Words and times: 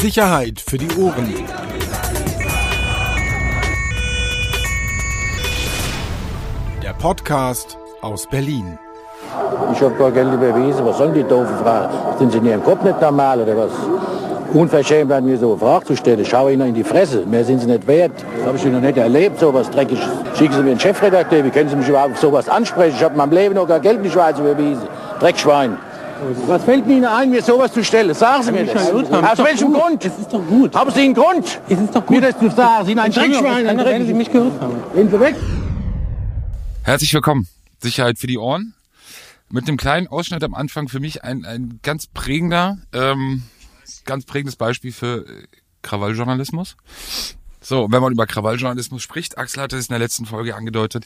Sicherheit 0.00 0.60
für 0.60 0.76
die 0.76 0.88
Ohren. 0.98 1.32
Der 6.82 6.92
Podcast 6.92 7.78
aus 8.02 8.26
Berlin. 8.26 8.78
Ich 9.72 9.80
habe 9.80 9.94
gar 9.94 10.10
Geld 10.10 10.32
überwiesen. 10.32 10.84
Was 10.84 10.98
sollen 10.98 11.14
die 11.14 11.22
doofen 11.22 11.56
Fragen? 11.58 11.94
Sind 12.18 12.32
sie 12.32 12.38
in 12.38 12.46
ihrem 12.46 12.62
Kopf 12.62 12.82
nicht 12.82 13.00
normal 13.00 13.40
oder 13.40 13.56
was? 13.56 13.72
Unverschämt 14.52 15.08
werden 15.08 15.26
mir 15.30 15.38
so 15.38 15.52
eine 15.52 15.58
Frage 15.58 15.86
zu 15.86 15.96
stellen. 15.96 16.24
Schau 16.24 16.48
ihnen 16.48 16.68
in 16.68 16.74
die 16.74 16.84
Fresse. 16.84 17.24
Mehr 17.24 17.44
sind 17.44 17.60
sie 17.60 17.66
nicht 17.66 17.86
wert. 17.86 18.12
Das 18.38 18.46
habe 18.46 18.56
ich 18.58 18.64
noch 18.66 18.80
nicht 18.80 18.98
erlebt, 18.98 19.40
so 19.40 19.52
was 19.52 19.70
Dreckiges. 19.70 20.04
Schicken 20.36 20.54
Sie 20.54 20.62
mir 20.62 20.70
einen 20.72 20.80
Chefredakteur. 20.80 21.44
Wie 21.44 21.50
können 21.50 21.70
Sie 21.70 21.76
mich 21.76 21.88
überhaupt 21.88 22.12
auf 22.12 22.20
sowas 22.20 22.48
ansprechen? 22.48 22.96
Ich 22.96 23.02
habe 23.02 23.14
in 23.14 23.18
meinem 23.18 23.32
Leben 23.32 23.54
noch 23.54 23.66
gar 23.66 23.80
Geld 23.80 23.96
in 23.96 24.02
die 24.02 24.10
Schweiz 24.10 24.38
überwiesen. 24.38 24.82
Dreckschwein. 25.20 25.78
Was 26.46 26.64
fällt 26.64 26.86
Ihnen 26.86 27.04
ein, 27.04 27.30
mir 27.30 27.42
sowas 27.42 27.72
zu 27.72 27.84
stellen? 27.84 28.14
Sagen 28.14 28.42
Sie 28.42 28.52
mir 28.52 28.64
das. 28.66 28.90
Aus 28.90 29.38
welchem 29.38 29.72
Grund? 29.72 30.04
Es 30.04 30.18
ist 30.18 30.32
doch 30.32 30.44
gut. 30.46 30.74
Haben 30.74 30.90
Sie 30.90 31.00
einen 31.00 31.14
Grund? 31.14 31.60
Es 31.68 31.78
ist 31.78 31.94
doch 31.94 32.08
Mir 32.08 32.20
gut. 32.20 32.30
das 32.30 32.38
zu 32.38 32.50
sagen. 32.50 32.84
Sie 32.84 32.90
sind 32.92 32.98
ein 32.98 33.12
Dreckschwein. 33.12 33.66
Ein 33.66 33.78
Wenn 33.78 34.02
Sie 34.02 34.06
Dreck. 34.08 34.16
mich 34.16 34.30
gehört 34.32 34.60
haben. 34.60 34.74
Gehen 34.94 35.10
Sie 35.10 35.20
weg. 35.20 35.36
Herzlich 36.84 37.12
willkommen. 37.12 37.46
Sicherheit 37.82 38.18
für 38.18 38.26
die 38.26 38.38
Ohren. 38.38 38.74
Mit 39.50 39.68
einem 39.68 39.76
kleinen 39.76 40.08
Ausschnitt 40.08 40.42
am 40.42 40.54
Anfang 40.54 40.88
für 40.88 41.00
mich 41.00 41.22
ein, 41.22 41.44
ein 41.44 41.78
ganz 41.82 42.06
prägender, 42.06 42.78
ähm, 42.92 43.42
ganz 44.04 44.24
prägendes 44.24 44.56
Beispiel 44.56 44.92
für 44.92 45.18
äh, 45.26 45.46
Krawalljournalismus. 45.82 46.76
So, 47.60 47.86
wenn 47.90 48.00
man 48.00 48.12
über 48.12 48.26
Krawalljournalismus 48.26 49.02
spricht, 49.02 49.38
Axel 49.38 49.62
hatte 49.62 49.76
es 49.76 49.86
in 49.88 49.92
der 49.92 49.98
letzten 50.00 50.26
Folge 50.26 50.56
angedeutet. 50.56 51.04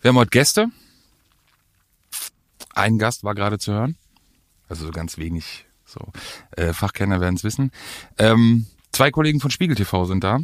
Wir 0.00 0.08
haben 0.08 0.16
heute 0.16 0.30
Gäste. 0.30 0.68
Ein 2.74 2.98
Gast 2.98 3.24
war 3.24 3.34
gerade 3.34 3.58
zu 3.58 3.72
hören. 3.72 3.96
Also 4.68 4.86
so 4.86 4.90
ganz 4.90 5.18
wenig. 5.18 5.66
So 5.84 6.00
äh, 6.56 6.72
Fachkenner 6.72 7.20
werden 7.20 7.36
es 7.36 7.44
wissen. 7.44 7.70
Ähm, 8.18 8.66
zwei 8.92 9.10
Kollegen 9.10 9.40
von 9.40 9.50
Spiegel 9.50 9.76
TV 9.76 10.04
sind 10.04 10.22
da. 10.22 10.40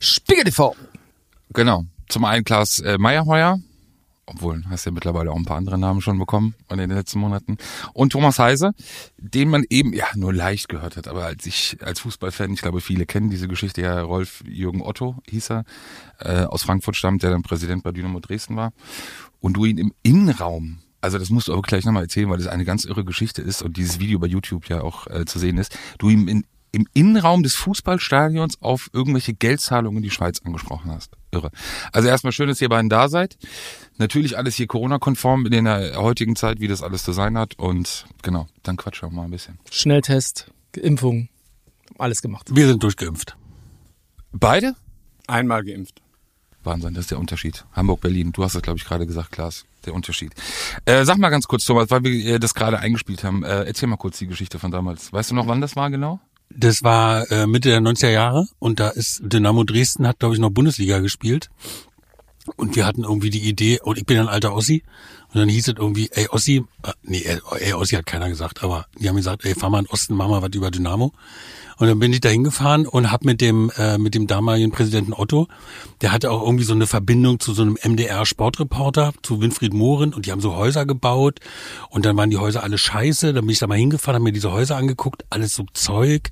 Spiegel 0.00 0.44
TV. 0.44 0.76
Genau. 1.50 1.84
Zum 2.08 2.24
einen 2.24 2.44
Klaas 2.44 2.78
äh, 2.80 2.98
Meyerheuer, 2.98 3.58
obwohl 4.26 4.64
hast 4.68 4.84
ja 4.84 4.92
mittlerweile 4.92 5.30
auch 5.30 5.36
ein 5.36 5.44
paar 5.44 5.56
andere 5.56 5.78
Namen 5.78 6.00
schon 6.00 6.18
bekommen 6.18 6.54
in 6.70 6.78
den 6.78 6.90
letzten 6.90 7.18
Monaten. 7.18 7.56
Und 7.92 8.12
Thomas 8.12 8.38
Heise, 8.38 8.72
den 9.16 9.48
man 9.48 9.64
eben 9.68 9.92
ja 9.92 10.06
nur 10.14 10.32
leicht 10.32 10.68
gehört 10.68 10.96
hat, 10.96 11.08
aber 11.08 11.24
als 11.24 11.46
ich 11.46 11.78
als 11.82 12.00
Fußballfan, 12.00 12.52
ich 12.52 12.60
glaube 12.60 12.80
viele 12.80 13.06
kennen 13.06 13.30
diese 13.30 13.48
Geschichte 13.48 13.82
ja, 13.82 14.00
Rolf 14.00 14.42
Jürgen 14.46 14.82
Otto 14.82 15.16
hieß 15.28 15.50
er, 15.50 15.64
äh, 16.20 16.44
aus 16.44 16.62
Frankfurt 16.62 16.96
stammt, 16.96 17.22
der 17.22 17.30
dann 17.30 17.42
Präsident 17.42 17.82
bei 17.82 17.92
Dynamo 17.92 18.20
Dresden 18.20 18.56
war. 18.56 18.72
Und 19.40 19.54
du 19.54 19.64
ihn 19.64 19.78
im 19.78 19.92
Innenraum 20.02 20.78
also 21.00 21.18
das 21.18 21.30
musst 21.30 21.48
du 21.48 21.52
aber 21.52 21.62
gleich 21.62 21.84
nochmal 21.84 22.04
erzählen, 22.04 22.28
weil 22.28 22.38
das 22.38 22.46
eine 22.48 22.64
ganz 22.64 22.84
irre 22.84 23.04
Geschichte 23.04 23.42
ist 23.42 23.62
und 23.62 23.76
dieses 23.76 24.00
Video 24.00 24.18
bei 24.18 24.26
YouTube 24.26 24.68
ja 24.68 24.80
auch 24.80 25.06
äh, 25.06 25.24
zu 25.24 25.38
sehen 25.38 25.58
ist. 25.58 25.76
Du 25.98 26.08
ihm 26.08 26.28
in, 26.28 26.44
im 26.72 26.86
Innenraum 26.92 27.42
des 27.42 27.54
Fußballstadions 27.54 28.60
auf 28.60 28.90
irgendwelche 28.92 29.32
Geldzahlungen 29.32 29.98
in 29.98 30.02
die 30.02 30.10
Schweiz 30.10 30.40
angesprochen 30.44 30.90
hast. 30.90 31.16
Irre. 31.30 31.50
Also 31.92 32.08
erstmal 32.08 32.32
schön, 32.32 32.48
dass 32.48 32.60
ihr 32.60 32.68
beiden 32.68 32.88
da 32.88 33.08
seid. 33.08 33.38
Natürlich 33.96 34.36
alles 34.36 34.54
hier 34.54 34.66
Corona-konform 34.66 35.46
in 35.46 35.64
der 35.64 35.96
heutigen 35.96 36.36
Zeit, 36.36 36.60
wie 36.60 36.68
das 36.68 36.82
alles 36.82 37.04
zu 37.04 37.12
sein 37.12 37.38
hat. 37.38 37.58
Und 37.58 38.06
genau, 38.22 38.46
dann 38.62 38.76
quatschen 38.76 39.10
wir 39.10 39.14
mal 39.14 39.24
ein 39.24 39.30
bisschen. 39.30 39.58
Schnelltest, 39.70 40.50
Impfung, 40.76 41.28
alles 41.98 42.22
gemacht. 42.22 42.54
Wir 42.54 42.66
sind 42.66 42.82
durchgeimpft. 42.82 43.36
Beide? 44.32 44.74
Einmal 45.26 45.64
geimpft. 45.64 46.00
Wahnsinn, 46.68 46.94
das 46.94 47.04
ist 47.04 47.10
der 47.10 47.18
Unterschied. 47.18 47.64
Hamburg, 47.72 48.00
Berlin. 48.00 48.32
Du 48.32 48.44
hast 48.44 48.54
es, 48.54 48.62
glaube 48.62 48.78
ich, 48.78 48.84
gerade 48.84 49.06
gesagt, 49.06 49.32
Klaas. 49.32 49.64
Der 49.86 49.94
Unterschied. 49.94 50.32
Äh, 50.84 51.04
sag 51.04 51.18
mal 51.18 51.30
ganz 51.30 51.46
kurz, 51.46 51.64
Thomas, 51.64 51.90
weil 51.90 52.04
wir 52.04 52.34
äh, 52.34 52.38
das 52.38 52.54
gerade 52.54 52.78
eingespielt 52.78 53.24
haben. 53.24 53.42
Äh, 53.42 53.64
erzähl 53.64 53.88
mal 53.88 53.96
kurz 53.96 54.18
die 54.18 54.26
Geschichte 54.26 54.58
von 54.58 54.70
damals. 54.70 55.12
Weißt 55.12 55.30
du 55.30 55.34
noch, 55.34 55.46
wann 55.46 55.60
das 55.60 55.76
war 55.76 55.90
genau? 55.90 56.20
Das 56.50 56.82
war 56.82 57.30
äh, 57.30 57.46
Mitte 57.46 57.68
der 57.68 57.80
90er 57.80 58.10
Jahre 58.10 58.46
und 58.58 58.80
da 58.80 58.88
ist 58.88 59.20
Dynamo 59.22 59.64
Dresden 59.64 60.06
hat, 60.06 60.18
glaube 60.18 60.34
ich, 60.34 60.40
noch 60.40 60.50
Bundesliga 60.50 60.98
gespielt. 60.98 61.50
Und 62.56 62.76
wir 62.76 62.86
hatten 62.86 63.04
irgendwie 63.04 63.30
die 63.30 63.46
Idee, 63.46 63.78
und 63.82 63.98
ich 63.98 64.06
bin 64.06 64.18
ein 64.18 64.28
alter 64.28 64.54
Ossi, 64.54 64.82
und 65.32 65.40
dann 65.40 65.48
hieß 65.48 65.68
es 65.68 65.74
irgendwie, 65.76 66.08
ey 66.12 66.28
Ossi, 66.30 66.64
äh, 66.82 66.92
nee, 67.02 67.22
ey, 67.60 67.72
Ossi 67.74 67.96
hat 67.96 68.06
keiner 68.06 68.28
gesagt, 68.28 68.64
aber 68.64 68.86
die 68.98 69.08
haben 69.08 69.16
gesagt, 69.16 69.44
ey, 69.44 69.54
fahr 69.54 69.68
mal 69.68 69.80
in 69.80 69.86
Osten, 69.86 70.14
mach 70.14 70.28
mal 70.28 70.40
was 70.40 70.50
über 70.54 70.70
Dynamo. 70.70 71.12
Und 71.78 71.86
dann 71.86 71.98
bin 71.98 72.12
ich 72.12 72.20
da 72.20 72.28
hingefahren 72.28 72.86
und 72.86 73.12
hab 73.12 73.24
mit 73.24 73.40
dem 73.40 73.70
äh, 73.76 73.98
mit 73.98 74.14
dem 74.14 74.26
damaligen 74.26 74.72
Präsidenten 74.72 75.12
Otto, 75.12 75.46
der 76.00 76.12
hatte 76.12 76.30
auch 76.30 76.42
irgendwie 76.42 76.64
so 76.64 76.74
eine 76.74 76.86
Verbindung 76.86 77.38
zu 77.38 77.54
so 77.54 77.62
einem 77.62 77.78
MDR 77.82 78.26
Sportreporter, 78.26 79.12
zu 79.22 79.40
Winfried 79.40 79.72
Mohren 79.72 80.12
und 80.12 80.26
die 80.26 80.32
haben 80.32 80.40
so 80.40 80.56
Häuser 80.56 80.86
gebaut 80.86 81.38
und 81.88 82.04
dann 82.04 82.16
waren 82.16 82.30
die 82.30 82.38
Häuser 82.38 82.62
alle 82.64 82.78
scheiße, 82.78 83.32
dann 83.32 83.44
bin 83.44 83.50
ich 83.50 83.60
da 83.60 83.66
mal 83.66 83.78
hingefahren, 83.78 84.16
hab 84.16 84.22
mir 84.22 84.32
diese 84.32 84.52
Häuser 84.52 84.76
angeguckt, 84.76 85.24
alles 85.30 85.54
so 85.54 85.64
Zeug. 85.72 86.30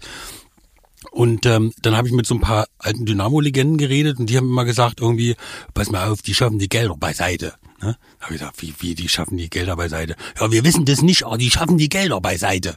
Und 1.12 1.46
ähm, 1.46 1.72
dann 1.82 1.96
habe 1.96 2.08
ich 2.08 2.14
mit 2.14 2.26
so 2.26 2.34
ein 2.34 2.40
paar 2.40 2.66
alten 2.78 3.06
Dynamo-Legenden 3.06 3.78
geredet 3.78 4.18
und 4.18 4.28
die 4.28 4.36
haben 4.36 4.48
immer 4.48 4.64
gesagt 4.64 5.00
irgendwie, 5.00 5.36
pass 5.72 5.90
mal 5.90 6.10
auf, 6.10 6.22
die 6.22 6.34
schaffen 6.34 6.58
die 6.58 6.68
Gelder 6.68 6.96
beiseite. 6.96 7.54
Ne? 7.80 7.96
Habe 8.20 8.34
ich 8.34 8.40
gesagt, 8.40 8.62
wie, 8.62 8.74
wie, 8.80 8.94
die 8.94 9.08
schaffen 9.08 9.36
die 9.36 9.48
Gelder 9.48 9.76
beiseite? 9.76 10.16
Ja, 10.40 10.50
wir 10.50 10.64
wissen 10.64 10.84
das 10.84 11.02
nicht, 11.02 11.24
aber 11.24 11.38
die 11.38 11.50
schaffen 11.50 11.78
die 11.78 11.88
Gelder 11.88 12.20
beiseite. 12.20 12.76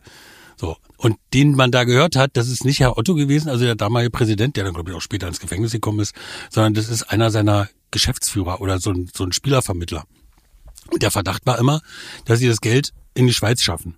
So. 0.57 0.77
Und 0.99 1.15
den 1.33 1.55
man 1.55 1.71
da 1.71 1.85
gehört 1.85 2.17
hat, 2.17 2.31
das 2.35 2.49
ist 2.49 2.65
nicht 2.65 2.81
Herr 2.81 2.97
Otto 2.97 3.15
gewesen, 3.15 3.47
also 3.47 3.63
der 3.63 3.75
damalige 3.75 4.11
Präsident, 4.11 4.57
der 4.57 4.65
dann, 4.65 4.73
glaube 4.73 4.91
ich, 4.91 4.97
auch 4.97 5.01
später 5.01 5.29
ins 5.29 5.39
Gefängnis 5.39 5.71
gekommen 5.71 6.01
ist, 6.01 6.13
sondern 6.49 6.73
das 6.73 6.89
ist 6.89 7.03
einer 7.03 7.31
seiner 7.31 7.69
Geschäftsführer 7.91 8.59
oder 8.59 8.79
so 8.79 8.91
ein, 8.91 9.09
so 9.15 9.23
ein 9.23 9.31
Spielervermittler. 9.31 10.03
Und 10.91 11.01
der 11.01 11.09
Verdacht 11.09 11.45
war 11.45 11.57
immer, 11.57 11.81
dass 12.25 12.39
sie 12.39 12.49
das 12.49 12.59
Geld 12.59 12.91
in 13.13 13.27
die 13.27 13.33
Schweiz 13.33 13.61
schaffen. 13.61 13.97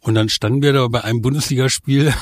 Und 0.00 0.14
dann 0.14 0.28
standen 0.28 0.62
wir 0.62 0.72
da 0.72 0.86
bei 0.88 1.02
einem 1.02 1.22
Bundesligaspiel 1.22 2.14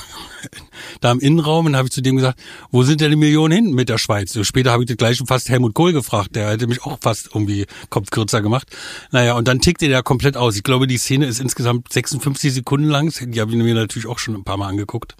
da 1.00 1.12
im 1.12 1.20
Innenraum 1.20 1.66
und 1.66 1.76
habe 1.76 1.88
ich 1.88 1.92
zu 1.92 2.00
dem 2.00 2.16
gesagt, 2.16 2.40
wo 2.70 2.82
sind 2.82 3.00
denn 3.00 3.10
die 3.10 3.16
Millionen 3.16 3.52
hin 3.52 3.74
mit 3.74 3.88
der 3.88 3.98
Schweiz? 3.98 4.32
So 4.32 4.44
später 4.44 4.72
habe 4.72 4.82
ich 4.82 4.88
das 4.88 4.96
gleiche 4.96 5.26
fast 5.26 5.48
Helmut 5.50 5.74
Kohl 5.74 5.92
gefragt, 5.92 6.36
der 6.36 6.50
hätte 6.50 6.66
mich 6.66 6.82
auch 6.84 6.98
fast 7.00 7.26
irgendwie 7.34 7.66
Kopf 7.90 8.10
kürzer 8.10 8.40
gemacht. 8.40 8.68
Naja, 9.12 9.34
und 9.34 9.46
dann 9.46 9.60
tickte 9.60 9.88
der 9.88 10.02
komplett 10.02 10.36
aus. 10.36 10.56
Ich 10.56 10.62
glaube, 10.62 10.86
die 10.86 10.96
Szene 10.96 11.26
ist 11.26 11.38
insgesamt 11.38 11.92
56 11.92 12.54
Sekunden 12.54 12.88
lang. 12.88 13.12
Die 13.20 13.40
habe 13.40 13.50
ich 13.50 13.56
mir 13.56 13.74
natürlich 13.74 14.08
auch 14.08 14.18
schon 14.18 14.34
ein 14.34 14.44
paar 14.44 14.56
Mal 14.56 14.68
angeguckt. 14.68 15.14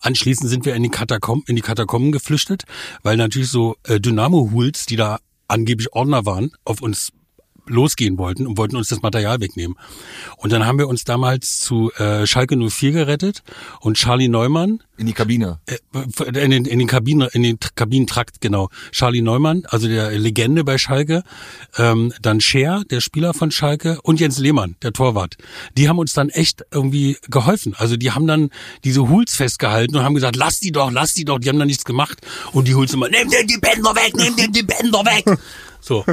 Anschließend 0.00 0.50
sind 0.50 0.64
wir 0.64 0.74
in 0.74 0.82
die 0.82 0.90
Katakomben, 0.90 1.44
in 1.48 1.56
die 1.56 1.62
Katakomben 1.62 2.12
geflüchtet, 2.12 2.64
weil 3.02 3.16
natürlich 3.16 3.48
so 3.48 3.76
äh, 3.84 4.00
Dynamo-Hools, 4.00 4.86
die 4.86 4.96
da 4.96 5.20
angeblich 5.48 5.92
Ordner 5.92 6.26
waren, 6.26 6.50
auf 6.64 6.82
uns 6.82 7.12
losgehen 7.66 8.18
wollten 8.18 8.46
und 8.46 8.58
wollten 8.58 8.76
uns 8.76 8.88
das 8.88 9.02
Material 9.02 9.40
wegnehmen. 9.40 9.76
Und 10.36 10.52
dann 10.52 10.66
haben 10.66 10.78
wir 10.78 10.88
uns 10.88 11.04
damals 11.04 11.60
zu 11.60 11.92
äh, 11.94 12.26
Schalke 12.26 12.56
04 12.56 12.92
gerettet 12.92 13.42
und 13.80 13.96
Charlie 13.96 14.28
Neumann 14.28 14.82
In 14.96 15.06
die 15.06 15.12
Kabine. 15.12 15.58
äh, 15.66 15.76
in 16.28 16.50
den, 16.50 16.64
in 16.64 16.78
den 16.78 16.88
Kabinen, 16.88 17.28
in 17.32 17.42
den 17.42 17.58
Kabinentrakt, 17.74 18.40
genau. 18.40 18.68
Charlie 18.92 19.22
Neumann, 19.22 19.64
also 19.66 19.88
der 19.88 20.10
Legende 20.12 20.64
bei 20.64 20.78
Schalke, 20.78 21.22
ähm, 21.76 22.12
dann 22.22 22.40
Scher, 22.40 22.82
der 22.90 23.00
Spieler 23.00 23.34
von 23.34 23.50
Schalke 23.50 24.00
und 24.02 24.20
Jens 24.20 24.38
Lehmann, 24.38 24.76
der 24.82 24.92
Torwart. 24.92 25.36
Die 25.76 25.88
haben 25.88 25.98
uns 25.98 26.12
dann 26.12 26.28
echt 26.30 26.64
irgendwie 26.70 27.16
geholfen. 27.28 27.74
Also 27.76 27.96
die 27.96 28.12
haben 28.12 28.26
dann 28.26 28.50
diese 28.84 29.08
Hools 29.08 29.34
festgehalten 29.34 29.96
und 29.96 30.02
haben 30.04 30.14
gesagt, 30.14 30.36
lass 30.36 30.60
die 30.60 30.72
doch, 30.72 30.90
lass 30.90 31.14
die 31.14 31.24
doch. 31.24 31.38
Die 31.38 31.48
haben 31.48 31.58
dann 31.58 31.68
nichts 31.68 31.84
gemacht. 31.84 32.20
Und 32.52 32.68
die 32.68 32.74
Hools 32.74 32.94
immer, 32.94 33.08
nimm 33.08 33.28
dir 33.28 33.44
die 33.46 33.58
Bänder 33.58 33.94
weg, 33.94 34.12
nimm 34.16 34.36
dir 34.36 34.48
die 34.48 34.62
Bänder 34.62 35.04
weg. 35.04 35.24
So. 35.80 36.04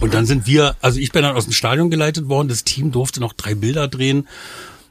Und 0.00 0.14
dann 0.14 0.24
sind 0.24 0.46
wir, 0.46 0.76
also 0.80 0.98
ich 0.98 1.12
bin 1.12 1.22
dann 1.22 1.36
aus 1.36 1.44
dem 1.44 1.52
Stadion 1.52 1.90
geleitet 1.90 2.28
worden, 2.28 2.48
das 2.48 2.64
Team 2.64 2.90
durfte 2.90 3.20
noch 3.20 3.34
drei 3.34 3.54
Bilder 3.54 3.86
drehen. 3.86 4.26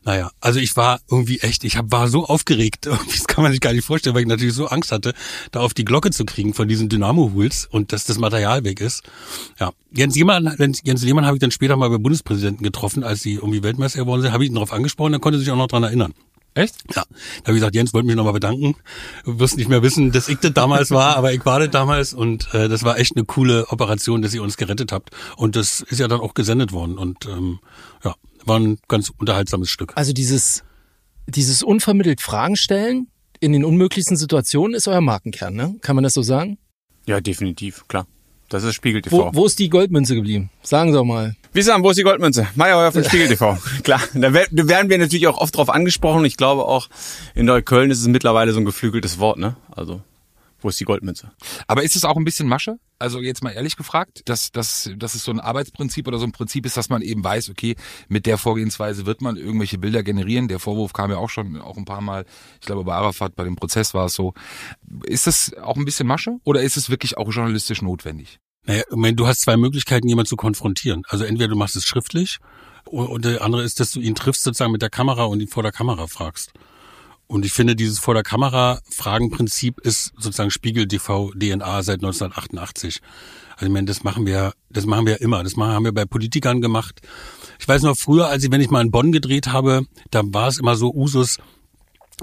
Naja, 0.05 0.31
also 0.39 0.59
ich 0.59 0.77
war 0.77 1.01
irgendwie 1.09 1.39
echt, 1.39 1.63
ich 1.63 1.77
hab, 1.77 1.91
war 1.91 2.07
so 2.07 2.25
aufgeregt, 2.25 2.85
das 3.11 3.27
kann 3.27 3.43
man 3.43 3.51
sich 3.51 3.59
gar 3.59 3.73
nicht 3.73 3.85
vorstellen, 3.85 4.15
weil 4.15 4.21
ich 4.21 4.27
natürlich 4.27 4.53
so 4.53 4.67
Angst 4.67 4.91
hatte, 4.91 5.13
da 5.51 5.59
auf 5.61 5.73
die 5.73 5.83
Glocke 5.83 6.11
zu 6.11 6.25
kriegen 6.25 6.53
von 6.53 6.67
diesen 6.67 6.89
Dynamo-Hools 6.89 7.67
und 7.69 7.91
dass 7.91 8.05
das 8.05 8.17
Material 8.17 8.63
weg 8.63 8.81
ist. 8.81 9.03
Ja, 9.59 9.71
Jens 9.91 10.15
Lehmann, 10.15 10.55
Jens 10.83 11.03
Lehmann 11.03 11.25
habe 11.25 11.37
ich 11.37 11.41
dann 11.41 11.51
später 11.51 11.75
mal 11.75 11.89
bei 11.89 11.97
Bundespräsidenten 11.97 12.63
getroffen, 12.63 13.03
als 13.03 13.21
sie 13.21 13.33
irgendwie 13.33 13.63
Weltmeister 13.63 13.99
geworden 13.99 14.21
sind, 14.21 14.31
habe 14.31 14.43
ich 14.43 14.49
ihn 14.49 14.55
darauf 14.55 14.71
angesprochen, 14.71 15.11
dann 15.11 15.21
konnte 15.21 15.39
sich 15.39 15.49
auch 15.51 15.57
noch 15.57 15.67
dran 15.67 15.83
erinnern. 15.83 16.13
Echt? 16.55 16.75
Ja, 16.95 17.03
da 17.03 17.47
habe 17.47 17.51
ich 17.51 17.55
gesagt, 17.55 17.75
Jens, 17.75 17.93
wollte 17.93 18.07
mich 18.07 18.15
nochmal 18.15 18.33
bedanken. 18.33 18.75
Du 19.23 19.39
wirst 19.39 19.57
nicht 19.57 19.69
mehr 19.69 19.83
wissen, 19.83 20.11
dass 20.11 20.27
ich 20.27 20.39
das 20.39 20.53
damals 20.53 20.91
war, 20.91 21.15
aber 21.15 21.31
ich 21.31 21.45
war 21.45 21.59
das 21.59 21.69
damals 21.69 22.13
und 22.13 22.53
äh, 22.53 22.67
das 22.67 22.83
war 22.83 22.97
echt 22.97 23.15
eine 23.15 23.25
coole 23.25 23.67
Operation, 23.69 24.21
dass 24.21 24.33
ihr 24.33 24.41
uns 24.41 24.57
gerettet 24.57 24.91
habt. 24.91 25.11
Und 25.37 25.55
das 25.55 25.81
ist 25.81 25.99
ja 25.99 26.07
dann 26.07 26.19
auch 26.19 26.33
gesendet 26.33 26.71
worden 26.71 26.97
und 26.97 27.25
ähm, 27.27 27.59
ja, 28.03 28.15
war 28.45 28.59
ein 28.59 28.79
ganz 28.87 29.11
unterhaltsames 29.17 29.69
Stück. 29.69 29.93
Also 29.95 30.11
dieses, 30.11 30.63
dieses 31.27 31.63
unvermittelt 31.63 32.21
Fragen 32.21 32.55
stellen 32.55 33.07
in 33.39 33.53
den 33.53 33.63
unmöglichsten 33.63 34.17
Situationen 34.17 34.73
ist 34.73 34.87
euer 34.87 35.01
Markenkern, 35.01 35.53
ne? 35.53 35.75
Kann 35.81 35.95
man 35.95 36.03
das 36.03 36.13
so 36.13 36.21
sagen? 36.21 36.57
Ja, 37.05 37.21
definitiv, 37.21 37.87
klar. 37.87 38.05
Das 38.49 38.63
ist 38.63 38.73
Spiegel 38.75 39.01
Wo, 39.09 39.17
TV. 39.17 39.31
wo 39.33 39.45
ist 39.45 39.59
die 39.59 39.69
Goldmünze 39.69 40.15
geblieben? 40.15 40.49
Sagen 40.63 40.91
Sie 40.91 40.97
doch 40.97 41.05
mal. 41.05 41.35
Wie 41.53 41.61
sagen, 41.61 41.83
wo 41.83 41.91
ist 41.91 41.97
die 41.97 42.03
Goldmünze? 42.03 42.47
Meyerheuer 42.55 42.91
von 42.91 43.03
Spiegel 43.03 43.27
TV. 43.27 43.57
Klar, 43.83 44.01
da 44.13 44.33
werden 44.33 44.89
wir 44.89 44.97
natürlich 44.97 45.27
auch 45.27 45.37
oft 45.37 45.55
drauf 45.55 45.69
angesprochen. 45.69 46.25
Ich 46.25 46.35
glaube 46.35 46.65
auch 46.65 46.89
in 47.35 47.45
Neukölln 47.45 47.91
ist 47.91 48.01
es 48.01 48.07
mittlerweile 48.07 48.51
so 48.51 48.59
ein 48.59 48.65
geflügeltes 48.65 49.19
Wort, 49.19 49.37
ne? 49.37 49.55
Also 49.71 50.01
Wo 50.61 50.69
ist 50.69 50.79
die 50.79 50.85
Goldmünze? 50.85 51.31
Aber 51.67 51.83
ist 51.83 51.95
es 51.95 52.03
auch 52.03 52.17
ein 52.17 52.25
bisschen 52.25 52.47
Masche? 52.47 52.77
Also 52.97 53.21
jetzt 53.21 53.43
mal 53.43 53.51
ehrlich 53.51 53.77
gefragt, 53.77 54.23
dass, 54.25 54.51
dass, 54.51 54.91
dass 54.97 55.15
es 55.15 55.23
so 55.23 55.31
ein 55.31 55.39
Arbeitsprinzip 55.39 56.07
oder 56.07 56.19
so 56.19 56.25
ein 56.25 56.33
Prinzip 56.33 56.65
ist, 56.65 56.75
dass 56.75 56.89
man 56.89 57.01
eben 57.01 57.23
weiß, 57.23 57.49
okay, 57.49 57.75
mit 58.09 58.25
der 58.25 58.37
Vorgehensweise 58.37 59.05
wird 59.05 59.21
man 59.21 59.37
irgendwelche 59.37 59.77
Bilder 59.77 60.03
generieren. 60.03 60.49
Der 60.49 60.59
Vorwurf 60.59 60.91
kam 60.91 61.11
ja 61.11 61.17
auch 61.17 61.29
schon 61.29 61.61
auch 61.61 61.77
ein 61.77 61.85
paar 61.85 62.01
Mal. 62.01 62.25
Ich 62.59 62.65
glaube, 62.67 62.83
bei 62.83 62.93
Arafat, 62.93 63.35
bei 63.35 63.45
dem 63.45 63.55
Prozess 63.55 63.93
war 63.93 64.07
es 64.07 64.15
so. 64.15 64.33
Ist 65.03 65.27
das 65.27 65.53
auch 65.61 65.77
ein 65.77 65.85
bisschen 65.85 66.07
Masche 66.07 66.37
oder 66.43 66.61
ist 66.61 66.75
es 66.75 66.89
wirklich 66.89 67.17
auch 67.17 67.31
journalistisch 67.31 67.81
notwendig? 67.81 68.39
Naja, 68.65 68.83
ich 68.89 68.95
meine, 68.97 69.15
du 69.15 69.27
hast 69.27 69.41
zwei 69.41 69.55
Möglichkeiten, 69.55 70.07
jemanden 70.07 70.29
zu 70.29 70.35
konfrontieren. 70.35 71.03
Also 71.07 71.23
entweder 71.23 71.47
du 71.47 71.55
machst 71.55 71.75
es 71.75 71.85
schriftlich 71.85 72.39
und 72.85 73.23
der 73.23 73.41
andere 73.41 73.63
ist, 73.63 73.79
dass 73.79 73.91
du 73.91 73.99
ihn 73.99 74.15
triffst 74.15 74.43
sozusagen 74.43 74.71
mit 74.71 74.81
der 74.81 74.89
Kamera 74.89 75.23
und 75.23 75.39
ihn 75.39 75.47
vor 75.47 75.63
der 75.63 75.71
Kamera 75.71 76.07
fragst. 76.07 76.51
Und 77.31 77.45
ich 77.45 77.53
finde, 77.53 77.75
dieses 77.75 77.99
vor 77.99 78.15
der 78.15 78.23
Kamera 78.23 78.79
Fragenprinzip 78.89 79.79
ist 79.81 80.13
sozusagen 80.17 80.49
Spiegel 80.49 80.87
TV 80.87 81.31
DNA 81.35 81.83
seit 81.83 81.97
1988. 81.97 83.01
Also 83.53 83.65
ich 83.67 83.71
meine, 83.71 83.85
das 83.85 84.03
machen 84.03 84.25
wir, 84.25 84.53
das 84.71 84.87
machen 84.87 85.05
wir 85.05 85.21
immer. 85.21 85.43
Das 85.43 85.55
haben 85.55 85.85
wir 85.85 85.93
bei 85.93 86.05
Politikern 86.05 86.59
gemacht. 86.59 87.01
Ich 87.59 87.67
weiß 87.67 87.83
noch 87.83 87.95
früher, 87.95 88.29
als 88.29 88.43
ich, 88.43 88.51
wenn 88.51 88.61
ich 88.61 88.71
mal 88.71 88.81
in 88.81 88.89
Bonn 88.89 89.11
gedreht 89.11 89.47
habe, 89.47 89.85
da 90.09 90.23
war 90.25 90.47
es 90.47 90.57
immer 90.57 90.75
so 90.75 90.91
Usus, 90.91 91.37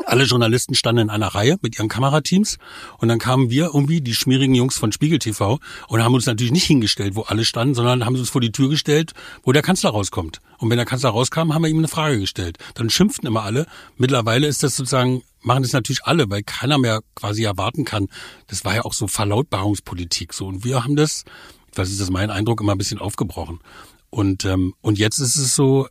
alle 0.05 0.25
Journalisten 0.25 0.75
standen 0.75 1.03
in 1.03 1.11
einer 1.11 1.29
Reihe 1.29 1.57
mit 1.63 1.77
ihren 1.79 1.89
Kamerateams 1.89 2.59
und 2.99 3.09
dann 3.09 3.19
kamen 3.19 3.51
wir 3.51 3.71
irgendwie, 3.75 4.01
die 4.01 4.15
schmierigen 4.15 4.55
Jungs 4.55 4.77
von 4.77 4.93
Spiegel 4.93 5.19
TV 5.19 5.59
und 5.89 6.05
haben 6.05 6.15
uns 6.15 6.27
natürlich 6.27 6.53
nicht 6.53 6.65
hingestellt, 6.65 7.15
wo 7.15 7.23
alle 7.23 7.45
standen, 7.45 7.75
sondern 7.75 8.05
haben 8.05 8.17
uns 8.17 8.31
vor 8.31 8.41
die 8.41 8.53
Tür 8.53 8.69
gestellt, 8.69 9.13
wo 9.43 9.53
der 9.53 9.63
Kanzler 9.63 9.91
rauskommt. 9.91 10.41
Und 10.59 10.71
wenn 10.71 10.77
der 10.77 10.87
Kanzler 10.87 11.11
rauskam, 11.11 11.53
haben 11.53 11.63
wir 11.63 11.69
ihm 11.69 11.79
eine 11.79 11.89
Frage 11.89 12.19
gestellt. 12.19 12.59
Dann 12.75 12.91
schimpften 12.91 13.27
immer 13.27 13.43
alle. 13.43 13.67
Mittlerweile 13.97 14.47
ist 14.47 14.63
das 14.63 14.77
sozusagen, 14.77 15.23
machen 15.43 15.63
das 15.63 15.73
natürlich 15.73 16.05
alle, 16.05 16.29
weil 16.31 16.43
keiner 16.43 16.79
mehr 16.79 17.01
quasi 17.15 17.45
erwarten 17.45 17.85
kann. 17.85 18.09
Das 18.47 18.65
war 18.65 18.75
ja 18.75 18.85
auch 18.85 18.95
so 18.95 19.07
Verlautbarungspolitik 19.07 20.33
so. 20.33 20.47
Und 20.47 20.65
wir 20.65 20.83
haben 20.85 20.97
das, 20.97 21.25
das 21.75 21.91
ist 21.91 22.01
das 22.01 22.11
mein 22.11 22.31
Eindruck, 22.31 22.61
immer 22.61 22.73
ein 22.73 22.79
bisschen 22.79 22.99
aufgebrochen. 22.99 23.61
Und, 24.11 24.45
ähm, 24.45 24.75
und 24.81 24.99
jetzt 24.99 25.19
ist 25.19 25.37
es 25.37 25.55
so, 25.55 25.89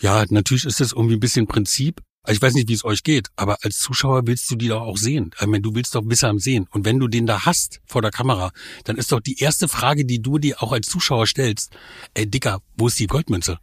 ja, 0.00 0.24
natürlich 0.28 0.64
ist 0.64 0.80
das 0.80 0.92
irgendwie 0.92 1.14
ein 1.16 1.20
bisschen 1.20 1.46
Prinzip, 1.46 2.00
ich 2.32 2.42
weiß 2.42 2.54
nicht, 2.54 2.68
wie 2.68 2.74
es 2.74 2.84
euch 2.84 3.02
geht, 3.02 3.28
aber 3.36 3.58
als 3.62 3.78
Zuschauer 3.78 4.26
willst 4.26 4.50
du 4.50 4.56
die 4.56 4.68
doch 4.68 4.82
auch 4.82 4.96
sehen. 4.98 5.30
Ich 5.40 5.46
meine, 5.46 5.62
du 5.62 5.74
willst 5.74 5.94
doch 5.94 6.02
Wissam 6.06 6.38
sehen. 6.38 6.66
Und 6.70 6.84
wenn 6.84 6.98
du 6.98 7.08
den 7.08 7.26
da 7.26 7.44
hast 7.46 7.80
vor 7.86 8.02
der 8.02 8.10
Kamera, 8.10 8.52
dann 8.84 8.96
ist 8.96 9.12
doch 9.12 9.20
die 9.20 9.38
erste 9.40 9.68
Frage, 9.68 10.04
die 10.04 10.20
du 10.20 10.38
dir 10.38 10.62
auch 10.62 10.72
als 10.72 10.88
Zuschauer 10.88 11.26
stellst, 11.26 11.72
ey 12.14 12.26
Dicker, 12.26 12.60
wo 12.76 12.88
ist 12.88 12.98
die 12.98 13.06
Goldmünze? 13.06 13.58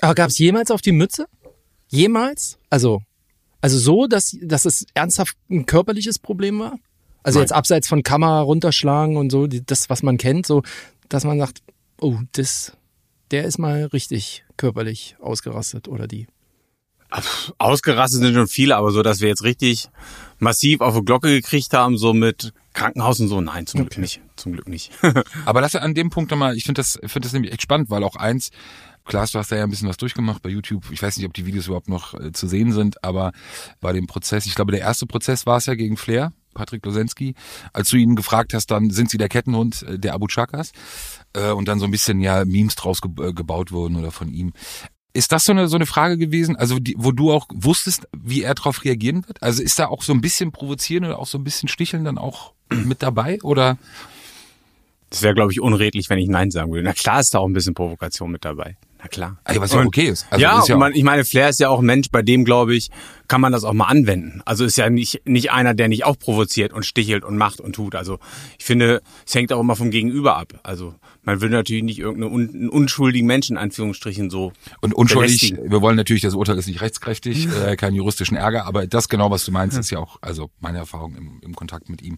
Aber 0.00 0.14
gab 0.14 0.30
es 0.30 0.38
jemals 0.38 0.70
auf 0.70 0.80
die 0.80 0.92
Mütze? 0.92 1.26
Jemals? 1.88 2.58
Also, 2.70 3.02
also 3.60 3.78
so, 3.78 4.06
dass, 4.06 4.36
dass 4.42 4.64
es 4.64 4.86
ernsthaft 4.94 5.36
ein 5.50 5.66
körperliches 5.66 6.18
Problem 6.18 6.58
war? 6.60 6.76
Also 7.22 7.38
Nein. 7.38 7.44
jetzt 7.44 7.52
abseits 7.52 7.88
von 7.88 8.02
Kamera 8.02 8.40
runterschlagen 8.40 9.16
und 9.16 9.30
so, 9.30 9.46
die- 9.46 9.64
das, 9.64 9.90
was 9.90 10.02
man 10.02 10.16
kennt, 10.16 10.46
so, 10.46 10.62
dass 11.08 11.24
man 11.24 11.38
sagt, 11.38 11.62
oh, 12.00 12.16
das, 12.32 12.72
der 13.30 13.44
ist 13.44 13.58
mal 13.58 13.84
richtig 13.86 14.44
körperlich 14.56 15.16
ausgerastet 15.20 15.86
oder 15.88 16.06
die. 16.06 16.26
Ausgerastet 17.58 18.20
sind 18.20 18.34
schon 18.34 18.46
viele, 18.46 18.76
aber 18.76 18.92
so, 18.92 19.02
dass 19.02 19.20
wir 19.20 19.28
jetzt 19.28 19.42
richtig 19.42 19.88
massiv 20.38 20.80
auf 20.80 20.94
die 20.94 21.04
Glocke 21.04 21.28
gekriegt 21.28 21.72
haben, 21.72 21.98
so 21.98 22.14
mit 22.14 22.52
Krankenhaus 22.72 23.20
und 23.20 23.28
so. 23.28 23.40
Nein, 23.40 23.66
zum 23.66 23.80
Glück 23.80 23.98
nicht. 23.98 24.20
Zum 24.36 24.52
Glück 24.52 24.68
nicht. 24.68 24.92
Aber 25.44 25.60
lass 25.60 25.74
an 25.74 25.94
dem 25.94 26.10
Punkt 26.10 26.30
nochmal, 26.30 26.56
ich 26.56 26.64
finde 26.64 26.80
das, 26.80 26.98
finde 27.02 27.26
das 27.26 27.32
nämlich 27.32 27.52
echt 27.52 27.62
spannend, 27.62 27.90
weil 27.90 28.04
auch 28.04 28.16
eins, 28.16 28.50
Klaas, 29.04 29.32
du 29.32 29.38
hast 29.38 29.50
da 29.50 29.56
ja 29.56 29.64
ein 29.64 29.70
bisschen 29.70 29.88
was 29.88 29.96
durchgemacht 29.96 30.40
bei 30.42 30.50
YouTube. 30.50 30.84
Ich 30.92 31.02
weiß 31.02 31.16
nicht, 31.16 31.26
ob 31.26 31.34
die 31.34 31.46
Videos 31.46 31.66
überhaupt 31.66 31.88
noch 31.88 32.14
äh, 32.14 32.32
zu 32.32 32.46
sehen 32.46 32.72
sind, 32.72 33.02
aber 33.02 33.32
bei 33.80 33.92
dem 33.92 34.06
Prozess, 34.06 34.46
ich 34.46 34.54
glaube, 34.54 34.72
der 34.72 34.82
erste 34.82 35.06
Prozess 35.06 35.46
war 35.46 35.56
es 35.56 35.66
ja 35.66 35.74
gegen 35.74 35.96
Flair, 35.96 36.32
Patrick 36.54 36.84
Losensky, 36.84 37.34
als 37.72 37.88
du 37.88 37.96
ihn 37.96 38.16
gefragt 38.16 38.54
hast, 38.54 38.70
dann 38.70 38.90
sind 38.90 39.10
sie 39.10 39.18
der 39.18 39.28
Kettenhund 39.28 39.82
äh, 39.82 39.98
der 39.98 40.14
Abu 40.14 40.26
Chakas 40.26 40.72
äh, 41.32 41.50
und 41.50 41.66
dann 41.66 41.80
so 41.80 41.86
ein 41.86 41.90
bisschen 41.90 42.20
ja 42.20 42.44
Memes 42.44 42.76
draus 42.76 43.00
ge 43.00 43.10
äh, 43.20 43.32
gebaut 43.32 43.72
wurden 43.72 43.96
oder 43.96 44.10
von 44.10 44.28
ihm. 44.28 44.52
Ist 45.12 45.32
das 45.32 45.44
so 45.44 45.52
eine 45.52 45.66
so 45.68 45.76
eine 45.76 45.86
Frage 45.86 46.18
gewesen, 46.18 46.56
also 46.56 46.78
die, 46.78 46.94
wo 46.96 47.10
du 47.10 47.32
auch 47.32 47.48
wusstest, 47.52 48.06
wie 48.16 48.42
er 48.42 48.54
darauf 48.54 48.84
reagieren 48.84 49.26
wird? 49.26 49.42
Also 49.42 49.62
ist 49.62 49.78
da 49.78 49.88
auch 49.88 50.02
so 50.02 50.12
ein 50.12 50.20
bisschen 50.20 50.52
provozieren 50.52 51.04
oder 51.04 51.18
auch 51.18 51.26
so 51.26 51.38
ein 51.38 51.44
bisschen 51.44 51.68
sticheln 51.68 52.04
dann 52.04 52.18
auch 52.18 52.52
mit 52.70 53.02
dabei 53.02 53.40
oder? 53.42 53.76
Das 55.10 55.22
wäre, 55.22 55.34
glaube 55.34 55.50
ich, 55.50 55.60
unredlich, 55.60 56.08
wenn 56.08 56.18
ich 56.18 56.28
Nein 56.28 56.52
sagen 56.52 56.70
würde. 56.70 56.84
Na 56.84 56.92
klar 56.92 57.18
ist 57.18 57.34
da 57.34 57.40
auch 57.40 57.46
ein 57.48 57.52
bisschen 57.52 57.74
Provokation 57.74 58.30
mit 58.30 58.44
dabei. 58.44 58.76
Na 59.02 59.08
klar. 59.08 59.38
Also, 59.44 59.60
was 59.60 59.72
ja 59.72 59.80
Und- 59.80 59.86
okay 59.86 60.06
ist. 60.08 60.26
Also 60.30 60.42
ja, 60.42 60.58
ist 60.58 60.68
ja 60.68 60.76
man, 60.76 60.92
ich 60.94 61.02
meine, 61.04 61.24
Flair 61.24 61.48
ist 61.48 61.60
ja 61.60 61.68
auch 61.68 61.78
ein 61.80 61.86
Mensch, 61.86 62.10
bei 62.10 62.22
dem, 62.22 62.44
glaube 62.44 62.74
ich, 62.74 62.90
kann 63.28 63.40
man 63.40 63.52
das 63.52 63.62
auch 63.64 63.72
mal 63.72 63.86
anwenden. 63.86 64.42
Also 64.44 64.64
ist 64.64 64.76
ja 64.76 64.90
nicht, 64.90 65.22
nicht 65.24 65.52
einer, 65.52 65.72
der 65.72 65.88
nicht 65.88 66.04
auch 66.04 66.18
provoziert 66.18 66.72
und 66.72 66.84
stichelt 66.84 67.24
und 67.24 67.36
macht 67.38 67.60
und 67.60 67.74
tut. 67.74 67.94
Also 67.94 68.18
ich 68.58 68.64
finde, 68.64 69.02
es 69.24 69.34
hängt 69.34 69.52
auch 69.52 69.60
immer 69.60 69.76
vom 69.76 69.90
Gegenüber 69.90 70.36
ab. 70.36 70.54
Also 70.64 70.96
man 71.22 71.40
will 71.40 71.48
natürlich 71.50 71.84
nicht 71.84 72.00
irgendeinen 72.00 72.32
un, 72.34 72.48
einen 72.50 72.68
unschuldigen 72.68 73.26
Menschen, 73.28 73.56
in 73.56 73.62
Anführungsstrichen, 73.62 74.30
so 74.30 74.52
Und 74.80 74.94
unschuldig, 74.94 75.40
belästigen. 75.40 75.70
wir 75.70 75.80
wollen 75.80 75.96
natürlich, 75.96 76.22
das 76.22 76.34
Urteil 76.34 76.58
ist 76.58 76.66
nicht 76.66 76.80
rechtskräftig, 76.80 77.46
äh, 77.66 77.76
keinen 77.76 77.94
juristischen 77.94 78.36
Ärger, 78.36 78.66
aber 78.66 78.86
das 78.88 79.08
genau, 79.08 79.30
was 79.30 79.44
du 79.44 79.52
meinst, 79.52 79.78
ist 79.78 79.90
ja 79.90 80.00
auch, 80.00 80.18
also 80.22 80.50
meine 80.58 80.78
Erfahrung 80.78 81.14
im, 81.14 81.40
im 81.42 81.54
Kontakt 81.54 81.88
mit 81.88 82.02
ihm, 82.02 82.16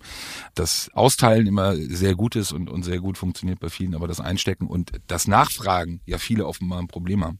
das 0.54 0.88
Austeilen 0.94 1.46
immer 1.46 1.76
sehr 1.76 2.14
gut 2.14 2.36
ist 2.36 2.52
und, 2.52 2.70
und 2.70 2.84
sehr 2.84 3.00
gut 3.00 3.18
funktioniert 3.18 3.60
bei 3.60 3.68
vielen, 3.68 3.94
aber 3.94 4.08
das 4.08 4.20
Einstecken 4.20 4.66
und 4.66 4.92
das 5.08 5.28
Nachfragen 5.28 6.00
ja 6.06 6.16
viele 6.16 6.46
offenbar 6.46 6.71
ein 6.78 6.88
Problem 6.88 7.24
haben. 7.24 7.38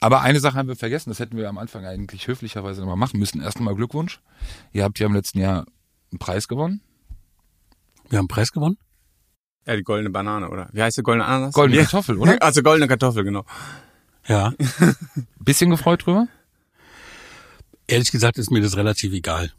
Aber 0.00 0.20
eine 0.22 0.38
Sache 0.40 0.56
haben 0.56 0.68
wir 0.68 0.76
vergessen, 0.76 1.10
das 1.10 1.18
hätten 1.18 1.36
wir 1.36 1.48
am 1.48 1.58
Anfang 1.58 1.84
eigentlich 1.84 2.28
höflicherweise 2.28 2.80
nochmal 2.80 2.96
machen 2.96 3.18
müssen. 3.18 3.40
Erst 3.42 3.58
einmal 3.58 3.74
Glückwunsch. 3.74 4.20
Ihr 4.72 4.84
habt 4.84 4.98
ja 4.98 5.06
im 5.06 5.14
letzten 5.14 5.38
Jahr 5.40 5.66
einen 6.12 6.18
Preis 6.18 6.46
gewonnen. 6.48 6.80
Wir 8.08 8.18
haben 8.18 8.24
einen 8.24 8.28
Preis 8.28 8.52
gewonnen? 8.52 8.78
Ja, 9.66 9.76
die 9.76 9.82
goldene 9.82 10.10
Banane, 10.10 10.48
oder? 10.48 10.68
Wie 10.72 10.82
heißt 10.82 10.96
die 10.96 11.02
goldene 11.02 11.26
Ananas? 11.26 11.52
Goldene 11.54 11.80
Wie- 11.80 11.84
Kartoffel, 11.84 12.16
oder? 12.16 12.36
Also 12.40 12.62
goldene 12.62 12.88
Kartoffel, 12.88 13.24
genau. 13.24 13.44
Ja. 14.26 14.52
Bisschen 15.40 15.70
gefreut 15.70 16.06
drüber? 16.06 16.28
Ehrlich 17.86 18.10
gesagt 18.10 18.38
ist 18.38 18.50
mir 18.50 18.60
das 18.62 18.76
relativ 18.76 19.12
egal. 19.12 19.52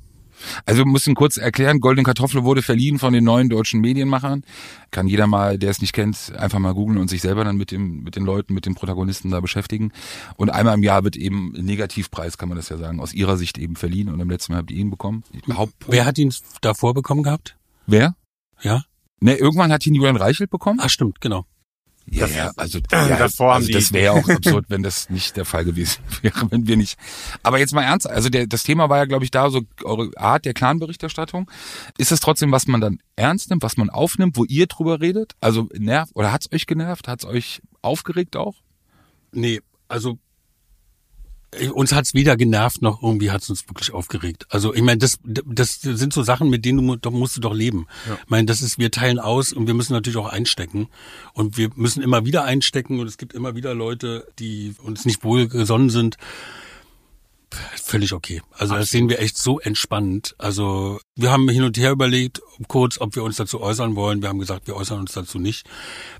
Also 0.65 0.80
wir 0.80 0.86
müssen 0.86 1.15
kurz 1.15 1.38
erklären, 1.38 1.80
Goldene 1.80 2.03
Kartoffel 2.03 2.44
wurde 2.44 2.62
verliehen 2.62 3.00
von 3.00 3.13
den 3.13 3.24
neuen 3.24 3.50
deutschen 3.50 3.81
Medienmachern. 3.81 4.44
Kann 4.91 5.07
jeder 5.07 5.27
mal, 5.27 5.57
der 5.57 5.69
es 5.69 5.81
nicht 5.81 5.94
kennt, 5.94 6.33
einfach 6.38 6.59
mal 6.59 6.74
googeln 6.74 6.97
und 6.97 7.09
sich 7.09 7.21
selber 7.21 7.44
dann 7.44 7.57
mit 7.57 7.71
dem 7.71 8.03
mit 8.03 8.15
den 8.15 8.24
Leuten, 8.24 8.53
mit 8.53 8.65
den 8.65 8.75
Protagonisten 8.75 9.31
da 9.31 9.39
beschäftigen. 9.39 9.91
Und 10.36 10.50
einmal 10.50 10.75
im 10.75 10.83
Jahr 10.83 11.03
wird 11.03 11.15
eben 11.15 11.53
ein 11.56 11.65
Negativpreis, 11.65 12.38
kann 12.38 12.50
man 12.50 12.57
das 12.57 12.69
ja 12.69 12.77
sagen, 12.77 13.00
aus 13.00 13.13
ihrer 13.13 13.38
Sicht 13.38 13.57
eben 13.57 13.75
verliehen. 13.75 14.09
Und 14.09 14.19
im 14.19 14.30
letzten 14.30 14.53
Jahr 14.53 14.62
habt 14.62 14.71
ihr 14.71 14.77
ihn 14.77 14.89
bekommen. 14.89 15.24
Wer 15.88 16.06
hat 16.06 16.18
ihn 16.18 16.33
davor 16.62 16.94
bekommen 16.94 17.24
gehabt? 17.24 17.57
Wer? 17.86 18.15
Ja? 18.62 18.83
Ne, 19.19 19.36
irgendwann 19.36 19.71
hat 19.71 19.86
ihn 19.86 19.95
Julian 19.95 20.15
Reichelt 20.15 20.50
bekommen. 20.50 20.80
Ach 20.81 20.89
stimmt, 20.89 21.21
genau. 21.21 21.45
Ja, 22.12 22.28
ja, 22.28 22.52
also, 22.56 22.80
ja, 22.92 23.18
davor 23.18 23.54
also 23.54 23.72
das 23.72 23.94
wäre 23.94 24.06
ja 24.06 24.12
auch 24.12 24.30
absurd, 24.30 24.66
wenn 24.70 24.84
das 24.84 25.10
nicht 25.10 25.38
der 25.38 25.46
Fall 25.46 25.66
gewesen 25.66 26.02
wäre, 26.22 26.52
wenn 26.52 26.68
wir 26.68 26.78
nicht. 26.78 26.98
Aber 27.44 27.60
jetzt 27.60 27.74
mal 27.74 27.84
ernst, 27.84 28.10
also 28.10 28.30
der, 28.30 28.48
das 28.48 28.64
Thema 28.64 28.90
war 28.90 28.98
ja, 28.98 29.06
glaube 29.06 29.26
ich, 29.26 29.32
da 29.32 29.50
so 29.50 29.62
eure 29.84 30.10
Art 30.18 30.46
der 30.46 30.54
Clan-Berichterstattung. 30.54 31.50
Ist 31.98 32.12
das 32.12 32.20
trotzdem, 32.20 32.51
was 32.51 32.68
man 32.68 32.82
dann 32.82 33.00
ernst 33.16 33.50
nimmt, 33.50 33.63
was 33.63 33.78
man 33.78 33.89
aufnimmt, 33.89 34.38
wo 34.38 34.46
ihr 34.46 34.68
drüber 34.68 35.01
redet? 35.01 35.34
Also 35.42 35.70
nervt 35.74 36.16
oder 36.16 36.32
hat's 36.32 36.51
euch 36.51 36.66
genervt? 36.66 37.08
Hat's 37.08 37.25
euch 37.25 37.62
aufgeregt 37.82 38.36
auch? 38.36 38.56
Nee, 39.32 39.62
also 39.88 40.18
uns 41.74 41.94
hat's 41.94 42.13
weder 42.13 42.38
genervt 42.38 42.82
noch 42.82 43.01
irgendwie 43.01 43.32
hat's 43.32 43.50
uns 43.50 43.68
wirklich 43.68 43.91
aufgeregt. 43.91 44.46
Also 44.50 44.74
ich 44.74 44.82
meine, 44.82 45.00
das 45.00 45.18
das 45.24 45.82
sind 45.82 46.13
so 46.13 46.22
Sachen, 46.22 46.50
mit 46.50 46.63
denen 46.63 46.86
du 46.86 46.96
doch 46.96 47.12
musst 47.12 47.38
du 47.38 47.41
doch 47.41 47.53
leben. 47.53 47.88
Ich 48.06 48.29
meine, 48.29 48.46
das 48.46 48.62
ist 48.62 48.77
wir 48.77 48.91
teilen 48.91 49.20
aus 49.20 49.51
und 49.51 49.68
wir 49.68 49.74
müssen 49.74 49.94
natürlich 49.94 50.18
auch 50.18 50.29
einstecken 50.29 50.89
und 51.34 51.58
wir 51.58 51.70
müssen 51.75 52.03
immer 52.03 52.25
wieder 52.25 52.44
einstecken 52.44 53.00
und 53.00 53.08
es 53.08 53.18
gibt 53.18 53.34
immer 53.34 53.56
wieder 53.56 53.74
Leute, 53.74 54.27
die 54.38 54.75
uns 54.84 55.06
nicht 55.06 55.24
wohlgesonnen 55.24 55.89
sind. 55.89 56.18
Völlig 57.84 58.13
okay. 58.13 58.44
Also 58.51 58.75
das 58.75 58.91
sehen 58.91 59.10
wir 59.10 59.20
echt 59.20 59.36
so 59.36 59.60
entspannt. 59.60 60.36
Also 60.38 61.00
wir 61.15 61.32
haben 61.32 61.50
hin 61.50 61.63
und 61.63 61.77
her 61.77 61.91
überlegt, 61.91 62.41
kurz, 62.68 63.01
ob 63.01 63.15
wir 63.15 63.24
uns 63.24 63.38
dazu 63.38 63.60
äußern 63.60 63.96
wollen. 63.96 64.22
Wir 64.22 64.29
haben 64.29 64.38
gesagt, 64.38 64.68
wir 64.68 64.75
äußern 64.75 65.00
uns 65.00 65.13
dazu 65.13 65.39
nicht. 65.39 65.68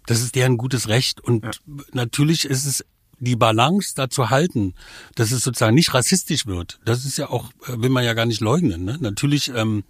Das 0.08 0.22
ist 0.22 0.34
deren 0.34 0.58
gutes 0.58 0.88
Recht 0.88 1.22
und 1.22 1.62
natürlich 1.94 2.46
ist 2.46 2.66
es 2.66 2.84
die 3.20 3.36
Balance 3.36 3.94
da 3.96 4.10
zu 4.10 4.30
halten, 4.30 4.74
dass 5.16 5.32
es 5.32 5.44
sozusagen 5.44 5.76
nicht 5.76 5.94
rassistisch 5.94 6.46
wird. 6.46 6.80
Das 6.86 7.06
ist 7.06 7.18
ja 7.18 7.30
auch, 7.30 7.52
äh, 7.68 7.82
will 7.82 7.90
man 7.90 8.04
ja 8.04 8.14
gar 8.14 8.26
nicht 8.26 8.42
leugnen. 8.42 8.86
Ne? 8.86 8.98
Natürlich 9.00 9.52
ähm, 9.54 9.84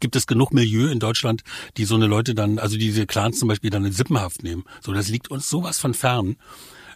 gibt 0.00 0.16
es 0.16 0.26
genug 0.26 0.52
Milieu 0.52 0.88
in 0.88 0.98
Deutschland, 0.98 1.42
die 1.76 1.84
so 1.84 1.94
eine 1.94 2.06
Leute 2.06 2.34
dann, 2.34 2.58
also 2.58 2.76
diese 2.76 3.06
Clans 3.06 3.38
zum 3.38 3.48
Beispiel 3.48 3.70
dann 3.70 3.84
in 3.84 3.92
Sippenhaft 3.92 4.42
nehmen. 4.42 4.64
So, 4.80 4.92
das 4.92 5.08
liegt 5.08 5.30
uns 5.30 5.48
sowas 5.48 5.78
von 5.78 5.94
fern. 5.94 6.36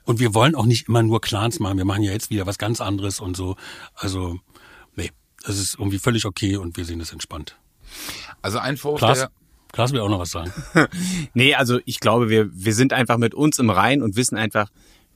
Und 0.05 0.21
wir 0.21 0.35
wollen 0.35 0.55
auch 0.55 0.67
nicht 0.67 0.89
immer 0.89 1.03
nur 1.03 1.21
Clans 1.21 1.61
machen. 1.61 1.79
Wir 1.79 1.87
machen 1.87 2.03
ja 2.03 2.13
jetzt 2.13 2.31
wieder 2.31 2.47
was 2.47 2.59
ganz 2.59 2.81
anderes 2.81 3.21
und 3.21 3.37
so. 3.37 3.57
Also, 3.95 4.39
nee, 4.97 5.11
das 5.45 5.59
ist 5.59 5.79
irgendwie 5.79 5.99
völlig 5.99 6.27
okay 6.27 6.57
und 6.57 6.77
wir 6.77 6.85
sehen 6.85 6.99
das 6.99 7.13
entspannt. 7.13 7.57
Also 8.43 8.59
ein 8.59 8.77
Vorwurf, 8.77 8.99
Klaas, 8.99 9.19
der, 9.21 9.31
Klaas 9.73 9.93
will 9.93 10.01
auch 10.01 10.09
noch 10.09 10.19
was 10.19 10.31
sagen. 10.31 10.53
Nee, 11.35 11.55
also 11.55 11.81
ich 11.85 12.01
glaube, 12.01 12.29
wir, 12.29 12.51
wir 12.53 12.75
sind 12.75 12.93
einfach 12.93 13.17
mit 13.17 13.35
uns 13.35 13.59
im 13.59 13.71
Rein 13.71 14.03
und 14.03 14.17
wissen 14.17 14.37
einfach, 14.37 14.69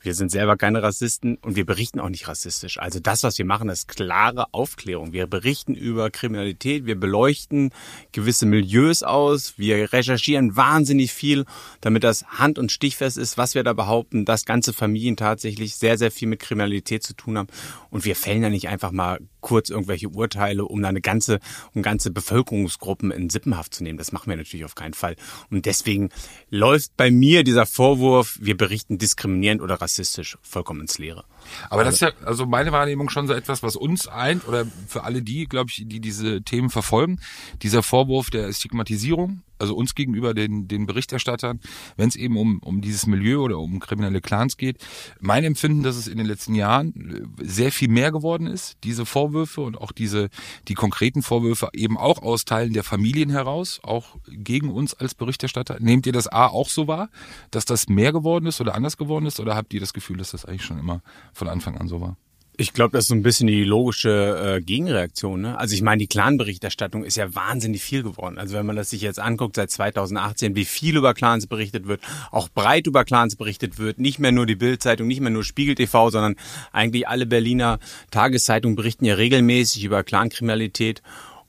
wir 0.08 0.14
sind 0.14 0.30
selber 0.30 0.56
keine 0.56 0.82
Rassisten 0.82 1.36
und 1.42 1.54
wir 1.54 1.66
berichten 1.66 2.00
auch 2.00 2.08
nicht 2.08 2.28
rassistisch. 2.28 2.80
Also 2.80 2.98
das, 2.98 3.24
was 3.24 3.36
wir 3.36 3.44
machen, 3.44 3.68
ist 3.68 3.88
klare 3.88 4.46
Aufklärung. 4.54 5.12
Wir 5.12 5.26
berichten 5.26 5.74
über 5.74 6.08
Kriminalität, 6.08 6.86
wir 6.86 6.98
beleuchten 6.98 7.72
gewisse 8.12 8.46
Milieus 8.46 9.02
aus, 9.02 9.58
wir 9.58 9.92
recherchieren 9.92 10.56
wahnsinnig 10.56 11.12
viel, 11.12 11.44
damit 11.82 12.04
das 12.04 12.24
hand- 12.24 12.58
und 12.58 12.72
stichfest 12.72 13.18
ist, 13.18 13.36
was 13.36 13.54
wir 13.54 13.64
da 13.64 13.74
behaupten, 13.74 14.24
dass 14.24 14.46
ganze 14.46 14.72
Familien 14.72 15.18
tatsächlich 15.18 15.76
sehr, 15.76 15.98
sehr 15.98 16.10
viel 16.10 16.28
mit 16.28 16.40
Kriminalität 16.40 17.02
zu 17.02 17.12
tun 17.12 17.36
haben. 17.36 17.48
Und 17.90 18.06
wir 18.06 18.16
fällen 18.16 18.42
ja 18.42 18.48
nicht 18.48 18.68
einfach 18.68 18.92
mal 18.92 19.20
kurz 19.40 19.70
irgendwelche 19.70 20.08
Urteile, 20.08 20.64
um 20.64 20.84
eine 20.84 21.00
ganze, 21.00 21.40
um 21.74 21.82
ganze 21.82 22.10
Bevölkerungsgruppen 22.10 23.10
in 23.10 23.30
Sippenhaft 23.30 23.74
zu 23.74 23.84
nehmen. 23.84 23.98
Das 23.98 24.12
machen 24.12 24.28
wir 24.30 24.36
natürlich 24.36 24.64
auf 24.64 24.74
keinen 24.74 24.94
Fall. 24.94 25.16
Und 25.50 25.66
deswegen 25.66 26.10
läuft 26.50 26.96
bei 26.96 27.10
mir 27.10 27.44
dieser 27.44 27.66
Vorwurf, 27.66 28.38
wir 28.40 28.56
berichten 28.56 28.98
diskriminierend 28.98 29.62
oder 29.62 29.76
rassistisch, 29.76 30.38
vollkommen 30.42 30.82
ins 30.82 30.98
Leere. 30.98 31.24
Aber 31.70 31.84
das 31.84 31.94
ist 31.94 32.00
ja, 32.00 32.10
also 32.24 32.46
meine 32.46 32.72
Wahrnehmung 32.72 33.08
schon 33.10 33.26
so 33.26 33.34
etwas, 33.34 33.62
was 33.62 33.76
uns 33.76 34.08
eint 34.08 34.46
oder 34.46 34.66
für 34.86 35.04
alle 35.04 35.22
die, 35.22 35.46
glaube 35.46 35.70
ich, 35.70 35.84
die 35.86 36.00
diese 36.00 36.42
Themen 36.42 36.70
verfolgen, 36.70 37.20
dieser 37.62 37.82
Vorwurf 37.82 38.30
der 38.30 38.52
Stigmatisierung, 38.52 39.42
also 39.58 39.74
uns 39.74 39.94
gegenüber 39.94 40.34
den, 40.34 40.68
den 40.68 40.86
Berichterstattern, 40.86 41.60
wenn 41.96 42.08
es 42.08 42.16
eben 42.16 42.36
um, 42.36 42.58
um 42.60 42.80
dieses 42.80 43.06
Milieu 43.06 43.40
oder 43.40 43.58
um 43.58 43.80
kriminelle 43.80 44.20
Clans 44.20 44.56
geht. 44.56 44.78
Mein 45.20 45.44
Empfinden, 45.44 45.82
dass 45.82 45.96
es 45.96 46.06
in 46.06 46.18
den 46.18 46.26
letzten 46.26 46.54
Jahren 46.54 47.36
äh, 47.40 47.44
sehr 47.44 47.72
viel 47.72 47.88
mehr 47.88 48.12
geworden 48.12 48.46
ist, 48.46 48.76
diese 48.84 49.06
Vorwürfe 49.06 49.60
und 49.60 49.80
auch 49.80 49.92
diese, 49.92 50.28
die 50.68 50.74
konkreten 50.74 51.22
Vorwürfe 51.22 51.68
eben 51.72 51.96
auch 51.98 52.22
aus 52.22 52.44
Teilen 52.44 52.72
der 52.72 52.84
Familien 52.84 53.30
heraus, 53.30 53.80
auch 53.82 54.16
gegen 54.28 54.70
uns 54.70 54.94
als 54.94 55.14
Berichterstatter. 55.14 55.78
Nehmt 55.80 56.06
ihr 56.06 56.12
das 56.12 56.28
A 56.28 56.46
auch 56.46 56.68
so 56.68 56.86
wahr, 56.86 57.10
dass 57.50 57.64
das 57.64 57.88
mehr 57.88 58.12
geworden 58.12 58.46
ist 58.46 58.60
oder 58.60 58.74
anders 58.74 58.96
geworden 58.96 59.26
ist 59.26 59.40
oder 59.40 59.56
habt 59.56 59.74
ihr 59.74 59.80
das 59.80 59.92
Gefühl, 59.92 60.18
dass 60.18 60.30
das 60.30 60.44
eigentlich 60.44 60.64
schon 60.64 60.78
immer 60.78 61.02
von 61.38 61.48
Anfang 61.48 61.78
an 61.78 61.88
so 61.88 62.00
war? 62.00 62.16
Ich 62.60 62.72
glaube, 62.72 62.90
das 62.90 63.04
ist 63.04 63.08
so 63.08 63.14
ein 63.14 63.22
bisschen 63.22 63.46
die 63.46 63.62
logische 63.62 64.56
äh, 64.56 64.60
Gegenreaktion. 64.60 65.42
Ne? 65.42 65.56
Also 65.56 65.76
ich 65.76 65.82
meine, 65.82 66.00
die 66.00 66.08
Clan-Berichterstattung 66.08 67.04
ist 67.04 67.16
ja 67.16 67.32
wahnsinnig 67.32 67.82
viel 67.82 68.02
geworden. 68.02 68.36
Also 68.36 68.56
wenn 68.56 68.66
man 68.66 68.74
das 68.74 68.90
sich 68.90 69.00
jetzt 69.00 69.20
anguckt 69.20 69.54
seit 69.54 69.70
2018, 69.70 70.56
wie 70.56 70.64
viel 70.64 70.96
über 70.96 71.14
Clans 71.14 71.46
berichtet 71.46 71.86
wird, 71.86 72.00
auch 72.32 72.48
breit 72.48 72.88
über 72.88 73.04
Clans 73.04 73.36
berichtet 73.36 73.78
wird, 73.78 74.00
nicht 74.00 74.18
mehr 74.18 74.32
nur 74.32 74.44
die 74.44 74.56
Bild-Zeitung, 74.56 75.06
nicht 75.06 75.20
mehr 75.20 75.30
nur 75.30 75.44
Spiegel 75.44 75.76
TV, 75.76 76.10
sondern 76.10 76.34
eigentlich 76.72 77.06
alle 77.06 77.26
Berliner 77.26 77.78
Tageszeitungen 78.10 78.74
berichten 78.74 79.04
ja 79.04 79.14
regelmäßig 79.14 79.84
über 79.84 80.02
Clankriminalität. 80.02 81.00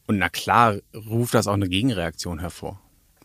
Und 0.06 0.20
na 0.20 0.30
klar 0.30 0.78
ruft 0.94 1.34
das 1.34 1.48
auch 1.48 1.54
eine 1.54 1.70
Gegenreaktion 1.70 2.38
hervor. 2.38 2.80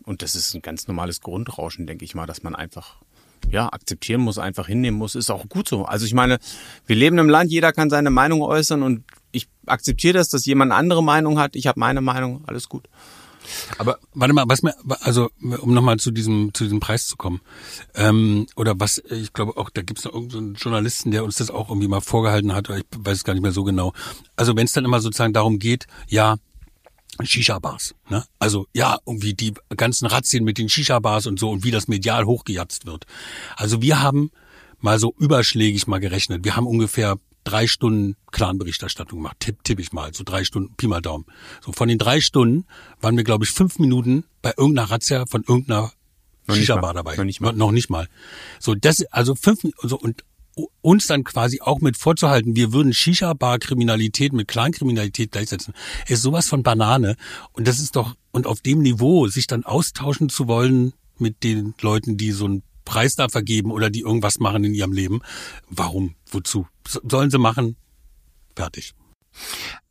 Und 0.05 0.23
das 0.23 0.33
ist 0.33 0.55
ein 0.55 0.63
ganz 0.63 0.87
normales 0.87 1.21
Grundrauschen, 1.21 1.85
denke 1.85 2.05
ich 2.05 2.15
mal, 2.15 2.25
dass 2.25 2.41
man 2.41 2.55
einfach 2.55 2.97
ja, 3.51 3.71
akzeptieren 3.71 4.21
muss, 4.21 4.37
einfach 4.37 4.67
hinnehmen 4.67 4.97
muss, 4.97 5.15
ist 5.15 5.29
auch 5.29 5.47
gut 5.47 5.67
so. 5.67 5.85
Also 5.85 6.05
ich 6.05 6.13
meine, 6.13 6.39
wir 6.87 6.95
leben 6.95 7.17
im 7.17 7.29
Land, 7.29 7.51
jeder 7.51 7.71
kann 7.73 7.89
seine 7.89 8.09
Meinung 8.09 8.41
äußern 8.41 8.83
und 8.83 9.03
ich 9.31 9.47
akzeptiere 9.65 10.13
das, 10.13 10.29
dass 10.29 10.45
jemand 10.45 10.71
andere 10.71 11.03
Meinung 11.03 11.39
hat. 11.39 11.55
Ich 11.55 11.67
habe 11.67 11.79
meine 11.79 12.01
Meinung, 12.01 12.43
alles 12.47 12.69
gut. 12.69 12.87
Aber 13.77 13.99
warte 14.13 14.33
mal, 14.33 14.45
was 14.47 14.63
mir, 14.63 14.73
also 15.01 15.29
um 15.61 15.73
nochmal 15.73 15.97
zu 15.97 16.11
diesem 16.11 16.53
zu 16.53 16.63
diesem 16.63 16.79
Preis 16.79 17.07
zu 17.07 17.15
kommen, 17.15 17.41
ähm, 17.93 18.47
oder 18.55 18.79
was, 18.79 19.01
ich 19.09 19.33
glaube 19.33 19.57
auch, 19.57 19.69
da 19.69 19.81
gibt 19.81 19.99
es 19.99 20.05
noch 20.05 20.13
irgendeinen 20.13 20.55
Journalisten, 20.55 21.11
der 21.11 21.23
uns 21.23 21.35
das 21.35 21.51
auch 21.51 21.69
irgendwie 21.69 21.87
mal 21.87 22.01
vorgehalten 22.01 22.53
hat, 22.53 22.69
oder 22.69 22.79
ich 22.79 22.85
weiß 22.97 23.17
es 23.17 23.23
gar 23.23 23.33
nicht 23.33 23.43
mehr 23.43 23.51
so 23.51 23.63
genau. 23.63 23.93
Also 24.35 24.55
wenn 24.55 24.65
es 24.65 24.73
dann 24.73 24.85
immer 24.85 24.99
sozusagen 24.99 25.33
darum 25.33 25.59
geht, 25.59 25.85
ja, 26.07 26.37
Shisha-Bars. 27.23 27.95
Ne? 28.09 28.25
Also 28.39 28.67
ja, 28.73 28.97
irgendwie 29.05 29.33
die 29.33 29.53
ganzen 29.75 30.05
Razzien 30.05 30.43
mit 30.43 30.57
den 30.57 30.69
Shisha-Bars 30.69 31.27
und 31.27 31.39
so 31.39 31.49
und 31.49 31.63
wie 31.63 31.71
das 31.71 31.87
medial 31.87 32.25
hochgejatzt 32.25 32.85
wird. 32.85 33.05
Also 33.55 33.81
wir 33.81 34.01
haben 34.01 34.31
mal 34.79 34.99
so 34.99 35.13
überschlägig 35.17 35.87
mal 35.87 35.99
gerechnet. 35.99 36.43
Wir 36.43 36.55
haben 36.55 36.67
ungefähr 36.67 37.17
drei 37.43 37.67
Stunden 37.67 38.15
Clan-Berichterstattung 38.31 39.19
gemacht. 39.19 39.37
Tipp, 39.39 39.63
tipp 39.63 39.79
ich 39.79 39.93
mal, 39.93 40.13
so 40.13 40.23
drei 40.25 40.43
Stunden, 40.43 40.75
Pi 40.75 40.87
mal 40.87 41.01
Daumen. 41.01 41.25
So 41.61 41.71
von 41.71 41.87
den 41.87 41.97
drei 41.97 42.19
Stunden 42.19 42.65
waren 42.99 43.15
wir, 43.15 43.23
glaube 43.23 43.45
ich, 43.45 43.51
fünf 43.51 43.79
Minuten 43.79 44.25
bei 44.41 44.53
irgendeiner 44.57 44.91
Razzia 44.91 45.25
von 45.25 45.43
irgendeiner 45.47 45.91
Shisha-Bar 46.49 46.93
dabei. 46.93 47.15
Noch 47.15 47.23
nicht 47.23 47.41
mal. 47.41 47.53
Noch 47.53 47.71
nicht 47.71 47.89
mal. 47.89 48.07
So, 48.59 48.75
das, 48.75 49.03
also 49.11 49.35
fünf, 49.35 49.61
so, 49.81 49.97
und 49.97 50.23
uns 50.81 51.07
dann 51.07 51.23
quasi 51.23 51.61
auch 51.61 51.81
mit 51.81 51.97
vorzuhalten, 51.97 52.55
wir 52.55 52.71
würden 52.71 52.93
Shisha-Bar-Kriminalität 52.93 54.33
mit 54.33 54.47
Clankriminalität 54.47 55.31
gleichsetzen, 55.31 55.73
ist 56.07 56.21
sowas 56.21 56.47
von 56.47 56.63
Banane. 56.63 57.15
Und 57.53 57.67
das 57.67 57.79
ist 57.79 57.95
doch, 57.95 58.15
und 58.31 58.47
auf 58.47 58.61
dem 58.61 58.81
Niveau 58.81 59.27
sich 59.27 59.47
dann 59.47 59.63
austauschen 59.63 60.29
zu 60.29 60.47
wollen 60.47 60.93
mit 61.17 61.43
den 61.43 61.73
Leuten, 61.81 62.17
die 62.17 62.31
so 62.31 62.45
einen 62.45 62.63
Preis 62.85 63.15
da 63.15 63.29
vergeben 63.29 63.71
oder 63.71 63.89
die 63.89 64.01
irgendwas 64.01 64.39
machen 64.39 64.63
in 64.63 64.73
ihrem 64.73 64.93
Leben. 64.93 65.21
Warum? 65.69 66.15
Wozu? 66.29 66.67
Sollen 66.87 67.31
sie 67.31 67.39
machen? 67.39 67.75
Fertig. 68.55 68.93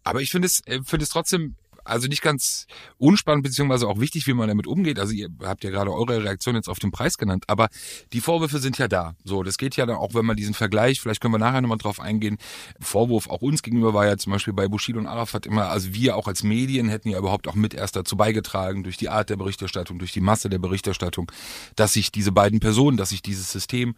Aber 0.05 0.21
ich 0.21 0.31
finde 0.31 0.47
es, 0.47 0.61
äh, 0.67 0.81
finde 0.85 1.05
es 1.05 1.11
trotzdem 1.11 1.57
also 1.85 2.09
nicht 2.09 2.23
ganz 2.23 2.67
unspannend 2.99 3.45
beziehungsweise 3.45 3.87
auch 3.87 4.01
wichtig, 4.01 4.27
wie 4.27 4.35
man 4.35 4.49
damit 4.49 4.67
umgeht. 4.67 4.99
Also 4.99 5.13
ihr 5.13 5.29
habt 5.43 5.65
ja 5.65 5.71
gerade 5.71 5.93
eure 5.93 6.23
Reaktion 6.23 6.55
jetzt 6.55 6.69
auf 6.69 6.79
den 6.79 6.91
Preis 6.91 7.19
genannt, 7.19 7.45
aber 7.47 7.69
die 8.13 8.21
Vorwürfe 8.21 8.59
sind 8.59 8.79
ja 8.79 8.89
da. 8.89 9.15
So, 9.25 9.43
das 9.43 9.59
geht 9.59 9.77
ja 9.77 9.87
dann 9.87 9.97
auch, 9.97 10.15
wenn 10.15 10.25
man 10.25 10.37
diesen 10.37 10.55
Vergleich, 10.55 11.01
vielleicht 11.01 11.21
können 11.21 11.35
wir 11.35 11.39
nachher 11.39 11.61
nochmal 11.61 11.79
drauf 11.79 12.01
eingehen. 12.01 12.39
Vorwurf 12.81 13.29
auch 13.29 13.43
uns 13.43 13.63
gegenüber 13.63 13.95
war 13.95 14.07
ja 14.07 14.17
zum 14.17 14.33
Beispiel 14.33 14.53
bei 14.55 14.69
Bushido 14.69 14.99
und 14.99 15.07
Arafat 15.07 15.47
immer, 15.47 15.69
also 15.69 15.93
wir 15.95 16.17
auch 16.17 16.29
als 16.29 16.43
Medien 16.43 16.89
hätten 16.89 17.09
ja 17.09 17.19
überhaupt 17.19 17.49
auch 17.49 17.55
mit 17.55 17.75
erst 17.75 17.97
dazu 17.97 18.17
beigetragen, 18.17 18.83
durch 18.83 18.97
die 18.97 19.09
Art 19.09 19.31
der 19.31 19.37
Berichterstattung, 19.37 19.99
durch 19.99 20.13
die 20.13 20.21
Masse 20.21 20.49
der 20.49 20.59
Berichterstattung, 20.59 21.31
dass 21.77 21.93
sich 21.93 22.11
diese 22.13 22.33
beiden 22.33 22.61
Personen, 22.61 22.97
dass 22.97 23.11
sich 23.11 23.23
dieses 23.23 23.51
System, 23.51 23.95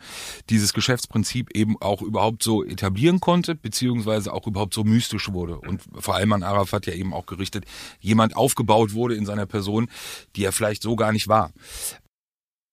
dieses 0.50 0.72
Geschäftsprinzip 0.72 1.50
eben 1.54 1.80
auch 1.80 2.02
überhaupt 2.02 2.42
so 2.42 2.64
etablieren 2.64 3.20
konnte, 3.20 3.54
beziehungsweise 3.54 4.32
auch 4.32 4.46
überhaupt 4.46 4.74
so 4.74 4.84
mystisch 4.84 5.32
wurde. 5.32 5.58
Und 5.58 5.82
vor 5.94 6.14
allem 6.14 6.32
an 6.32 6.42
Arafat 6.42 6.86
ja 6.86 6.94
eben 6.94 7.12
auch 7.12 7.26
gerichtet, 7.26 7.64
jemand 8.00 8.36
aufgebaut 8.36 8.92
wurde 8.92 9.14
in 9.14 9.26
seiner 9.26 9.46
Person, 9.46 9.88
die 10.36 10.44
er 10.44 10.52
vielleicht 10.52 10.82
so 10.82 10.96
gar 10.96 11.12
nicht 11.12 11.28
war. 11.28 11.52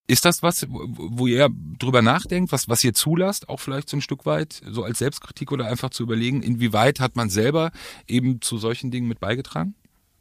Ist 0.06 0.26
das 0.26 0.44
was, 0.44 0.66
wo 0.70 1.28
ihr 1.28 1.50
drüber 1.80 2.02
nachdenkt, 2.02 2.52
was, 2.52 2.68
was 2.68 2.84
ihr 2.84 2.94
zulasst, 2.94 3.48
auch 3.48 3.62
vielleicht 3.62 3.90
so 3.90 3.98
ein 3.98 4.02
Stück 4.02 4.26
weit, 4.26 4.62
so 4.70 4.84
als 4.84 5.00
Selbstkritik 5.00 5.52
oder 5.52 5.68
einfach 5.68 5.92
zu 5.92 6.04
überlegen, 6.04 6.44
inwieweit 6.44 7.00
hat 7.00 7.16
man 7.16 7.30
selber 7.30 7.72
eben 8.06 8.42
zu 8.42 8.58
solchen 8.58 8.92
Dingen 8.92 9.08
mit 9.08 9.22
beigetragen? 9.22 9.76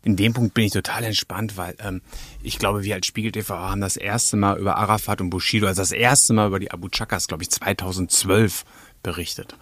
In 0.05 0.17
dem 0.17 0.35
Punkt 0.35 0.55
bin 0.55 0.65
ich 0.65 0.73
total 0.73 1.05
entspannt, 1.05 1.57
weil 1.57 1.77
ähm, 1.79 2.01
ich 2.43 2.59
glaube, 2.59 2.83
wir 2.83 2.95
als 2.95 3.07
Spiegel 3.07 3.33
TV 3.33 3.57
haben 3.57 3.81
das 3.81 3.97
erste 3.97 4.37
Mal 4.37 4.59
über 4.59 4.77
Arafat 4.77 5.21
und 5.21 5.31
Bushido, 5.31 5.67
also 5.67 5.81
das 5.81 5.93
erste 5.93 6.33
Mal 6.33 6.49
über 6.49 6.59
die 6.59 6.73
Abu 6.73 6.89
Chakas, 6.89 7.29
glaube 7.29 7.45
ich, 7.45 7.51
2012 7.51 8.65
berichtet. 9.03 9.57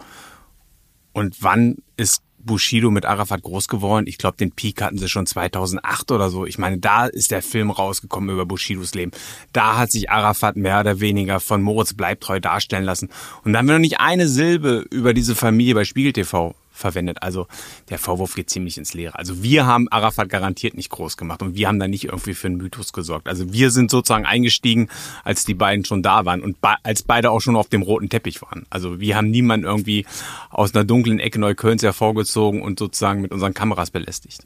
Und 1.13 1.41
wann 1.41 1.77
ist 1.97 2.23
Bushido 2.45 2.91
mit 2.91 3.05
Arafat 3.05 3.41
groß 3.41 3.67
geworden. 3.67 4.07
Ich 4.07 4.17
glaube, 4.17 4.37
den 4.37 4.51
Peak 4.51 4.81
hatten 4.81 4.97
sie 4.97 5.09
schon 5.09 5.25
2008 5.25 6.11
oder 6.11 6.29
so. 6.29 6.45
Ich 6.45 6.57
meine, 6.57 6.77
da 6.77 7.05
ist 7.05 7.31
der 7.31 7.41
Film 7.41 7.71
rausgekommen 7.71 8.29
über 8.29 8.45
Bushidos 8.45 8.93
Leben. 8.93 9.11
Da 9.53 9.77
hat 9.77 9.91
sich 9.91 10.09
Arafat 10.09 10.55
mehr 10.55 10.79
oder 10.79 10.99
weniger 10.99 11.39
von 11.39 11.61
Moritz 11.61 11.93
Bleibtreu 11.93 12.39
darstellen 12.39 12.85
lassen. 12.85 13.09
Und 13.43 13.53
da 13.53 13.59
haben 13.59 13.67
wir 13.67 13.73
noch 13.73 13.79
nicht 13.79 13.99
eine 13.99 14.27
Silbe 14.27 14.85
über 14.89 15.13
diese 15.13 15.35
Familie 15.35 15.75
bei 15.75 15.85
Spiegel 15.85 16.13
TV 16.13 16.55
verwendet. 16.81 17.21
Also 17.21 17.47
der 17.89 17.97
Vorwurf 17.97 18.35
geht 18.35 18.49
ziemlich 18.49 18.77
ins 18.77 18.93
Leere. 18.93 19.17
Also 19.17 19.41
wir 19.41 19.65
haben 19.65 19.87
Arafat 19.89 20.29
garantiert 20.29 20.73
nicht 20.73 20.89
groß 20.89 21.17
gemacht 21.17 21.41
und 21.41 21.55
wir 21.55 21.67
haben 21.67 21.79
da 21.79 21.87
nicht 21.87 22.05
irgendwie 22.05 22.33
für 22.33 22.47
einen 22.47 22.57
Mythos 22.57 22.91
gesorgt. 22.91 23.27
Also 23.27 23.53
wir 23.53 23.71
sind 23.71 23.89
sozusagen 23.89 24.25
eingestiegen, 24.25 24.89
als 25.23 25.45
die 25.45 25.53
beiden 25.53 25.85
schon 25.85 26.03
da 26.03 26.25
waren 26.25 26.41
und 26.41 26.57
als 26.83 27.03
beide 27.03 27.31
auch 27.31 27.39
schon 27.39 27.55
auf 27.55 27.69
dem 27.69 27.81
roten 27.81 28.09
Teppich 28.09 28.41
waren. 28.41 28.65
Also 28.69 28.99
wir 28.99 29.15
haben 29.15 29.31
niemanden 29.31 29.65
irgendwie 29.65 30.05
aus 30.49 30.75
einer 30.75 30.83
dunklen 30.83 31.19
Ecke 31.19 31.39
Neuköllns 31.39 31.83
hervorgezogen 31.83 32.61
und 32.61 32.79
sozusagen 32.79 33.21
mit 33.21 33.31
unseren 33.31 33.53
Kameras 33.53 33.91
belästigt. 33.91 34.45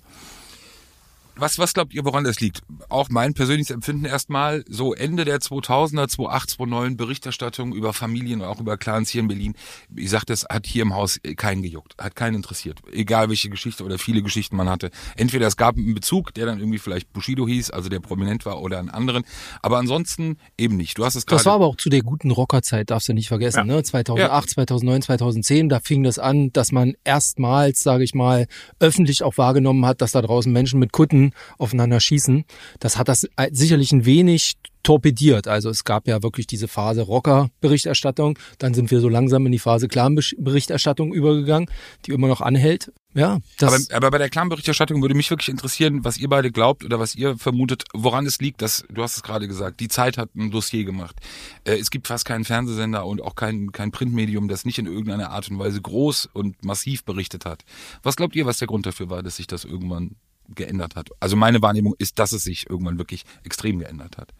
Was, 1.37 1.59
was 1.59 1.73
glaubt 1.73 1.93
ihr, 1.93 2.05
woran 2.05 2.23
das 2.23 2.39
liegt? 2.39 2.61
Auch 2.87 3.09
mein 3.09 3.33
persönliches 3.33 3.69
Empfinden 3.71 4.05
erstmal, 4.05 4.63
so 4.69 4.93
Ende 4.93 5.25
der 5.25 5.39
2000er, 5.39 6.07
2008, 6.07 6.49
2009 6.51 6.97
Berichterstattung 6.97 7.73
über 7.73 7.91
Familien, 7.91 8.41
auch 8.41 8.61
über 8.61 8.77
Clans 8.77 9.09
hier 9.09 9.21
in 9.21 9.27
Berlin. 9.27 9.53
Ich 9.93 10.09
sagte, 10.09 10.31
es 10.31 10.45
hat 10.49 10.65
hier 10.65 10.83
im 10.83 10.93
Haus 10.95 11.19
keinen 11.35 11.61
gejuckt, 11.61 11.95
hat 12.01 12.15
keinen 12.15 12.35
interessiert. 12.35 12.79
Egal 12.91 13.27
welche 13.27 13.49
Geschichte 13.49 13.83
oder 13.83 13.97
viele 13.99 14.21
Geschichten 14.21 14.55
man 14.55 14.69
hatte. 14.69 14.91
Entweder 15.17 15.47
es 15.47 15.57
gab 15.57 15.75
einen 15.75 15.93
Bezug, 15.93 16.33
der 16.33 16.45
dann 16.45 16.59
irgendwie 16.59 16.79
vielleicht 16.79 17.11
Bushido 17.11 17.45
hieß, 17.47 17.71
also 17.71 17.89
der 17.89 17.99
prominent 17.99 18.45
war, 18.45 18.61
oder 18.61 18.79
einen 18.79 18.89
anderen. 18.89 19.23
Aber 19.61 19.77
ansonsten 19.77 20.37
eben 20.57 20.77
nicht. 20.77 20.97
Du 20.97 21.03
hast 21.03 21.15
es 21.15 21.25
gerade. 21.25 21.39
Das 21.39 21.45
war 21.45 21.55
aber 21.55 21.65
auch 21.65 21.75
zu 21.75 21.89
der 21.89 22.01
guten 22.01 22.31
Rockerzeit, 22.31 22.91
darfst 22.91 23.09
du 23.09 23.13
nicht 23.13 23.27
vergessen, 23.27 23.57
Ja. 23.67 23.75
ne? 23.75 23.83
2008, 23.83 24.49
2009, 24.51 25.01
2010, 25.01 25.67
da 25.67 25.81
fing 25.81 26.03
das 26.03 26.17
an, 26.17 26.53
dass 26.53 26.71
man 26.71 26.93
erstmals, 27.03 27.83
sage 27.83 28.05
ich 28.05 28.13
mal, 28.15 28.47
öffentlich 28.79 29.21
auch 29.23 29.37
wahrgenommen 29.37 29.85
hat, 29.85 30.01
dass 30.01 30.13
da 30.13 30.21
draußen 30.21 30.51
Menschen 30.51 30.79
mit 30.79 30.93
Kutten 30.93 31.24
Aufeinander 31.57 31.99
schießen. 31.99 32.45
Das 32.79 32.97
hat 32.97 33.07
das 33.07 33.25
äh, 33.35 33.49
sicherlich 33.51 33.91
ein 33.91 34.05
wenig 34.05 34.55
torpediert. 34.85 35.47
Also 35.47 35.69
es 35.69 35.83
gab 35.83 36.07
ja 36.07 36.23
wirklich 36.23 36.47
diese 36.47 36.67
Phase 36.67 37.01
Rocker-Berichterstattung. 37.01 38.37
Dann 38.59 38.73
sind 38.73 38.91
wir 38.91 39.01
so 39.01 39.09
langsam 39.09 39.45
in 39.45 39.51
die 39.51 39.59
Phase 39.59 39.87
Clan-Berichterstattung 39.87 41.13
übergegangen, 41.13 41.69
die 42.05 42.11
immer 42.11 42.27
noch 42.27 42.41
anhält. 42.41 42.93
Ja, 43.15 43.39
das 43.57 43.89
Aber, 43.89 43.97
aber 43.97 44.11
bei 44.11 44.17
der 44.17 44.29
Clan-Berichterstattung 44.29 45.01
würde 45.01 45.15
mich 45.15 45.29
wirklich 45.29 45.49
interessieren, 45.49 46.03
was 46.03 46.17
ihr 46.17 46.27
beide 46.27 46.51
glaubt 46.51 46.83
oder 46.83 46.99
was 46.99 47.15
ihr 47.15 47.37
vermutet, 47.37 47.85
woran 47.93 48.25
es 48.25 48.39
liegt, 48.39 48.61
dass, 48.61 48.85
du 48.89 49.01
hast 49.01 49.15
es 49.15 49.23
gerade 49.23 49.47
gesagt, 49.47 49.79
die 49.79 49.87
Zeit 49.87 50.17
hat 50.17 50.35
ein 50.35 50.51
Dossier 50.51 50.83
gemacht. 50.83 51.15
Äh, 51.63 51.77
es 51.77 51.89
gibt 51.89 52.07
fast 52.07 52.25
keinen 52.25 52.43
Fernsehsender 52.43 53.05
und 53.05 53.21
auch 53.21 53.35
kein, 53.35 53.71
kein 53.71 53.91
Printmedium, 53.91 54.49
das 54.49 54.65
nicht 54.65 54.79
in 54.79 54.85
irgendeiner 54.85 55.31
Art 55.31 55.49
und 55.49 55.57
Weise 55.57 55.81
groß 55.81 56.29
und 56.33 56.63
massiv 56.63 57.05
berichtet 57.05 57.45
hat. 57.45 57.63
Was 58.03 58.17
glaubt 58.17 58.35
ihr, 58.35 58.45
was 58.45 58.59
der 58.59 58.67
Grund 58.67 58.85
dafür 58.85 59.09
war, 59.09 59.23
dass 59.23 59.37
sich 59.37 59.47
das 59.47 59.63
irgendwann 59.63 60.17
geändert 60.53 60.95
hat? 60.95 61.09
Also 61.19 61.35
meine 61.35 61.61
Wahrnehmung 61.61 61.95
ist, 61.97 62.19
dass 62.19 62.31
es 62.31 62.43
sich 62.43 62.69
irgendwann 62.69 62.97
wirklich 62.97 63.23
extrem 63.43 63.79
geändert 63.79 64.17
hat. 64.17 64.33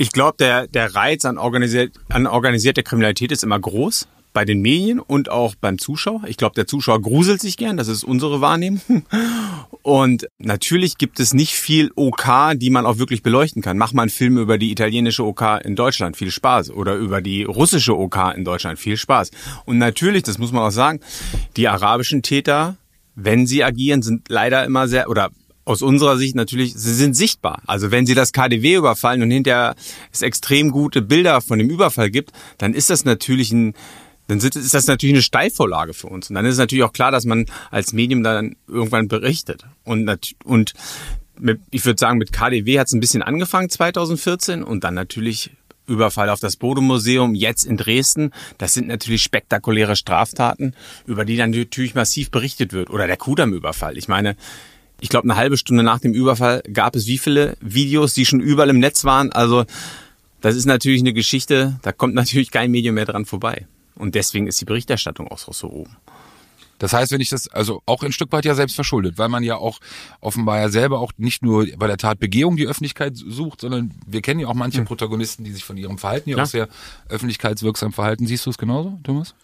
Ich 0.00 0.12
glaube, 0.12 0.36
der, 0.38 0.68
der 0.68 0.94
Reiz 0.94 1.24
an, 1.24 1.38
organisiert, 1.38 1.92
an 2.08 2.28
organisierter 2.28 2.84
Kriminalität 2.84 3.32
ist 3.32 3.42
immer 3.42 3.58
groß. 3.58 4.06
Bei 4.32 4.44
den 4.44 4.60
Medien 4.60 5.00
und 5.00 5.30
auch 5.30 5.56
beim 5.56 5.78
Zuschauer. 5.78 6.22
Ich 6.28 6.36
glaube, 6.36 6.54
der 6.54 6.68
Zuschauer 6.68 7.02
gruselt 7.02 7.40
sich 7.40 7.56
gern, 7.56 7.76
das 7.76 7.88
ist 7.88 8.04
unsere 8.04 8.40
Wahrnehmung. 8.40 8.80
Und 9.82 10.28
natürlich 10.38 10.98
gibt 10.98 11.18
es 11.18 11.32
nicht 11.32 11.54
viel 11.54 11.90
OK, 11.96 12.52
die 12.54 12.68
man 12.68 12.84
auch 12.84 12.98
wirklich 12.98 13.22
beleuchten 13.22 13.62
kann. 13.62 13.78
Mach 13.78 13.94
mal 13.94 14.02
einen 14.02 14.10
Film 14.10 14.36
über 14.36 14.58
die 14.58 14.70
italienische 14.70 15.24
OK 15.24 15.60
in 15.64 15.76
Deutschland, 15.76 16.16
viel 16.16 16.30
Spaß. 16.30 16.70
Oder 16.70 16.94
über 16.96 17.22
die 17.22 17.44
russische 17.44 17.96
OK 17.96 18.34
in 18.36 18.44
Deutschland, 18.44 18.78
viel 18.78 18.98
Spaß. 18.98 19.30
Und 19.64 19.78
natürlich, 19.78 20.24
das 20.24 20.38
muss 20.38 20.52
man 20.52 20.62
auch 20.62 20.70
sagen, 20.70 21.00
die 21.56 21.68
arabischen 21.68 22.22
Täter, 22.22 22.76
wenn 23.20 23.46
sie 23.46 23.64
agieren, 23.64 24.02
sind 24.02 24.28
leider 24.28 24.64
immer 24.64 24.86
sehr, 24.86 25.10
oder 25.10 25.30
aus 25.64 25.82
unserer 25.82 26.16
Sicht 26.16 26.34
natürlich, 26.34 26.74
sie 26.74 26.94
sind 26.94 27.14
sichtbar. 27.14 27.60
Also 27.66 27.90
wenn 27.90 28.06
sie 28.06 28.14
das 28.14 28.32
KDW 28.32 28.76
überfallen 28.76 29.22
und 29.22 29.30
hinterher 29.30 29.74
es 30.12 30.22
extrem 30.22 30.70
gute 30.70 31.02
Bilder 31.02 31.40
von 31.40 31.58
dem 31.58 31.68
Überfall 31.68 32.10
gibt, 32.10 32.32
dann 32.58 32.74
ist 32.74 32.90
das 32.90 33.04
natürlich 33.04 33.52
ein, 33.52 33.74
dann 34.28 34.38
ist 34.38 34.72
das 34.72 34.86
natürlich 34.86 35.14
eine 35.14 35.22
Steilvorlage 35.22 35.94
für 35.94 36.06
uns. 36.06 36.30
Und 36.30 36.36
dann 36.36 36.46
ist 36.46 36.54
es 36.54 36.58
natürlich 36.58 36.84
auch 36.84 36.92
klar, 36.92 37.10
dass 37.10 37.24
man 37.24 37.46
als 37.70 37.92
Medium 37.92 38.22
dann 38.22 38.56
irgendwann 38.66 39.08
berichtet. 39.08 39.64
Und, 39.84 40.08
und 40.44 40.72
mit, 41.38 41.60
ich 41.70 41.84
würde 41.84 41.98
sagen, 41.98 42.18
mit 42.18 42.32
KDW 42.32 42.78
hat 42.78 42.86
es 42.86 42.92
ein 42.92 43.00
bisschen 43.00 43.22
angefangen 43.22 43.68
2014 43.68 44.62
und 44.62 44.84
dann 44.84 44.94
natürlich 44.94 45.50
Überfall 45.88 46.28
auf 46.30 46.40
das 46.40 46.56
Bodemuseum, 46.56 47.34
jetzt 47.34 47.64
in 47.64 47.76
Dresden. 47.76 48.32
Das 48.58 48.74
sind 48.74 48.88
natürlich 48.88 49.22
spektakuläre 49.22 49.96
Straftaten, 49.96 50.74
über 51.06 51.24
die 51.24 51.36
dann 51.36 51.50
natürlich 51.50 51.94
massiv 51.94 52.30
berichtet 52.30 52.72
wird. 52.72 52.90
Oder 52.90 53.06
der 53.06 53.16
Kudamm-Überfall. 53.16 53.98
Ich 53.98 54.08
meine, 54.08 54.36
ich 55.00 55.08
glaube, 55.08 55.24
eine 55.24 55.36
halbe 55.36 55.56
Stunde 55.56 55.82
nach 55.82 56.00
dem 56.00 56.12
Überfall 56.12 56.62
gab 56.72 56.96
es 56.96 57.06
wie 57.06 57.18
viele 57.18 57.56
Videos, 57.60 58.14
die 58.14 58.26
schon 58.26 58.40
überall 58.40 58.70
im 58.70 58.78
Netz 58.78 59.04
waren. 59.04 59.32
Also 59.32 59.64
das 60.40 60.54
ist 60.54 60.66
natürlich 60.66 61.00
eine 61.00 61.12
Geschichte, 61.12 61.78
da 61.82 61.92
kommt 61.92 62.14
natürlich 62.14 62.50
kein 62.50 62.70
Medium 62.70 62.94
mehr 62.94 63.06
dran 63.06 63.24
vorbei. 63.24 63.66
Und 63.94 64.14
deswegen 64.14 64.46
ist 64.46 64.60
die 64.60 64.64
Berichterstattung 64.64 65.28
auch 65.28 65.38
so 65.38 65.68
oben. 65.68 65.96
Das 66.78 66.92
heißt, 66.92 67.12
wenn 67.12 67.20
ich 67.20 67.30
das, 67.30 67.48
also 67.48 67.82
auch 67.86 68.02
ein 68.02 68.12
Stück 68.12 68.32
weit 68.32 68.44
ja 68.44 68.54
selbst 68.54 68.74
verschuldet, 68.74 69.18
weil 69.18 69.28
man 69.28 69.42
ja 69.42 69.56
auch 69.56 69.78
offenbar 70.20 70.60
ja 70.60 70.68
selber 70.68 71.00
auch 71.00 71.12
nicht 71.16 71.42
nur 71.42 71.66
bei 71.76 71.86
der 71.86 71.96
Tatbegehung 71.96 72.56
die 72.56 72.66
Öffentlichkeit 72.66 73.16
sucht, 73.16 73.60
sondern 73.60 73.94
wir 74.06 74.22
kennen 74.22 74.40
ja 74.40 74.48
auch 74.48 74.54
manche 74.54 74.78
hm. 74.78 74.84
Protagonisten, 74.86 75.44
die 75.44 75.52
sich 75.52 75.64
von 75.64 75.76
ihrem 75.76 75.98
Verhalten 75.98 76.30
ja, 76.30 76.36
ja. 76.36 76.42
auch 76.42 76.46
sehr 76.46 76.68
öffentlichkeitswirksam 77.08 77.92
verhalten. 77.92 78.26
Siehst 78.26 78.46
du 78.46 78.50
es 78.50 78.58
genauso, 78.58 78.98
Thomas? 79.02 79.34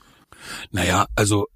Naja, 0.70 1.06
also 1.14 1.48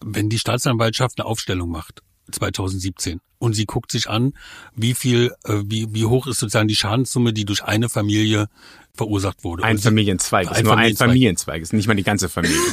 wenn 0.00 0.28
die 0.28 0.38
Staatsanwaltschaft 0.38 1.18
eine 1.18 1.26
Aufstellung 1.26 1.70
macht 1.70 2.02
2017 2.30 3.20
und 3.38 3.54
sie 3.54 3.66
guckt 3.66 3.92
sich 3.92 4.08
an, 4.08 4.32
wie 4.74 4.94
viel, 4.94 5.32
äh, 5.44 5.62
wie, 5.66 5.92
wie 5.92 6.06
hoch 6.06 6.26
ist 6.26 6.38
sozusagen 6.38 6.68
die 6.68 6.76
Schadenssumme, 6.76 7.32
die 7.32 7.44
durch 7.44 7.62
eine 7.64 7.88
Familie 7.88 8.48
verursacht 8.94 9.44
wurde. 9.44 9.64
Ein 9.64 9.78
Familienzweig, 9.78 10.50
ist 10.50 10.62
nur 10.62 10.76
ein 10.76 10.96
Familienzweig, 10.96 11.62
ist 11.62 11.72
nicht 11.72 11.86
mal 11.86 11.94
die 11.94 12.02
ganze 12.02 12.28
Familie. 12.28 12.58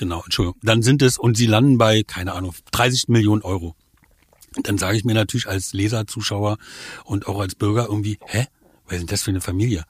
Genau, 0.00 0.22
Entschuldigung. 0.24 0.58
Dann 0.62 0.82
sind 0.82 1.02
es, 1.02 1.18
und 1.18 1.36
sie 1.36 1.44
landen 1.44 1.76
bei, 1.76 2.02
keine 2.02 2.32
Ahnung, 2.32 2.54
30 2.72 3.08
Millionen 3.08 3.42
Euro. 3.42 3.76
Dann 4.62 4.78
sage 4.78 4.96
ich 4.96 5.04
mir 5.04 5.12
natürlich 5.12 5.46
als 5.46 5.74
Leser, 5.74 6.06
Zuschauer 6.06 6.56
und 7.04 7.26
auch 7.26 7.38
als 7.38 7.54
Bürger 7.54 7.84
irgendwie, 7.84 8.18
hä? 8.24 8.46
Was 8.86 8.94
ist 8.94 9.00
denn 9.00 9.06
das 9.08 9.22
für 9.22 9.30
eine 9.30 9.42
Familie? 9.42 9.84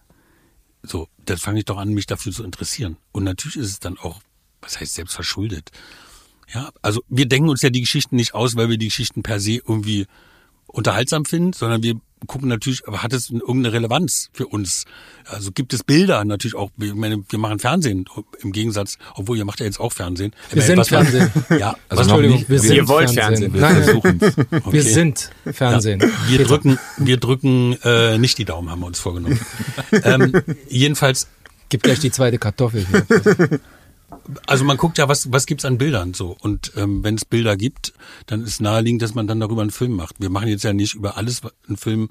So, 0.82 1.06
dann 1.26 1.38
fange 1.38 1.60
ich 1.60 1.64
doch 1.64 1.76
an, 1.76 1.90
mich 1.90 2.06
dafür 2.06 2.32
zu 2.32 2.42
interessieren. 2.42 2.96
Und 3.12 3.22
natürlich 3.22 3.56
ist 3.56 3.70
es 3.70 3.78
dann 3.78 3.98
auch, 3.98 4.20
was 4.60 4.80
heißt 4.80 4.96
selbst 4.96 5.14
verschuldet. 5.14 5.70
Ja, 6.52 6.70
also 6.82 7.02
wir 7.08 7.26
denken 7.26 7.48
uns 7.48 7.62
ja 7.62 7.70
die 7.70 7.80
Geschichten 7.80 8.16
nicht 8.16 8.34
aus, 8.34 8.56
weil 8.56 8.68
wir 8.68 8.78
die 8.78 8.88
Geschichten 8.88 9.22
per 9.22 9.40
se 9.40 9.52
irgendwie 9.52 10.06
unterhaltsam 10.66 11.24
finden, 11.24 11.52
sondern 11.52 11.82
wir 11.82 11.94
gucken 12.26 12.48
natürlich, 12.48 12.86
aber 12.86 13.02
hat 13.02 13.12
es 13.12 13.30
irgendeine 13.30 13.72
Relevanz 13.72 14.30
für 14.32 14.46
uns? 14.46 14.84
Also 15.24 15.52
gibt 15.52 15.72
es 15.72 15.82
Bilder 15.82 16.24
natürlich 16.24 16.54
auch, 16.54 16.70
ich 16.78 16.94
meine, 16.94 17.24
wir 17.28 17.38
machen 17.38 17.58
Fernsehen 17.58 18.04
im 18.42 18.52
Gegensatz, 18.52 18.98
obwohl 19.14 19.38
ihr 19.38 19.44
macht 19.44 19.60
ja 19.60 19.66
jetzt 19.66 19.80
auch 19.80 19.92
Fernsehen. 19.92 20.32
Wir 20.52 20.62
sind 20.62 20.86
Fernsehen. 20.86 21.30
ja, 21.58 21.76
also 21.88 22.02
Entschuldigung, 22.02 22.38
nicht, 22.38 22.48
wir, 22.48 22.62
wir 22.62 22.68
sind 22.68 22.88
wollt 22.88 23.10
Fernsehen. 23.10 23.54
Wir 23.54 23.60
Nein, 23.60 23.82
versuchen 23.82 24.20
okay. 24.50 24.72
Wir 24.72 24.82
sind 24.82 25.30
Fernsehen. 25.50 26.00
Ja, 26.00 26.08
wir 26.28 26.44
drücken, 26.44 26.78
wir 26.98 27.16
drücken 27.16 27.76
äh, 27.82 28.18
nicht 28.18 28.38
die 28.38 28.44
Daumen, 28.44 28.70
haben 28.70 28.80
wir 28.80 28.86
uns 28.86 29.00
vorgenommen. 29.00 29.40
ähm, 29.92 30.32
jedenfalls. 30.68 31.28
Gib 31.68 31.84
gleich 31.84 32.00
die 32.00 32.10
zweite 32.10 32.38
Kartoffel 32.38 32.84
hier. 32.84 33.60
Also 34.46 34.64
man 34.64 34.76
guckt 34.76 34.98
ja, 34.98 35.08
was, 35.08 35.32
was 35.32 35.46
gibt's 35.46 35.64
an 35.64 35.78
Bildern 35.78 36.14
so. 36.14 36.36
Und 36.40 36.72
ähm, 36.76 37.02
wenn 37.04 37.14
es 37.14 37.24
Bilder 37.24 37.56
gibt, 37.56 37.92
dann 38.26 38.44
ist 38.44 38.60
naheliegend, 38.60 39.02
dass 39.02 39.14
man 39.14 39.26
dann 39.26 39.40
darüber 39.40 39.62
einen 39.62 39.70
Film 39.70 39.92
macht. 39.92 40.16
Wir 40.18 40.30
machen 40.30 40.48
jetzt 40.48 40.64
ja 40.64 40.72
nicht 40.72 40.94
über 40.94 41.16
alles 41.16 41.42
einen 41.66 41.76
Film, 41.76 42.10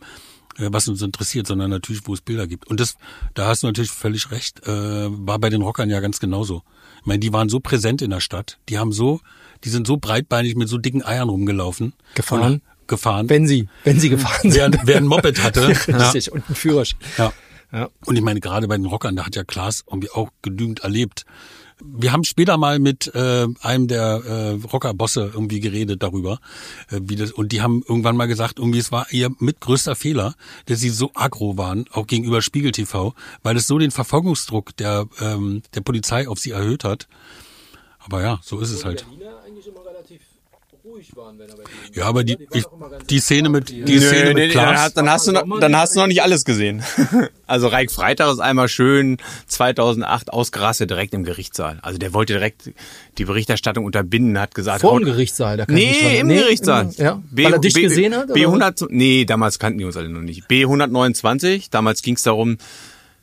äh, 0.58 0.70
was 0.72 0.88
uns 0.88 1.02
interessiert, 1.02 1.48
sondern 1.48 1.70
natürlich, 1.70 2.02
wo 2.06 2.14
es 2.14 2.22
Bilder 2.22 2.48
gibt. 2.48 2.68
Und 2.68 2.80
das, 2.80 2.98
da 3.34 3.48
hast 3.48 3.64
du 3.64 3.68
natürlich 3.68 3.92
völlig 3.92 4.32
recht, 4.32 4.66
äh, 4.68 5.08
war 5.10 5.40
bei 5.40 5.50
den 5.50 5.62
Rockern 5.62 5.90
ja 5.90 6.00
ganz 6.00 6.20
genauso. 6.20 6.64
Ich 7.00 7.06
meine, 7.06 7.20
die 7.20 7.32
waren 7.32 7.50
so 7.50 7.60
präsent 7.60 8.02
in 8.02 8.10
der 8.10 8.20
Stadt, 8.20 8.60
die 8.68 8.78
haben 8.78 8.92
so, 8.92 9.22
die 9.64 9.70
sind 9.70 9.88
so 9.88 9.98
breitbeinig 9.98 10.56
mit 10.56 10.68
so 10.68 10.78
dicken 10.78 11.04
Eiern 11.04 11.30
rumgelaufen. 11.30 11.94
Gefahren? 12.16 12.54
Und, 12.54 12.62
gefahren. 12.88 13.30
Wenn 13.30 13.48
sie, 13.48 13.70
wenn 13.84 14.00
sie 14.00 14.10
gefahren 14.10 14.52
sind. 14.52 14.76
Wer, 14.80 14.88
wer 14.88 14.98
ein 14.98 15.08
Moped 15.08 15.42
hatte. 15.42 15.68
Richtig, 15.88 16.26
ja. 16.26 16.34
und 16.34 16.46
einen 16.48 16.56
Führerschein. 16.56 17.00
Ja. 17.18 17.34
ja. 17.72 17.90
Und 18.06 18.18
ich 18.18 18.22
meine, 18.22 18.42
gerade 18.42 18.68
bei 18.68 18.76
den 18.76 18.86
Rockern, 18.86 19.16
da 19.16 19.26
hat 19.26 19.36
ja 19.36 19.44
Klaas 19.46 19.86
irgendwie 19.88 20.10
auch 20.10 20.30
genügend 20.42 20.82
erlebt. 20.82 21.26
Wir 21.82 22.12
haben 22.12 22.24
später 22.24 22.58
mal 22.58 22.80
mit 22.80 23.14
äh, 23.16 23.48
einem 23.62 23.88
der 23.88 24.22
äh, 24.26 24.68
Rockerbosse 24.68 25.32
irgendwie 25.34 25.60
geredet 25.60 26.04
darüber, 26.04 26.40
äh, 26.90 27.00
wie 27.02 27.16
das 27.16 27.32
und 27.32 27.52
die 27.52 27.62
haben 27.62 27.84
irgendwann 27.88 28.18
mal 28.18 28.28
gesagt, 28.28 28.60
irgendwie 28.60 28.80
es 28.80 28.92
war 28.92 29.08
ihr 29.12 29.30
mit 29.40 29.62
größter 29.62 29.96
Fehler, 29.96 30.36
dass 30.66 30.80
sie 30.80 30.90
so 30.90 31.12
aggro 31.14 31.58
waren, 31.58 31.86
auch 31.92 32.08
gegenüber 32.08 32.42
Spiegel 32.42 32.72
TV, 32.72 33.14
weil 33.44 33.56
es 33.58 33.68
so 33.68 33.78
den 33.78 33.92
Verfolgungsdruck 33.92 34.76
der 34.78 35.08
ähm, 35.20 35.62
der 35.74 35.82
Polizei 35.82 36.28
auf 36.28 36.40
sie 36.40 36.52
erhöht 36.52 36.84
hat. 36.84 37.08
Aber 38.00 38.22
ja, 38.22 38.40
so 38.44 38.60
ist 38.60 38.72
es 38.72 38.86
halt 38.86 39.06
ruhig 40.90 41.16
waren, 41.16 41.38
wenn 41.38 41.50
er 41.50 41.56
bei 41.56 41.64
denen 41.64 41.94
Ja, 41.94 42.06
aber 42.06 42.24
die, 42.24 42.38
die, 42.38 42.48
ich, 42.54 42.66
die 43.10 43.20
Szene 43.20 43.50
mit, 43.50 43.70
die 43.70 43.82
Nö, 43.82 44.00
Szene 44.00 44.34
mit 44.34 44.52
Klaas. 44.52 44.94
Dann 44.94 45.10
hast, 45.10 45.28
du 45.28 45.32
noch, 45.32 45.60
dann 45.60 45.76
hast 45.76 45.96
du 45.96 46.00
noch 46.00 46.08
nicht 46.08 46.24
alles 46.24 46.46
gesehen. 46.46 46.84
also 47.48 47.68
Reik 47.68 47.92
Freitag 47.92 48.32
ist 48.32 48.40
einmal 48.40 48.68
schön 48.70 49.18
2008 49.48 50.34
ausgerastet 50.34 50.90
direkt 50.90 51.14
im 51.14 51.24
Gerichtssaal. 51.24 51.80
Also 51.82 52.00
der 52.00 52.14
wollte 52.14 52.34
direkt 52.34 52.72
die 53.18 53.26
Berichterstattung 53.26 53.86
unterbinden, 53.86 54.40
hat 54.40 54.56
gesagt. 54.56 54.82
Vor 54.82 55.00
dem 55.00 55.06
Gerichtssaal, 55.06 55.58
da 55.58 55.66
kann 55.66 55.76
nee, 55.76 55.92
ich 55.92 56.20
im 56.20 56.28
nee, 56.28 56.38
Gerichtssaal. 56.38 56.86
Im, 56.86 57.04
ja. 57.04 57.22
B, 57.30 57.44
Weil 57.44 57.54
er 57.54 57.60
dich 57.60 57.74
B, 57.74 57.82
gesehen 57.84 58.16
hat? 58.16 58.30
B100, 58.30 58.88
nee, 58.90 59.26
damals 59.26 59.60
kannten 59.60 59.80
die 59.80 59.86
uns 59.86 59.98
alle 59.98 60.10
noch 60.10 60.22
nicht. 60.22 60.48
B129, 60.50 61.68
damals 61.70 62.02
ging 62.02 62.16
es 62.16 62.24
darum, 62.24 62.58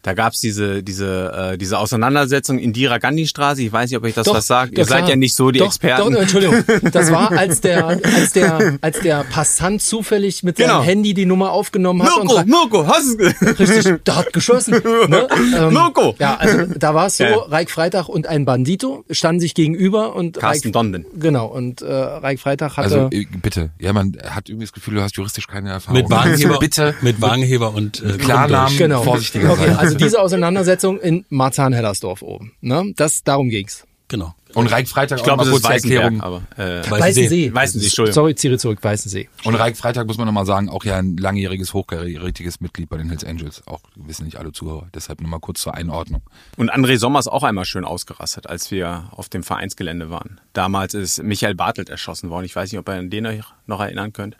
da 0.07 0.15
gab's 0.15 0.41
diese, 0.41 0.85
diese, 0.85 1.53
äh, 1.55 1.59
diese 1.59 1.79
Auseinandersetzung 1.79 2.61
Indira 2.61 2.99
Gandhi 2.99 3.27
Straße. 3.27 3.63
Ich 3.63 3.73
weiß 3.73 3.91
nicht, 3.91 3.99
ob 3.99 4.05
ich 4.05 4.15
das 4.15 4.27
doch, 4.27 4.35
was 4.35 4.47
sage. 4.47 4.71
Ihr 4.77 4.85
seid 4.85 4.99
klar. 4.99 5.11
ja 5.11 5.17
nicht 5.17 5.35
so 5.35 5.51
die 5.51 5.59
doch, 5.59 5.67
Experten. 5.67 6.13
Doch, 6.13 6.21
Entschuldigung. 6.21 6.63
Das 6.93 7.11
war, 7.11 7.33
als 7.37 7.61
der, 7.61 7.87
als 7.87 8.33
der, 8.33 8.79
als 8.81 9.01
der 9.01 9.25
Passant 9.25 9.83
zufällig 9.83 10.45
mit 10.45 10.59
seinem 10.59 10.69
genau. 10.69 10.83
Handy 10.83 11.13
die 11.13 11.27
Nummer 11.27 11.51
aufgenommen 11.51 12.05
hat. 12.05 12.11
Mirko, 12.23 12.37
und 12.37 12.47
Mirko, 12.47 12.87
hast 12.87 13.19
du 13.19 13.27
Richtig, 13.59 14.05
der 14.05 14.17
hat 14.17 14.33
geschossen. 14.33 14.81
Ne? 15.07 15.29
Ähm, 15.57 15.73
Mirko. 15.73 16.15
Ja, 16.19 16.37
also 16.37 16.65
da 16.77 16.95
war 16.95 17.07
es 17.07 17.19
so, 17.19 17.25
ja. 17.25 17.37
Reik 17.37 17.71
Freitag 17.71 18.09
und 18.09 18.27
ein 18.27 18.45
Bandito 18.45 19.05
standen 19.11 19.41
sich 19.41 19.55
gegenüber 19.55 20.17
und 20.17 20.39
Carsten 20.39 20.69
Reik, 20.69 20.73
Donden. 20.73 21.07
Genau, 21.19 21.47
und 21.47 21.83
äh, 21.83 21.93
Reik 21.93 22.41
Freitag 22.41 22.77
hatte... 22.77 23.03
Also 23.03 23.09
äh, 23.13 23.27
bitte, 23.43 23.71
ja, 23.79 23.93
man 23.93 24.17
hat 24.25 24.49
irgendwie 24.49 24.65
das 24.65 24.73
Gefühl, 24.73 24.95
du 24.95 25.03
hast 25.03 25.17
juristisch 25.17 25.47
keine 25.47 25.71
Erfahrung. 25.71 26.01
Mit 26.01 26.11
Wagenheber, 26.11 26.59
bitte. 26.59 26.95
Mit 27.03 27.21
Wagenheber 27.21 27.75
und 27.75 28.03
äh, 28.03 28.17
Klarnamen, 28.19 28.77
genau. 28.77 29.03
vorsichtiger 29.03 29.53
okay, 29.53 29.71
Also 29.77 29.96
diese 29.97 30.21
Auseinandersetzung 30.21 31.01
in 31.01 31.25
Marzahn-Hellersdorf 31.29 32.23
oben. 32.23 32.53
Ne? 32.61 32.93
Das, 32.97 33.25
darum 33.25 33.49
ging's. 33.49 33.87
Genau. 34.09 34.35
Und 34.55 34.69
Reik 34.69 34.89
Freitag 34.89 35.19
ich 35.19 35.25
glaube, 35.25 35.43
es 35.43 35.49
ist 35.49 35.65
Weißenberg, 35.65 36.15
aber 36.21 36.43
äh, 36.57 36.89
Weißensee. 36.89 37.53
Weißensee, 37.53 37.87
Entschuldigung. 37.89 38.15
Sorry, 38.15 38.35
ziehe 38.37 38.57
zurück, 38.57 38.79
Weißensee. 38.81 39.29
Und 39.45 39.55
Reik 39.57 39.77
Freitag 39.77 40.07
muss 40.07 40.17
man 40.17 40.27
nochmal 40.27 40.47
sagen, 40.47 40.71
auch 40.71 40.85
ja 40.85 40.97
ein 40.97 41.17
langjähriges, 41.17 41.75
hochkarätiges 41.75 42.61
Mitglied 42.61 42.89
bei 42.89 42.97
den 42.97 43.09
Hells 43.09 43.25
Angels. 43.25 43.67
Auch 43.67 43.81
wissen 43.97 44.25
nicht 44.25 44.37
alle 44.39 44.53
Zuhörer. 44.53 44.89
Deshalb 44.95 45.21
nochmal 45.21 45.41
kurz 45.41 45.61
zur 45.61 45.75
Einordnung. 45.75 46.23
Und 46.57 46.73
André 46.73 46.99
Sommer 46.99 47.19
ist 47.19 47.27
auch 47.27 47.43
einmal 47.43 47.65
schön 47.65 47.85
ausgerastet, 47.85 48.49
als 48.49 48.71
wir 48.71 49.09
auf 49.11 49.29
dem 49.29 49.43
Vereinsgelände 49.43 50.09
waren. 50.09 50.41
Damals 50.53 50.95
ist 50.95 51.23
Michael 51.23 51.55
Bartelt 51.55 51.91
erschossen 51.91 52.31
worden. 52.31 52.47
Ich 52.47 52.57
weiß 52.57 52.71
nicht, 52.71 52.79
ob 52.79 52.89
ihr 52.89 52.95
an 52.95 53.11
den 53.11 53.27
euch 53.27 53.43
noch 53.67 53.81
erinnern 53.81 54.13
könnt. 54.13 54.37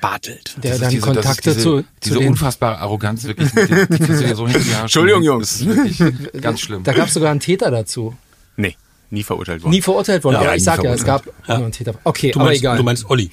Bartelt. 0.00 0.54
Der 0.62 0.72
Das 0.72 0.80
dann 0.80 0.90
diese, 0.90 1.02
Kontakte 1.02 1.50
diese, 1.54 1.60
zu, 1.62 1.84
diese 2.02 2.14
zu 2.14 2.18
den, 2.20 2.28
unfassbare 2.30 2.78
Arroganz, 2.78 3.24
wirklich. 3.24 3.50
Die, 3.50 3.98
die 3.98 4.34
so 4.34 4.46
Entschuldigung. 4.46 5.22
Jungs. 5.22 5.58
Das 5.58 5.60
ist 5.60 5.98
wirklich 6.00 6.42
ganz 6.42 6.60
schlimm. 6.60 6.82
Da 6.84 6.92
gab 6.92 7.08
es 7.08 7.14
sogar 7.14 7.30
einen 7.30 7.40
Täter 7.40 7.70
dazu. 7.70 8.16
Nee, 8.56 8.76
nie 9.10 9.22
verurteilt 9.24 9.62
worden. 9.62 9.72
Nie 9.72 9.82
verurteilt 9.82 10.22
worden, 10.24 10.34
Ja, 10.34 10.40
aber 10.42 10.56
ich 10.56 10.64
sag 10.64 10.82
ja, 10.82 10.92
es 10.92 11.04
gab 11.04 11.26
Ja. 11.46 11.56
einen 11.56 11.72
Täter. 11.72 11.94
Okay, 12.04 12.30
Du 12.30 12.38
aber 12.40 12.48
meinst, 12.50 12.60
egal. 12.62 12.76
du 12.76 12.82
meinst 12.82 13.08
Olli. 13.10 13.30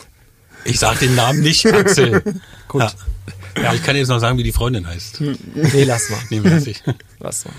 Ich 0.63 0.80
sag 0.80 0.97
den 0.99 1.13
Namen 1.15 1.41
nicht, 1.41 1.65
Axel. 1.67 2.21
Gut. 2.67 2.82
Ja. 2.82 2.91
ja, 3.62 3.73
ich 3.75 3.84
kann 3.84 3.95
jetzt 3.95 4.08
noch 4.08 4.19
sagen, 4.19 4.38
wie 4.39 4.43
die 4.43 4.51
Freundin 4.51 4.88
heißt. 4.88 5.21
nee, 5.21 5.84
lass 5.84 6.10
mal. 6.10 6.19
Nehmen 6.32 6.45
wir 6.45 6.51
das 6.51 6.65
nicht. 6.65 6.84
Lass 7.19 7.45
mal. 7.45 7.54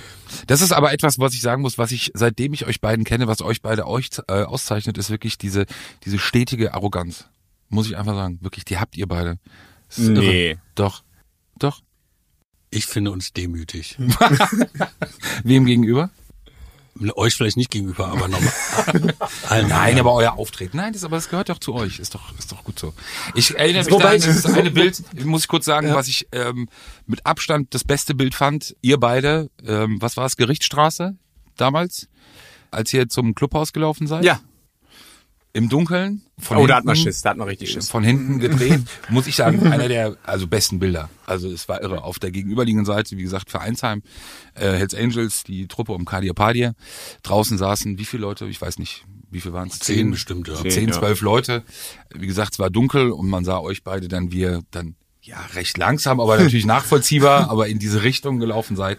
Das 0.49 0.61
ist 0.61 0.73
aber 0.73 0.92
etwas, 0.92 1.19
was 1.21 1.33
ich 1.35 1.40
sagen 1.40 1.62
muss, 1.62 1.79
was 1.79 1.92
ich, 1.92 2.11
seitdem 2.14 2.53
ich 2.53 2.66
euch 2.66 2.81
beiden 2.81 3.05
kenne, 3.05 3.29
was 3.29 3.42
euch 3.42 3.62
beide 3.62 3.87
euch 3.87 4.09
äh, 4.27 4.42
auszeichnet, 4.42 4.99
ist 4.99 5.09
wirklich 5.11 5.38
diese, 5.38 5.66
diese 6.05 6.19
stetige 6.19 6.75
Arroganz. 6.75 7.27
Muss 7.69 7.87
ich 7.89 7.97
einfach 7.97 8.15
sagen. 8.15 8.39
Wirklich, 8.41 8.65
die 8.65 8.79
habt 8.79 8.97
ihr 8.97 9.07
beide. 9.07 9.39
Nee. 9.97 10.51
Irre. 10.51 10.61
Doch. 10.75 11.03
Doch. 11.59 11.81
Ich 12.71 12.87
finde 12.87 13.11
uns 13.13 13.33
demütig. 13.33 13.97
Wem 15.45 15.65
gegenüber? 15.67 16.11
Euch 17.15 17.35
vielleicht 17.35 17.59
nicht 17.59 17.71
gegenüber, 17.71 18.09
aber 18.09 18.27
nochmal. 18.27 18.53
Nein, 19.69 19.99
aber 19.99 20.15
euer 20.15 20.33
Auftreten. 20.39 20.79
Nein, 20.79 20.95
das, 20.95 21.05
aber 21.05 21.17
das 21.17 21.29
gehört 21.29 21.51
doch 21.51 21.59
zu 21.59 21.75
euch. 21.75 21.99
Ist 21.99 22.15
doch, 22.15 22.37
ist 22.39 22.51
doch 22.53 22.65
gut 22.65 22.79
so. 22.79 22.95
Ich 23.35 23.55
erinnere 23.55 23.85
mich 23.85 23.93
Wobei- 23.93 24.03
daran, 24.03 24.21
das 24.23 24.37
ist 24.37 24.47
eine 24.47 24.71
Bild, 24.71 25.03
muss 25.25 25.43
ich 25.43 25.49
kurz 25.49 25.67
sagen, 25.67 25.93
was 25.93 26.09
ich 26.09 26.27
ähm, 26.33 26.69
mit 27.07 27.27
Abstand 27.27 27.75
das 27.75 27.85
beste 27.85 28.15
Bild 28.15 28.35
fand. 28.35 28.75
Ihr 28.81 28.99
beide, 28.99 29.51
ähm, 29.67 29.99
was 30.01 30.17
war 30.17 30.25
es, 30.25 30.37
Gerichtsstraße 30.37 31.17
damals, 31.57 32.09
als 32.71 32.93
ihr 32.95 33.09
zum 33.11 33.35
Clubhaus 33.35 33.75
gelaufen 33.75 34.07
seid? 34.07 34.25
Ja. 34.25 34.41
Im 35.57 35.71
Dunkeln. 35.71 36.21
Von 36.38 36.59
Oh, 36.59 36.66
da 36.66 36.77
hat 36.77 36.85
man 36.85 36.95
hinten- 36.95 37.09
Schiss, 37.09 37.23
da 37.23 37.31
hat 37.31 37.38
man 37.38 37.49
richtig 37.49 37.71
Schiss. 37.71 37.88
von 37.88 38.05
hinten 38.05 38.38
gedreht, 38.40 38.83
muss 39.09 39.27
ich 39.27 39.37
sagen, 39.37 39.66
einer 39.73 39.88
der 39.88 40.16
also 40.23 40.47
besten 40.47 40.79
Bilder. 40.79 41.09
Also 41.25 41.51
es 41.51 41.66
war 41.66 41.81
irre. 41.81 42.05
Auf 42.05 42.19
der 42.19 42.31
gegenüberliegenden 42.31 42.85
Seite, 42.85 43.16
wie 43.16 43.23
gesagt, 43.23 43.51
Vereinsheim, 43.51 44.03
äh, 44.55 44.73
Hells 44.73 44.95
Angels, 44.95 45.45
die 45.45 45.66
Truppe 45.66 45.92
um 45.92 46.05
Kadia 46.05 46.35
Padia. 46.35 46.75
Draußen 47.23 47.57
saßen, 47.57 47.97
wie 47.99 48.05
viele 48.05 48.21
Leute? 48.21 48.45
Ich 48.49 48.61
weiß 48.61 48.79
nicht, 48.79 49.07
wie 49.31 49.40
viel 49.40 49.55
waren 49.55 49.69
es? 49.69 49.79
Zehn 49.79 50.11
bestimmt, 50.11 50.47
ja. 50.49 50.57
Zehn, 50.57 50.71
Zehn, 50.71 50.88
ja. 50.88 50.95
zwölf 50.95 51.23
Leute. 51.23 51.62
Wie 52.14 52.27
gesagt, 52.27 52.53
es 52.53 52.59
war 52.59 52.69
dunkel 52.69 53.11
und 53.11 53.29
man 53.31 53.47
sah 53.47 53.59
euch 53.59 53.83
beide 53.83 54.09
dann, 54.09 54.31
wie 54.33 54.40
ihr 54.40 54.62
dann 54.71 54.95
ja 55.23 55.40
recht 55.55 55.79
langsam, 55.79 56.21
aber 56.21 56.37
natürlich 56.38 56.66
nachvollziehbar, 56.77 57.51
aber 57.51 57.66
in 57.66 57.79
diese 57.79 58.03
Richtung 58.03 58.38
gelaufen 58.38 58.77
seid. 58.77 58.99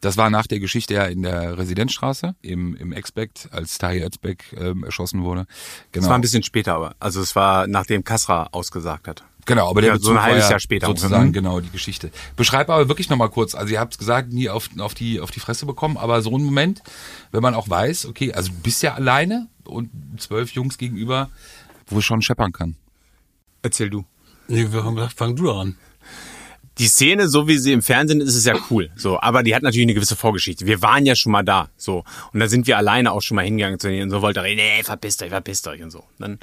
Das 0.00 0.16
war 0.16 0.30
nach 0.30 0.46
der 0.46 0.60
Geschichte 0.60 0.94
ja 0.94 1.04
in 1.04 1.22
der 1.22 1.58
Residenzstraße 1.58 2.34
im, 2.42 2.74
im 2.76 2.92
Expect, 2.92 3.48
als 3.52 3.78
Tahir 3.78 4.06
Özbek 4.06 4.44
ähm, 4.58 4.84
erschossen 4.84 5.22
wurde. 5.22 5.46
Genau. 5.92 6.02
Das 6.04 6.08
war 6.10 6.16
ein 6.18 6.20
bisschen 6.22 6.42
später, 6.42 6.74
aber 6.74 6.94
also 7.00 7.20
es 7.20 7.36
war 7.36 7.66
nachdem 7.66 8.02
Kasra 8.04 8.48
ausgesagt 8.52 9.08
hat. 9.08 9.24
Genau, 9.46 9.70
aber 9.70 9.80
der 9.80 9.88
Ja, 9.88 9.94
Bezug 9.94 10.06
so 10.12 10.12
ein 10.18 10.22
halbes 10.22 10.44
ja 10.44 10.50
Jahr 10.50 10.60
später 10.60 10.86
sozusagen 10.86 11.14
ungefähr. 11.28 11.42
genau 11.42 11.60
die 11.60 11.70
Geschichte. 11.70 12.10
Beschreib 12.36 12.68
aber 12.70 12.88
wirklich 12.88 13.08
noch 13.08 13.16
mal 13.16 13.28
kurz. 13.30 13.54
Also 13.54 13.72
ihr 13.72 13.80
habt 13.80 13.98
gesagt, 13.98 14.32
nie 14.32 14.48
auf, 14.48 14.68
auf 14.78 14.94
die 14.94 15.18
auf 15.20 15.30
die 15.30 15.40
Fresse 15.40 15.66
bekommen, 15.66 15.96
aber 15.96 16.22
so 16.22 16.36
ein 16.36 16.42
Moment, 16.44 16.82
wenn 17.32 17.42
man 17.42 17.54
auch 17.54 17.68
weiß, 17.68 18.06
okay, 18.06 18.32
also 18.32 18.50
du 18.50 18.58
bist 18.58 18.82
ja 18.82 18.94
alleine 18.94 19.48
und 19.64 19.90
zwölf 20.18 20.52
Jungs 20.52 20.78
gegenüber, 20.78 21.30
wo 21.86 21.98
es 21.98 22.04
schon 22.04 22.22
scheppern 22.22 22.52
kann. 22.52 22.76
Erzähl 23.62 23.90
du. 23.90 24.04
Nee, 24.48 24.72
wir 24.72 24.84
haben 24.84 24.94
gesagt, 24.96 25.14
fang 25.18 25.36
du 25.36 25.50
an. 25.52 25.76
Die 26.78 26.86
Szene, 26.86 27.28
so 27.28 27.46
wie 27.46 27.58
sie 27.58 27.72
im 27.72 27.82
Fernsehen 27.82 28.20
ist, 28.20 28.34
ist 28.34 28.46
ja 28.46 28.54
cool. 28.70 28.90
So, 28.96 29.20
aber 29.20 29.42
die 29.42 29.54
hat 29.54 29.62
natürlich 29.62 29.84
eine 29.86 29.94
gewisse 29.94 30.16
Vorgeschichte. 30.16 30.66
Wir 30.66 30.80
waren 30.80 31.04
ja 31.04 31.14
schon 31.14 31.32
mal 31.32 31.42
da. 31.42 31.68
So. 31.76 32.04
Und 32.32 32.40
da 32.40 32.48
sind 32.48 32.66
wir 32.66 32.78
alleine 32.78 33.12
auch 33.12 33.20
schon 33.20 33.34
mal 33.34 33.44
hingegangen 33.44 33.78
zu 33.78 33.88
denen 33.88 34.04
und 34.04 34.10
so 34.10 34.22
wollte 34.22 34.42
reden, 34.42 34.60
ey, 34.60 34.82
verpisst 34.82 35.22
euch, 35.22 35.30
verpisst 35.30 35.66
euch 35.68 35.82
und 35.82 35.90
so. 35.90 36.04
Dann 36.18 36.38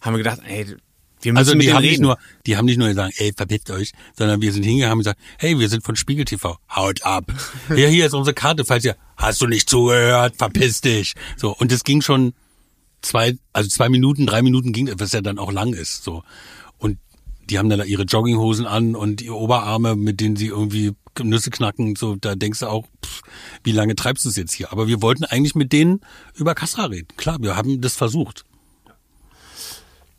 haben 0.00 0.14
wir 0.14 0.18
gedacht, 0.18 0.40
ey, 0.46 0.76
wir 1.20 1.32
müssen 1.32 1.38
Also 1.38 1.54
die 1.54 1.72
haben 1.72 1.78
reden. 1.78 1.90
nicht 1.90 2.00
nur, 2.00 2.18
die 2.46 2.56
haben 2.56 2.64
nicht 2.64 2.78
nur 2.78 2.88
gesagt, 2.88 3.14
ey, 3.18 3.32
verpisst 3.36 3.70
euch, 3.70 3.92
sondern 4.16 4.40
wir 4.40 4.52
sind 4.52 4.62
hingegangen 4.64 4.94
und 4.94 4.98
gesagt, 5.00 5.20
hey, 5.38 5.58
wir 5.58 5.68
sind 5.68 5.84
von 5.84 5.96
Spiegel 5.96 6.24
TV, 6.24 6.58
haut 6.74 7.04
ab. 7.04 7.32
Hier, 7.68 7.88
hier 7.88 8.06
ist 8.06 8.14
unsere 8.14 8.34
Karte, 8.34 8.64
falls 8.64 8.84
ihr, 8.84 8.96
hast 9.16 9.40
du 9.40 9.46
nicht 9.46 9.68
zugehört, 9.68 10.34
verpiss 10.36 10.80
dich. 10.80 11.12
So, 11.36 11.54
und 11.56 11.70
es 11.70 11.84
ging 11.84 12.00
schon 12.02 12.34
zwei, 13.02 13.36
also 13.52 13.68
zwei 13.68 13.88
Minuten, 13.88 14.26
drei 14.26 14.42
Minuten 14.42 14.72
ging, 14.72 14.90
was 14.98 15.12
ja 15.12 15.20
dann 15.20 15.38
auch 15.38 15.52
lang 15.52 15.74
ist, 15.74 16.02
so. 16.04 16.24
Die 17.50 17.58
haben 17.58 17.68
dann 17.68 17.78
da 17.78 17.84
ihre 17.84 18.04
Jogginghosen 18.04 18.66
an 18.66 18.94
und 18.94 19.20
die 19.20 19.30
Oberarme, 19.30 19.96
mit 19.96 20.20
denen 20.20 20.36
sie 20.36 20.46
irgendwie 20.46 20.92
Nüsse 21.20 21.50
knacken, 21.50 21.96
so, 21.96 22.16
da 22.16 22.34
denkst 22.34 22.60
du 22.60 22.66
auch, 22.66 22.86
pff, 23.04 23.22
wie 23.64 23.72
lange 23.72 23.94
treibst 23.94 24.24
du 24.24 24.28
es 24.28 24.36
jetzt 24.36 24.52
hier? 24.52 24.72
Aber 24.72 24.86
wir 24.86 25.02
wollten 25.02 25.24
eigentlich 25.24 25.54
mit 25.54 25.72
denen 25.72 26.00
über 26.34 26.54
Kassra 26.54 26.86
reden. 26.86 27.08
Klar, 27.16 27.38
wir 27.40 27.56
haben 27.56 27.80
das 27.80 27.94
versucht. 27.94 28.44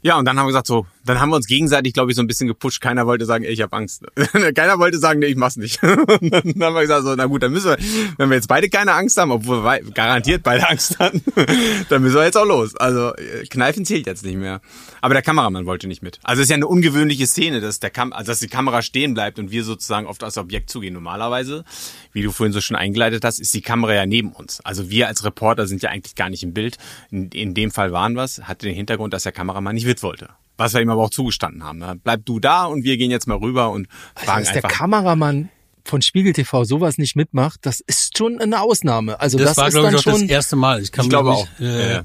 Ja, 0.01 0.17
und 0.17 0.25
dann 0.25 0.37
haben 0.37 0.45
wir 0.45 0.49
gesagt, 0.49 0.67
so, 0.67 0.85
dann 1.05 1.19
haben 1.19 1.29
wir 1.29 1.35
uns 1.35 1.47
gegenseitig, 1.47 1.93
glaube 1.93 2.11
ich, 2.11 2.15
so 2.15 2.23
ein 2.23 2.27
bisschen 2.27 2.47
gepusht. 2.47 2.81
Keiner 2.81 3.05
wollte 3.05 3.25
sagen, 3.25 3.43
ey, 3.43 3.51
ich 3.51 3.61
habe 3.61 3.75
Angst. 3.75 4.03
Keiner 4.55 4.79
wollte 4.79 4.99
sagen, 4.99 5.19
nee, 5.19 5.27
ich 5.27 5.35
mach's 5.35 5.57
nicht. 5.57 5.81
und 5.83 6.31
dann 6.31 6.63
haben 6.63 6.75
wir 6.75 6.81
gesagt, 6.81 7.03
so, 7.03 7.15
na 7.15 7.25
gut, 7.25 7.43
dann 7.43 7.51
müssen 7.51 7.71
wir, 7.71 7.77
wenn 8.17 8.29
wir 8.29 8.35
jetzt 8.35 8.47
beide 8.47 8.69
keine 8.69 8.93
Angst 8.93 9.17
haben, 9.17 9.31
obwohl 9.31 9.63
wir 9.63 9.81
garantiert 9.91 10.43
beide 10.43 10.69
Angst 10.69 10.99
hatten, 10.99 11.21
dann 11.89 12.01
müssen 12.01 12.15
wir 12.15 12.23
jetzt 12.23 12.37
auch 12.37 12.45
los. 12.45 12.75
Also 12.75 13.13
äh, 13.15 13.45
Kneifen 13.49 13.85
zählt 13.85 14.07
jetzt 14.07 14.23
nicht 14.23 14.37
mehr. 14.37 14.61
Aber 15.01 15.13
der 15.13 15.23
Kameramann 15.23 15.65
wollte 15.65 15.87
nicht 15.87 16.01
mit. 16.01 16.19
Also 16.23 16.41
es 16.41 16.45
ist 16.45 16.49
ja 16.51 16.55
eine 16.55 16.67
ungewöhnliche 16.67 17.27
Szene, 17.27 17.59
dass 17.59 17.79
der 17.79 17.89
Kam 17.89 18.13
also 18.13 18.31
dass 18.31 18.39
die 18.39 18.47
Kamera 18.47 18.81
stehen 18.81 19.13
bleibt 19.13 19.39
und 19.39 19.51
wir 19.51 19.63
sozusagen 19.63 20.07
oft 20.07 20.23
aufs 20.23 20.37
Objekt 20.37 20.69
zugehen. 20.69 20.93
Normalerweise, 20.93 21.65
wie 22.13 22.21
du 22.21 22.31
vorhin 22.31 22.53
so 22.53 22.61
schon 22.61 22.77
eingeleitet 22.77 23.25
hast, 23.25 23.39
ist 23.39 23.53
die 23.53 23.61
Kamera 23.61 23.93
ja 23.93 24.05
neben 24.05 24.31
uns. 24.31 24.61
Also 24.61 24.89
wir 24.89 25.07
als 25.07 25.25
Reporter 25.25 25.67
sind 25.67 25.81
ja 25.81 25.89
eigentlich 25.89 26.15
gar 26.15 26.29
nicht 26.29 26.43
im 26.43 26.53
Bild. 26.53 26.77
In, 27.11 27.29
in 27.31 27.53
dem 27.53 27.71
Fall 27.71 27.91
waren 27.91 28.13
wir's, 28.15 28.43
hatte 28.43 28.67
den 28.67 28.75
Hintergrund, 28.75 29.13
dass 29.13 29.23
der 29.23 29.31
Kameramann 29.31 29.75
nicht 29.75 29.85
mit 29.85 30.01
wollte. 30.03 30.29
Was 30.57 30.73
wir 30.73 30.81
ihm 30.81 30.89
aber 30.89 31.01
auch 31.03 31.09
zugestanden 31.09 31.63
haben. 31.63 31.79
Ne? 31.79 31.99
Bleib 32.03 32.25
du 32.25 32.39
da 32.39 32.65
und 32.65 32.83
wir 32.83 32.97
gehen 32.97 33.09
jetzt 33.11 33.27
mal 33.27 33.37
rüber 33.37 33.71
und 33.71 33.87
fragen 34.15 34.43
Dass 34.45 34.53
der. 34.53 34.61
Kameramann 34.63 35.49
von 35.85 36.01
Spiegel 36.01 36.31
TV 36.33 36.63
sowas 36.63 36.97
nicht 36.97 37.15
mitmacht, 37.15 37.59
das 37.63 37.79
ist 37.81 38.17
schon 38.17 38.39
eine 38.39 38.61
Ausnahme. 38.61 39.19
Also 39.19 39.37
das, 39.37 39.47
Das, 39.49 39.57
war, 39.57 39.67
ist 39.67 39.73
glaube 39.73 39.87
dann 39.87 39.95
ich, 39.95 39.99
auch 40.07 40.11
das 40.11 40.19
schon 40.19 40.29
erste 40.29 40.55
Mal. 40.55 40.81
Ich, 40.81 40.91
kann 40.91 41.05
ich 41.05 41.09
glaube 41.09 41.31
nicht, 41.31 41.39
auch. 41.41 41.59
Äh, 41.59 41.81
Ja, 41.87 41.93
ja. 41.95 42.03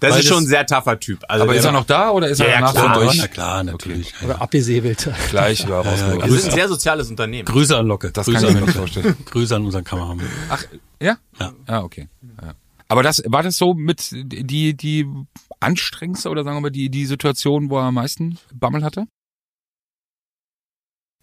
Das 0.00 0.12
weil 0.12 0.20
ist 0.20 0.26
schon 0.28 0.42
ein 0.44 0.46
sehr 0.46 0.66
tougher 0.66 1.00
Typ. 1.00 1.24
Also 1.28 1.44
Aber 1.44 1.54
ist 1.54 1.64
er 1.64 1.72
war- 1.72 1.80
noch 1.80 1.86
da 1.86 2.10
oder 2.10 2.28
ist 2.28 2.38
Ja, 2.38 2.46
er 2.46 2.52
ja, 2.54 2.60
nach 2.60 2.72
klar. 2.74 2.94
von 2.94 3.02
Ja, 3.04 3.08
euch? 3.08 3.16
na 3.16 3.26
klar, 3.28 3.64
natürlich. 3.64 4.12
Ja, 4.20 4.26
oder 4.26 4.42
abgesäbelt. 4.42 5.08
Gleich 5.30 5.64
wieder 5.64 5.76
rausgeholt. 5.78 6.24
Wir 6.26 6.32
sind 6.40 6.50
ein 6.50 6.54
sehr 6.56 6.68
soziales 6.68 7.08
Unternehmen. 7.08 7.46
Grüße 7.46 7.74
an 7.78 7.86
Locke. 7.86 8.10
Das 8.12 8.26
Grüße 8.26 8.38
kann 8.40 8.48
ich 8.48 8.54
mir 8.54 8.58
an 8.60 8.64
nicht 8.66 8.76
vorstellen. 8.76 9.16
Grüße 9.24 9.56
an 9.56 9.64
unseren 9.64 9.84
Kameramann. 9.84 10.26
Ach, 10.50 10.62
ja? 11.00 11.16
Ja. 11.40 11.52
Ah, 11.66 11.78
okay. 11.80 12.08
Ja. 12.42 12.52
Aber 12.88 13.02
das, 13.02 13.22
war 13.26 13.42
das 13.42 13.56
so 13.56 13.74
mit 13.74 14.10
die, 14.12 14.76
die 14.76 15.06
anstrengendste 15.60 16.28
oder 16.28 16.44
sagen 16.44 16.56
wir 16.56 16.62
mal 16.62 16.70
die, 16.70 16.90
die 16.90 17.06
Situation, 17.06 17.70
wo 17.70 17.78
er 17.78 17.84
am 17.84 17.94
meisten 17.94 18.38
Bammel 18.52 18.84
hatte? 18.84 19.06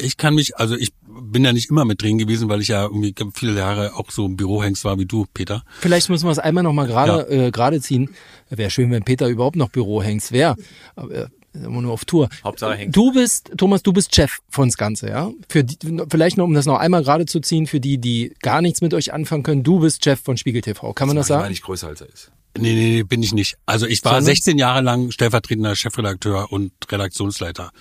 Ich 0.02 0.18
kann 0.18 0.34
mich, 0.34 0.58
also 0.58 0.76
ich 0.76 0.94
bin 1.02 1.46
ja 1.46 1.54
nicht 1.54 1.70
immer 1.70 1.86
mit 1.86 2.02
drin 2.02 2.18
gewesen, 2.18 2.50
weil 2.50 2.62
ich 2.62 2.70
ja 2.70 2.84
irgendwie 2.84 3.14
viele 3.36 3.58
Jahre 3.58 3.96
auch 3.96 4.10
so 4.10 4.26
im 4.26 4.36
Bürohengst 4.36 4.84
war 4.84 4.98
wie 4.98 5.06
du, 5.06 5.28
Peter. 5.32 5.64
Vielleicht 5.80 6.10
müssen 6.10 6.26
wir 6.26 6.32
es 6.32 6.40
einmal 6.40 6.64
nochmal 6.64 6.88
gerade 6.88 7.30
äh, 7.30 7.52
gerade 7.52 7.80
ziehen. 7.82 8.10
Wäre 8.50 8.72
schön, 8.72 8.90
wenn 8.90 9.04
Peter 9.04 9.28
überhaupt 9.28 9.58
noch 9.58 9.70
Bürohengst 9.70 10.32
wäre. 10.32 10.56
Aber 10.96 11.12
äh, 11.14 11.28
immer 11.54 11.82
nur 11.82 11.94
auf 11.94 12.06
Tour. 12.06 12.30
Hauptsache 12.44 12.76
Hengst. 12.76 12.96
Du 12.96 13.12
bist, 13.12 13.52
Thomas, 13.58 13.84
du 13.84 13.94
bist 13.94 14.16
Chef 14.16 14.40
von 14.50 14.70
das 14.70 14.78
Ganze, 14.78 15.10
ja? 15.10 15.32
Für 15.50 15.64
die, 15.64 15.78
vielleicht 16.10 16.38
noch, 16.38 16.46
um 16.46 16.54
das 16.54 16.66
noch 16.66 16.78
einmal 16.80 17.04
gerade 17.04 17.26
zu 17.26 17.40
ziehen, 17.40 17.68
für 17.68 17.80
die, 17.80 17.98
die 17.98 18.34
gar 18.42 18.62
nichts 18.62 18.82
mit 18.82 18.94
euch 18.94 19.14
anfangen 19.14 19.44
können, 19.44 19.64
du 19.64 19.80
bist 19.80 20.04
Chef 20.04 20.20
von 20.22 20.38
Spiegel 20.38 20.62
TV. 20.62 20.94
Kann 20.94 21.08
man 21.08 21.16
das 21.16 21.30
Manchmal 21.30 21.44
sagen? 21.44 21.52
nicht 21.52 21.64
größer 21.64 21.88
als 21.88 22.02
er 22.02 22.10
ist. 22.10 22.32
Nee, 22.58 22.74
nee, 22.74 22.90
nee, 22.96 23.04
bin 23.04 23.24
ich 23.24 23.34
nicht. 23.34 23.58
Also 23.66 23.88
ich 23.88 24.04
war 24.04 24.14
Sondern? 24.14 24.26
16 24.26 24.58
Jahre 24.58 24.82
lang 24.82 25.12
stellvertretender 25.12 25.76
Chefredakteur 25.76 26.52
und 26.52 26.74
Redaktionsleiter 26.92 27.72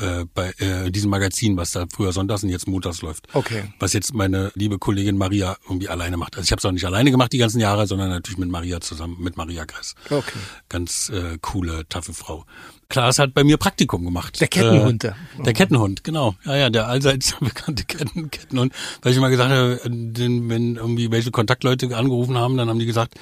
äh, 0.00 0.24
bei 0.32 0.52
äh, 0.58 0.90
diesem 0.90 1.10
Magazin, 1.10 1.56
was 1.56 1.72
da 1.72 1.86
früher 1.92 2.12
sonntags 2.12 2.42
und 2.42 2.48
jetzt 2.48 2.66
montags 2.66 3.02
läuft. 3.02 3.26
Okay. 3.34 3.64
Was 3.78 3.92
jetzt 3.92 4.14
meine 4.14 4.50
liebe 4.54 4.78
Kollegin 4.78 5.16
Maria 5.16 5.56
irgendwie 5.68 5.88
alleine 5.88 6.16
macht. 6.16 6.36
Also 6.36 6.44
ich 6.44 6.52
habe 6.52 6.58
es 6.58 6.64
auch 6.64 6.72
nicht 6.72 6.86
alleine 6.86 7.10
gemacht 7.10 7.32
die 7.32 7.38
ganzen 7.38 7.60
Jahre, 7.60 7.86
sondern 7.86 8.08
natürlich 8.08 8.38
mit 8.38 8.48
Maria 8.48 8.80
zusammen, 8.80 9.16
mit 9.20 9.36
Maria 9.36 9.64
Gress. 9.64 9.94
Okay. 10.08 10.38
Ganz 10.68 11.10
äh, 11.10 11.38
coole, 11.40 11.86
taffe 11.88 12.14
Frau. 12.14 12.44
Klaas 12.88 13.18
hat 13.18 13.34
bei 13.34 13.44
mir 13.44 13.56
Praktikum 13.56 14.04
gemacht. 14.04 14.40
Der 14.40 14.48
Kettenhund. 14.48 15.04
Äh, 15.04 15.12
der 15.44 15.52
Kettenhund, 15.52 16.04
genau. 16.04 16.34
Ja, 16.44 16.56
ja, 16.56 16.70
der 16.70 16.86
allseits 16.88 17.34
bekannte 17.40 17.84
Ketten, 17.84 18.30
Kettenhund. 18.30 18.72
Weil 19.02 19.12
ich 19.12 19.18
immer 19.18 19.30
gesagt 19.30 19.50
habe, 19.50 19.80
äh, 19.84 19.88
den, 19.90 20.48
wenn 20.48 20.76
irgendwie 20.76 21.10
welche 21.10 21.30
Kontaktleute 21.30 21.96
angerufen 21.96 22.36
haben, 22.36 22.56
dann 22.56 22.68
haben 22.68 22.78
die 22.78 22.86
gesagt, 22.86 23.14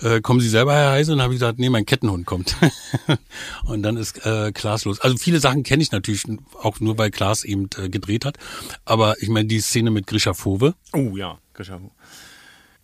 äh, 0.00 0.20
kommen 0.20 0.40
Sie 0.40 0.48
selber, 0.48 0.74
Herr 0.74 0.92
Heise? 0.92 1.12
Und 1.12 1.18
dann 1.18 1.24
habe 1.24 1.34
ich 1.34 1.40
gesagt, 1.40 1.58
nee, 1.58 1.68
mein 1.70 1.86
Kettenhund 1.86 2.26
kommt. 2.26 2.56
und 3.64 3.82
dann 3.82 3.96
ist 3.96 4.24
äh, 4.24 4.52
Klaas 4.52 4.84
los. 4.84 5.00
Also 5.00 5.16
viele 5.16 5.40
Sachen 5.40 5.62
kenne 5.62 5.82
ich 5.82 5.92
natürlich 5.92 6.24
auch 6.62 6.80
nur, 6.80 6.98
weil 6.98 7.10
Klaas 7.10 7.44
eben 7.44 7.68
äh, 7.78 7.88
gedreht 7.88 8.24
hat. 8.24 8.36
Aber 8.84 9.20
ich 9.20 9.28
meine, 9.28 9.46
die 9.48 9.60
Szene 9.60 9.90
mit 9.90 10.06
Grisha 10.06 10.34
Fove, 10.34 10.74
Oh 10.92 11.16
ja, 11.16 11.38
Grisha. 11.54 11.80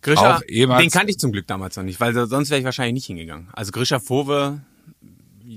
Grisha, 0.01 0.37
Auch 0.37 0.41
ehemals- 0.47 0.81
den 0.81 0.89
kannte 0.91 1.11
ich 1.11 1.17
zum 1.19 1.31
Glück 1.31 1.45
damals 1.47 1.75
noch 1.75 1.83
nicht, 1.83 1.99
weil 1.99 2.13
sonst 2.27 2.49
wäre 2.49 2.59
ich 2.59 2.65
wahrscheinlich 2.65 2.93
nicht 2.93 3.05
hingegangen. 3.07 3.49
Also 3.51 3.71
Grisha 3.73 3.99
Fove, 3.99 4.61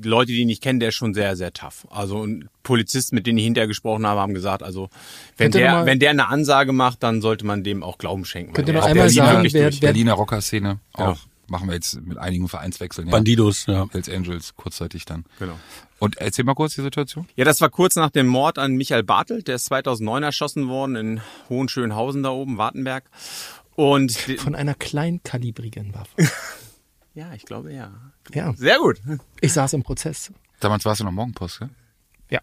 Leute, 0.03 0.33
die 0.33 0.41
ihn 0.41 0.47
nicht 0.47 0.63
kennen, 0.63 0.81
der 0.81 0.91
ist 0.91 0.95
schon 0.95 1.13
sehr, 1.15 1.37
sehr 1.37 1.53
tough. 1.53 1.87
Also 1.91 2.25
ein 2.25 2.49
Polizist, 2.63 3.13
mit 3.13 3.27
denen 3.27 3.39
ich 3.39 3.45
hinterher 3.45 3.69
gesprochen 3.69 4.07
habe, 4.07 4.21
haben 4.21 4.35
gesagt, 4.35 4.63
also 4.63 4.89
wenn 5.37 5.47
Könnt 5.51 5.55
der, 5.57 5.73
mal- 5.73 5.87
wenn 5.87 5.99
der 5.99 6.11
eine 6.11 6.29
Ansage 6.29 6.73
macht, 6.73 7.03
dann 7.03 7.21
sollte 7.21 7.45
man 7.45 7.63
dem 7.65 7.83
auch 7.83 7.99
Glauben 7.99 8.25
schenken. 8.25 8.53
Könnt 8.53 8.69
ihr 8.69 8.75
noch 8.75 8.85
einmal 8.85 9.07
ist 9.09 9.15
sagen, 9.15 9.47
wer- 9.53 9.73
wer- 9.73 9.81
Berliner 9.81 10.15
Rockerszene 10.15 10.79
Ja. 10.99 11.09
auch. 11.11 11.19
machen 11.49 11.69
wir 11.69 11.75
jetzt 11.75 12.01
mit 12.01 12.17
einigen 12.17 12.49
Vereinswechseln. 12.49 13.09
Ja. 13.09 13.13
Bandidos, 13.13 13.67
ja. 13.67 13.87
Hells 13.93 14.09
Angels 14.09 14.55
kurzzeitig 14.57 15.05
dann. 15.05 15.25
Genau. 15.39 15.59
Und 15.99 16.17
erzähl 16.17 16.45
mal 16.47 16.55
kurz 16.55 16.75
die 16.77 16.81
Situation. 16.83 17.27
Ja, 17.37 17.45
das 17.45 17.61
war 17.61 17.69
kurz 17.69 17.95
nach 17.97 18.09
dem 18.11 18.27
Mord 18.27 18.59
an 18.59 18.73
Michael 18.75 19.03
Bartelt. 19.03 19.49
Der 19.49 19.57
ist 19.57 19.67
2009 19.67 20.23
erschossen 20.23 20.69
worden 20.69 20.97
in 20.97 21.21
Hohenschönhausen 21.51 22.23
da 22.23 22.31
oben, 22.31 22.57
Wartenberg. 22.57 23.05
Und 23.75 24.13
Von 24.13 24.55
einer 24.55 24.75
kleinkalibrigen 24.75 25.93
Waffe. 25.95 26.11
ja, 27.15 27.33
ich 27.35 27.45
glaube 27.45 27.73
ja. 27.73 27.93
Ja, 28.33 28.53
Sehr 28.57 28.79
gut. 28.79 29.01
ich 29.41 29.53
saß 29.53 29.73
im 29.75 29.83
Prozess. 29.83 30.33
Damals 30.61 30.85
warst 30.85 31.01
du 31.01 31.05
noch 31.05 31.13
Morgenpost, 31.13 31.59
gell? 31.59 31.71
Ja. 32.31 32.41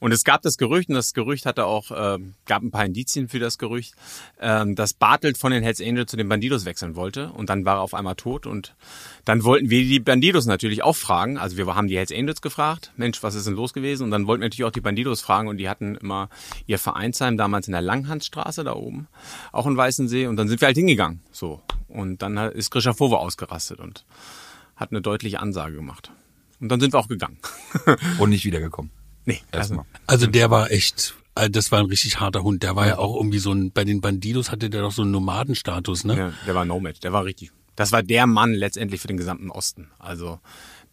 Und 0.00 0.12
es 0.12 0.24
gab 0.24 0.42
das 0.42 0.58
Gerücht, 0.58 0.90
und 0.90 0.96
das 0.96 1.14
Gerücht 1.14 1.46
hatte 1.46 1.64
auch, 1.64 1.90
ähm, 1.96 2.34
gab 2.44 2.62
ein 2.62 2.70
paar 2.70 2.84
Indizien 2.84 3.28
für 3.28 3.38
das 3.38 3.56
Gerücht, 3.56 3.94
ähm, 4.38 4.74
dass 4.74 4.92
Bartelt 4.92 5.38
von 5.38 5.50
den 5.50 5.62
Hells 5.62 5.80
Angels 5.80 6.10
zu 6.10 6.18
den 6.18 6.28
Bandidos 6.28 6.66
wechseln 6.66 6.94
wollte. 6.94 7.30
Und 7.30 7.48
dann 7.48 7.64
war 7.64 7.76
er 7.76 7.80
auf 7.80 7.94
einmal 7.94 8.14
tot. 8.14 8.46
Und 8.46 8.74
dann 9.24 9.44
wollten 9.44 9.70
wir 9.70 9.82
die 9.82 10.00
Bandidos 10.00 10.44
natürlich 10.44 10.82
auch 10.82 10.96
fragen. 10.96 11.38
Also 11.38 11.56
wir 11.56 11.64
haben 11.74 11.88
die 11.88 11.96
Hells 11.96 12.12
Angels 12.12 12.42
gefragt, 12.42 12.92
Mensch, 12.98 13.22
was 13.22 13.34
ist 13.34 13.46
denn 13.46 13.54
los 13.54 13.72
gewesen? 13.72 14.02
Und 14.02 14.10
dann 14.10 14.26
wollten 14.26 14.42
wir 14.42 14.48
natürlich 14.48 14.68
auch 14.68 14.72
die 14.72 14.82
Bandidos 14.82 15.22
fragen. 15.22 15.48
Und 15.48 15.56
die 15.56 15.70
hatten 15.70 15.94
immer 15.94 16.28
ihr 16.66 16.78
Vereinsheim 16.78 17.38
damals 17.38 17.66
in 17.66 17.72
der 17.72 17.80
Langhansstraße 17.80 18.62
da 18.62 18.74
oben, 18.74 19.06
auch 19.52 19.66
in 19.66 19.76
Weißensee. 19.76 20.26
Und 20.26 20.36
dann 20.36 20.48
sind 20.48 20.60
wir 20.60 20.66
halt 20.66 20.76
hingegangen. 20.76 21.20
So. 21.32 21.62
Und 21.94 22.22
dann 22.22 22.36
ist 22.36 22.70
Grisha 22.70 22.92
Fove 22.92 23.18
ausgerastet 23.18 23.78
und 23.80 24.04
hat 24.76 24.90
eine 24.90 25.00
deutliche 25.00 25.40
Ansage 25.40 25.76
gemacht. 25.76 26.10
Und 26.60 26.68
dann 26.68 26.80
sind 26.80 26.92
wir 26.92 26.98
auch 26.98 27.08
gegangen. 27.08 27.38
Und 28.18 28.30
nicht 28.30 28.44
wiedergekommen. 28.44 28.90
nee, 29.24 29.40
also, 29.52 29.74
Erstmal. 29.74 29.84
Also 30.06 30.26
der 30.26 30.50
war 30.50 30.70
echt, 30.70 31.14
äh, 31.34 31.48
das 31.50 31.70
war 31.72 31.78
ein 31.80 31.86
richtig 31.86 32.20
harter 32.20 32.42
Hund. 32.42 32.62
Der 32.62 32.74
war 32.76 32.86
ja 32.86 32.98
auch 32.98 33.16
irgendwie 33.16 33.38
so 33.38 33.52
ein, 33.52 33.70
bei 33.72 33.84
den 33.84 34.00
Bandidos 34.00 34.50
hatte 34.50 34.70
der 34.70 34.82
doch 34.82 34.92
so 34.92 35.02
einen 35.02 35.10
Nomadenstatus, 35.12 36.04
ne? 36.04 36.16
Ja, 36.16 36.32
der 36.46 36.54
war 36.54 36.64
Nomad, 36.64 37.02
der 37.04 37.12
war 37.12 37.24
richtig. 37.24 37.52
Das 37.76 37.92
war 37.92 38.02
der 38.02 38.26
Mann 38.26 38.52
letztendlich 38.54 39.00
für 39.00 39.08
den 39.08 39.16
gesamten 39.16 39.50
Osten. 39.50 39.90
Also 39.98 40.40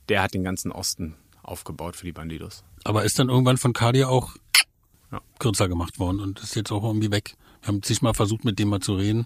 der 0.09 0.21
hat 0.23 0.33
den 0.33 0.43
ganzen 0.43 0.71
Osten 0.71 1.15
aufgebaut 1.43 1.95
für 1.95 2.05
die 2.05 2.11
Bandidos. 2.11 2.63
Aber 2.83 3.03
ist 3.05 3.17
dann 3.19 3.29
irgendwann 3.29 3.57
von 3.57 3.73
Kadia 3.73 4.07
auch 4.07 4.35
Ja. 5.11 5.21
kürzer 5.39 5.67
gemacht 5.69 5.99
worden 5.99 6.19
und 6.19 6.39
ist 6.41 6.55
jetzt 6.55 6.71
auch 6.71 6.83
irgendwie 6.83 7.11
weg. 7.11 7.35
Wir 7.61 7.67
haben 7.69 7.81
zig 7.83 8.01
mal 8.01 8.13
versucht, 8.13 8.45
mit 8.45 8.57
dem 8.59 8.69
mal 8.69 8.79
zu 8.79 8.95
reden. 8.95 9.25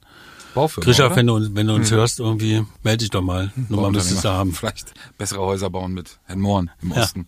Baufirma, 0.56 0.86
Grisha, 0.86 1.15
wenn 1.15 1.28
du, 1.28 1.36
uns- 1.36 1.52
wenn 1.54 1.68
du 1.68 1.74
uns 1.76 1.91
hörst, 1.91 2.20
irgendwie, 2.20 2.63
melde 2.82 2.98
dich 3.04 3.10
doch 3.12 3.22
mal. 3.22 3.52
Nummer 3.70 3.91
müsstest 3.91 4.24
du 4.24 4.30
haben. 4.30 4.54
Vielleicht 4.54 4.94
bessere 5.18 5.41
Häuser 5.41 5.70
bauen 5.70 5.94
mit 5.94 6.18
Herrn 6.24 6.39
Mohren 6.39 6.72
im 6.82 6.91
Ja. 6.91 7.04
Osten. 7.04 7.28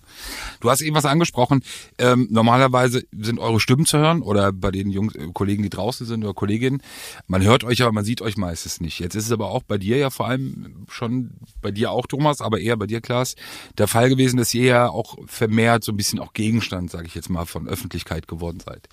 Du 0.61 0.69
hast 0.71 0.81
eben 0.81 0.95
was 0.95 1.05
angesprochen. 1.05 1.61
Ähm, 1.99 2.27
normalerweise 2.31 3.03
sind 3.11 3.37
eure 3.39 3.59
Stimmen 3.59 3.85
zu 3.85 3.97
hören 3.99 4.21
oder 4.23 4.51
bei 4.51 4.71
den 4.71 4.89
Jungs, 4.89 5.13
äh, 5.15 5.27
Kollegen, 5.33 5.61
die 5.61 5.69
draußen 5.69 6.07
sind 6.07 6.23
oder 6.23 6.33
Kolleginnen. 6.33 6.81
Man 7.27 7.43
hört 7.43 7.63
euch, 7.63 7.81
aber 7.83 7.91
man 7.91 8.05
sieht 8.05 8.21
euch 8.21 8.37
meistens 8.37 8.81
nicht. 8.81 8.99
Jetzt 8.99 9.15
ist 9.15 9.25
es 9.25 9.31
aber 9.31 9.51
auch 9.51 9.61
bei 9.63 9.77
dir 9.77 9.97
ja 9.97 10.09
vor 10.09 10.27
allem 10.27 10.85
schon, 10.89 11.31
bei 11.61 11.69
dir 11.71 11.91
auch 11.91 12.07
Thomas, 12.07 12.41
aber 12.41 12.59
eher 12.59 12.77
bei 12.77 12.87
dir 12.87 13.01
Klaas, 13.01 13.35
der 13.77 13.87
Fall 13.87 14.09
gewesen, 14.09 14.37
dass 14.37 14.53
ihr 14.53 14.63
ja 14.65 14.89
auch 14.89 15.17
vermehrt 15.27 15.83
so 15.83 15.91
ein 15.91 15.97
bisschen 15.97 16.19
auch 16.19 16.33
Gegenstand, 16.33 16.89
sage 16.89 17.07
ich 17.07 17.13
jetzt 17.15 17.29
mal, 17.29 17.45
von 17.45 17.67
Öffentlichkeit 17.67 18.27
geworden 18.27 18.61
seid. 18.65 18.87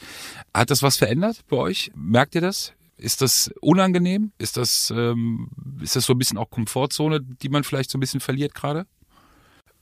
Hat 0.52 0.70
das 0.70 0.82
was 0.82 0.96
verändert 0.96 1.44
bei 1.48 1.56
euch? 1.56 1.92
Merkt 1.94 2.34
ihr 2.34 2.40
das? 2.40 2.72
Ist 2.96 3.22
das 3.22 3.50
unangenehm? 3.60 4.32
Ist 4.38 4.56
das, 4.56 4.92
ähm, 4.94 5.48
ist 5.82 5.96
das 5.96 6.04
so 6.04 6.14
ein 6.14 6.18
bisschen 6.18 6.38
auch 6.38 6.50
Komfortzone, 6.50 7.20
die 7.20 7.48
man 7.48 7.64
vielleicht 7.64 7.90
so 7.90 7.98
ein 7.98 8.00
bisschen 8.00 8.20
verliert 8.20 8.54
gerade? 8.54 8.86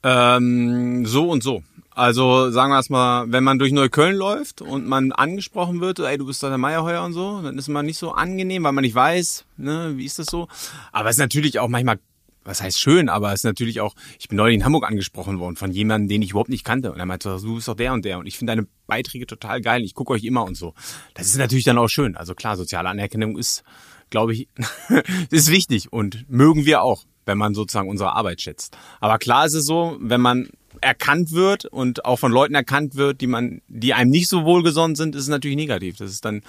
Ähm, 0.02 1.06
so 1.06 1.30
und 1.30 1.42
so. 1.42 1.62
Also 1.94 2.50
sagen 2.50 2.72
wir 2.72 2.78
es 2.78 2.88
mal, 2.88 3.30
wenn 3.30 3.44
man 3.44 3.58
durch 3.58 3.70
Neukölln 3.70 4.16
läuft 4.16 4.62
und 4.62 4.86
man 4.86 5.12
angesprochen 5.12 5.80
wird, 5.80 5.98
ey, 5.98 6.16
du 6.16 6.26
bist 6.26 6.42
doch 6.42 6.48
der 6.48 6.58
Meierheuer 6.58 7.04
und 7.04 7.12
so, 7.12 7.42
dann 7.42 7.58
ist 7.58 7.68
man 7.68 7.84
nicht 7.84 7.98
so 7.98 8.12
angenehm, 8.12 8.64
weil 8.64 8.72
man 8.72 8.82
nicht 8.82 8.94
weiß, 8.94 9.44
ne, 9.58 9.92
wie 9.96 10.06
ist 10.06 10.18
das 10.18 10.26
so. 10.26 10.48
Aber 10.90 11.10
es 11.10 11.16
ist 11.16 11.20
natürlich 11.20 11.58
auch 11.58 11.68
manchmal, 11.68 11.98
was 12.44 12.62
heißt 12.62 12.78
schön, 12.78 13.08
aber 13.08 13.32
es 13.32 13.40
ist 13.40 13.44
natürlich 13.44 13.80
auch, 13.80 13.94
ich 14.18 14.28
bin 14.28 14.36
neulich 14.36 14.56
in 14.56 14.64
Hamburg 14.64 14.86
angesprochen 14.88 15.38
worden 15.38 15.56
von 15.56 15.72
jemandem, 15.72 16.08
den 16.08 16.22
ich 16.22 16.30
überhaupt 16.30 16.50
nicht 16.50 16.64
kannte. 16.64 16.92
Und 16.92 16.98
er 16.98 17.06
meinte, 17.06 17.38
du 17.40 17.54
bist 17.54 17.68
doch 17.68 17.76
der 17.76 17.92
und 17.92 18.04
der 18.04 18.18
und 18.18 18.26
ich 18.26 18.38
finde 18.38 18.52
deine 18.52 18.66
Beiträge 18.86 19.26
total 19.26 19.60
geil, 19.60 19.82
ich 19.82 19.94
gucke 19.94 20.12
euch 20.12 20.24
immer 20.24 20.44
und 20.44 20.56
so. 20.56 20.74
Das 21.14 21.26
ist 21.26 21.36
natürlich 21.36 21.64
dann 21.64 21.78
auch 21.78 21.88
schön. 21.88 22.16
Also 22.16 22.34
klar, 22.34 22.56
soziale 22.56 22.88
Anerkennung 22.88 23.38
ist, 23.38 23.62
glaube 24.10 24.34
ich, 24.34 24.48
ist 25.30 25.50
wichtig 25.50 25.92
und 25.92 26.28
mögen 26.28 26.66
wir 26.66 26.82
auch, 26.82 27.04
wenn 27.26 27.38
man 27.38 27.54
sozusagen 27.54 27.88
unsere 27.88 28.12
Arbeit 28.12 28.40
schätzt. 28.40 28.76
Aber 29.00 29.18
klar 29.18 29.46
ist 29.46 29.54
es 29.54 29.66
so, 29.66 29.96
wenn 30.00 30.20
man 30.20 30.48
erkannt 30.80 31.32
wird 31.32 31.66
und 31.66 32.04
auch 32.04 32.18
von 32.18 32.32
Leuten 32.32 32.54
erkannt 32.54 32.96
wird, 32.96 33.20
die 33.20 33.26
man, 33.26 33.60
die 33.68 33.94
einem 33.94 34.10
nicht 34.10 34.28
so 34.28 34.44
wohlgesonnen 34.44 34.96
sind, 34.96 35.14
ist 35.14 35.22
es 35.22 35.28
natürlich 35.28 35.56
negativ. 35.56 35.98
Das 35.98 36.10
ist 36.10 36.24
dann 36.24 36.42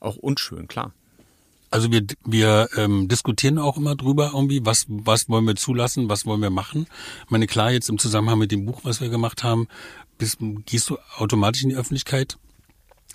auch 0.00 0.16
unschön, 0.16 0.66
klar. 0.66 0.92
Also 1.74 1.90
wir, 1.90 2.06
wir 2.24 2.68
ähm, 2.76 3.08
diskutieren 3.08 3.58
auch 3.58 3.76
immer 3.76 3.96
drüber 3.96 4.30
irgendwie, 4.32 4.64
was, 4.64 4.86
was 4.88 5.28
wollen 5.28 5.44
wir 5.44 5.56
zulassen, 5.56 6.08
was 6.08 6.24
wollen 6.24 6.40
wir 6.40 6.50
machen. 6.50 6.86
Ich 7.24 7.30
meine, 7.30 7.48
klar, 7.48 7.72
jetzt 7.72 7.88
im 7.88 7.98
Zusammenhang 7.98 8.38
mit 8.38 8.52
dem 8.52 8.64
Buch, 8.64 8.82
was 8.84 9.00
wir 9.00 9.08
gemacht 9.08 9.42
haben, 9.42 9.66
bist, 10.16 10.36
gehst 10.66 10.88
du 10.88 10.98
automatisch 11.16 11.64
in 11.64 11.70
die 11.70 11.74
Öffentlichkeit. 11.74 12.38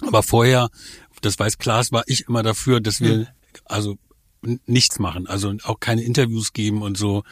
Aber 0.06 0.24
vorher, 0.24 0.69
das 1.22 1.39
weiß 1.39 1.58
Klaas, 1.58 1.93
war 1.93 2.04
ich 2.08 2.28
immer 2.28 2.43
dafür, 2.43 2.82
dass 2.82 3.00
wir 3.00 3.28
also 3.63 3.98
n- 4.43 4.60
nichts 4.65 5.00
machen, 5.00 5.26
also 5.26 5.54
auch 5.63 5.80
keine 5.80 6.04
Interviews 6.04 6.52
geben 6.52 6.82
und 6.82 6.98
so. 6.98 7.24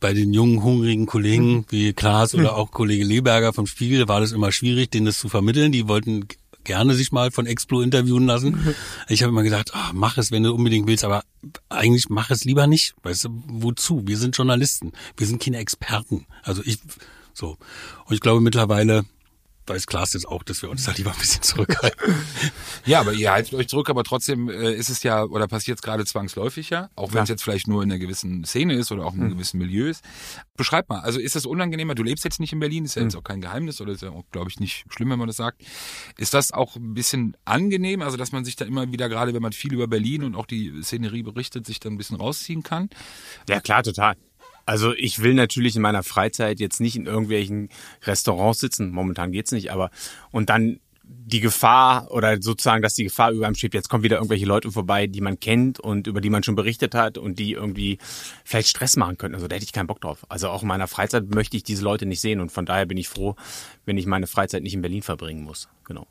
Bei 0.00 0.12
den 0.14 0.32
jungen, 0.32 0.64
hungrigen 0.64 1.06
Kollegen 1.06 1.64
wie 1.68 1.92
Klaas 1.92 2.34
oder 2.34 2.56
auch 2.56 2.72
Kollege 2.72 3.04
Leberger 3.04 3.52
vom 3.52 3.68
Spiegel 3.68 4.08
war 4.08 4.18
das 4.18 4.32
immer 4.32 4.50
schwierig, 4.50 4.90
denen 4.90 5.06
das 5.06 5.20
zu 5.20 5.28
vermitteln. 5.28 5.70
Die 5.70 5.86
wollten 5.86 6.26
gerne 6.68 6.94
sich 6.94 7.12
mal 7.12 7.30
von 7.30 7.46
Explo 7.46 7.80
interviewen 7.80 8.26
lassen. 8.26 8.76
Ich 9.08 9.22
habe 9.22 9.30
immer 9.30 9.42
gedacht, 9.42 9.74
ah, 9.74 9.90
mach 9.94 10.18
es, 10.18 10.30
wenn 10.30 10.42
du 10.42 10.52
unbedingt 10.52 10.86
willst, 10.86 11.02
aber 11.02 11.24
eigentlich 11.70 12.10
mach 12.10 12.30
es 12.30 12.44
lieber 12.44 12.66
nicht. 12.66 12.94
Weißt 13.02 13.24
du, 13.24 13.42
wozu? 13.46 14.02
Wir 14.06 14.18
sind 14.18 14.36
Journalisten. 14.36 14.92
Wir 15.16 15.26
sind 15.26 15.42
keine 15.42 15.56
Experten. 15.56 16.26
Also 16.42 16.62
ich, 16.64 16.78
so. 17.32 17.56
Und 18.04 18.14
ich 18.14 18.20
glaube 18.20 18.42
mittlerweile 18.42 19.06
weiß 19.68 19.86
Klaas 19.86 20.12
jetzt 20.14 20.26
auch, 20.26 20.42
dass 20.42 20.62
wir 20.62 20.70
uns 20.70 20.84
da 20.84 20.92
lieber 20.92 21.12
ein 21.12 21.18
bisschen 21.18 21.42
zurückhalten. 21.42 22.14
Ja, 22.84 23.00
aber 23.00 23.12
ihr 23.12 23.30
haltet 23.30 23.52
euch 23.54 23.68
zurück, 23.68 23.90
aber 23.90 24.02
trotzdem 24.02 24.48
äh, 24.48 24.72
ist 24.72 24.88
es 24.88 25.02
ja, 25.02 25.24
oder 25.24 25.46
passiert 25.46 25.78
es 25.78 25.82
gerade 25.82 26.06
zwangsläufig 26.06 26.70
ja, 26.70 26.88
auch 26.96 27.12
wenn 27.12 27.24
es 27.24 27.28
jetzt 27.28 27.42
vielleicht 27.42 27.68
nur 27.68 27.82
in 27.82 27.90
einer 27.90 27.98
gewissen 27.98 28.44
Szene 28.44 28.74
ist 28.74 28.90
oder 28.92 29.04
auch 29.04 29.14
in 29.14 29.20
einem 29.20 29.30
gewissen 29.32 29.58
Milieu 29.58 29.88
ist. 29.88 30.02
Beschreib 30.56 30.88
mal, 30.88 31.00
also 31.00 31.20
ist 31.20 31.36
das 31.36 31.44
unangenehmer? 31.44 31.94
Du 31.94 32.02
lebst 32.02 32.24
jetzt 32.24 32.40
nicht 32.40 32.52
in 32.52 32.60
Berlin, 32.60 32.84
ist 32.84 32.94
ja 32.94 33.02
jetzt 33.02 33.16
auch 33.16 33.24
kein 33.24 33.40
Geheimnis 33.40 33.80
oder 33.80 33.92
ist 33.92 34.02
ja 34.02 34.10
auch, 34.10 34.24
glaube 34.30 34.50
ich, 34.50 34.58
nicht 34.58 34.86
schlimm, 34.88 35.10
wenn 35.10 35.18
man 35.18 35.26
das 35.26 35.36
sagt. 35.36 35.62
Ist 36.16 36.34
das 36.34 36.52
auch 36.52 36.76
ein 36.76 36.94
bisschen 36.94 37.36
angenehm, 37.44 38.00
also 38.00 38.16
dass 38.16 38.32
man 38.32 38.44
sich 38.44 38.56
da 38.56 38.64
immer 38.64 38.90
wieder, 38.90 39.08
gerade 39.08 39.34
wenn 39.34 39.42
man 39.42 39.52
viel 39.52 39.74
über 39.74 39.86
Berlin 39.86 40.24
und 40.24 40.34
auch 40.34 40.46
die 40.46 40.72
Szenerie 40.82 41.22
berichtet, 41.22 41.66
sich 41.66 41.80
dann 41.80 41.94
ein 41.94 41.98
bisschen 41.98 42.16
rausziehen 42.16 42.62
kann? 42.62 42.88
Ja, 43.48 43.60
klar, 43.60 43.82
total. 43.82 44.16
Also 44.68 44.92
ich 44.92 45.22
will 45.22 45.32
natürlich 45.32 45.76
in 45.76 45.80
meiner 45.80 46.02
Freizeit 46.02 46.60
jetzt 46.60 46.78
nicht 46.78 46.94
in 46.94 47.06
irgendwelchen 47.06 47.70
Restaurants 48.02 48.60
sitzen, 48.60 48.90
momentan 48.90 49.32
geht's 49.32 49.50
nicht, 49.50 49.72
aber 49.72 49.90
und 50.30 50.50
dann 50.50 50.78
die 51.02 51.40
Gefahr 51.40 52.10
oder 52.10 52.36
sozusagen, 52.42 52.82
dass 52.82 52.92
die 52.92 53.04
Gefahr 53.04 53.30
über 53.30 53.46
einem 53.46 53.54
schwebt, 53.54 53.72
jetzt 53.72 53.88
kommen 53.88 54.02
wieder 54.02 54.18
irgendwelche 54.18 54.44
Leute 54.44 54.70
vorbei, 54.70 55.06
die 55.06 55.22
man 55.22 55.40
kennt 55.40 55.80
und 55.80 56.06
über 56.06 56.20
die 56.20 56.28
man 56.28 56.42
schon 56.42 56.54
berichtet 56.54 56.94
hat 56.94 57.16
und 57.16 57.38
die 57.38 57.52
irgendwie 57.52 57.96
vielleicht 58.44 58.68
Stress 58.68 58.98
machen 58.98 59.16
könnten. 59.16 59.36
Also 59.36 59.48
da 59.48 59.56
hätte 59.56 59.64
ich 59.64 59.72
keinen 59.72 59.86
Bock 59.86 60.02
drauf. 60.02 60.26
Also 60.28 60.50
auch 60.50 60.60
in 60.60 60.68
meiner 60.68 60.86
Freizeit 60.86 61.34
möchte 61.34 61.56
ich 61.56 61.62
diese 61.62 61.82
Leute 61.82 62.04
nicht 62.04 62.20
sehen 62.20 62.38
und 62.38 62.52
von 62.52 62.66
daher 62.66 62.84
bin 62.84 62.98
ich 62.98 63.08
froh, 63.08 63.36
wenn 63.86 63.96
ich 63.96 64.04
meine 64.04 64.26
Freizeit 64.26 64.62
nicht 64.62 64.74
in 64.74 64.82
Berlin 64.82 65.00
verbringen 65.00 65.44
muss. 65.44 65.70
Genau. 65.84 66.06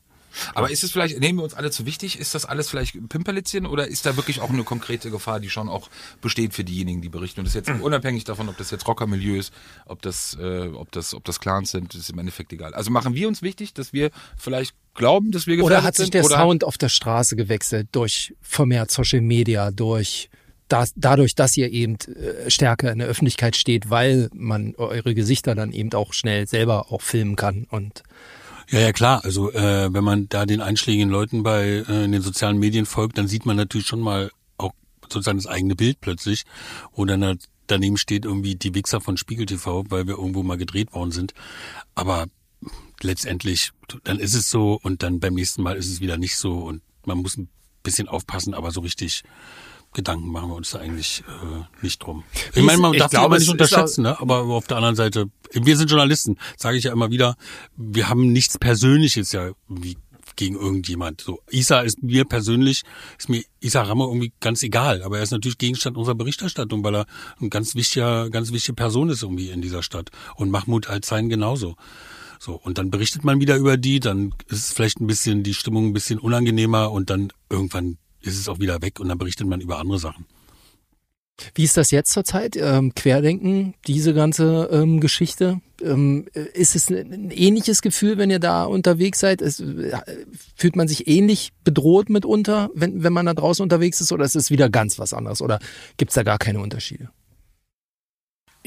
Aber 0.53 0.71
ist 0.71 0.83
es 0.83 0.91
vielleicht, 0.91 1.19
nehmen 1.19 1.39
wir 1.39 1.43
uns 1.43 1.53
alle 1.53 1.71
zu 1.71 1.85
wichtig, 1.85 2.19
ist 2.19 2.35
das 2.35 2.45
alles 2.45 2.69
vielleicht 2.69 2.93
Pimperlitzchen 3.09 3.65
oder 3.65 3.87
ist 3.87 4.05
da 4.05 4.15
wirklich 4.15 4.41
auch 4.41 4.49
eine 4.49 4.63
konkrete 4.63 5.09
Gefahr, 5.11 5.39
die 5.39 5.49
schon 5.49 5.69
auch 5.69 5.89
besteht 6.21 6.53
für 6.53 6.63
diejenigen, 6.63 7.01
die 7.01 7.09
berichten? 7.09 7.41
Und 7.41 7.45
das 7.45 7.55
ist 7.55 7.67
jetzt 7.67 7.81
unabhängig 7.81 8.23
davon, 8.23 8.49
ob 8.49 8.57
das 8.57 8.71
jetzt 8.71 8.87
Rockermilieu 8.87 9.37
ist, 9.37 9.53
ob 9.85 10.01
das, 10.01 10.37
äh, 10.39 10.67
ob 10.67 10.91
das, 10.91 11.13
ob 11.13 11.23
das 11.23 11.39
Clans 11.39 11.71
sind, 11.71 11.95
ist 11.95 12.09
im 12.09 12.19
Endeffekt 12.19 12.53
egal. 12.53 12.73
Also 12.73 12.91
machen 12.91 13.13
wir 13.13 13.27
uns 13.27 13.41
wichtig, 13.41 13.73
dass 13.73 13.93
wir 13.93 14.11
vielleicht 14.37 14.75
glauben, 14.93 15.31
dass 15.31 15.47
wir 15.47 15.55
gefährdet 15.55 15.77
Oder 15.77 15.83
hat 15.83 15.95
sich 15.95 16.05
sind? 16.05 16.13
der 16.15 16.25
oder 16.25 16.37
Sound 16.37 16.63
auf 16.63 16.77
der 16.77 16.89
Straße 16.89 17.35
gewechselt 17.35 17.89
durch 17.91 18.35
vermehrt 18.41 18.91
Social 18.91 19.21
Media, 19.21 19.71
durch 19.71 20.29
das, 20.67 20.91
dadurch, 20.95 21.35
dass 21.35 21.55
ihr 21.55 21.71
eben 21.71 21.95
äh, 21.95 22.49
stärker 22.49 22.91
in 22.91 22.99
der 22.99 23.07
Öffentlichkeit 23.07 23.55
steht, 23.55 23.89
weil 23.89 24.29
man 24.33 24.75
eure 24.75 25.15
Gesichter 25.15 25.55
dann 25.55 25.71
eben 25.71 25.93
auch 25.93 26.13
schnell 26.13 26.47
selber 26.47 26.91
auch 26.91 27.01
filmen 27.01 27.35
kann 27.35 27.65
und 27.69 28.03
Ja, 28.69 28.79
ja, 28.79 28.91
klar. 28.91 29.23
Also 29.23 29.51
äh, 29.53 29.93
wenn 29.93 30.03
man 30.03 30.27
da 30.27 30.45
den 30.45 30.61
einschlägigen 30.61 31.09
Leuten 31.09 31.43
bei 31.43 31.85
äh, 31.87 32.03
in 32.03 32.11
den 32.11 32.21
sozialen 32.21 32.57
Medien 32.57 32.85
folgt, 32.85 33.17
dann 33.17 33.27
sieht 33.27 33.45
man 33.45 33.55
natürlich 33.55 33.87
schon 33.87 34.01
mal 34.01 34.29
auch 34.57 34.73
sozusagen 35.03 35.37
das 35.37 35.47
eigene 35.47 35.75
Bild 35.75 36.01
plötzlich, 36.01 36.43
wo 36.91 37.05
dann 37.05 37.21
da 37.21 37.35
daneben 37.67 37.97
steht 37.97 38.25
irgendwie 38.25 38.55
die 38.55 38.73
Wichser 38.75 39.01
von 39.01 39.17
Spiegel 39.17 39.45
TV, 39.45 39.85
weil 39.89 40.07
wir 40.07 40.17
irgendwo 40.17 40.43
mal 40.43 40.57
gedreht 40.57 40.93
worden 40.93 41.11
sind. 41.11 41.33
Aber 41.95 42.27
letztendlich, 43.01 43.71
dann 44.03 44.19
ist 44.19 44.33
es 44.33 44.49
so 44.49 44.79
und 44.81 45.03
dann 45.03 45.19
beim 45.19 45.33
nächsten 45.33 45.61
Mal 45.61 45.77
ist 45.77 45.89
es 45.89 46.01
wieder 46.01 46.17
nicht 46.17 46.37
so 46.37 46.59
und 46.59 46.81
man 47.05 47.19
muss 47.19 47.37
ein 47.37 47.49
bisschen 47.83 48.07
aufpassen, 48.07 48.53
aber 48.53 48.71
so 48.71 48.81
richtig 48.81 49.23
Gedanken 49.97 50.31
machen 50.31 50.49
wir 50.49 50.55
uns 50.55 50.69
da 50.69 50.79
eigentlich 50.79 51.23
äh, 51.27 51.65
nicht 51.81 52.03
drum. 52.03 52.23
Ich 52.53 52.61
meine, 52.61 52.77
man 52.77 52.93
Ich 52.93 52.99
darf 52.99 53.09
glaube, 53.09 53.39
nicht 53.39 53.49
unterschätzen, 53.49 54.03
ne? 54.03 54.21
aber 54.21 54.41
auf 54.43 54.67
der 54.67 54.77
anderen 54.77 54.95
Seite, 54.95 55.31
wir 55.51 55.75
sind 55.75 55.89
Journalisten, 55.89 56.37
sage 56.55 56.77
ich 56.77 56.83
ja 56.83 56.91
immer 56.91 57.09
wieder, 57.09 57.35
wir 57.75 58.07
haben 58.07 58.31
nichts 58.31 58.59
Persönliches 58.59 59.31
ja 59.31 59.49
wie 59.67 59.97
gegen 60.35 60.55
irgendjemand. 60.55 61.21
So, 61.21 61.39
Isa 61.49 61.79
ist 61.79 62.03
mir 62.03 62.25
persönlich, 62.25 62.83
ist 63.17 63.27
mir 63.27 63.43
Isa 63.59 63.81
Ramme 63.81 64.03
irgendwie 64.03 64.33
ganz 64.39 64.61
egal, 64.61 65.01
aber 65.01 65.17
er 65.17 65.23
ist 65.23 65.31
natürlich 65.31 65.57
Gegenstand 65.57 65.97
unserer 65.97 66.13
Berichterstattung, 66.13 66.83
weil 66.83 66.95
er 66.95 67.05
ein 67.41 67.49
ganz 67.49 67.73
wichtiger, 67.73 68.29
ganz 68.29 68.51
wichtige 68.51 68.75
Person 68.75 69.09
ist 69.09 69.23
irgendwie 69.23 69.49
in 69.49 69.63
dieser 69.63 69.81
Stadt. 69.81 70.11
Und 70.35 70.51
Mahmoud 70.51 70.91
Al-Zain 70.91 71.27
genauso. 71.27 71.75
So, 72.39 72.53
und 72.53 72.77
dann 72.77 72.91
berichtet 72.91 73.23
man 73.23 73.41
wieder 73.41 73.55
über 73.55 73.77
die, 73.77 73.99
dann 73.99 74.35
ist 74.47 74.75
vielleicht 74.75 75.01
ein 75.01 75.07
bisschen, 75.07 75.41
die 75.41 75.55
Stimmung 75.55 75.87
ein 75.87 75.93
bisschen 75.93 76.19
unangenehmer 76.19 76.91
und 76.91 77.09
dann 77.09 77.33
irgendwann 77.49 77.97
ist 78.21 78.39
es 78.39 78.47
auch 78.49 78.59
wieder 78.59 78.81
weg 78.81 78.99
und 78.99 79.09
dann 79.09 79.17
berichtet 79.17 79.47
man 79.47 79.61
über 79.61 79.79
andere 79.79 79.99
Sachen. 79.99 80.25
Wie 81.53 81.63
ist 81.63 81.77
das 81.77 81.91
jetzt 81.91 82.11
zurzeit? 82.11 82.55
Ähm, 82.57 82.95
Querdenken, 82.95 83.75
diese 83.85 84.13
ganze 84.13 84.69
ähm, 84.71 84.99
Geschichte. 84.99 85.61
Ähm, 85.83 86.27
ist 86.53 86.75
es 86.75 86.89
ein, 86.89 87.13
ein 87.13 87.31
ähnliches 87.31 87.81
Gefühl, 87.81 88.17
wenn 88.17 88.31
ihr 88.31 88.39
da 88.39 88.63
unterwegs 88.63 89.19
seid? 89.19 89.41
Es, 89.41 89.59
äh, 89.59 89.91
fühlt 90.55 90.75
man 90.75 90.87
sich 90.87 91.07
ähnlich 91.07 91.51
bedroht 91.63 92.09
mitunter, 92.09 92.69
wenn, 92.73 93.03
wenn 93.03 93.13
man 93.13 93.27
da 93.27 93.35
draußen 93.35 93.61
unterwegs 93.61 94.01
ist, 94.01 94.11
oder 94.11 94.25
ist 94.25 94.35
es 94.35 94.49
wieder 94.49 94.69
ganz 94.69 94.97
was 94.97 95.13
anderes? 95.13 95.41
Oder 95.41 95.59
gibt 95.97 96.09
es 96.09 96.15
da 96.15 96.23
gar 96.23 96.39
keine 96.39 96.59
Unterschiede? 96.59 97.09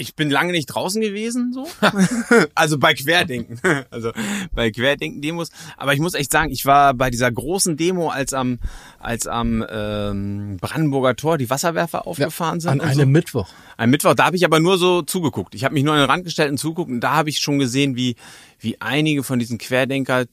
Ich 0.00 0.14
bin 0.14 0.30
lange 0.30 0.52
nicht 0.52 0.64
draußen 0.64 1.02
gewesen, 1.02 1.52
so. 1.52 1.68
also 2.54 2.78
bei 2.78 2.94
Querdenken. 2.94 3.60
Also 3.90 4.12
bei 4.52 4.70
Querdenken-Demos. 4.70 5.50
Aber 5.76 5.92
ich 5.92 6.00
muss 6.00 6.14
echt 6.14 6.32
sagen, 6.32 6.50
ich 6.50 6.64
war 6.64 6.94
bei 6.94 7.10
dieser 7.10 7.30
großen 7.30 7.76
Demo, 7.76 8.08
als 8.08 8.32
am, 8.32 8.58
als 8.98 9.26
am 9.26 9.64
ähm, 9.68 10.56
Brandenburger 10.58 11.16
Tor 11.16 11.36
die 11.36 11.50
Wasserwerfer 11.50 12.06
aufgefahren 12.06 12.60
sind. 12.60 12.70
An 12.70 12.80
und 12.80 12.86
einem 12.86 13.00
so. 13.00 13.06
Mittwoch. 13.06 13.48
Ein 13.76 13.90
Mittwoch, 13.90 14.14
da 14.14 14.24
habe 14.24 14.36
ich 14.36 14.44
aber 14.46 14.58
nur 14.58 14.78
so 14.78 15.02
zugeguckt. 15.02 15.54
Ich 15.54 15.64
habe 15.64 15.74
mich 15.74 15.84
nur 15.84 15.92
an 15.92 16.00
den 16.00 16.08
Rand 16.08 16.24
gestellt 16.24 16.50
und 16.50 16.56
zugeguckt 16.56 16.90
und 16.90 17.00
da 17.00 17.16
habe 17.16 17.28
ich 17.28 17.38
schon 17.38 17.58
gesehen, 17.58 17.94
wie, 17.94 18.16
wie 18.58 18.80
einige 18.80 19.22
von 19.22 19.38
diesen 19.38 19.58
Querdenker 19.58 20.24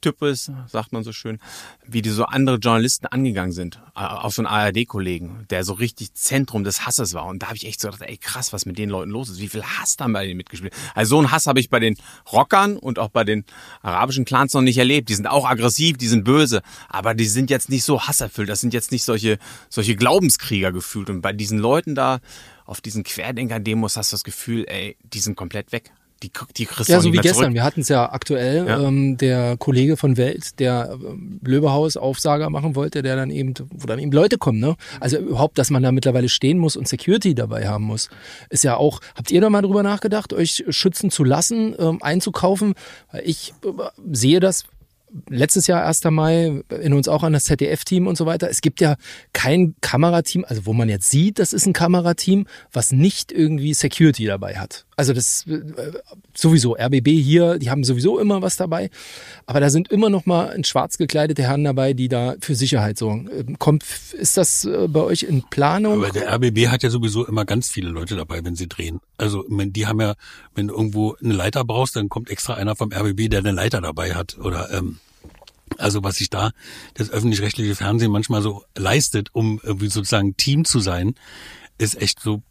Types, 0.00 0.50
sagt 0.66 0.92
man 0.92 1.04
so 1.04 1.12
schön, 1.12 1.38
wie 1.86 2.02
die 2.02 2.10
so 2.10 2.24
andere 2.24 2.56
Journalisten 2.56 3.06
angegangen 3.06 3.52
sind, 3.52 3.80
äh, 3.96 4.00
auf 4.00 4.34
so 4.34 4.42
einen 4.42 4.46
ARD-Kollegen, 4.46 5.46
der 5.50 5.64
so 5.64 5.74
richtig 5.74 6.14
Zentrum 6.14 6.64
des 6.64 6.86
Hasses 6.86 7.14
war. 7.14 7.26
Und 7.26 7.42
da 7.42 7.46
habe 7.46 7.56
ich 7.56 7.66
echt 7.66 7.80
so 7.80 7.88
gedacht, 7.88 8.08
ey 8.08 8.16
krass, 8.16 8.52
was 8.52 8.66
mit 8.66 8.78
den 8.78 8.90
Leuten 8.90 9.10
los 9.10 9.28
ist. 9.28 9.40
Wie 9.40 9.48
viel 9.48 9.62
Hass 9.62 9.96
da 9.96 10.06
bei 10.08 10.26
denen 10.26 10.36
mitgespielt. 10.36 10.72
Also 10.94 11.10
so 11.10 11.18
einen 11.18 11.30
Hass 11.30 11.46
habe 11.46 11.60
ich 11.60 11.70
bei 11.70 11.80
den 11.80 11.96
Rockern 12.32 12.76
und 12.76 12.98
auch 12.98 13.08
bei 13.08 13.24
den 13.24 13.44
arabischen 13.82 14.24
Clans 14.24 14.54
noch 14.54 14.62
nicht 14.62 14.78
erlebt. 14.78 15.08
Die 15.08 15.14
sind 15.14 15.26
auch 15.26 15.46
aggressiv, 15.46 15.96
die 15.96 16.08
sind 16.08 16.24
böse, 16.24 16.62
aber 16.88 17.14
die 17.14 17.26
sind 17.26 17.50
jetzt 17.50 17.68
nicht 17.68 17.84
so 17.84 18.02
hasserfüllt. 18.02 18.48
Das 18.48 18.60
sind 18.60 18.74
jetzt 18.74 18.92
nicht 18.92 19.04
solche, 19.04 19.38
solche 19.68 19.96
Glaubenskrieger 19.96 20.72
gefühlt. 20.72 21.10
Und 21.10 21.20
bei 21.20 21.32
diesen 21.32 21.58
Leuten 21.58 21.94
da, 21.94 22.20
auf 22.64 22.80
diesen 22.80 23.02
Querdenker-Demos 23.02 23.96
hast 23.96 24.12
du 24.12 24.14
das 24.14 24.24
Gefühl, 24.24 24.66
ey, 24.68 24.96
die 25.02 25.20
sind 25.20 25.36
komplett 25.36 25.72
weg. 25.72 25.90
Die, 26.22 26.32
die 26.56 26.66
kriegst 26.66 26.88
Ja, 26.88 27.00
so 27.00 27.12
wie 27.12 27.18
gestern. 27.18 27.34
zurück. 27.44 27.54
Wir 27.54 27.62
hatten 27.62 27.82
es 27.82 27.88
ja 27.88 28.10
aktuell. 28.10 28.66
Ja. 28.66 28.80
Ähm, 28.82 29.16
der 29.18 29.56
Kollege 29.56 29.96
von 29.96 30.16
Welt, 30.16 30.58
der 30.58 30.90
ähm, 31.00 31.40
Löbehaus 31.44 31.96
Aufsager 31.96 32.50
machen 32.50 32.74
wollte, 32.74 33.02
der 33.02 33.14
dann 33.14 33.30
eben, 33.30 33.54
wo 33.70 33.86
dann 33.86 34.00
eben 34.00 34.10
Leute 34.10 34.36
kommen, 34.36 34.58
ne? 34.58 34.74
Also 34.98 35.18
überhaupt, 35.18 35.58
dass 35.58 35.70
man 35.70 35.82
da 35.82 35.92
mittlerweile 35.92 36.28
stehen 36.28 36.58
muss 36.58 36.76
und 36.76 36.88
Security 36.88 37.34
dabei 37.36 37.68
haben 37.68 37.84
muss, 37.84 38.08
ist 38.50 38.64
ja 38.64 38.76
auch. 38.76 39.00
Habt 39.14 39.30
ihr 39.30 39.40
da 39.40 39.48
mal 39.48 39.62
drüber 39.62 39.82
nachgedacht, 39.84 40.32
euch 40.32 40.64
schützen 40.70 41.10
zu 41.10 41.22
lassen, 41.22 41.74
ähm, 41.78 41.98
einzukaufen? 42.02 42.74
Weil 43.12 43.22
ich 43.24 43.54
äh, 43.64 43.68
sehe 44.12 44.40
das. 44.40 44.64
Letztes 45.30 45.66
Jahr 45.66 45.86
1. 45.86 46.04
Mai 46.10 46.62
in 46.82 46.92
uns 46.92 47.08
auch 47.08 47.22
an 47.22 47.32
das 47.32 47.44
ZDF-Team 47.44 48.06
und 48.06 48.18
so 48.18 48.26
weiter. 48.26 48.50
Es 48.50 48.60
gibt 48.60 48.78
ja 48.82 48.96
kein 49.32 49.74
Kamerateam, 49.80 50.44
also 50.46 50.66
wo 50.66 50.74
man 50.74 50.90
jetzt 50.90 51.08
sieht, 51.08 51.38
das 51.38 51.54
ist 51.54 51.64
ein 51.64 51.72
Kamerateam, 51.72 52.46
was 52.72 52.92
nicht 52.92 53.32
irgendwie 53.32 53.72
Security 53.72 54.26
dabei 54.26 54.56
hat. 54.58 54.84
Also 54.98 55.12
das 55.12 55.46
äh, 55.46 55.60
sowieso 56.34 56.74
RBB 56.74 57.06
hier, 57.06 57.60
die 57.60 57.70
haben 57.70 57.84
sowieso 57.84 58.18
immer 58.18 58.42
was 58.42 58.56
dabei, 58.56 58.90
aber 59.46 59.60
da 59.60 59.70
sind 59.70 59.92
immer 59.92 60.10
noch 60.10 60.26
mal 60.26 60.46
in 60.46 60.64
schwarz 60.64 60.98
gekleidete 60.98 61.40
Herren 61.44 61.62
dabei, 61.62 61.92
die 61.92 62.08
da 62.08 62.34
für 62.40 62.56
Sicherheit 62.56 62.98
sorgen. 62.98 63.30
Ähm, 63.32 63.60
Kommt 63.60 63.84
ist 64.12 64.36
das 64.36 64.64
äh, 64.64 64.88
bei 64.88 65.00
euch 65.02 65.22
in 65.22 65.44
Planung? 65.50 66.02
Aber 66.02 66.10
der 66.10 66.34
RBB 66.34 66.66
hat 66.66 66.82
ja 66.82 66.90
sowieso 66.90 67.24
immer 67.24 67.44
ganz 67.44 67.70
viele 67.70 67.90
Leute 67.90 68.16
dabei, 68.16 68.44
wenn 68.44 68.56
sie 68.56 68.66
drehen. 68.66 68.98
Also 69.18 69.44
die 69.48 69.86
haben 69.86 70.00
ja, 70.00 70.16
wenn 70.56 70.66
du 70.66 70.74
irgendwo 70.74 71.14
eine 71.22 71.34
Leiter 71.34 71.64
brauchst, 71.64 71.94
dann 71.94 72.08
kommt 72.08 72.28
extra 72.28 72.54
einer 72.54 72.74
vom 72.74 72.92
RBB, 72.92 73.30
der 73.30 73.38
eine 73.38 73.52
Leiter 73.52 73.80
dabei 73.80 74.16
hat. 74.16 74.36
Oder 74.38 74.72
ähm, 74.72 74.98
also 75.76 76.02
was 76.02 76.16
sich 76.16 76.28
da 76.28 76.50
das 76.94 77.08
öffentlich-rechtliche 77.08 77.76
Fernsehen 77.76 78.10
manchmal 78.10 78.42
so 78.42 78.64
leistet, 78.76 79.28
um 79.32 79.60
irgendwie 79.62 79.90
sozusagen 79.90 80.36
Team 80.36 80.64
zu 80.64 80.80
sein, 80.80 81.14
ist 81.78 82.02
echt 82.02 82.18
so 82.18 82.42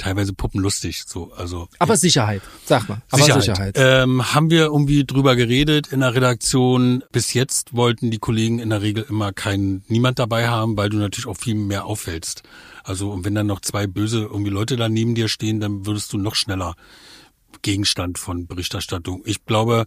teilweise 0.00 0.32
puppenlustig. 0.32 1.04
So, 1.06 1.32
also 1.32 1.68
aber 1.78 1.96
Sicherheit, 1.96 2.42
sag 2.64 2.88
mal. 2.88 3.02
Aber 3.10 3.22
Sicherheit. 3.22 3.74
Ähm, 3.78 4.34
haben 4.34 4.50
wir 4.50 4.64
irgendwie 4.64 5.04
drüber 5.04 5.36
geredet 5.36 5.88
in 5.92 6.00
der 6.00 6.14
Redaktion. 6.14 7.04
Bis 7.12 7.34
jetzt 7.34 7.74
wollten 7.74 8.10
die 8.10 8.18
Kollegen 8.18 8.58
in 8.58 8.70
der 8.70 8.82
Regel 8.82 9.04
immer 9.08 9.32
keinen, 9.32 9.84
niemand 9.88 10.18
dabei 10.18 10.48
haben, 10.48 10.76
weil 10.76 10.88
du 10.88 10.96
natürlich 10.96 11.26
auch 11.26 11.36
viel 11.36 11.54
mehr 11.54 11.84
auffällst. 11.84 12.42
Also, 12.82 13.10
und 13.10 13.24
wenn 13.24 13.34
dann 13.34 13.46
noch 13.46 13.60
zwei 13.60 13.86
böse 13.86 14.22
irgendwie 14.22 14.50
Leute 14.50 14.76
da 14.76 14.88
neben 14.88 15.14
dir 15.14 15.28
stehen, 15.28 15.60
dann 15.60 15.86
würdest 15.86 16.12
du 16.12 16.18
noch 16.18 16.34
schneller 16.34 16.74
Gegenstand 17.62 18.18
von 18.18 18.46
Berichterstattung. 18.46 19.22
Ich 19.26 19.44
glaube, 19.44 19.84